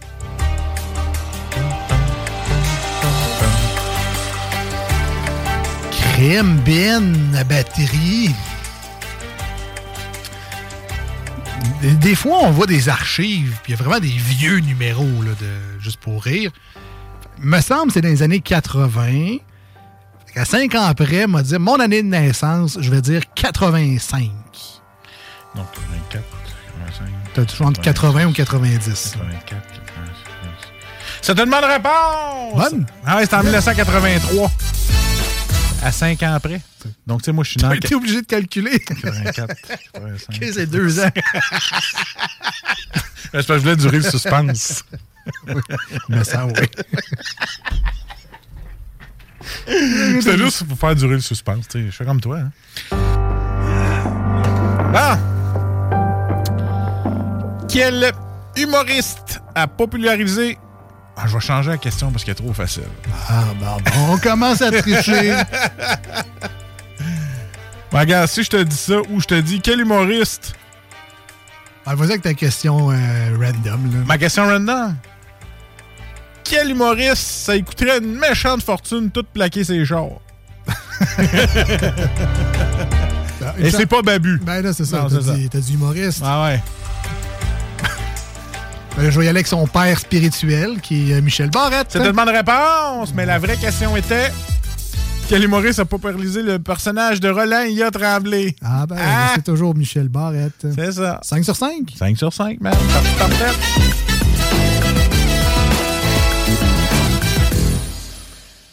Ben 6.21 7.33
à 7.35 7.43
batterie. 7.43 8.29
Des, 11.81 11.93
des 11.93 12.13
fois, 12.13 12.41
on 12.43 12.51
voit 12.51 12.67
des 12.67 12.89
archives, 12.89 13.57
puis 13.63 13.73
il 13.73 13.75
y 13.75 13.79
a 13.79 13.83
vraiment 13.83 13.99
des 13.99 14.07
vieux 14.07 14.59
numéros 14.59 15.23
là, 15.23 15.31
de 15.39 15.79
Juste 15.79 15.99
pour 15.99 16.23
rire. 16.23 16.51
Me 17.39 17.59
semble 17.59 17.87
que 17.87 17.93
c'est 17.93 18.01
dans 18.01 18.09
les 18.09 18.21
années 18.21 18.39
80. 18.39 19.37
À 20.35 20.45
cinq 20.45 20.75
ans 20.75 20.83
après, 20.83 21.25
m'a 21.25 21.41
dit 21.41 21.57
mon 21.57 21.79
année 21.79 22.03
de 22.03 22.07
naissance, 22.07 22.77
je 22.79 22.91
vais 22.91 23.01
dire 23.01 23.23
85. 23.33 24.29
Donc, 25.55 25.65
84, 26.11 26.23
85. 26.85 27.07
T'as 27.33 27.45
toujours 27.45 27.65
entre 27.65 27.81
80 27.81 28.25
ou 28.27 28.31
90. 28.31 29.15
84, 29.47 29.61
C'est 31.23 31.39
une 31.39 31.49
bonne 31.49 31.65
réponse! 31.65 32.69
Bonne? 32.69 32.85
Ah 33.07 33.17
c'est 33.21 33.33
en 33.33 33.41
1983. 33.41 34.51
À 35.81 35.91
5 35.91 36.21
ans 36.23 36.33
après. 36.33 36.61
Donc, 37.07 37.21
tu 37.21 37.25
sais, 37.25 37.31
moi, 37.31 37.43
je 37.43 37.49
suis 37.51 37.59
dans... 37.59 37.71
Été 37.71 37.95
obligé 37.95 38.21
de 38.21 38.27
calculer. 38.27 38.79
84, 38.79 39.55
85. 39.93 40.35
Ok, 40.35 40.49
c'est 40.53 40.67
deux 40.67 40.99
ans. 40.99 41.09
Parce 43.31 43.47
que 43.47 43.53
je 43.53 43.59
voulais 43.59 43.75
durer 43.75 43.97
le 43.97 44.03
suspense. 44.03 44.83
Mais 46.09 46.23
ça, 46.23 46.45
oui. 46.45 46.53
C'était 49.65 50.37
juste 50.37 50.63
pour 50.65 50.77
faire 50.77 50.95
durer 50.95 51.15
le 51.15 51.21
suspense. 51.21 51.65
Je 51.73 51.89
fais 51.91 52.05
comme 52.05 52.21
toi. 52.21 52.39
Hein. 52.39 52.51
Bon. 54.93 55.17
Quel 57.69 58.11
humoriste 58.57 59.41
a 59.55 59.67
popularisé. 59.67 60.57
Ah, 61.23 61.27
je 61.27 61.33
vais 61.33 61.39
changer 61.39 61.69
la 61.69 61.77
question 61.77 62.11
parce 62.11 62.23
qu'elle 62.23 62.31
est 62.31 62.35
trop 62.43 62.53
facile. 62.53 62.83
Ah, 63.29 63.43
bon, 63.59 63.77
bon, 63.77 64.13
on 64.13 64.17
commence 64.17 64.61
à 64.61 64.71
tricher. 64.71 65.35
Bon, 67.91 67.99
regarde, 67.99 68.29
si 68.29 68.41
je 68.41 68.49
te 68.49 68.63
dis 68.63 68.75
ça 68.77 68.99
ou 69.09 69.19
je 69.19 69.25
te 69.25 69.37
dis 69.37 69.59
quel 69.59 69.81
humoriste? 69.81 70.53
Ah, 71.85 71.93
Vas-y 71.93 72.11
avec 72.11 72.21
ta 72.21 72.33
question 72.33 72.89
euh, 72.89 72.95
random. 73.37 73.91
Là. 73.91 74.05
Ma 74.07 74.17
question 74.17 74.45
random? 74.45 74.95
Quel 76.45 76.69
humoriste 76.69 77.17
ça 77.17 77.59
coûterait 77.59 77.97
une 77.97 78.15
méchante 78.17 78.63
fortune 78.63 79.11
tout 79.11 79.25
plaquer 79.33 79.65
ses 79.65 79.83
chars? 79.83 80.21
Et 83.57 83.71
c'est 83.71 83.87
pas 83.87 84.01
Babu. 84.01 84.39
Ben 84.41 84.61
là, 84.61 84.71
c'est 84.71 84.85
ça. 84.85 85.07
T'as 85.09 85.33
dit, 85.33 85.49
dit 85.49 85.73
humoriste. 85.73 86.21
Ah 86.23 86.43
ouais. 86.45 86.63
Je 88.97 89.19
vais 89.19 89.25
y 89.25 89.29
aller 89.29 89.39
avec 89.39 89.47
son 89.47 89.65
père 89.67 89.97
spirituel, 89.99 90.79
qui 90.81 91.11
est 91.11 91.15
euh, 91.15 91.21
Michel 91.21 91.49
Barrette. 91.49 91.87
C'est 91.89 91.99
une 92.05 92.11
bonne 92.11 92.29
réponse, 92.29 93.13
mais 93.15 93.25
la 93.25 93.39
vraie 93.39 93.57
question 93.57 93.95
était 93.97 94.31
quel 95.27 95.43
humoriste 95.45 95.79
a 95.79 95.85
popularisé 95.85 96.43
le 96.43 96.59
personnage 96.59 97.19
de 97.21 97.29
Roland 97.29 97.63
Ia 97.63 97.89
Tremblay? 97.89 98.53
Ah 98.63 98.85
ben, 98.85 98.97
Ah! 98.99 99.31
c'est 99.35 99.43
toujours 99.45 99.73
Michel 99.75 100.09
Barrette. 100.09 100.67
C'est 100.75 100.91
ça. 100.91 101.19
5 101.23 101.43
sur 101.45 101.55
5. 101.55 101.71
5 101.97 102.17
sur 102.17 102.33
5, 102.33 102.59
man. 102.59 102.73
Top. 102.73 103.37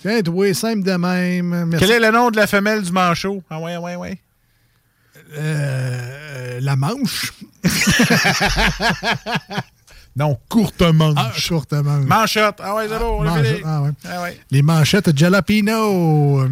Tiens, 0.02 0.22
toi, 0.22 0.54
simple 0.54 0.82
de 0.84 0.92
même. 0.96 1.64
Merci. 1.66 1.86
Quel 1.86 1.90
est 1.96 2.00
le 2.06 2.10
nom 2.12 2.30
de 2.30 2.36
la 2.36 2.46
femelle 2.46 2.82
du 2.82 2.92
manchot? 2.92 3.42
Ah 3.50 3.60
ouais, 3.60 3.76
ouais, 3.76 3.96
ouais. 3.96 4.18
Euh, 5.36 6.58
la 6.60 6.76
manche. 6.76 7.32
non, 10.18 10.38
courte 10.48 10.82
manche. 10.82 11.14
Ah, 11.16 11.32
courte 11.48 11.72
manche. 11.72 12.04
Manchette. 12.06 12.56
Ah 12.62 12.74
ouais, 12.74 12.86
c'est 12.90 12.98
beau, 12.98 13.16
on 13.18 13.22
l'a 13.22 13.30
Manchette, 13.30 13.56
fait. 13.58 13.62
ah 13.64 13.82
ouais. 13.82 13.90
Ah 14.08 14.22
ouais. 14.22 14.40
Les 14.50 14.62
manchettes 14.62 15.16
Jalapino. 15.16 16.40
Euh, 16.40 16.48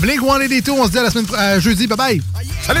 Blink 0.00 0.20
182, 0.20 0.72
on 0.72 0.86
se 0.86 0.90
dit 0.92 0.98
à 0.98 1.02
la 1.02 1.10
semaine 1.10 1.26
pro- 1.26 1.36
euh, 1.36 1.60
jeudi. 1.60 1.86
Bye 1.86 1.96
bye. 1.98 2.22
Salut! 2.62 2.80